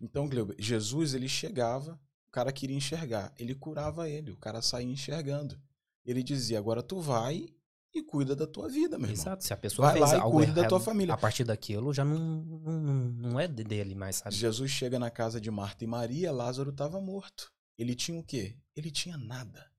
Então, 0.00 0.28
Gleuber, 0.28 0.54
Jesus, 0.58 1.14
ele 1.14 1.28
chegava, 1.28 1.94
o 2.28 2.30
cara 2.30 2.52
queria 2.52 2.76
enxergar, 2.76 3.32
ele 3.38 3.54
curava 3.54 4.08
ele, 4.08 4.30
o 4.30 4.36
cara 4.36 4.60
saía 4.60 4.90
enxergando. 4.92 5.58
Ele 6.04 6.22
dizia, 6.22 6.58
agora 6.58 6.82
tu 6.82 7.00
vai 7.00 7.46
e 7.94 8.02
cuida 8.02 8.34
da 8.34 8.46
tua 8.46 8.68
vida, 8.68 8.96
meu 8.98 9.08
irmão. 9.10 9.22
Exato. 9.22 9.44
Se 9.44 9.52
a 9.52 9.56
pessoa 9.56 9.88
Vai 9.88 9.98
fez 9.98 10.10
lá 10.12 10.16
e 10.16 10.20
algo 10.20 10.38
cuida 10.38 10.52
da 10.62 10.68
tua 10.68 10.80
família. 10.80 11.12
a 11.14 11.16
partir 11.16 11.44
daquilo 11.44 11.92
já 11.92 12.04
não, 12.04 12.18
não, 12.18 12.80
não- 12.80 13.40
é 13.40 13.46
de- 13.46 13.64
dele 13.64 13.94
mais, 13.94 14.16
sabe? 14.16 14.34
Jesus 14.34 14.70
chega 14.70 14.98
na 14.98 15.10
casa 15.10 15.40
de 15.40 15.50
Marta 15.50 15.84
e 15.84 15.86
Maria, 15.86 16.32
Lázaro 16.32 16.70
estava 16.70 17.00
morto. 17.00 17.52
Ele 17.76 17.94
tinha 17.94 18.18
o 18.18 18.24
quê? 18.24 18.56
Ele 18.74 18.90
tinha 18.90 19.16
nada. 19.18 19.70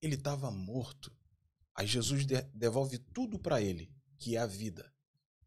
Ele 0.00 0.14
estava 0.14 0.50
morto. 0.50 1.12
Aí 1.74 1.86
Jesus 1.86 2.24
de- 2.26 2.42
devolve 2.54 2.98
tudo 2.98 3.38
para 3.38 3.60
ele, 3.60 3.92
que 4.18 4.36
é 4.36 4.40
a 4.40 4.46
vida. 4.46 4.92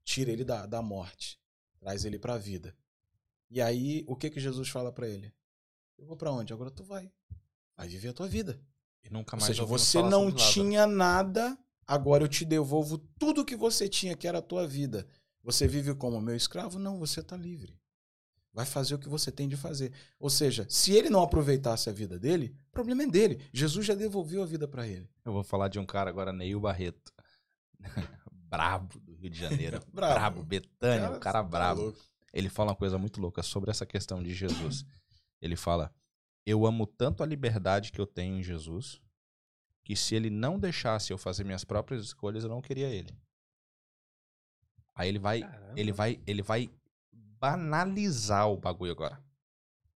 Tira 0.04 0.32
ele 0.32 0.44
da, 0.44 0.66
da 0.66 0.82
morte, 0.82 1.40
traz 1.80 2.04
ele 2.06 2.18
para 2.20 2.34
a 2.34 2.38
vida. 2.38 2.76
E 3.50 3.62
aí, 3.62 4.04
o 4.08 4.16
que 4.16 4.30
que 4.30 4.40
Jesus 4.42 4.68
fala 4.68 4.92
para 4.92 5.08
ele? 5.08 5.34
Eu 5.98 6.06
vou 6.06 6.18
para 6.18 6.32
onde? 6.32 6.52
Agora 6.52 6.70
tu 6.70 6.84
vai. 6.84 7.10
Vai 7.78 7.88
viver 7.88 8.10
a 8.10 8.14
tua 8.14 8.28
vida. 8.28 8.60
E 9.04 9.10
nunca 9.10 9.36
Ou 9.36 9.40
mais 9.40 9.46
seja, 9.48 9.62
ouvimos 9.62 9.84
você 9.84 10.02
não 10.02 10.32
tinha 10.32 10.86
nada, 10.86 11.58
agora 11.88 12.24
eu 12.24 12.28
te 12.28 12.44
devolvo 12.44 12.98
tudo 13.18 13.46
que 13.46 13.56
você 13.56 13.88
tinha, 13.88 14.16
que 14.16 14.28
era 14.28 14.40
a 14.40 14.42
tua 14.42 14.68
vida. 14.68 15.08
Você 15.44 15.68
vive 15.68 15.96
como 15.96 16.20
meu 16.20 16.36
escravo? 16.36 16.78
Não, 16.78 17.00
você 17.00 17.22
está 17.22 17.38
livre. 17.38 17.80
Vai 18.54 18.66
fazer 18.66 18.96
o 18.96 19.00
que 19.00 19.08
você 19.08 19.32
tem 19.32 19.48
de 19.48 19.56
fazer. 19.56 19.94
Ou 20.20 20.30
seja, 20.30 20.66
se 20.68 20.92
ele 20.92 21.10
não 21.10 21.22
aproveitasse 21.22 21.90
a 21.90 21.94
vida 21.94 22.20
dele, 22.20 22.56
o 22.70 22.72
problema 22.72 23.04
é 23.04 23.08
dele. 23.08 23.40
Jesus 23.54 23.86
já 23.86 23.94
devolveu 23.94 24.42
a 24.42 24.46
vida 24.46 24.68
para 24.68 24.88
ele. 24.88 25.08
Eu 25.24 25.32
vou 25.32 25.44
falar 25.44 25.68
de 25.68 25.80
um 25.80 25.86
cara 25.86 26.10
agora, 26.10 26.34
Neil 26.34 26.60
Barreto. 26.60 27.14
brabo 28.50 29.00
do 29.00 29.14
Rio 29.14 29.30
de 29.30 29.40
Janeiro. 29.40 29.80
Brabo. 29.94 30.14
brabo. 30.14 30.44
Betânia, 30.44 31.12
um 31.12 31.20
cara 31.20 31.44
tá 31.44 31.44
brabo. 31.44 31.82
louco. 31.82 32.00
Ele 32.34 32.50
fala 32.50 32.72
uma 32.72 32.76
coisa 32.76 32.98
muito 32.98 33.22
louca 33.22 33.44
sobre 33.44 33.70
essa 33.72 33.86
questão 33.86 34.22
de 34.22 34.34
Jesus. 34.34 34.86
Ele 35.42 35.56
fala: 35.56 35.94
Eu 36.46 36.66
amo 36.66 36.86
tanto 36.86 37.24
a 37.24 37.26
liberdade 37.26 37.92
que 37.92 38.02
eu 38.02 38.08
tenho 38.08 38.40
em 38.40 38.44
Jesus, 38.44 39.02
que 39.88 39.96
se 39.96 40.14
ele 40.16 40.30
não 40.30 40.60
deixasse 40.60 41.14
eu 41.14 41.18
fazer 41.18 41.46
minhas 41.46 41.64
próprias 41.64 42.04
escolhas, 42.04 42.44
eu 42.44 42.50
não 42.50 42.62
queria 42.62 42.88
ele. 42.90 43.18
Aí 44.94 45.08
ele 45.08 45.18
vai, 45.18 45.40
Caramba. 45.40 45.74
ele 45.80 45.94
vai, 45.94 46.20
ele 46.28 46.42
vai 46.42 46.70
banalizar 47.14 48.50
o 48.50 48.58
bagulho 48.58 48.92
agora. 48.92 49.18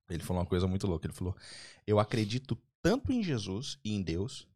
Ele 0.07 0.22
falou 0.24 0.44
uma 0.44 0.48
coisa 0.48 0.68
muito 0.68 0.86
louca. 0.86 1.07
Ele 1.07 1.14
falou: 1.14 1.36
Eu 1.88 1.98
acredito 1.98 2.56
tanto 2.84 3.11
em 3.11 3.24
Jesus 3.24 3.80
e 3.84 3.95
em 3.95 4.03
Deus 4.03 4.48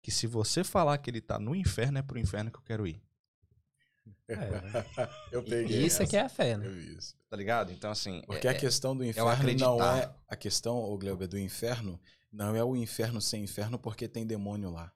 que 0.00 0.12
se 0.12 0.28
você 0.28 0.62
falar 0.62 0.96
que 0.98 1.10
ele 1.10 1.20
tá 1.20 1.40
no 1.40 1.56
inferno, 1.56 1.98
é 1.98 2.02
pro 2.02 2.16
inferno 2.16 2.48
que 2.48 2.58
eu 2.58 2.62
quero 2.62 2.86
ir. 2.86 3.02
É. 4.28 4.36
Eu 5.32 5.40
E- 5.40 5.50
peguei. 5.50 5.84
Isso 5.86 6.02
é 6.04 6.06
que 6.06 6.16
é 6.16 6.20
a 6.20 6.28
fé, 6.28 6.56
né? 6.56 6.66
Eu. 6.68 6.98
Tá 7.28 7.36
ligado? 7.36 7.72
Então, 7.72 7.90
assim. 7.90 8.22
Porque 8.26 8.46
é- 8.46 8.50
a 8.52 8.54
questão 8.54 8.96
do 8.96 9.04
inferno 9.04 9.54
não 9.58 9.82
é. 9.84 10.14
A 10.28 10.36
questão, 10.36 10.76
o 10.78 10.96
Gleuber, 10.96 11.26
do 11.26 11.36
inferno 11.36 12.00
não 12.30 12.54
é 12.54 12.62
o 12.64 12.76
inferno 12.76 13.20
sem 13.20 13.42
inferno 13.44 13.78
porque 13.78 14.08
tem 14.08 14.26
demônio 14.26 14.70
lá. 14.70 14.92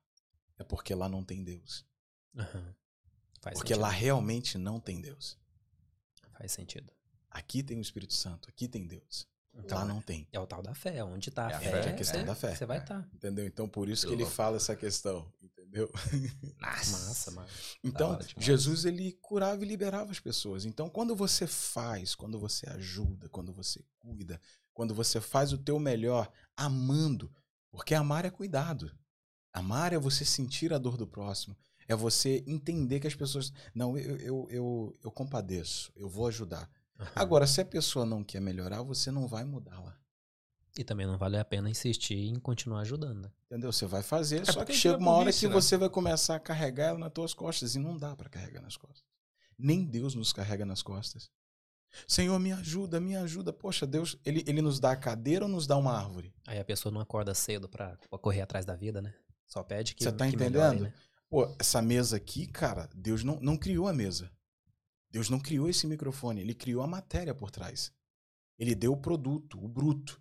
É 0.58 0.64
porque 0.64 0.94
lá 0.94 1.08
não 1.08 1.24
tem 1.24 1.42
Deus. 1.42 1.84
Faz 3.40 3.54
Porque 3.58 3.74
sentido. 3.74 3.80
lá 3.80 3.88
realmente 3.88 4.56
não 4.58 4.78
tem 4.78 5.00
Deus. 5.00 5.36
Faz 6.38 6.52
sentido. 6.52 6.92
Aqui 7.30 7.62
tem 7.62 7.78
o 7.78 7.80
Espírito 7.80 8.14
Santo, 8.14 8.48
aqui 8.48 8.68
tem 8.68 8.86
Deus. 8.86 9.26
Então, 9.54 9.78
Lá 9.78 9.84
não 9.84 10.00
tem. 10.00 10.26
é 10.32 10.40
o 10.40 10.46
tal 10.46 10.62
da 10.62 10.74
fé. 10.74 11.04
Onde 11.04 11.30
tá 11.30 11.50
É 11.50 11.54
a 11.54 11.56
a 11.58 11.60
fé, 11.60 11.70
é 11.70 11.90
a 11.90 11.94
questão 11.94 12.20
você- 12.20 12.26
da 12.26 12.34
fé. 12.34 12.54
Você 12.54 12.64
vai 12.64 12.78
estar. 12.78 13.06
Entendeu? 13.12 13.46
Então 13.46 13.68
por 13.68 13.88
isso 13.88 14.06
Que 14.06 14.14
ele 14.14 14.24
fala 14.24 14.56
essa 14.56 14.74
questão, 14.74 15.30
entendeu? 15.42 15.90
Massa, 16.58 17.30
mano. 17.32 17.48
Então, 17.84 18.10
hora 18.12 18.24
demais. 18.24 18.46
Jesus 18.46 18.84
ele 18.86 19.12
curava 19.20 19.62
e 19.62 19.68
liberava 19.68 20.10
as 20.10 20.18
pessoas. 20.20 20.64
Então, 20.64 20.88
quando 20.88 21.14
você 21.14 21.46
faz, 21.46 22.14
quando 22.14 22.38
você 22.38 22.66
ajuda, 22.70 23.28
quando 23.28 23.52
você 23.52 23.84
cuida, 23.98 24.40
quando 24.72 24.94
você 24.94 25.20
faz 25.20 25.52
o 25.52 25.58
teu 25.58 25.78
melhor, 25.78 26.32
amando, 26.56 27.32
porque 27.70 27.94
amar 27.94 28.24
é 28.24 28.30
cuidado. 28.30 28.90
Amar 29.52 29.92
é 29.92 29.98
você 29.98 30.24
sentir 30.24 30.72
a 30.72 30.78
dor 30.78 30.96
do 30.96 31.06
próximo, 31.06 31.56
é 31.86 31.94
você 31.94 32.42
entender 32.46 33.00
que 33.00 33.06
as 33.06 33.14
pessoas, 33.14 33.52
não, 33.74 33.98
eu 33.98 34.16
eu, 34.16 34.46
eu, 34.50 34.98
eu 35.04 35.10
compadeço, 35.10 35.92
eu 35.94 36.08
vou 36.08 36.26
ajudar. 36.28 36.70
Agora, 37.14 37.46
se 37.46 37.60
a 37.60 37.64
pessoa 37.64 38.06
não 38.06 38.22
quer 38.22 38.40
melhorar, 38.40 38.82
você 38.82 39.10
não 39.10 39.26
vai 39.26 39.44
mudá-la. 39.44 39.98
E 40.78 40.82
também 40.84 41.06
não 41.06 41.18
vale 41.18 41.36
a 41.36 41.44
pena 41.44 41.68
insistir 41.68 42.14
em 42.14 42.38
continuar 42.38 42.80
ajudando. 42.80 43.22
né? 43.22 43.30
Entendeu? 43.46 43.70
Você 43.70 43.84
vai 43.84 44.02
fazer, 44.02 44.40
É 44.42 44.52
só 44.52 44.64
que 44.64 44.72
chega 44.72 44.96
uma 44.96 45.10
hora 45.10 45.24
burrice, 45.24 45.40
que 45.40 45.48
né? 45.48 45.52
você 45.52 45.76
vai 45.76 45.90
começar 45.90 46.36
a 46.36 46.40
carregar 46.40 46.86
ela 46.86 46.98
nas 46.98 47.12
tuas 47.12 47.34
costas 47.34 47.74
e 47.74 47.78
não 47.78 47.98
dá 47.98 48.16
pra 48.16 48.30
carregar 48.30 48.62
nas 48.62 48.76
costas. 48.76 49.04
Nem 49.58 49.84
Deus 49.84 50.14
nos 50.14 50.32
carrega 50.32 50.64
nas 50.64 50.80
costas. 50.82 51.30
Senhor, 52.06 52.38
me 52.38 52.52
ajuda, 52.52 52.98
me 53.00 53.16
ajuda. 53.16 53.52
Poxa, 53.52 53.86
Deus, 53.86 54.16
ele, 54.24 54.42
ele 54.46 54.62
nos 54.62 54.80
dá 54.80 54.92
a 54.92 54.96
cadeira 54.96 55.44
ou 55.44 55.50
nos 55.50 55.66
dá 55.66 55.76
uma 55.76 55.92
árvore? 55.92 56.32
Aí 56.46 56.58
a 56.58 56.64
pessoa 56.64 56.92
não 56.92 57.00
acorda 57.00 57.34
cedo 57.34 57.68
pra, 57.68 57.96
pra 58.08 58.18
correr 58.18 58.40
atrás 58.40 58.64
da 58.64 58.74
vida, 58.74 59.00
né? 59.02 59.14
Só 59.46 59.62
pede 59.62 59.94
que. 59.94 60.04
Você 60.04 60.12
tá 60.12 60.28
que 60.30 60.36
melhore, 60.36 60.76
entendendo? 60.76 60.90
né? 60.90 60.94
Pô, 61.28 61.54
essa 61.58 61.80
mesa 61.82 62.16
aqui, 62.16 62.46
cara, 62.46 62.88
Deus 62.94 63.22
não, 63.24 63.38
não 63.40 63.56
criou 63.56 63.88
a 63.88 63.92
mesa. 63.92 64.30
Deus 65.10 65.28
não 65.28 65.38
criou 65.38 65.68
esse 65.68 65.86
microfone, 65.86 66.40
ele 66.40 66.54
criou 66.54 66.82
a 66.82 66.86
matéria 66.86 67.34
por 67.34 67.50
trás. 67.50 67.92
Ele 68.58 68.74
deu 68.74 68.92
o 68.92 68.96
produto, 68.96 69.62
o 69.62 69.68
bruto. 69.68 70.20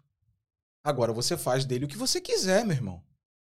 Agora 0.84 1.14
você 1.14 1.38
faz 1.38 1.64
dele 1.66 1.86
o 1.86 1.88
que 1.88 1.98
você 1.98 2.20
quiser, 2.20 2.66
meu 2.66 2.76
irmão. 2.76 3.04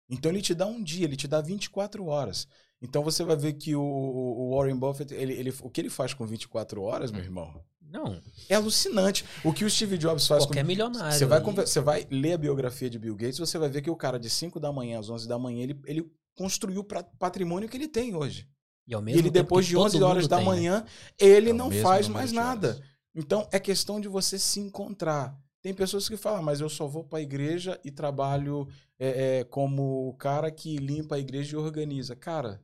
Então 0.09 0.29
ele 0.31 0.41
te 0.41 0.53
dá 0.53 0.65
um 0.65 0.83
dia, 0.83 1.05
ele 1.05 1.15
te 1.15 1.27
dá 1.27 1.41
24 1.41 2.05
horas. 2.05 2.47
Então 2.81 3.01
você 3.03 3.23
vai 3.23 3.35
ver 3.37 3.53
que 3.53 3.75
o, 3.75 3.81
o 3.81 4.55
Warren 4.55 4.75
Buffett, 4.75 5.13
ele, 5.13 5.33
ele- 5.33 5.53
o 5.61 5.69
que 5.69 5.79
ele 5.81 5.89
faz 5.89 6.13
com 6.13 6.25
24 6.25 6.81
horas, 6.81 7.11
meu 7.11 7.21
irmão, 7.23 7.63
Não, 7.93 8.19
é 8.49 8.55
alucinante. 8.55 9.23
O 9.43 9.53
que 9.53 9.63
o 9.63 9.69
Steve 9.69 9.99
Jobs 9.99 10.25
faz 10.25 10.43
qualquer 10.45 10.63
com 10.63 10.67
milionário. 10.67 11.15
você 11.15 11.25
vai, 11.25 11.39
você 11.39 11.79
vai 11.79 12.07
ler 12.09 12.33
a 12.33 12.37
biografia 12.39 12.89
de 12.89 12.97
Bill 12.97 13.15
Gates, 13.15 13.37
você 13.37 13.55
vai 13.59 13.69
ver 13.69 13.83
que 13.83 13.89
o 13.91 13.95
cara 13.95 14.19
de 14.19 14.31
5 14.31 14.59
da 14.59 14.71
manhã 14.71 14.99
às 14.99 15.11
11 15.11 15.27
da 15.27 15.37
manhã, 15.37 15.61
ele, 15.61 15.79
ele 15.85 16.11
construiu 16.35 16.81
o 16.81 16.83
patrimônio 17.19 17.69
que 17.69 17.77
ele 17.77 17.87
tem 17.87 18.15
hoje. 18.15 18.49
E, 18.87 18.95
ao 18.95 19.01
E 19.01 19.05
mesmo 19.05 19.19
ele, 19.19 19.29
tempo 19.29 19.43
depois 19.43 19.67
de 19.67 19.75
todo 19.75 19.85
11 19.85 20.03
horas 20.03 20.27
da 20.27 20.37
tem, 20.37 20.45
né? 20.45 20.51
manhã, 20.51 20.85
ele 21.19 21.51
É 21.51 21.53
não 21.53 21.69
faz 21.69 22.07
mais 22.07 22.31
nada. 22.31 22.81
Então 23.13 23.47
é 23.51 23.59
questão 23.59 24.01
de 24.01 24.07
você 24.07 24.39
se 24.39 24.59
encontrar. 24.59 25.37
Tem 25.61 25.73
pessoas 25.73 26.09
que 26.09 26.17
falam, 26.17 26.41
mas 26.41 26.59
eu 26.59 26.69
só 26.69 26.87
vou 26.87 27.03
para 27.03 27.19
a 27.19 27.21
igreja 27.21 27.79
e 27.85 27.91
trabalho 27.91 28.67
é, 28.99 29.39
é, 29.39 29.43
como 29.45 30.09
o 30.09 30.13
cara 30.15 30.51
que 30.51 30.77
limpa 30.77 31.15
a 31.15 31.19
igreja 31.19 31.55
e 31.55 31.59
organiza. 31.59 32.15
Cara, 32.15 32.59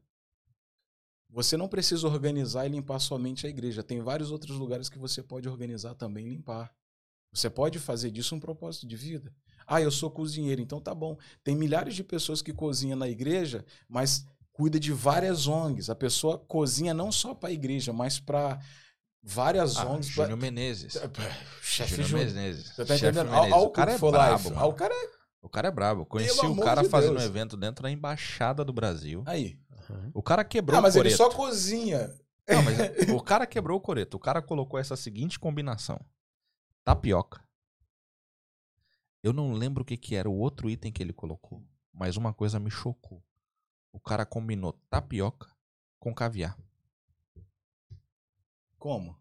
você 1.29 1.55
não 1.55 1.67
precisa 1.67 2.07
organizar 2.07 2.65
e 2.65 2.69
limpar 2.69 2.99
somente 2.99 3.45
a 3.45 3.49
igreja. 3.49 3.83
Tem 3.83 4.01
vários 4.01 4.31
outros 4.31 4.57
lugares 4.57 4.89
que 4.89 4.97
você 4.97 5.21
pode 5.21 5.47
organizar 5.47 5.93
também 5.95 6.25
e 6.25 6.29
limpar. 6.29 6.71
Você 7.31 7.49
pode 7.49 7.77
fazer 7.77 8.09
disso 8.09 8.33
um 8.35 8.39
propósito 8.39 8.87
de 8.87 8.95
vida. 8.95 9.31
Ah, 9.67 9.79
eu 9.79 9.91
sou 9.91 10.09
cozinheiro, 10.09 10.61
então 10.61 10.81
tá 10.81 10.95
bom. 10.95 11.15
Tem 11.43 11.55
milhares 11.55 11.93
de 11.93 12.03
pessoas 12.03 12.41
que 12.41 12.51
cozinham 12.51 12.97
na 12.97 13.07
igreja, 13.07 13.63
mas 13.87 14.25
cuida 14.51 14.79
de 14.79 14.91
várias 14.91 15.45
ONGs. 15.45 15.91
A 15.91 15.95
pessoa 15.95 16.39
cozinha 16.39 16.91
não 16.93 17.11
só 17.11 17.35
para 17.35 17.49
a 17.49 17.51
igreja, 17.51 17.93
mas 17.93 18.19
para 18.19 18.59
várias 19.21 19.77
Ah, 19.77 19.85
ONGs. 19.87 20.15
pra- 20.15 20.23
Júnior 20.23 20.39
Menezes. 20.39 20.97
Chefe 21.61 22.01
Júnior. 22.03 22.27
Menezes. 22.29 22.69
Você 22.73 22.85
tá 22.85 22.95
entendendo? 22.95 23.29
Menezes. 23.29 23.53
Ao, 23.53 23.63
o 23.65 23.69
cara 23.69 23.91
é 23.91 23.97
brabo, 23.99 24.49
o 24.67 24.73
cara 24.73 24.93
é... 24.95 25.19
O 25.41 25.47
cara 25.47 25.67
é 25.69 25.71
brabo. 25.71 26.05
Conheci 26.05 26.41
Pelo 26.41 26.53
o 26.53 26.59
cara 26.59 26.81
de 26.81 26.89
fazendo 26.89 27.11
um 27.11 27.17
Deus. 27.17 27.25
evento 27.29 27.55
dentro 27.55 27.83
da 27.83 27.89
Embaixada 27.91 28.65
do 28.65 28.73
Brasil. 28.73 29.23
Aí. 29.25 29.57
O 30.13 30.21
cara 30.23 30.43
quebrou 30.43 30.77
Ah, 30.77 30.81
mas 30.81 30.95
o 30.95 30.99
ele 30.99 31.15
coreto. 31.15 31.17
só 31.17 31.29
cozinha. 31.35 32.07
Não, 32.47 32.61
mas 32.63 32.77
o 33.15 33.21
cara 33.21 33.45
quebrou 33.45 33.77
o 33.77 33.81
coreto. 33.81 34.17
O 34.17 34.19
cara 34.19 34.41
colocou 34.41 34.79
essa 34.79 34.95
seguinte 34.95 35.39
combinação: 35.39 35.99
tapioca. 36.83 37.43
Eu 39.21 39.33
não 39.33 39.51
lembro 39.53 39.83
o 39.83 39.85
que, 39.85 39.97
que 39.97 40.15
era 40.15 40.29
o 40.29 40.35
outro 40.37 40.69
item 40.69 40.91
que 40.91 41.03
ele 41.03 41.11
colocou, 41.13 41.63
mas 41.93 42.15
uma 42.17 42.33
coisa 42.33 42.59
me 42.59 42.71
chocou. 42.71 43.23
O 43.91 43.99
cara 43.99 44.25
combinou 44.25 44.73
tapioca 44.89 45.49
com 45.99 46.13
caviar. 46.13 46.57
Como? 48.77 49.17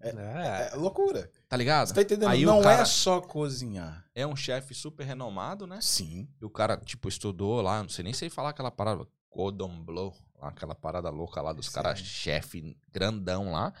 Ah, 0.00 0.70
É 0.72 0.74
loucura. 0.74 1.30
Tá 1.48 1.56
ligado? 1.56 1.88
Você 1.88 1.94
tá 1.94 2.02
entendendo? 2.02 2.28
Aí 2.30 2.44
não 2.44 2.60
cara- 2.62 2.80
é 2.82 2.84
só 2.84 3.20
cozinhar. 3.20 4.04
É 4.14 4.26
um 4.26 4.34
chefe 4.34 4.74
super 4.74 5.04
renomado, 5.04 5.66
né? 5.66 5.80
Sim. 5.80 6.28
E 6.40 6.44
o 6.44 6.50
cara, 6.50 6.76
tipo, 6.78 7.08
estudou 7.08 7.60
lá, 7.60 7.82
não 7.82 7.88
sei 7.88 8.02
nem 8.04 8.12
sei 8.12 8.28
falar 8.30 8.48
aquela 8.50 8.70
parada, 8.70 9.06
Cordon 9.32 9.82
Bleu, 9.82 10.14
aquela 10.40 10.74
parada 10.74 11.08
louca 11.08 11.40
lá 11.40 11.54
dos 11.54 11.68
caras, 11.68 11.98
chefe 11.98 12.76
grandão 12.92 13.50
lá. 13.50 13.72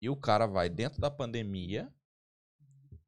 E 0.00 0.08
o 0.08 0.16
cara 0.16 0.46
vai 0.46 0.70
dentro 0.70 1.00
da 1.00 1.10
pandemia, 1.10 1.92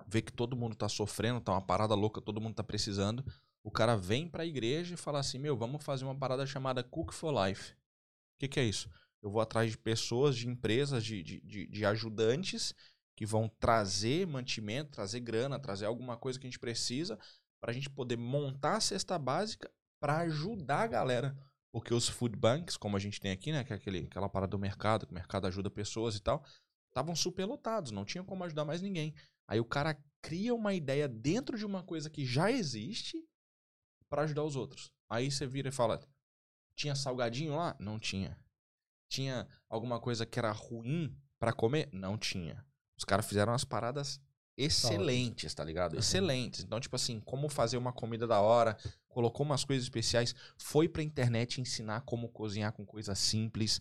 vê 0.06 0.20
que 0.20 0.32
todo 0.32 0.56
mundo 0.56 0.74
tá 0.74 0.89
sofrendo, 0.89 1.40
tá 1.40 1.52
uma 1.52 1.62
parada 1.64 1.94
louca, 1.94 2.20
todo 2.20 2.40
mundo 2.40 2.56
tá 2.56 2.64
precisando. 2.64 3.24
O 3.62 3.70
cara 3.70 3.97
vem 3.97 4.28
pra 4.28 4.44
igreja 4.44 4.94
e 4.94 4.97
fala 4.97 5.20
assim: 5.20 5.39
Meu, 5.39 5.56
vamos 5.56 5.84
fazer 5.84 6.05
uma 6.05 6.18
parada 6.18 6.44
chamada 6.44 6.82
Cook 6.82 7.12
for 7.12 7.32
Life. 7.47 7.72
O 7.72 7.76
que, 8.40 8.48
que 8.48 8.60
é 8.60 8.64
isso? 8.64 8.90
Eu 9.22 9.30
vou 9.30 9.40
atrás 9.40 9.70
de 9.70 9.78
pessoas, 9.78 10.36
de 10.36 10.48
empresas, 10.48 11.05
de, 11.05 11.22
de, 11.22 11.40
de, 11.43 11.66
de 11.68 11.86
ajudantes 11.86 12.74
que 13.14 13.24
vão 13.24 13.48
trazer 13.48 14.26
mantimento, 14.26 14.90
trazer 14.90 15.20
grana, 15.20 15.60
trazer 15.60 15.86
alguma 15.86 16.16
coisa 16.16 16.40
que 16.40 16.47
a 16.47 16.51
gente 16.51 16.59
precisa 16.59 17.16
para 17.60 17.70
a 17.70 17.74
gente 17.74 17.89
poder 17.89 18.16
montar 18.16 18.78
a 18.78 18.80
cesta 18.80 19.16
básica 19.16 19.70
para 20.01 20.18
ajudar 20.18 20.80
a 20.80 20.86
galera. 20.89 21.51
Porque 21.72 21.94
os 21.94 22.08
food 22.08 22.36
banks, 22.36 22.76
como 22.76 22.96
a 22.96 23.00
gente 23.00 23.18
tem 23.18 23.32
aqui, 23.32 23.50
né, 23.50 23.64
que 23.64 23.72
é 23.72 23.76
aquele, 23.76 24.04
aquela 24.04 24.28
parada 24.28 24.50
do 24.50 24.58
mercado, 24.58 25.06
que 25.06 25.12
o 25.12 25.14
mercado 25.14 25.46
ajuda 25.46 25.70
pessoas 25.70 26.14
e 26.16 26.20
tal, 26.20 26.44
estavam 26.88 27.16
super 27.16 27.46
lotados, 27.46 27.90
não 27.90 28.04
tinham 28.04 28.24
como 28.24 28.44
ajudar 28.44 28.64
mais 28.64 28.82
ninguém. 28.82 29.14
Aí 29.48 29.58
o 29.58 29.64
cara 29.64 29.98
cria 30.20 30.54
uma 30.54 30.74
ideia 30.74 31.08
dentro 31.08 31.56
de 31.56 31.64
uma 31.64 31.82
coisa 31.82 32.10
que 32.10 32.24
já 32.24 32.50
existe 32.50 33.26
para 34.08 34.22
ajudar 34.22 34.44
os 34.44 34.56
outros. 34.56 34.92
Aí 35.08 35.30
você 35.30 35.46
vira 35.46 35.70
e 35.70 35.72
fala: 35.72 36.00
tinha 36.76 36.94
salgadinho 36.94 37.56
lá? 37.56 37.74
Não 37.80 37.98
tinha. 37.98 38.38
Tinha 39.08 39.48
alguma 39.68 40.00
coisa 40.00 40.24
que 40.26 40.38
era 40.38 40.52
ruim 40.52 41.16
para 41.38 41.52
comer? 41.52 41.88
Não 41.92 42.16
tinha. 42.16 42.64
Os 42.96 43.04
caras 43.04 43.26
fizeram 43.26 43.52
umas 43.52 43.64
paradas 43.64 44.20
excelentes, 44.56 45.54
tá 45.54 45.64
ligado? 45.64 45.94
Uhum. 45.94 45.98
Excelentes. 45.98 46.64
Então, 46.64 46.78
tipo 46.80 46.96
assim, 46.96 47.20
como 47.20 47.48
fazer 47.48 47.76
uma 47.76 47.92
comida 47.92 48.26
da 48.26 48.40
hora, 48.40 48.76
colocou 49.08 49.44
umas 49.46 49.64
coisas 49.64 49.84
especiais, 49.84 50.34
foi 50.58 50.88
pra 50.88 51.02
internet 51.02 51.60
ensinar 51.60 52.02
como 52.02 52.28
cozinhar 52.28 52.72
com 52.72 52.84
coisas 52.84 53.18
simples. 53.18 53.80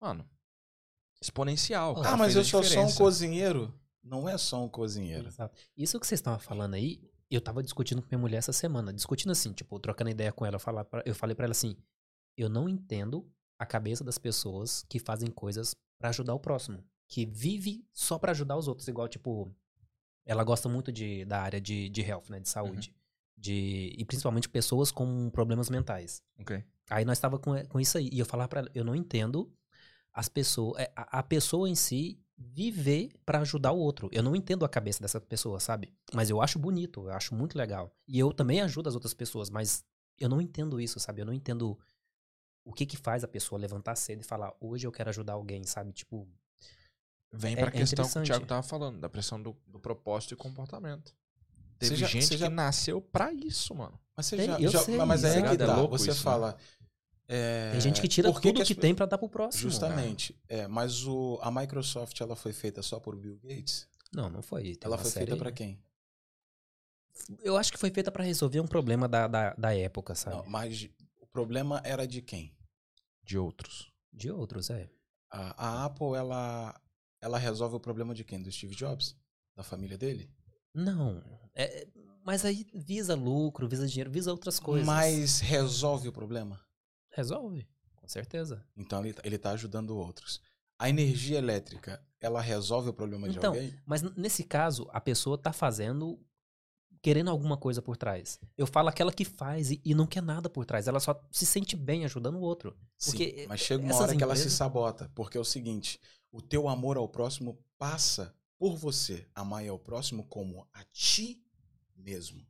Mano, 0.00 0.28
exponencial. 1.22 1.98
Ah, 1.98 2.02
cara 2.02 2.16
mas 2.16 2.36
eu 2.36 2.44
sou 2.44 2.62
só 2.62 2.82
um 2.84 2.92
cozinheiro? 2.94 3.74
Não 4.02 4.28
é 4.28 4.38
só 4.38 4.64
um 4.64 4.68
cozinheiro. 4.68 5.26
Exato. 5.28 5.54
Isso 5.76 5.98
que 6.00 6.06
vocês 6.06 6.18
estavam 6.20 6.40
falando 6.40 6.74
aí, 6.74 7.00
eu 7.30 7.40
tava 7.40 7.62
discutindo 7.62 8.00
com 8.00 8.08
minha 8.08 8.18
mulher 8.18 8.38
essa 8.38 8.52
semana. 8.52 8.92
Discutindo 8.92 9.30
assim, 9.30 9.52
tipo, 9.52 9.78
trocando 9.78 10.10
ideia 10.10 10.32
com 10.32 10.46
ela. 10.46 10.56
Eu, 10.56 10.60
falar 10.60 10.84
pra- 10.84 11.02
eu 11.04 11.14
falei 11.14 11.34
pra 11.36 11.44
ela 11.44 11.52
assim: 11.52 11.76
eu 12.36 12.48
não 12.48 12.68
entendo 12.68 13.30
a 13.58 13.66
cabeça 13.66 14.02
das 14.02 14.16
pessoas 14.16 14.84
que 14.88 14.98
fazem 14.98 15.30
coisas 15.30 15.74
pra 15.98 16.08
ajudar 16.08 16.34
o 16.34 16.40
próximo. 16.40 16.82
Que 17.06 17.26
vive 17.26 17.84
só 17.92 18.18
pra 18.18 18.30
ajudar 18.32 18.56
os 18.56 18.66
outros. 18.68 18.88
Igual, 18.88 19.06
tipo, 19.08 19.54
ela 20.24 20.44
gosta 20.44 20.68
muito 20.68 20.92
de, 20.92 21.24
da 21.24 21.40
área 21.40 21.60
de, 21.60 21.88
de 21.88 22.02
health, 22.02 22.28
né? 22.28 22.40
De 22.40 22.48
saúde. 22.48 22.94
De, 23.36 23.94
e 23.96 24.04
principalmente 24.04 24.48
pessoas 24.48 24.90
com 24.90 25.30
problemas 25.30 25.70
mentais. 25.70 26.22
Ok. 26.38 26.62
Aí 26.90 27.04
nós 27.04 27.18
tava 27.18 27.38
com, 27.38 27.52
com 27.66 27.80
isso 27.80 27.96
aí. 27.96 28.10
E 28.12 28.18
eu 28.18 28.26
falava 28.26 28.48
pra 28.48 28.60
ela, 28.60 28.70
eu 28.74 28.84
não 28.84 28.94
entendo 28.94 29.50
as 30.12 30.28
pessoas, 30.28 30.82
é, 30.82 30.92
a, 30.94 31.20
a 31.20 31.22
pessoa 31.22 31.68
em 31.68 31.74
si 31.74 32.20
viver 32.36 33.10
pra 33.24 33.40
ajudar 33.40 33.72
o 33.72 33.78
outro. 33.78 34.08
Eu 34.12 34.22
não 34.22 34.34
entendo 34.34 34.64
a 34.64 34.68
cabeça 34.68 35.00
dessa 35.00 35.20
pessoa, 35.20 35.60
sabe? 35.60 35.92
Mas 36.12 36.30
eu 36.30 36.40
acho 36.40 36.58
bonito, 36.58 37.06
eu 37.06 37.12
acho 37.12 37.34
muito 37.34 37.56
legal. 37.56 37.94
E 38.08 38.18
eu 38.18 38.32
também 38.32 38.60
ajudo 38.60 38.88
as 38.88 38.94
outras 38.94 39.14
pessoas, 39.14 39.50
mas 39.50 39.84
eu 40.18 40.28
não 40.28 40.40
entendo 40.40 40.80
isso, 40.80 40.98
sabe? 40.98 41.20
Eu 41.20 41.26
não 41.26 41.32
entendo 41.32 41.78
o 42.64 42.72
que 42.72 42.86
que 42.86 42.96
faz 42.96 43.24
a 43.24 43.28
pessoa 43.28 43.58
levantar 43.58 43.96
cedo 43.96 44.20
e 44.20 44.24
falar, 44.24 44.54
hoje 44.60 44.86
eu 44.86 44.92
quero 44.92 45.10
ajudar 45.10 45.34
alguém, 45.34 45.64
sabe? 45.64 45.92
Tipo, 45.92 46.28
Vem 47.32 47.52
É- 47.54 47.56
pra 47.56 47.68
é 47.68 47.70
questão 47.70 48.08
que 48.08 48.18
o. 48.18 48.22
Thiago 48.22 48.46
tava 48.46 48.62
falando, 48.62 48.98
da 48.98 49.08
pressão 49.08 49.40
do, 49.40 49.56
do 49.66 49.78
propósito 49.78 50.34
e 50.34 50.36
comportamento. 50.36 51.14
Teve 51.78 51.96
já- 51.96 52.06
gente 52.08 52.36
já- 52.36 52.48
que 52.48 52.54
nasceu 52.54 53.00
pra 53.00 53.32
isso, 53.32 53.74
mano. 53.74 53.98
Mas 54.16 54.26
você 54.26 54.36
Tem- 54.36 54.46
já, 54.46 54.60
eu 54.60 54.70
já- 54.70 54.82
sei, 54.82 54.96
mas 54.98 55.24
aí 55.24 55.38
é 55.38 55.42
que 55.42 55.62
é 55.62 55.66
tá. 55.66 55.76
louco 55.76 55.96
você 55.96 56.10
isso, 56.10 56.18
né? 56.18 56.24
fala. 56.24 56.56
é, 57.32 57.70
tem 57.70 57.80
gente 57.80 58.00
que 58.00 58.08
tira 58.08 58.28
que 58.34 58.40
tudo 58.40 58.56
que, 58.56 58.62
as 58.62 58.68
pe- 58.68 58.74
tem 58.74 58.92
pra 58.94 59.06
dar 59.06 59.16
pro 59.16 59.28
próximo. 59.28 59.62
Justamente. 59.70 60.36
É, 60.48 60.66
mas 60.66 61.06
o, 61.06 61.38
a 61.40 61.50
Microsoft 61.50 62.20
ela 62.20 62.34
foi 62.34 62.52
feita 62.52 62.82
só 62.82 62.98
por 62.98 63.14
Bill 63.16 63.38
Gates? 63.42 63.88
Não, 64.12 64.28
não 64.28 64.42
foi. 64.42 64.62
Tem 64.74 64.78
ela 64.82 64.98
foi 64.98 65.10
série- 65.12 65.26
feita 65.26 65.38
pra 65.38 65.52
quem? 65.52 65.80
Eu 67.42 67.56
acho 67.56 67.70
que 67.72 67.78
foi 67.78 67.90
feita 67.90 68.10
pra 68.10 68.24
resolver 68.24 68.60
um 68.60 68.66
problema 68.66 69.06
da, 69.08 69.28
da, 69.28 69.54
da 69.54 69.74
época, 69.76 70.14
sabe? 70.16 70.36
Não, 70.36 70.44
mas 70.46 70.88
o 71.20 71.26
problema 71.26 71.80
era 71.84 72.06
de 72.06 72.20
quem? 72.20 72.52
De 73.22 73.38
outros. 73.38 73.92
De 74.12 74.30
outros, 74.30 74.68
é. 74.70 74.90
A, 75.30 75.66
a 75.66 75.84
Apple 75.84 76.14
ela 76.16 76.74
ela 77.20 77.38
resolve 77.38 77.76
o 77.76 77.80
problema 77.80 78.14
de 78.14 78.24
quem? 78.24 78.42
Do 78.42 78.50
Steve 78.50 78.74
Jobs? 78.74 79.16
Da 79.56 79.62
família 79.62 79.98
dele? 79.98 80.30
Não. 80.74 81.22
É, 81.54 81.86
mas 82.24 82.44
aí 82.44 82.66
visa 82.74 83.14
lucro, 83.14 83.68
visa 83.68 83.86
dinheiro, 83.86 84.10
visa 84.10 84.30
outras 84.30 84.58
coisas. 84.60 84.86
Mas 84.86 85.40
resolve 85.40 86.08
o 86.08 86.12
problema? 86.12 86.60
Resolve, 87.10 87.66
com 87.96 88.06
certeza. 88.08 88.64
Então 88.76 89.04
ele, 89.04 89.14
ele 89.24 89.38
tá 89.38 89.50
ajudando 89.50 89.96
outros. 89.96 90.40
A 90.78 90.88
energia 90.88 91.36
elétrica, 91.38 92.02
ela 92.20 92.40
resolve 92.40 92.88
o 92.88 92.94
problema 92.94 93.28
de 93.28 93.36
Então, 93.36 93.52
alguém? 93.52 93.74
Mas 93.84 94.02
nesse 94.16 94.44
caso, 94.44 94.88
a 94.92 95.00
pessoa 95.00 95.36
tá 95.36 95.52
fazendo 95.52 96.18
querendo 97.02 97.30
alguma 97.30 97.56
coisa 97.56 97.80
por 97.80 97.96
trás. 97.96 98.38
Eu 98.56 98.66
falo 98.66 98.88
aquela 98.88 99.12
que 99.12 99.24
faz 99.24 99.70
e, 99.70 99.80
e 99.84 99.94
não 99.94 100.06
quer 100.06 100.22
nada 100.22 100.50
por 100.50 100.66
trás. 100.66 100.86
Ela 100.86 101.00
só 101.00 101.18
se 101.32 101.46
sente 101.46 101.74
bem 101.74 102.04
ajudando 102.04 102.36
o 102.36 102.40
outro. 102.40 102.76
Sim, 102.98 103.46
mas 103.48 103.60
chega 103.60 103.82
uma 103.82 103.96
hora 103.96 104.14
que 104.14 104.22
ela 104.22 104.34
se 104.34 104.42
empresas- 104.42 104.58
sabota, 104.58 105.10
porque 105.14 105.38
é 105.38 105.40
o 105.40 105.44
seguinte, 105.44 105.98
o 106.32 106.40
teu 106.40 106.68
amor 106.68 106.96
ao 106.96 107.08
próximo 107.08 107.58
passa 107.78 108.34
por 108.58 108.76
você 108.76 109.26
amar 109.34 109.66
ao 109.68 109.78
próximo 109.78 110.24
como 110.26 110.66
a 110.72 110.84
ti 110.92 111.42
mesmo. 111.96 112.46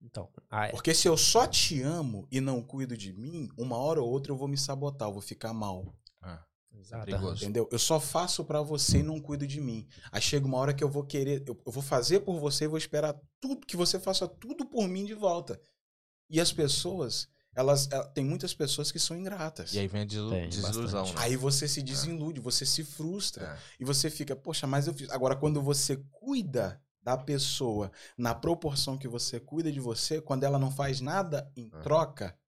Então, 0.00 0.28
a- 0.50 0.68
Porque 0.68 0.92
se 0.94 1.08
eu 1.08 1.16
só 1.16 1.46
te 1.46 1.80
amo 1.80 2.26
e 2.30 2.40
não 2.40 2.60
cuido 2.62 2.96
de 2.96 3.12
mim, 3.12 3.48
uma 3.56 3.76
hora 3.76 4.02
ou 4.02 4.10
outra 4.10 4.32
eu 4.32 4.36
vou 4.36 4.48
me 4.48 4.58
sabotar, 4.58 5.08
eu 5.08 5.12
vou 5.12 5.22
ficar 5.22 5.52
mal. 5.52 5.94
Ah. 6.20 6.44
Exato. 6.74 7.04
perigoso. 7.04 7.44
Entendeu? 7.44 7.68
Eu 7.70 7.78
só 7.78 8.00
faço 8.00 8.44
pra 8.44 8.62
você 8.62 8.98
e 8.98 9.02
não 9.02 9.20
cuido 9.20 9.46
de 9.46 9.60
mim. 9.60 9.86
Aí 10.10 10.20
chega 10.22 10.46
uma 10.46 10.56
hora 10.56 10.72
que 10.74 10.82
eu 10.82 10.88
vou 10.88 11.04
querer, 11.04 11.44
eu, 11.46 11.60
eu 11.66 11.70
vou 11.72 11.82
fazer 11.82 12.20
por 12.20 12.40
você 12.40 12.64
e 12.64 12.68
vou 12.68 12.78
esperar 12.78 13.14
tudo 13.40 13.66
que 13.66 13.76
você 13.76 14.00
faça 14.00 14.26
tudo 14.26 14.64
por 14.66 14.88
mim 14.88 15.04
de 15.04 15.14
volta. 15.14 15.60
E 16.30 16.40
as 16.40 16.50
pessoas, 16.52 17.28
elas, 17.54 17.88
eh, 17.90 18.02
tem 18.14 18.24
muitas 18.24 18.54
pessoas 18.54 18.90
que 18.90 18.98
são 18.98 19.16
ingratas. 19.16 19.74
E 19.74 19.78
aí 19.78 19.86
vem 19.86 20.02
a 20.02 20.04
desilu- 20.04 20.30
Tem, 20.30 20.48
desilusão, 20.48 21.04
né? 21.06 21.12
Aí 21.16 21.36
você 21.36 21.68
se 21.68 21.82
desilude, 21.82 22.40
você 22.40 22.64
se 22.64 22.82
frustra 22.84 23.44
É. 23.46 23.58
e 23.80 23.84
você 23.84 24.08
fica, 24.10 24.34
poxa, 24.34 24.66
mas 24.66 24.86
eu 24.86 24.94
fiz. 24.94 25.10
Agora 25.10 25.36
quando 25.36 25.60
você 25.60 25.96
cuida 26.10 26.82
da 27.02 27.16
pessoa 27.16 27.90
na 28.16 28.34
proporção 28.34 28.96
que 28.96 29.08
você 29.08 29.38
cuida 29.40 29.70
de 29.72 29.80
você, 29.80 30.20
quando 30.20 30.44
ela 30.44 30.58
não 30.58 30.70
faz 30.70 31.00
nada 31.00 31.50
em 31.56 31.68
É. 31.72 31.80
troca, 31.80 32.38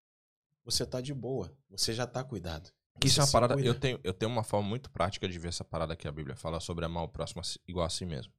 você 0.64 0.86
tá 0.86 1.00
de 1.00 1.12
boa, 1.12 1.52
você 1.68 1.92
já 1.92 2.06
tá 2.06 2.22
cuidado. 2.24 2.70
Que 3.00 3.08
isso 3.08 3.20
é 3.20 3.24
uma 3.24 3.30
parada. 3.32 3.54
cuida. 3.54 3.68
Eu 3.68 3.74
tenho, 3.74 4.00
eu 4.04 4.14
tenho 4.14 4.30
uma 4.30 4.44
forma 4.44 4.68
muito 4.68 4.88
prática 4.90 5.28
de 5.28 5.38
ver 5.38 5.48
essa 5.48 5.64
parada 5.64 5.96
que 5.96 6.06
a 6.06 6.12
Bíblia 6.12 6.36
fala 6.36 6.60
sobre 6.60 6.84
amar 6.84 7.02
o 7.02 7.08
próximo 7.08 7.42
igual 7.66 7.84
a 7.84 7.90
si 7.90 8.06
mesmo. 8.06 8.32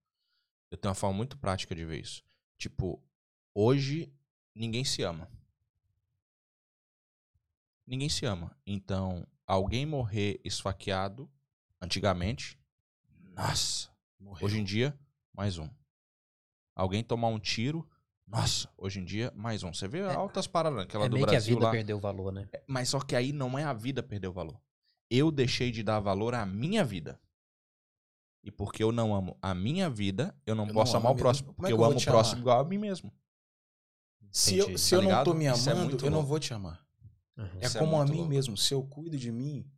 Eu 0.71 0.77
tenho 0.77 0.89
uma 0.89 0.95
forma 0.95 1.15
muito 1.15 1.37
prática 1.37 1.75
de 1.75 1.83
ver 1.85 1.99
isso. 1.99 2.23
Tipo, 2.57 3.03
hoje 3.53 4.11
ninguém 4.55 4.83
se 4.85 5.03
ama. 5.03 5.29
Ninguém 7.87 8.09
se 8.09 8.25
ama. 8.25 8.55
Então, 8.65 9.25
alguém 9.45 9.85
morrer 9.85 10.39
esfaqueado, 10.43 11.29
antigamente, 11.81 12.59
nossa. 13.35 13.89
Morreu. 14.19 14.45
Hoje 14.45 14.59
em 14.59 14.63
dia, 14.63 14.97
mais 15.33 15.57
um. 15.57 15.69
Alguém 16.75 17.03
tomar 17.03 17.27
um 17.27 17.39
tiro, 17.39 17.87
nossa. 18.25 18.69
Hoje 18.77 18.99
em 18.99 19.05
dia, 19.05 19.31
mais 19.35 19.61
um. 19.63 19.73
Você 19.73 19.87
vê 19.87 20.01
altas 20.01 20.47
paradas, 20.47 20.79
aquela 20.79 21.05
É 21.05 21.09
do 21.09 21.13
meio 21.13 21.27
que 21.27 21.35
a 21.35 21.39
vida 21.39 21.65
lá. 21.65 21.71
perdeu 21.71 21.99
valor, 21.99 22.31
né? 22.31 22.49
Mas 22.67 22.89
só 22.89 22.99
que 22.99 23.15
aí 23.15 23.31
não 23.31 23.57
é 23.57 23.63
a 23.63 23.73
vida 23.73 24.01
perder 24.01 24.27
o 24.27 24.33
valor. 24.33 24.59
Eu 25.09 25.29
deixei 25.31 25.71
de 25.71 25.83
dar 25.83 25.99
valor 25.99 26.33
à 26.33 26.45
minha 26.45 26.83
vida. 26.83 27.19
E 28.43 28.51
porque 28.51 28.83
eu 28.83 28.91
não 28.91 29.13
amo 29.15 29.37
a 29.41 29.53
minha 29.53 29.89
vida, 29.89 30.35
eu 30.45 30.55
não 30.55 30.63
Eu 30.63 30.67
não 30.67 30.73
posso 30.73 30.97
amar 30.97 31.11
amo 31.11 31.19
o 31.19 31.21
próximo. 31.21 31.53
Porque 31.53 31.71
é 31.71 31.73
eu 31.73 31.77
eu 31.77 31.83
amo 31.85 31.97
o 31.97 32.03
próximo 32.03 32.33
amar? 32.35 32.41
igual 32.41 32.59
a 32.59 32.63
mim 32.63 32.77
mesmo. 32.77 33.11
Se 34.31 34.57
eu, 34.57 34.77
se 34.77 34.89
Tá 34.91 34.95
eu 34.97 35.01
não 35.09 35.23
tô 35.23 35.33
me 35.33 35.45
é 35.45 35.49
amando, 35.49 35.85
muito 35.85 36.05
eu 36.05 36.11
não 36.11 36.25
vou 36.25 36.39
te 36.39 36.53
amar. 36.53 36.84
Uhum. 37.37 37.49
É 37.61 37.65
Isso 37.65 37.77
é 37.77 37.79
como 37.79 37.95
a 37.95 37.99
muito 37.99 38.11
mim 38.11 38.17
louco. 38.19 38.29
mesmo. 38.29 38.57
Se 38.57 38.73
eu 38.73 38.83
cuido 38.83 39.17
de 39.17 39.31
mim, 39.31 39.69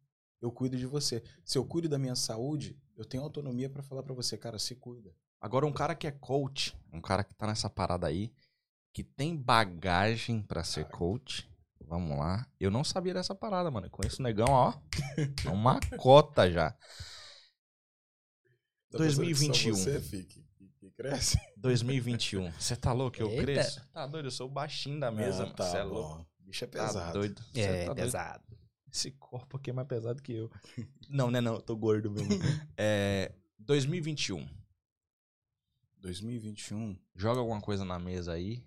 eu 0.41 0.51
cuido 0.51 0.77
de 0.77 0.85
você. 0.85 1.23
Se 1.43 1.57
eu 1.57 1.65
cuido 1.65 1.89
da 1.89 1.97
minha 1.97 2.15
saúde, 2.15 2.77
eu 2.95 3.03
tenho 3.05 3.23
autonomia 3.23 3.69
pra 3.69 3.81
falar 3.83 4.03
pra 4.03 4.13
você, 4.13 4.37
cara, 4.37 4.59
se 4.59 4.75
cuida. 4.75 5.13
Agora, 5.41 5.65
um 5.65 5.73
cara 5.73 5.95
que 5.95 6.07
é 6.07 6.11
coach, 6.11 6.75
um 6.91 7.01
cara 7.01 7.23
que 7.23 7.33
tá 7.33 7.45
nessa 7.47 7.69
parada 7.69 8.07
aí, 8.07 8.31
que 8.93 9.03
tem 9.03 9.35
bagagem 9.35 10.41
pra 10.41 10.63
ser 10.63 10.85
coach. 10.85 11.49
Vamos 11.79 12.17
lá. 12.17 12.45
Eu 12.59 12.69
não 12.69 12.83
sabia 12.83 13.13
dessa 13.13 13.33
parada, 13.33 13.71
mano. 13.71 13.85
Eu 13.87 13.91
conheço 13.91 14.19
o 14.19 14.23
negão, 14.23 14.49
ó. 14.49 14.73
Uma 15.51 15.79
cota 15.97 16.51
já. 16.51 16.75
Tá 18.89 18.99
pensando 18.99 19.25
que 19.25 19.33
2021. 19.33 19.75
Só 19.75 19.83
você, 19.83 19.99
fique, 20.01 20.45
que, 20.55 20.69
que 20.79 20.91
cresce. 20.91 21.37
2021. 21.57 22.51
Você 22.51 22.73
tá 22.75 22.93
louco? 22.93 23.17
Eu 23.19 23.29
Eita. 23.29 23.41
cresço? 23.43 23.81
Tá 23.91 24.07
doido? 24.07 24.27
Eu 24.27 24.31
sou 24.31 24.47
o 24.47 24.51
baixinho 24.51 24.97
da 24.97 25.11
mesa, 25.11 25.43
mano. 25.43 25.53
tá 25.55 25.65
Você 25.65 25.77
é 25.77 25.83
bom. 25.83 25.89
louco. 25.89 26.27
Bicho 26.47 26.63
é 26.63 26.67
Tá 26.67 26.85
pesado. 26.87 27.13
doido. 27.13 27.43
Cê 27.53 27.59
É, 27.61 27.79
tá 27.85 27.93
doido. 27.93 27.95
pesado. 28.05 28.43
Esse 28.91 29.11
corpo 29.11 29.57
aqui 29.57 29.69
é 29.69 29.73
mais 29.73 29.87
pesado 29.87 30.21
que 30.23 30.31
eu. 30.33 30.49
Não, 31.09 31.29
né? 31.29 31.41
Não, 31.41 31.55
eu 31.55 31.61
tô 31.61 31.75
gordo 31.75 32.09
mesmo. 32.09 32.29
é, 32.77 33.33
2021. 33.59 34.47
2021, 35.99 36.97
Joga 37.15 37.39
alguma 37.39 37.59
coisa 37.59 37.83
na 37.83 37.99
mesa 37.99 38.33
aí. 38.33 38.63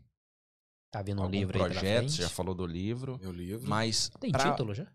Tá 0.91 1.01
vindo 1.01 1.21
um 1.21 1.23
algum 1.23 1.33
livro 1.35 1.57
aí 1.57 1.63
pela 1.63 1.71
projeto, 1.75 1.99
frente. 2.01 2.13
você 2.17 2.23
já 2.23 2.29
falou 2.29 2.55
do 2.55 2.67
livro. 2.67 3.19
meu 3.21 3.33
livro. 3.33 3.69
Mas 3.69 4.11
Tem 4.21 4.33
pra- 4.33 4.51
título 4.51 4.75
já? 4.75 4.87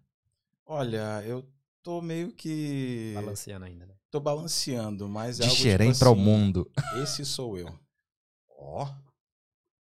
Olha, 0.65 1.23
eu 1.25 1.49
tô 1.81 2.01
meio 2.01 2.33
que. 2.33 3.13
Balanceando 3.15 3.65
ainda, 3.65 3.85
né? 3.85 3.95
Tô 4.11 4.19
balanceando, 4.19 5.07
mas 5.07 5.39
é 5.39 5.43
de 5.43 5.49
algo 5.49 5.61
xerém 5.61 5.87
tipo 5.91 5.99
para 5.99 6.09
o 6.09 6.13
assim, 6.13 6.21
mundo. 6.23 6.71
Esse 7.01 7.25
sou 7.25 7.57
eu. 7.57 7.73
Ó. 8.49 8.93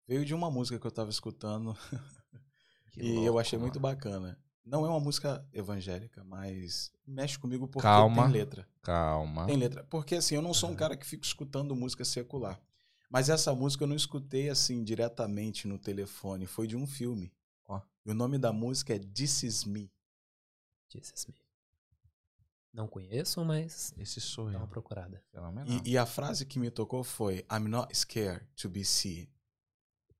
Veio 0.06 0.24
de 0.24 0.32
uma 0.34 0.50
música 0.50 0.78
que 0.78 0.86
eu 0.86 0.90
tava 0.92 1.10
escutando 1.10 1.76
que 2.94 3.02
e 3.02 3.16
eu 3.16 3.24
louco, 3.24 3.38
achei 3.40 3.58
muito 3.58 3.80
mano. 3.80 3.94
bacana. 3.96 4.38
Não 4.64 4.86
é 4.86 4.88
uma 4.88 5.00
música 5.00 5.46
evangélica, 5.52 6.24
mas 6.24 6.90
mexe 7.06 7.38
comigo 7.38 7.68
porque 7.68 7.82
Calma. 7.86 8.22
tem 8.22 8.32
letra. 8.32 8.68
Calma. 8.82 9.46
Tem 9.46 9.56
letra. 9.56 9.84
Porque 9.84 10.14
assim, 10.14 10.36
eu 10.36 10.42
não 10.42 10.54
sou 10.54 10.70
um 10.70 10.74
cara 10.74 10.96
que 10.96 11.04
fica 11.04 11.24
escutando 11.26 11.76
música 11.76 12.04
secular. 12.04 12.58
Mas 13.10 13.28
essa 13.28 13.54
música 13.54 13.84
eu 13.84 13.88
não 13.88 13.94
escutei 13.96 14.48
assim 14.48 14.82
diretamente 14.82 15.68
no 15.68 15.78
telefone, 15.78 16.46
foi 16.46 16.66
de 16.66 16.76
um 16.76 16.86
filme. 16.86 17.30
Ó. 17.68 17.80
E 18.06 18.10
o 18.10 18.14
nome 18.14 18.38
da 18.38 18.52
música 18.52 18.94
é 18.94 18.98
This 18.98 19.42
Is 19.42 19.64
Me. 19.64 19.92
Jesus 20.88 21.26
me. 21.26 21.34
Não 22.72 22.88
conheço, 22.88 23.44
mas 23.44 23.94
Esse 23.98 24.20
sou 24.20 24.46
dá 24.46 24.52
eu. 24.54 24.58
uma 24.58 24.66
procurada. 24.66 25.22
E, 25.84 25.92
e 25.92 25.98
a 25.98 26.06
frase 26.06 26.44
que 26.46 26.58
me 26.58 26.70
tocou 26.70 27.04
foi 27.04 27.44
I'm 27.52 27.68
not 27.68 27.94
scared 27.96 28.44
to 28.56 28.68
be 28.68 28.84
seen. 28.84 29.28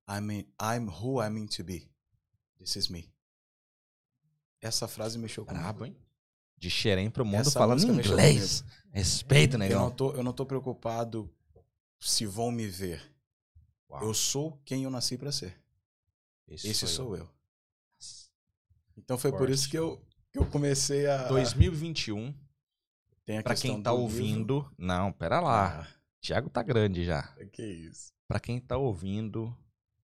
I'm, 0.09 0.46
I'm 0.60 0.88
who 0.88 1.20
I 1.24 1.30
mean 1.30 1.46
to 1.48 1.64
be. 1.64 1.90
This 2.65 2.77
is 2.77 2.89
me. 2.89 3.12
Essa 4.61 4.89
frase 4.89 5.19
mexeu 5.19 5.45
comigo. 5.45 5.62
Brabo, 5.62 5.85
hein? 5.85 5.97
De 6.57 6.70
xerém 6.70 7.11
pro 7.11 7.24
mundo 7.24 7.41
Essa 7.43 7.59
falando 7.59 7.82
inglês. 7.82 8.65
Respeita, 8.91 9.57
Eu 9.57 9.59
negão. 9.59 9.81
não, 9.85 9.91
tô, 9.91 10.12
eu 10.12 10.23
não 10.23 10.32
tô 10.32 10.47
preocupado 10.47 11.31
se 12.01 12.24
vão 12.24 12.51
me 12.51 12.66
ver. 12.66 13.03
Uau. 13.91 14.03
Eu 14.05 14.15
sou 14.15 14.59
quem 14.65 14.85
eu 14.85 14.91
nasci 14.91 15.19
pra 15.19 15.31
ser. 15.31 15.61
Esse 16.49 16.86
sou 16.86 17.16
eu. 17.16 17.28
Então 18.97 19.19
foi 19.19 19.31
por 19.32 19.39
Forte. 19.41 19.53
isso 19.55 19.69
que 19.69 19.78
eu, 19.78 20.03
que 20.32 20.39
eu 20.39 20.47
comecei 20.47 21.07
a. 21.07 21.27
2021, 21.28 22.35
Tem 23.24 23.39
a 23.39 23.43
pra 23.43 23.55
quem 23.55 23.82
tá 23.82 23.91
do 23.91 23.99
ouvindo. 23.99 24.59
livro. 24.61 24.74
Não, 24.78 25.12
pera 25.12 25.41
lá. 25.41 25.81
Ah, 25.82 25.86
Thiago 26.20 26.49
tá 26.49 26.62
grande 26.62 27.05
já. 27.05 27.23
que 27.53 27.62
isso. 27.62 28.12
Pra 28.27 28.39
quem 28.41 28.59
tá 28.61 28.77
ouvindo, 28.78 29.55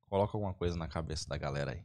coloca 0.03 0.37
alguma 0.37 0.53
coisa 0.53 0.77
na 0.77 0.89
cabeça 0.89 1.27
da 1.28 1.39
galera 1.39 1.73
aí. 1.73 1.82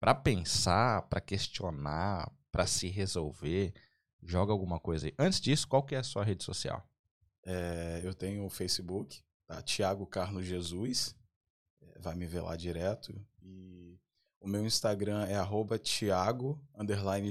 Pra 0.00 0.14
pensar, 0.14 1.02
pra 1.02 1.20
questionar, 1.20 2.32
pra 2.50 2.66
se 2.66 2.88
resolver, 2.88 3.74
joga 4.22 4.50
alguma 4.50 4.80
coisa 4.80 5.06
aí. 5.06 5.14
Antes 5.18 5.40
disso, 5.40 5.68
qual 5.68 5.82
que 5.82 5.94
é 5.94 5.98
a 5.98 6.02
sua 6.02 6.24
rede 6.24 6.42
social? 6.42 6.88
É, 7.44 8.00
eu 8.02 8.14
tenho 8.14 8.44
o 8.44 8.50
Facebook, 8.50 9.22
tá? 9.46 9.62
Tiago 9.62 10.06
Carlos 10.06 10.46
Jesus. 10.46 11.14
É, 11.82 11.98
vai 11.98 12.14
me 12.14 12.26
ver 12.26 12.40
lá 12.40 12.56
direto. 12.56 13.14
E 13.42 13.98
o 14.40 14.48
meu 14.48 14.64
Instagram 14.64 15.26
é 15.26 15.36
arroba 15.36 15.78
Tiago 15.78 16.58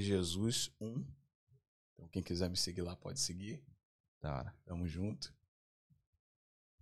Jesus 0.00 0.70
1. 0.80 1.04
Então 1.94 2.08
quem 2.08 2.22
quiser 2.22 2.48
me 2.48 2.56
seguir 2.56 2.82
lá 2.82 2.94
pode 2.94 3.18
seguir. 3.18 3.64
Da 4.20 4.36
hora. 4.36 4.54
Tamo 4.64 4.86
junto. 4.86 5.34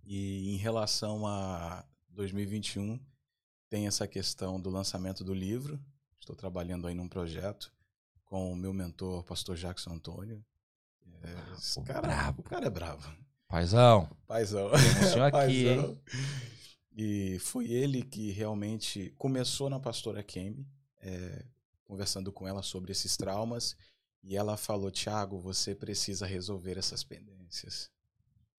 E 0.03 0.53
em 0.53 0.57
relação 0.57 1.25
a 1.25 1.83
2021, 2.09 2.99
tem 3.69 3.87
essa 3.87 4.07
questão 4.07 4.59
do 4.59 4.69
lançamento 4.69 5.23
do 5.23 5.33
livro. 5.33 5.79
Estou 6.19 6.35
trabalhando 6.35 6.87
aí 6.87 6.95
num 6.95 7.07
projeto 7.07 7.71
com 8.25 8.51
o 8.51 8.55
meu 8.55 8.73
mentor, 8.73 9.23
pastor 9.23 9.55
Jackson 9.55 9.91
Antônio. 9.93 10.43
É, 11.21 11.53
esse 11.57 11.75
Pô, 11.75 11.85
cara, 11.85 12.01
brabo. 12.01 12.41
o 12.41 12.43
cara 12.43 12.67
é 12.67 12.69
bravo. 12.69 13.17
Paizão, 13.47 14.09
Paizão. 14.27 14.69
Emoção 14.71 15.23
aqui, 15.25 15.31
Paizão. 15.31 16.01
E 16.91 17.39
foi 17.39 17.71
ele 17.71 18.03
que 18.03 18.31
realmente 18.31 19.13
começou 19.17 19.69
na 19.69 19.79
pastora 19.79 20.21
Kemi, 20.21 20.67
é, 21.01 21.45
conversando 21.85 22.31
com 22.31 22.47
ela 22.47 22.61
sobre 22.61 22.91
esses 22.91 23.17
traumas. 23.17 23.75
E 24.21 24.35
ela 24.35 24.57
falou: 24.57 24.91
Tiago, 24.91 25.39
você 25.39 25.73
precisa 25.73 26.25
resolver 26.25 26.77
essas 26.77 27.03
pendências. 27.03 27.89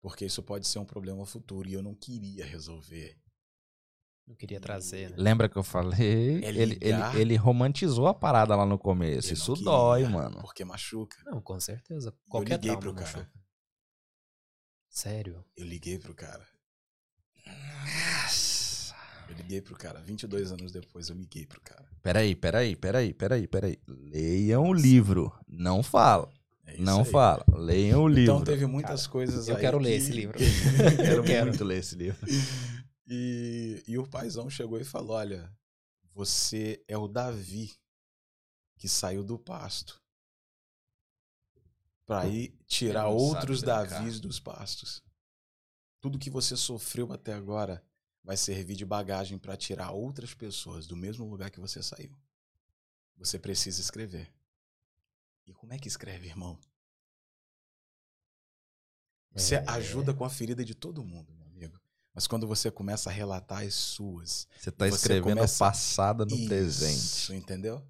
Porque 0.01 0.25
isso 0.25 0.43
pode 0.43 0.67
ser 0.67 0.79
um 0.79 0.85
problema 0.85 1.25
futuro. 1.27 1.69
E 1.69 1.75
eu 1.75 1.83
não 1.83 1.95
queria 1.95 2.45
resolver. 2.45 3.17
Não 4.31 4.37
queria 4.37 4.61
trazer, 4.61 5.11
né? 5.11 5.17
lembra 5.19 5.49
que 5.49 5.57
eu 5.57 5.63
falei? 5.65 6.37
É 6.45 6.49
ele, 6.51 6.79
ele, 6.81 7.21
ele 7.21 7.37
romantizou 7.37 8.07
a 8.07 8.15
parada 8.15 8.55
lá 8.55 8.65
no 8.65 8.79
começo. 8.79 9.31
Eu 9.31 9.35
Isso 9.35 9.55
queria, 9.55 9.65
dói, 9.65 10.05
mano. 10.07 10.41
Porque 10.41 10.65
machuca. 10.65 11.17
Não, 11.27 11.41
com 11.41 11.59
certeza. 11.59 12.15
Qualquer 12.29 12.55
liguei 12.55 12.71
trauma 12.71 12.81
pro 12.81 12.95
cara. 12.95 13.19
machuca. 13.19 13.31
Sério? 14.89 15.45
Eu 15.57 15.67
liguei 15.67 15.99
pro 15.99 16.15
cara. 16.15 16.47
Nossa. 17.45 18.95
Eu 19.29 19.35
liguei 19.35 19.61
pro 19.61 19.75
cara. 19.77 20.01
22 20.01 20.53
anos 20.53 20.71
depois, 20.71 21.09
eu 21.09 21.17
liguei 21.17 21.45
pro 21.45 21.61
cara. 21.61 21.85
Peraí, 22.01 22.37
peraí, 22.37 22.77
peraí, 22.77 23.13
peraí, 23.13 23.49
peraí. 23.49 23.79
Leiam 23.89 24.63
o 24.69 24.73
livro. 24.73 25.33
Não 25.49 25.83
fala. 25.83 26.31
É 26.67 26.77
Não 26.79 27.01
aí. 27.01 27.05
fala. 27.11 27.45
Leiam 27.53 28.05
o 28.05 28.09
livro. 28.09 28.35
Então 28.35 28.45
teve 28.45 28.65
muitas 28.67 29.09
coisas 29.09 29.49
eu 29.49 29.57
aí 29.57 29.61
quero 29.61 29.79
ler 29.79 29.91
que- 29.91 29.97
esse 29.97 30.13
livro. 30.13 30.39
Quero 30.97 31.25
quero. 31.25 31.47
muito 31.49 31.65
ler 31.65 31.79
esse 31.79 31.97
livro. 31.97 32.17
E, 33.13 33.83
e 33.89 33.99
o 33.99 34.07
paizão 34.07 34.49
chegou 34.49 34.79
e 34.81 34.85
falou: 34.85 35.17
Olha, 35.17 35.53
você 36.13 36.81
é 36.87 36.97
o 36.97 37.09
Davi 37.09 37.77
que 38.77 38.89
saiu 38.89 39.25
do 39.25 39.37
pasto 39.37 40.01
para 42.07 42.29
ir 42.29 42.57
tirar 42.67 43.09
outros. 43.09 43.63
Davis 43.63 44.21
dos 44.21 44.39
pastos. 44.39 45.03
Tudo 46.01 46.19
que 46.21 46.31
você 46.31 46.57
sofreu 46.57 47.13
até 47.13 47.33
agora 47.35 47.85
vai 48.23 48.37
servir 48.37 48.77
de 48.77 48.85
bagagem 48.85 49.39
para 49.39 49.57
tirar 49.57 49.91
outras 49.91 50.33
pessoas 50.33 50.87
do 50.87 50.97
mesmo 50.97 51.27
lugar 51.29 51.51
que 51.51 51.61
você 51.61 51.83
saiu. 51.83 52.17
Você 53.17 53.39
precisa 53.39 53.81
escrever. 53.81 54.33
E 55.47 55.53
como 55.53 55.73
é 55.73 55.79
que 55.79 55.89
escreve, 55.89 56.29
irmão? 56.29 56.59
Você 59.33 59.57
É. 59.57 59.65
ajuda 59.69 60.15
com 60.15 60.25
a 60.25 60.31
ferida 60.31 60.65
de 60.65 60.75
todo 60.75 61.05
mundo, 61.05 61.31
amigo. 61.33 61.40
Mas 62.21 62.27
quando 62.27 62.47
você 62.47 62.71
começa 62.71 63.09
a 63.09 63.13
relatar 63.15 63.63
as 63.63 63.73
suas. 63.73 64.47
Você 64.59 64.71
tá 64.71 64.87
Você 64.87 64.97
escrevendo 64.97 65.37
começa- 65.39 65.55
o 65.55 65.59
passado 65.59 66.27
no 66.27 66.37
Isso, 66.37 66.49
presente. 66.49 67.33
entendeu? 67.35 67.83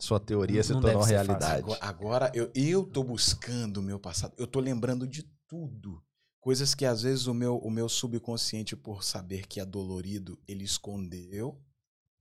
Sua 0.00 0.18
teoria 0.18 0.62
se 0.62 0.72
Não 0.72 0.80
tornou 0.80 1.00
deve 1.02 1.08
ser 1.10 1.14
realidade. 1.16 1.58
Agora, 1.60 1.78
agora 1.82 2.32
eu, 2.34 2.50
eu 2.54 2.82
tô 2.86 3.04
buscando 3.04 3.76
o 3.76 3.82
meu 3.82 3.98
passado. 4.00 4.32
Eu 4.38 4.46
tô 4.46 4.58
lembrando 4.58 5.06
de 5.06 5.22
tudo. 5.46 6.02
Coisas 6.40 6.74
que 6.74 6.86
às 6.86 7.02
vezes 7.02 7.26
o 7.26 7.34
meu, 7.34 7.58
o 7.58 7.70
meu 7.70 7.90
subconsciente, 7.90 8.74
por 8.74 9.04
saber 9.04 9.46
que 9.46 9.60
é 9.60 9.66
dolorido, 9.66 10.38
ele 10.48 10.64
escondeu, 10.64 11.60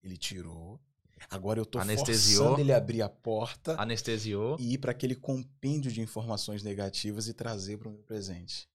ele 0.03 0.17
tirou. 0.17 0.81
Agora 1.29 1.61
eu 1.61 1.65
tô 1.65 1.79
Anestesiou. 1.79 2.43
forçando 2.43 2.59
ele 2.59 2.73
abrir 2.73 3.01
a 3.03 3.07
porta 3.09 3.81
Anestesiou. 3.81 4.57
e 4.59 4.73
ir 4.73 4.79
para 4.79 4.91
aquele 4.91 5.15
compêndio 5.15 5.93
de 5.93 6.01
informações 6.01 6.61
negativas 6.61 7.29
e 7.29 7.33
trazer 7.33 7.77
para 7.77 7.87
o 7.87 7.91
meu 7.91 8.03
presente. 8.03 8.67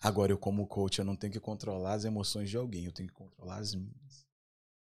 Agora 0.00 0.32
eu 0.32 0.38
como 0.38 0.66
coach, 0.66 0.98
eu 0.98 1.04
não 1.04 1.16
tenho 1.16 1.32
que 1.32 1.40
controlar 1.40 1.94
as 1.94 2.04
emoções 2.04 2.48
de 2.48 2.56
alguém, 2.56 2.84
eu 2.84 2.92
tenho 2.92 3.08
que 3.08 3.14
controlar 3.14 3.56
as 3.56 3.74
minhas. 3.74 4.26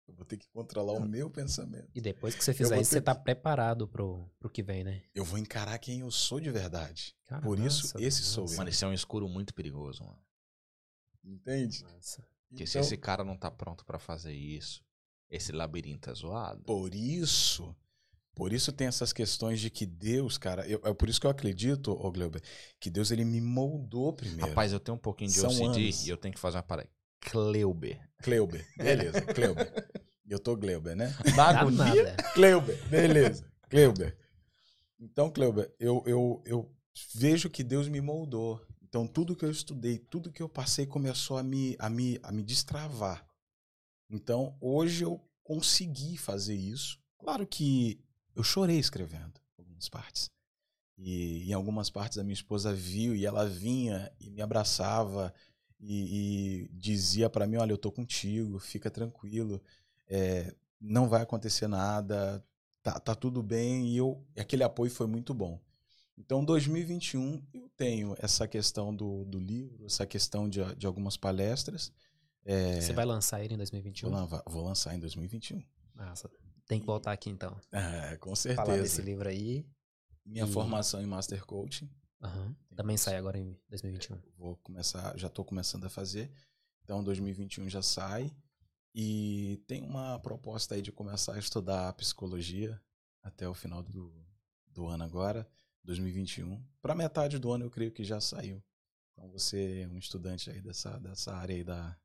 Eu 0.07 0.13
vou 0.13 0.25
ter 0.25 0.37
que 0.37 0.47
controlar 0.49 0.93
o 0.93 1.07
meu 1.07 1.29
pensamento. 1.31 1.89
E 1.95 1.99
depois 1.99 2.35
que 2.35 2.43
você 2.43 2.53
fizer 2.53 2.79
isso, 2.79 2.91
ter 2.91 2.97
você 2.97 3.01
tá 3.01 3.15
preparado 3.15 3.87
pro, 3.87 4.29
pro 4.37 4.49
que 4.49 4.61
vem, 4.61 4.83
né? 4.83 5.01
Eu 5.15 5.25
vou 5.25 5.39
encarar 5.39 5.79
quem 5.79 6.01
eu 6.01 6.11
sou 6.11 6.39
de 6.39 6.51
verdade. 6.51 7.15
Cara, 7.25 7.41
Por 7.41 7.57
isso, 7.57 7.83
massa, 7.83 8.01
esse 8.01 8.21
sou 8.23 8.45
eu. 8.45 8.55
Mano, 8.55 8.69
esse 8.69 8.83
é 8.83 8.87
um 8.87 8.93
escuro 8.93 9.27
muito 9.27 9.53
perigoso, 9.53 10.03
mano. 10.03 10.19
Entende? 11.23 11.83
Massa. 11.83 12.23
Porque 12.49 12.67
se 12.67 12.77
Então, 12.77 12.81
esse 12.81 12.97
cara 12.97 13.23
não 13.23 13.35
tá 13.35 13.49
pronto 13.49 13.83
pra 13.83 13.97
fazer 13.97 14.33
isso, 14.33 14.83
esse 15.27 15.51
labirinto 15.51 16.09
é 16.09 16.13
zoado. 16.13 16.63
Por 16.63 16.93
isso, 16.93 17.75
por 18.36 18.52
isso 18.53 18.72
tem 18.72 18.86
essas 18.88 19.12
questões 19.14 19.60
de 19.62 19.70
que 19.70 19.86
Deus, 19.86 20.38
cara, 20.38 20.68
eu- 20.68 20.82
é 20.84 20.94
por 20.94 21.07
isso 21.10 21.20
que 21.22 21.26
eu 21.26 21.32
acredito, 21.32 21.91
ô 21.91 22.12
Gleuber, 22.12 22.41
que 22.80 22.90
Deus 22.90 23.10
ele 23.10 23.24
me 23.26 23.40
moldou 23.41 24.14
primeiro. 24.14 24.49
Rapaz, 24.49 24.72
eu 24.74 24.80
tenho 24.80 24.95
um 24.98 24.99
pouquinho 25.02 25.32
de 25.32 25.38
São 25.40 25.49
OCD 25.49 25.64
anos. 25.86 26.06
e 26.06 26.10
eu 26.10 26.18
tenho 26.18 26.34
que 26.34 26.40
fazer 26.40 26.57
uma 26.57 26.64
parada. 26.64 26.90
Kleuber. 27.22 27.99
Kleuber, 28.22 28.66
beleza, 28.78 29.22
Kleuber. 29.22 29.72
Eu 30.28 30.38
tô 30.40 30.56
Gleuber, 30.56 30.95
né? 30.95 31.16
Dá 31.36 31.60
agonia? 31.60 32.16
Kleuber, 32.34 32.78
beleza. 32.90 33.49
Kleuber. 33.70 34.18
Então, 34.99 35.30
Kleuber, 35.32 35.74
eu, 35.80 36.03
eu, 36.06 36.41
eu 36.45 36.76
vejo 37.14 37.49
que 37.49 37.64
Deus 37.64 37.88
me 37.88 38.02
moldou. 38.02 38.60
Então, 38.84 39.06
tudo 39.07 39.36
que 39.36 39.44
eu 39.45 39.52
estudei, 39.52 39.98
tudo 39.99 40.32
que 40.32 40.41
eu 40.41 40.48
passei 40.49 40.86
começou 40.86 41.38
a 41.38 41.44
me, 41.44 41.76
a 41.80 41.90
me, 41.90 42.20
a 42.24 42.32
me 42.32 42.41
destravar. 42.44 43.26
Então, 44.10 44.57
hoje 44.62 45.03
eu 45.03 45.22
consegui 45.44 46.18
fazer 46.18 46.56
isso. 46.56 46.98
Claro 47.20 47.45
que 47.45 47.99
eu 48.36 48.44
chorei 48.44 48.78
escrevendo 48.78 49.40
algumas 49.57 49.90
partes. 49.90 50.30
E 50.98 51.49
em 51.49 51.53
algumas 51.53 51.90
partes 51.90 52.18
a 52.18 52.24
minha 52.24 52.34
esposa 52.34 52.74
viu 52.74 53.16
e 53.16 53.26
ela 53.26 53.48
vinha 53.48 54.12
e 54.20 54.30
me 54.30 54.41
abraçava 54.41 55.34
e, 55.80 56.64
e 56.64 56.70
dizia 56.72 57.30
para 57.30 57.45
mim: 57.45 57.57
Olha, 57.57 57.74
eu 57.74 57.78
tô 57.78 57.91
contigo, 57.91 58.60
fica 58.60 58.90
tranquilo, 58.90 59.62
é, 60.07 60.53
não 60.80 61.10
vai 61.10 61.22
acontecer 61.22 61.68
nada, 61.68 62.44
tá, 62.82 62.99
tá 62.99 63.16
tudo 63.16 63.44
bem. 63.44 63.88
E 63.88 63.98
eu, 63.98 64.24
aquele 64.38 64.64
apoio 64.64 64.90
foi 64.91 65.07
muito 65.07 65.34
bom. 65.34 65.60
Então, 66.18 66.45
2021, 66.45 67.44
eu 67.53 67.70
tenho 67.76 68.16
essa 68.20 68.48
questão 68.48 68.95
do, 68.95 69.26
do 69.26 69.38
livro, 69.38 69.86
essa 69.86 70.06
questão 70.06 70.48
de, 70.48 70.64
de 70.76 70.88
algumas 70.88 71.18
palestras. 71.18 71.91
É, 72.45 72.80
Você 72.80 72.94
vai 72.94 73.06
lançar 73.06 73.44
ele 73.44 73.56
em 73.56 73.57
2021? 73.57 74.10
vou, 74.10 74.44
vou 74.48 74.64
lançar 74.64 74.95
em 74.95 74.99
2021. 74.99 75.62
Massa. 75.94 76.30
Tem 76.67 76.79
que 76.79 76.85
voltar 76.85 77.11
aqui 77.11 77.29
então. 77.29 77.59
É, 77.71 78.17
com 78.17 78.35
Falar 78.35 78.77
desse 78.77 78.95
certeza. 78.95 79.01
livro 79.03 79.29
aí. 79.29 79.65
Minha 80.25 80.45
E- 80.45 80.51
formação 80.51 81.01
em 81.01 81.05
Master 81.05 81.45
Coaching. 81.45 81.89
Aham. 82.21 82.55
Também 82.75 82.97
sai 82.97 83.15
agora 83.17 83.37
em 83.37 83.55
2021. 83.69 84.19
Vou 84.37 84.57
começar, 84.57 85.15
já 85.17 85.27
estou 85.27 85.45
começando 85.45 85.83
a 85.85 85.89
fazer. 85.89 86.31
Então, 86.83 87.03
2021 87.03 87.69
já 87.69 87.81
sai. 87.81 88.35
E 88.93 89.61
tem 89.67 89.83
uma 89.83 90.17
proposta 90.19 90.73
aí 90.75 90.81
de 90.81 90.91
começar 90.91 91.33
a 91.35 91.39
estudar 91.39 91.91
psicologia 91.93 92.81
até 93.21 93.47
o 93.47 93.53
final 93.53 93.83
do, 93.83 94.25
do 94.67 94.87
ano 94.87 95.03
agora, 95.03 95.47
2021. 95.83 96.63
Para 96.81 96.95
metade 96.95 97.37
do 97.37 97.51
ano 97.51 97.65
eu 97.65 97.69
creio 97.69 97.91
que 97.91 98.03
já 98.03 98.19
saiu. 98.21 98.63
Então 99.11 99.29
você 99.31 99.81
é 99.81 99.87
um 99.87 99.97
estudante 99.97 100.49
aí 100.49 100.61
dessa, 100.61 100.97
dessa 100.99 101.35
área 101.35 101.55
aí 101.55 101.63
da. 101.63 101.97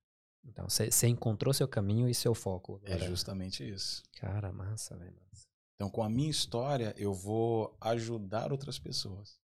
Então, 0.45 0.69
você 0.69 1.07
encontrou 1.07 1.53
seu 1.55 1.69
caminho 1.69 2.09
e 2.09 2.15
seu 2.15 2.35
foco. 2.35 2.81
É 2.85 2.95
Agora. 2.95 3.09
justamente 3.11 3.69
isso. 3.69 4.03
Cara, 4.19 4.53
massa, 4.53 4.97
velho. 4.97 5.15
Então, 5.75 5.89
com 5.91 6.03
a 6.03 6.11
minha 6.11 6.31
história, 6.31 6.95
eu 6.99 7.15
vou 7.15 7.75
ajudar 7.81 8.53
outras 8.53 8.79
pessoas. 8.79 9.39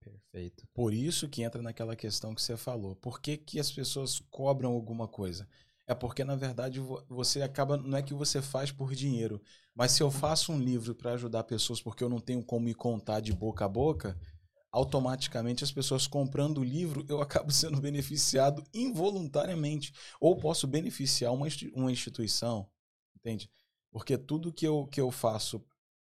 Perfeito. 0.00 0.66
Por 0.74 0.92
isso 0.92 1.28
que 1.28 1.42
entra 1.42 1.62
naquela 1.62 1.94
questão 1.94 2.34
que 2.34 2.42
você 2.42 2.56
falou. 2.56 2.96
Por 2.96 3.20
que, 3.20 3.36
que 3.36 3.60
as 3.60 3.70
pessoas 3.70 4.18
cobram 4.30 4.72
alguma 4.72 5.06
coisa? 5.06 5.46
É 5.86 5.94
porque, 5.94 6.24
na 6.24 6.36
verdade, 6.36 6.80
vo- 6.80 7.04
você 7.08 7.42
acaba. 7.42 7.76
Não 7.76 7.98
é 7.98 8.02
que 8.02 8.14
você 8.14 8.40
faz 8.40 8.70
por 8.72 8.94
dinheiro. 8.94 9.40
Mas 9.74 9.92
se 9.92 10.02
eu 10.02 10.10
faço 10.10 10.52
um 10.52 10.58
livro 10.58 10.94
para 10.94 11.12
ajudar 11.12 11.44
pessoas 11.44 11.80
porque 11.82 12.02
eu 12.04 12.08
não 12.08 12.20
tenho 12.20 12.42
como 12.44 12.64
me 12.64 12.74
contar 12.74 13.20
de 13.20 13.32
boca 13.32 13.64
a 13.64 13.68
boca, 13.68 14.18
automaticamente 14.72 15.64
as 15.64 15.72
pessoas 15.72 16.06
comprando 16.06 16.58
o 16.58 16.64
livro, 16.64 17.04
eu 17.08 17.20
acabo 17.20 17.50
sendo 17.52 17.80
beneficiado 17.82 18.64
involuntariamente. 18.72 19.92
Ou 20.20 20.36
posso 20.36 20.66
beneficiar 20.66 21.32
uma, 21.32 21.46
uma 21.74 21.92
instituição. 21.92 22.68
Entende? 23.16 23.50
Porque 23.90 24.16
tudo 24.16 24.52
que 24.52 24.66
eu, 24.66 24.86
que 24.86 25.00
eu 25.00 25.10
faço 25.10 25.62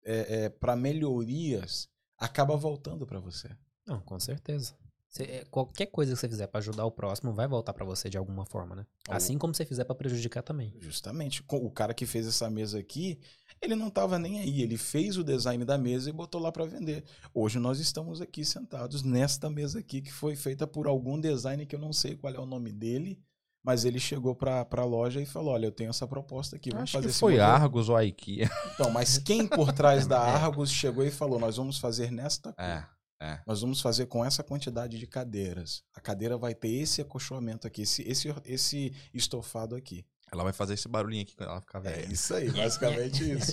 é, 0.04 0.48
para 0.48 0.76
melhorias 0.76 1.88
acaba 2.18 2.56
voltando 2.56 3.06
para 3.06 3.18
você. 3.18 3.50
Não, 3.86 4.00
com 4.00 4.18
certeza. 4.18 4.76
Você- 5.08 5.24
é, 5.24 5.44
qualquer 5.44 5.86
coisa 5.86 6.12
que 6.12 6.18
você 6.18 6.28
fizer 6.28 6.46
pra 6.46 6.58
ajudar 6.58 6.84
o 6.86 6.90
próximo 6.90 7.32
vai 7.32 7.46
voltar 7.46 7.72
pra 7.72 7.84
você 7.84 8.08
de 8.08 8.18
alguma 8.18 8.44
forma, 8.46 8.74
né? 8.74 8.86
Assim 9.08 9.38
como 9.38 9.54
você 9.54 9.64
fizer 9.64 9.84
pra 9.84 9.94
prejudicar 9.94 10.42
também. 10.42 10.74
Justamente. 10.80 11.44
O 11.48 11.70
cara 11.70 11.94
que 11.94 12.06
fez 12.06 12.26
essa 12.26 12.50
mesa 12.50 12.78
aqui, 12.78 13.18
ele 13.64 13.74
não 13.74 13.88
estava 13.88 14.18
nem 14.18 14.40
aí. 14.40 14.62
Ele 14.62 14.76
fez 14.76 15.16
o 15.16 15.24
design 15.24 15.64
da 15.64 15.78
mesa 15.78 16.10
e 16.10 16.12
botou 16.12 16.40
lá 16.40 16.52
para 16.52 16.64
vender. 16.64 17.04
Hoje 17.32 17.58
nós 17.58 17.80
estamos 17.80 18.20
aqui 18.20 18.44
sentados 18.44 19.02
nesta 19.02 19.50
mesa 19.50 19.78
aqui, 19.78 20.00
que 20.00 20.12
foi 20.12 20.36
feita 20.36 20.66
por 20.66 20.86
algum 20.86 21.18
design 21.18 21.64
que 21.66 21.74
eu 21.74 21.80
não 21.80 21.92
sei 21.92 22.16
qual 22.16 22.32
é 22.32 22.38
o 22.38 22.46
nome 22.46 22.70
dele, 22.70 23.18
mas 23.64 23.84
ele 23.84 23.98
chegou 23.98 24.34
para 24.34 24.66
a 24.70 24.84
loja 24.84 25.20
e 25.20 25.26
falou: 25.26 25.54
Olha, 25.54 25.66
eu 25.66 25.72
tenho 25.72 25.90
essa 25.90 26.06
proposta 26.06 26.56
aqui. 26.56 26.70
Vamos 26.70 26.84
Acho 26.84 26.92
fazer 26.92 27.08
que 27.08 27.14
foi 27.14 27.32
modelo." 27.32 27.50
Argos 27.50 27.88
ou 27.88 28.00
IKEA. 28.02 28.50
Então, 28.74 28.90
mas 28.90 29.18
quem 29.18 29.46
por 29.46 29.72
trás 29.72 30.06
da 30.06 30.18
É. 30.28 30.30
Argos 30.30 30.70
chegou 30.70 31.04
e 31.04 31.10
falou: 31.10 31.38
Nós 31.38 31.56
vamos 31.56 31.78
fazer 31.78 32.12
nesta 32.12 32.52
cor. 32.52 32.62
É, 32.62 32.86
é. 33.22 33.40
Nós 33.46 33.62
vamos 33.62 33.80
fazer 33.80 34.06
com 34.06 34.22
essa 34.22 34.42
quantidade 34.42 34.98
de 34.98 35.06
cadeiras. 35.06 35.82
A 35.94 36.00
cadeira 36.00 36.36
vai 36.36 36.54
ter 36.54 36.68
esse 36.68 37.00
acolchoamento 37.00 37.66
aqui, 37.66 37.82
esse, 37.82 38.02
esse, 38.02 38.34
esse 38.44 38.92
estofado 39.14 39.74
aqui. 39.74 40.04
Ela 40.34 40.44
vai 40.44 40.52
fazer 40.52 40.74
esse 40.74 40.88
barulhinho 40.88 41.22
aqui 41.22 41.34
quando 41.36 41.50
ela 41.50 41.60
ficar 41.60 41.78
velha. 41.78 42.06
É 42.06 42.12
isso 42.12 42.34
aí, 42.34 42.50
basicamente 42.50 43.22
isso. 43.32 43.52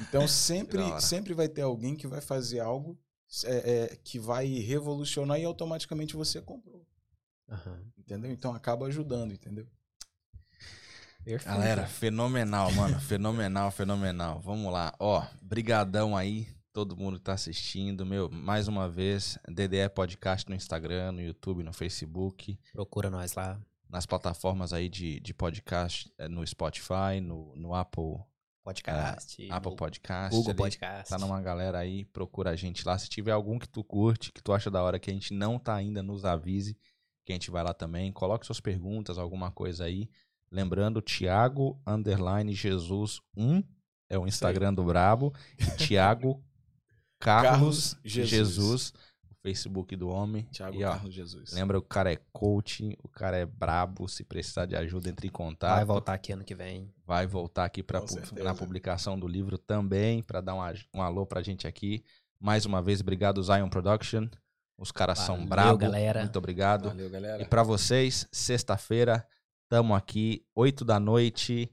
Então 0.00 0.26
sempre, 0.26 0.80
sempre 1.00 1.34
vai 1.34 1.48
ter 1.48 1.62
alguém 1.62 1.94
que 1.94 2.06
vai 2.06 2.20
fazer 2.20 2.60
algo 2.60 2.98
é, 3.44 3.92
é, 3.92 3.96
que 4.02 4.18
vai 4.18 4.46
revolucionar 4.46 5.38
e 5.38 5.44
automaticamente 5.44 6.16
você 6.16 6.40
comprou. 6.40 6.86
Aham. 7.48 7.80
Entendeu? 7.98 8.30
Então 8.30 8.54
acaba 8.54 8.86
ajudando, 8.86 9.32
entendeu? 9.32 9.66
Perfeito. 11.24 11.52
Galera, 11.52 11.86
fenomenal, 11.86 12.70
mano. 12.72 13.00
Fenomenal, 13.00 13.70
fenomenal. 13.72 14.40
Vamos 14.40 14.72
lá. 14.72 14.94
Ó, 15.00 15.26
brigadão 15.42 16.16
aí, 16.16 16.48
todo 16.72 16.96
mundo 16.96 17.18
que 17.18 17.24
tá 17.24 17.32
assistindo. 17.32 18.06
Meu, 18.06 18.30
mais 18.30 18.68
uma 18.68 18.88
vez, 18.88 19.36
DDE 19.48 19.88
Podcast 19.92 20.48
no 20.48 20.54
Instagram, 20.54 21.12
no 21.12 21.20
YouTube, 21.20 21.64
no 21.64 21.72
Facebook, 21.72 22.56
Procura 22.72 23.10
nós 23.10 23.34
lá. 23.34 23.60
Nas 23.88 24.06
plataformas 24.06 24.72
aí 24.72 24.88
de, 24.88 25.20
de 25.20 25.32
podcast, 25.34 26.12
eh, 26.18 26.28
no 26.28 26.46
Spotify, 26.46 27.20
no, 27.22 27.54
no 27.56 27.74
Apple, 27.74 28.18
Podcast. 28.66 29.48
Apple 29.48 29.70
no 29.70 29.76
Podcast. 29.76 30.36
Google 30.36 30.50
ali. 30.50 30.58
Podcast. 30.58 31.08
Tá 31.08 31.18
numa 31.18 31.40
galera 31.40 31.78
aí, 31.78 32.04
procura 32.04 32.50
a 32.50 32.56
gente 32.56 32.84
lá. 32.84 32.98
Se 32.98 33.08
tiver 33.08 33.30
algum 33.30 33.60
que 33.60 33.68
tu 33.68 33.84
curte, 33.84 34.32
que 34.32 34.42
tu 34.42 34.52
acha 34.52 34.68
da 34.68 34.82
hora 34.82 34.98
que 34.98 35.08
a 35.08 35.12
gente 35.12 35.32
não 35.32 35.56
tá 35.56 35.76
ainda, 35.76 36.02
nos 36.02 36.24
avise, 36.24 36.76
que 37.24 37.32
a 37.32 37.36
gente 37.36 37.48
vai 37.48 37.62
lá 37.62 37.72
também. 37.72 38.10
Coloque 38.10 38.44
suas 38.44 38.58
perguntas, 38.58 39.18
alguma 39.18 39.52
coisa 39.52 39.84
aí. 39.84 40.10
Lembrando, 40.50 41.00
Thiago 41.00 41.80
Underline 41.86 42.52
Jesus 42.52 43.20
1 43.36 43.62
é 44.08 44.18
o 44.18 44.26
Instagram 44.26 44.74
do 44.74 44.82
Brabo. 44.82 45.32
E 45.56 45.64
Thiago 45.86 46.42
Carlos, 47.20 47.94
Carlos 47.94 47.96
Jesus. 48.04 48.30
Jesus. 48.30 48.92
Facebook 49.46 49.94
do 49.94 50.08
homem. 50.08 50.42
Tiago 50.50 50.76
e, 50.76 50.82
ó, 50.82 50.90
Carlos 50.90 51.14
Jesus. 51.14 51.52
Lembra, 51.52 51.78
o 51.78 51.82
cara 51.82 52.12
é 52.12 52.18
coach, 52.32 52.98
o 53.00 53.08
cara 53.08 53.36
é 53.36 53.46
brabo. 53.46 54.08
Se 54.08 54.24
precisar 54.24 54.66
de 54.66 54.74
ajuda, 54.74 55.08
entre 55.08 55.28
em 55.28 55.30
contato. 55.30 55.76
Vai 55.76 55.84
voltar 55.84 56.14
aqui 56.14 56.32
ano 56.32 56.42
que 56.42 56.52
vem. 56.52 56.92
Vai 57.06 57.28
voltar 57.28 57.64
aqui 57.64 57.80
pra, 57.80 58.04
certeza. 58.04 58.42
na 58.42 58.56
publicação 58.56 59.16
do 59.16 59.28
livro 59.28 59.56
também, 59.56 60.20
para 60.20 60.40
dar 60.40 60.54
um, 60.54 60.60
um 60.94 61.00
alô 61.00 61.24
pra 61.24 61.42
gente 61.42 61.64
aqui. 61.64 62.02
Mais 62.40 62.66
uma 62.66 62.82
vez, 62.82 63.00
obrigado, 63.00 63.40
Zion 63.40 63.68
Production. 63.68 64.26
Os 64.76 64.90
caras 64.90 65.20
são 65.20 65.36
Valeu, 65.36 65.48
bravos. 65.48 65.80
galera. 65.80 66.20
Muito 66.22 66.38
obrigado. 66.38 66.88
Valeu, 66.88 67.08
galera. 67.08 67.40
E 67.40 67.46
pra 67.46 67.62
vocês, 67.62 68.26
sexta-feira, 68.32 69.24
tamo 69.68 69.94
aqui, 69.94 70.44
8 70.56 70.84
da 70.84 70.98
noite. 70.98 71.70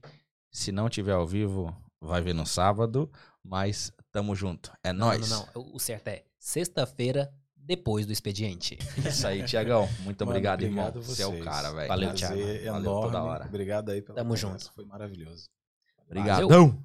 Se 0.52 0.70
não 0.70 0.88
tiver 0.88 1.14
ao 1.14 1.26
vivo, 1.26 1.76
vai 2.00 2.22
ver 2.22 2.34
no 2.34 2.46
sábado. 2.46 3.10
Mas 3.42 3.92
tamo 4.12 4.36
junto. 4.36 4.72
É 4.84 4.92
nóis. 4.92 5.28
Não, 5.28 5.40
não, 5.40 5.48
não. 5.56 5.74
O 5.74 5.80
certo 5.80 6.06
é 6.06 6.24
sexta-feira, 6.38 7.32
depois 7.64 8.06
do 8.06 8.12
expediente. 8.12 8.78
Isso 8.98 9.26
aí, 9.26 9.42
Tiagão. 9.42 9.88
Muito 10.00 10.24
Mano, 10.24 10.32
obrigado, 10.32 10.62
irmão. 10.62 10.88
obrigado 10.88 11.04
Você 11.04 11.22
é 11.22 11.26
o 11.26 11.40
cara, 11.40 11.70
velho. 11.72 11.88
Valeu, 11.88 12.08
Prazer 12.10 12.28
Thiago. 12.28 12.72
Valeu 12.72 12.90
enorme. 12.90 13.06
toda 13.12 13.22
hora. 13.24 13.46
Obrigado 13.46 13.90
aí 13.90 14.02
pela 14.02 14.16
Tamo 14.16 14.34
conversa, 14.34 14.46
junto. 14.66 14.72
Foi 14.74 14.84
maravilhoso. 14.84 15.48
Obrigadão. 16.06 16.84